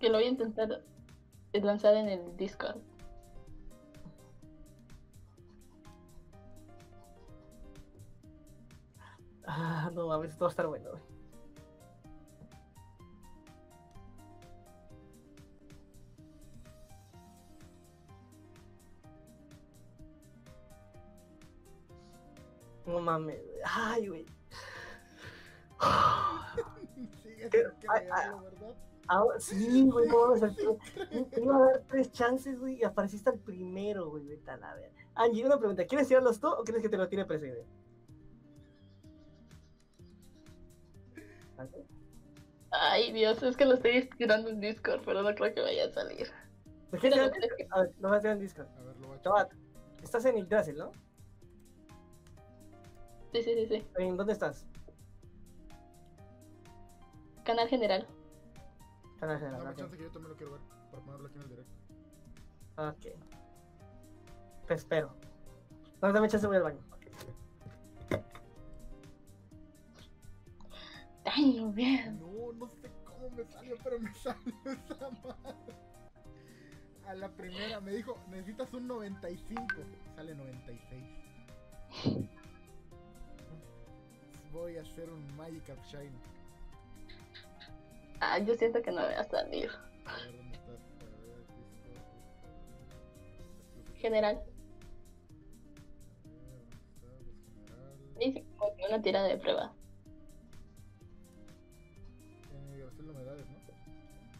Que 0.00 0.08
lo 0.08 0.18
voy 0.18 0.24
a 0.24 0.28
intentar 0.30 0.82
lanzar 1.52 1.94
en 1.96 2.08
el 2.08 2.36
Discord. 2.36 2.80
Ah, 9.46 9.90
no 9.94 10.06
mames, 10.08 10.30
esto 10.32 10.44
va 10.44 10.48
a 10.48 10.50
estar 10.50 10.66
bueno, 10.66 10.90
güey. 10.90 11.02
No 22.88 23.00
mames, 23.00 23.38
güey. 23.44 23.58
Ay, 23.64 24.08
güey. 24.08 24.26
Sigue 27.22 27.48
¿Qué? 27.50 27.64
sin 27.80 27.90
Ay, 27.90 28.06
creerlo, 28.06 28.42
¿verdad? 28.42 28.74
Ahora, 29.06 29.40
sí, 29.40 29.88
güey, 29.90 30.08
no 30.08 30.26
mames. 30.26 30.42
al- 30.42 30.56
Te 30.56 31.22
te 31.24 31.40
iba 31.42 31.56
a 31.56 31.60
dar 31.60 31.82
tres 31.88 32.10
chances, 32.12 32.58
güey, 32.58 32.76
y 32.80 32.84
apareciste 32.84 33.30
al 33.30 33.38
primero, 33.38 34.10
güey. 34.10 34.26
Vete 34.26 34.50
a 34.50 34.56
la 34.56 34.74
ver. 34.74 34.90
Angie, 35.14 35.44
una 35.46 35.58
pregunta. 35.58 35.86
¿Quieres 35.86 36.08
tirarlos 36.08 36.40
tú 36.40 36.48
o 36.48 36.64
quieres 36.64 36.82
que 36.82 36.88
te 36.88 36.96
lo 36.96 37.08
tire 37.08 37.24
precede? 37.24 37.64
¿Vale? 41.56 41.86
Ay, 42.70 43.12
Dios, 43.12 43.42
es 43.42 43.56
que 43.56 43.64
lo 43.64 43.74
estoy 43.74 44.08
tirando 44.18 44.50
en 44.50 44.60
Discord, 44.60 45.02
pero 45.04 45.22
no 45.22 45.34
creo 45.34 45.54
que 45.54 45.60
vaya 45.62 45.86
a 45.86 45.90
salir. 45.92 46.30
¿Lo 46.92 46.98
tirar? 46.98 47.30
tíralo. 47.32 47.54
A 47.70 47.80
ver, 47.82 47.92
lo 48.00 48.08
vas 48.10 48.18
a 48.18 48.20
tirar 48.20 48.36
en 48.36 48.42
Discord. 48.42 48.68
A 48.76 48.82
ver, 48.82 48.96
lo 48.98 49.08
voy 49.08 49.16
a 49.18 49.20
Chaval, 49.22 49.48
checar. 49.48 49.58
estás 50.04 50.24
en 50.26 50.36
Yggdrasil, 50.38 50.76
¿no? 50.76 50.92
Sí, 53.32 53.42
sí, 53.42 53.54
sí, 53.54 53.66
sí. 53.68 53.86
¿En 53.96 54.16
dónde 54.16 54.32
estás? 54.32 54.66
Canal 57.44 57.68
general. 57.68 58.06
Canal 59.18 59.38
General, 59.38 59.58
Dame 59.58 59.70
ok. 59.72 59.78
chance 59.78 59.96
que 59.96 60.02
yo 60.04 60.10
también 60.10 60.30
lo 60.30 60.36
quiero 60.36 60.52
ver. 60.52 60.60
Para 60.90 61.02
ponerlo 61.02 61.26
aquí 61.28 61.36
en 61.36 61.42
el 61.42 61.48
directo. 61.48 61.72
Ok. 62.76 63.06
Te 64.66 64.74
espero. 64.74 65.14
No, 66.00 66.12
dame 66.12 66.28
chance, 66.28 66.46
voy 66.46 66.56
al 66.56 66.62
baño. 66.62 66.80
Ay, 71.24 71.54
no, 71.54 71.72
bien. 71.72 72.18
No, 72.20 72.52
no 72.52 72.68
sé 72.68 72.90
cómo 73.04 73.30
me 73.30 73.44
salió, 73.44 73.76
pero 73.82 73.98
me 74.00 74.12
salió 74.14 74.54
esa 74.64 75.10
madre. 75.10 75.74
A 77.06 77.14
la 77.14 77.28
primera 77.30 77.80
me 77.80 77.92
dijo, 77.92 78.18
necesitas 78.30 78.72
un 78.72 78.86
95. 78.86 79.64
Sale 80.14 80.34
96. 80.34 81.04
Voy 84.52 84.76
a 84.76 84.82
hacer 84.82 85.08
un 85.10 85.36
Magikarp 85.36 85.84
Shine. 85.84 86.10
Ah, 88.20 88.38
yo 88.38 88.54
siento 88.54 88.82
que 88.82 88.90
no 88.90 89.02
voy 89.02 89.14
a 89.14 89.24
salir. 89.24 89.70
General. 93.98 94.40
Dice 98.18 98.44
como 98.56 98.76
que 98.76 98.86
una 98.86 99.02
tirada 99.02 99.28
de 99.28 99.38
prueba. 99.38 99.72
En 102.98 103.10
humedades, 103.10 103.44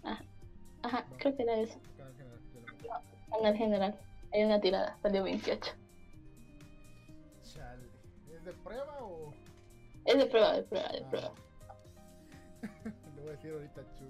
¿no? 0.03 0.19
Ajá, 0.83 1.07
creo 1.19 1.37
que 1.37 1.43
era 1.43 1.61
eso. 1.61 1.79
General. 1.97 3.03
Canal 3.31 3.57
general. 3.57 4.01
Hay 4.33 4.45
una 4.45 4.61
tirada, 4.61 4.97
salió 5.03 5.23
28. 5.23 5.78
Es 10.09 10.17
de 10.17 10.25
prueba, 10.27 10.55
de 10.55 10.63
prueba, 10.63 10.89
de 10.89 10.99
Ah. 11.05 11.09
prueba. 11.11 11.33
Le 13.15 13.21
voy 13.21 13.29
a 13.29 13.33
decir 13.33 13.53
ahorita 13.53 13.81
a 13.83 13.85
Chu. 13.97 14.05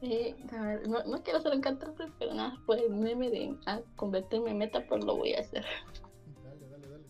Sí, 0.00 0.36
a 0.52 0.62
ver, 0.62 0.86
no, 0.88 1.02
no 1.04 1.22
quiero 1.24 1.38
hacer 1.40 1.52
un 1.52 1.60
cantante, 1.62 2.04
pero 2.18 2.32
nada, 2.34 2.56
por 2.64 2.78
el 2.78 2.90
meme 2.90 3.28
de 3.30 3.56
ah, 3.66 3.80
convertirme 3.96 4.50
en 4.50 4.58
meta, 4.58 4.86
pues 4.86 5.02
lo 5.04 5.16
voy 5.16 5.34
a 5.34 5.40
hacer. 5.40 5.64
Dale, 6.44 6.68
dale, 6.70 6.88
dale. 6.88 7.04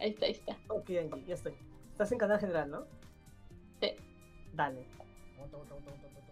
Ahí 0.00 0.10
está, 0.10 0.26
ahí 0.26 0.32
está. 0.32 0.56
Ok, 0.68 0.88
Angie, 0.90 1.24
ya 1.26 1.34
estoy. 1.34 1.52
Estás 1.90 2.10
en 2.12 2.18
Canal 2.18 2.40
General, 2.40 2.70
¿no? 2.70 2.84
Sí. 3.82 3.90
Dale. 4.54 4.86
Aguanta, 5.34 5.56
aguanta, 5.56 5.74
aguanta, 5.74 5.90
aguanta, 6.06 6.27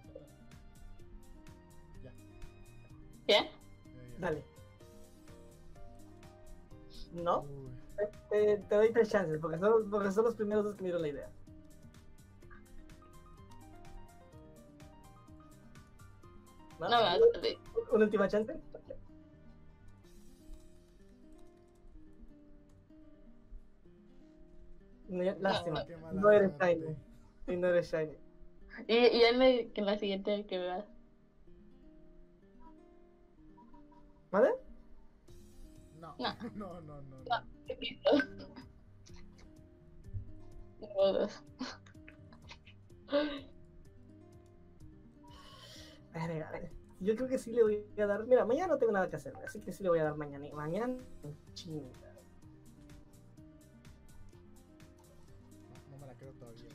Ya. 3.27 3.49
Dale. 4.19 4.43
¿No? 7.13 7.45
Te, 8.31 8.59
te 8.59 8.75
doy 8.75 8.93
tres 8.93 9.09
chances, 9.09 9.39
porque 9.41 9.59
son, 9.59 9.91
porque 9.91 10.13
son 10.13 10.25
los 10.25 10.35
primeros 10.35 10.65
dos 10.65 10.75
que 10.75 10.83
me 10.83 10.89
dieron 10.89 11.03
la 11.03 11.09
idea. 11.09 11.31
¿Una 17.91 18.05
última 18.05 18.29
chance? 18.29 18.55
Lástima. 25.09 25.87
Qué 25.87 25.97
No 26.13 26.31
eres. 26.31 26.53
Shiny. 26.61 26.97
Y 27.47 27.57
no 27.57 27.69
eres 27.69 27.91
Shiny. 27.91 28.17
Y, 28.89 28.95
y 28.95 29.23
en 29.23 29.39
la, 29.39 29.47
que 29.47 29.73
en 29.77 29.87
la 29.87 29.99
siguiente 29.99 30.45
que 30.47 30.59
veas. 30.59 30.85
¿Vale? 34.37 34.51
No, 35.99 36.15
No. 36.19 36.35
no, 36.55 36.81
no, 36.83 37.03
no. 37.03 37.17
no. 37.25 38.47
Verga, 46.13 46.51
verga. 46.51 46.71
Yo 47.01 47.15
creo 47.15 47.29
que 47.29 47.39
sí 47.39 47.53
le 47.53 47.63
voy 47.63 47.85
a 47.99 48.07
dar. 48.07 48.27
Mira, 48.27 48.45
mañana 48.47 48.69
no 48.75 48.79
tengo 48.79 48.93
nada 48.93 49.09
que 49.09 49.17
hacer, 49.17 49.35
así 49.45 49.61
que 49.61 49.73
sí 49.73 49.83
le 49.83 49.91
voy 49.91 49.99
a 49.99 50.05
dar 50.05 50.17
mañana. 50.17 50.47
Mañana, 50.55 50.97
chinga. 51.55 51.89
No, 55.69 55.91
no 55.91 55.99
me 55.99 56.07
la 56.07 56.15
creo 56.15 56.33
todavía. 56.33 56.69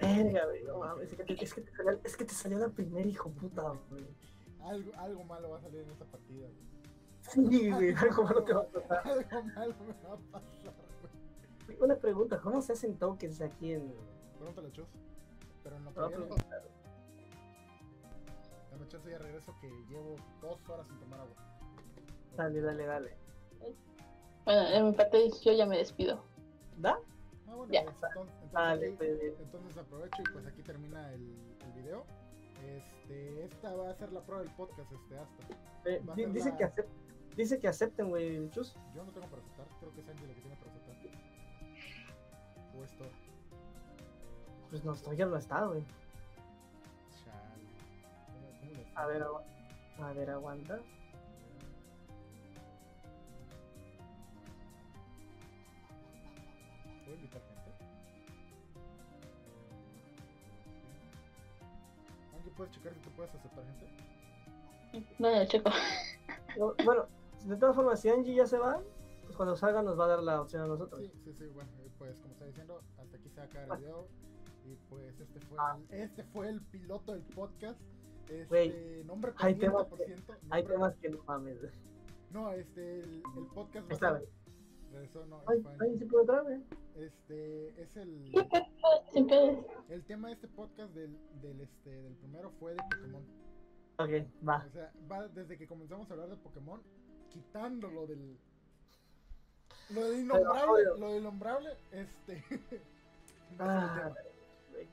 Verga, 0.00 0.44
güey, 0.46 0.64
no 0.64 0.78
mames. 0.78 1.10
Es 1.12 1.16
que, 1.16 1.24
te, 1.24 1.44
es, 1.44 1.54
que 1.54 1.60
te 1.62 1.72
salió, 1.72 2.00
es 2.04 2.16
que 2.16 2.24
te 2.24 2.34
salió 2.34 2.58
la 2.58 2.68
primera, 2.68 3.08
hijo 3.08 3.30
puta, 3.30 3.62
güey. 3.90 4.06
Algo, 4.64 4.92
algo 4.96 5.24
malo 5.24 5.50
va 5.50 5.58
a 5.58 5.60
salir 5.62 5.80
en 5.80 5.90
esta 5.90 6.04
partida, 6.04 6.46
güey. 6.46 6.77
Sí, 7.28 7.70
güey, 7.70 7.94
algo 7.96 8.22
malo 8.24 8.42
te 8.44 8.52
va 8.54 8.60
a 8.60 8.64
pasar. 8.66 9.06
Algo 9.56 9.84
malo 9.84 9.94
me 10.02 10.08
va 10.08 10.14
a 10.14 10.18
pasar, 10.18 10.74
güey. 11.66 11.78
Una 11.80 11.96
pregunta, 11.96 12.40
¿cómo 12.40 12.60
se 12.62 12.72
hacen 12.72 12.96
tokens 12.98 13.40
aquí 13.40 13.72
en. 13.74 13.94
Pregúntale 14.38 14.68
a 14.68 14.72
Chus. 14.72 14.86
Pero 15.62 15.76
en 15.76 15.84
lo 15.84 15.92
que 15.92 16.00
No, 16.00 16.08
viene, 16.08 16.22
pregunta. 16.24 16.62
dame 18.70 18.88
chance 18.88 19.10
ya 19.10 19.18
regreso 19.18 19.54
que 19.60 19.68
llevo 19.88 20.16
dos 20.40 20.68
horas 20.68 20.86
sin 20.86 20.98
tomar 20.98 21.20
agua. 21.20 21.34
Dale, 22.36 22.60
dale, 22.60 22.86
dale. 22.86 23.16
Bueno, 24.44 24.68
en 24.68 24.86
mi 24.86 24.92
parte 24.92 25.28
yo 25.44 25.52
ya 25.52 25.66
me 25.66 25.76
despido. 25.76 26.22
¿Da? 26.78 26.98
Ah, 27.48 27.54
bueno, 27.54 27.72
Ya. 27.72 27.82
pues, 27.84 27.96
entonces, 28.02 28.34
entonces 28.44 28.94
pues, 28.96 29.20
bien. 29.20 29.34
entonces 29.40 29.76
aprovecho 29.76 30.22
y 30.22 30.32
pues 30.32 30.46
aquí 30.46 30.62
termina 30.62 31.12
el, 31.12 31.36
el 31.66 31.72
video. 31.82 32.04
Este, 32.64 33.44
esta 33.44 33.74
va 33.74 33.90
a 33.90 33.94
ser 33.94 34.12
la 34.12 34.20
prueba 34.22 34.42
del 34.42 34.52
podcast, 34.54 34.90
este, 34.92 35.18
hasta. 35.18 35.44
Eh, 35.90 36.02
Va 36.08 36.12
a 36.12 36.16
di- 36.16 36.22
ser 36.24 36.32
dice, 36.32 36.50
la- 36.50 36.56
que 36.56 36.64
acep- 36.66 36.86
dice 37.42 37.58
que 37.58 37.68
acepten, 37.68 38.08
güey, 38.08 38.50
chus. 38.50 38.74
Yo 38.94 39.04
no 39.04 39.12
tengo 39.12 39.26
para 39.28 39.40
aceptar, 39.42 39.66
creo 39.80 39.94
que 39.94 40.00
es 40.00 40.08
Angie 40.08 40.26
la 40.26 40.34
que 40.34 40.40
tiene 40.40 40.56
para 40.56 40.70
aceptar. 40.70 40.96
O 42.78 42.84
esto. 42.84 43.04
Pues 44.70 44.84
no, 44.84 44.94
todavía 44.94 45.26
no 45.26 45.36
está, 45.36 45.64
güey. 45.66 45.82
Chale. 47.24 47.64
¿Cómo- 48.26 48.58
cómo 48.60 48.72
le 48.72 48.86
A 48.94 49.06
ver, 49.06 49.22
agua- 49.22 49.44
a 50.00 50.12
ver, 50.12 50.30
aguanta. 50.30 50.80
¿Puedo 57.04 57.16
invitar 57.16 57.40
gente? 57.42 57.70
Angie, 62.36 62.50
¿puedes 62.56 62.72
checar 62.74 62.92
si 62.94 63.00
tú 63.00 63.10
puedes 63.10 63.34
aceptar 63.34 63.64
gente? 63.64 65.04
No, 65.18 65.34
no, 65.34 65.44
checo. 65.46 65.70
No, 66.58 66.74
Bueno, 66.84 67.06
de 67.46 67.56
todas 67.56 67.74
formas, 67.76 68.00
si 68.00 68.08
Angie 68.08 68.34
ya 68.34 68.46
se 68.46 68.58
va, 68.58 68.82
pues 69.24 69.36
cuando 69.36 69.56
salga 69.56 69.82
nos 69.82 69.98
va 69.98 70.04
a 70.04 70.08
dar 70.08 70.22
la 70.22 70.40
opción 70.40 70.62
a 70.62 70.66
nosotros. 70.66 71.00
Sí, 71.00 71.10
sí, 71.24 71.32
sí, 71.32 71.46
bueno, 71.48 71.70
eh, 71.80 71.90
pues 71.98 72.18
como 72.20 72.32
estaba 72.32 72.48
diciendo, 72.48 72.80
hasta 72.98 73.16
aquí 73.16 73.28
se 73.30 73.36
va 73.36 73.42
a 73.42 73.46
acabar 73.46 73.78
el 73.78 73.84
video. 73.84 74.08
Y 74.66 74.74
pues 74.90 75.18
este 75.20 75.40
fue, 75.40 75.56
Ah. 75.60 75.78
el, 75.90 76.00
este 76.00 76.24
fue 76.24 76.48
el 76.48 76.60
piloto 76.62 77.12
del 77.12 77.22
podcast. 77.22 77.80
Este, 78.28 78.44
Güey, 78.46 79.04
nombre 79.04 79.32
hay 79.38 79.54
temas 79.54 79.86
por 79.86 79.98
que-. 79.98 80.14
Hay 80.50 80.62
temas 80.64 80.94
que 80.96 81.08
no 81.08 81.22
mames. 81.26 81.56
No, 82.30 82.52
este, 82.52 83.00
el, 83.00 83.22
el 83.36 83.46
podcast 83.54 83.86
va 83.86 83.90
a 83.90 83.94
Está 83.94 84.08
ser- 84.10 84.18
bien. 84.20 84.38
Regresó, 84.92 85.26
no, 85.26 85.42
Ay, 85.46 85.62
sí 85.98 86.04
puedo 86.06 86.22
entrar. 86.22 86.44
Este, 86.96 87.82
es 87.82 87.96
el, 87.96 88.32
el 89.88 90.04
tema 90.04 90.28
de 90.28 90.34
este 90.34 90.48
podcast 90.48 90.92
del, 90.94 91.16
del, 91.40 91.60
este, 91.60 91.90
del 92.02 92.14
primero 92.16 92.50
fue 92.58 92.72
de 92.72 92.82
Pokémon. 92.90 93.22
Ok, 93.98 94.46
va. 94.48 94.64
O 94.66 94.70
sea, 94.70 94.92
va 95.10 95.28
desde 95.28 95.56
que 95.58 95.66
comenzamos 95.66 96.10
a 96.10 96.14
hablar 96.14 96.28
de 96.30 96.36
Pokémon, 96.36 96.80
quitándolo 97.32 98.06
del. 98.06 98.38
Lo 99.90 100.02
del 100.10 100.20
innombrable, 100.20 100.84
lo 100.98 101.08
del 101.12 101.20
innombrable, 101.20 101.70
este. 101.92 102.44
Ah, 103.58 104.12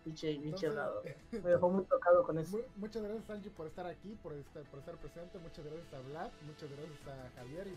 pinche, 0.06 0.34
pinche. 0.40 0.70
Me 1.32 1.40
dejó 1.50 1.70
muy 1.70 1.84
tocado 1.84 2.24
con 2.24 2.40
eso. 2.40 2.58
Mu- 2.58 2.64
Muchas 2.78 3.04
gracias 3.04 3.30
Angie 3.30 3.52
por 3.52 3.68
estar 3.68 3.86
aquí, 3.86 4.16
por 4.24 4.32
estar, 4.34 4.64
por 4.64 4.80
estar 4.80 4.96
presente, 4.96 5.38
muchas 5.40 5.66
gracias 5.66 5.94
a 5.94 6.00
Vlad, 6.00 6.32
muchas 6.48 6.70
gracias 6.72 7.06
a 7.08 7.30
Javier 7.38 7.68
y 7.68 7.76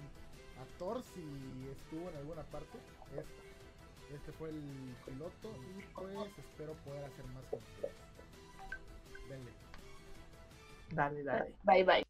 a 0.60 0.78
Thor 0.78 1.02
si 1.02 1.68
estuvo 1.72 2.09
en 2.10 2.16
alguna 2.16 2.43
parte. 2.44 2.78
Este, 3.16 4.14
este 4.14 4.32
fue 4.32 4.51
el 4.51 4.94
piloto 5.05 5.51
y 5.66 5.82
pues 5.94 6.39
espero 6.39 6.72
poder 6.85 7.05
hacer 7.05 7.24
más 7.26 7.44
con 7.47 7.59
ustedes. 7.59 7.94
Denle. 9.28 9.51
Dale, 10.93 11.24
dale. 11.24 11.55
Bye, 11.64 11.82
bye. 11.85 12.05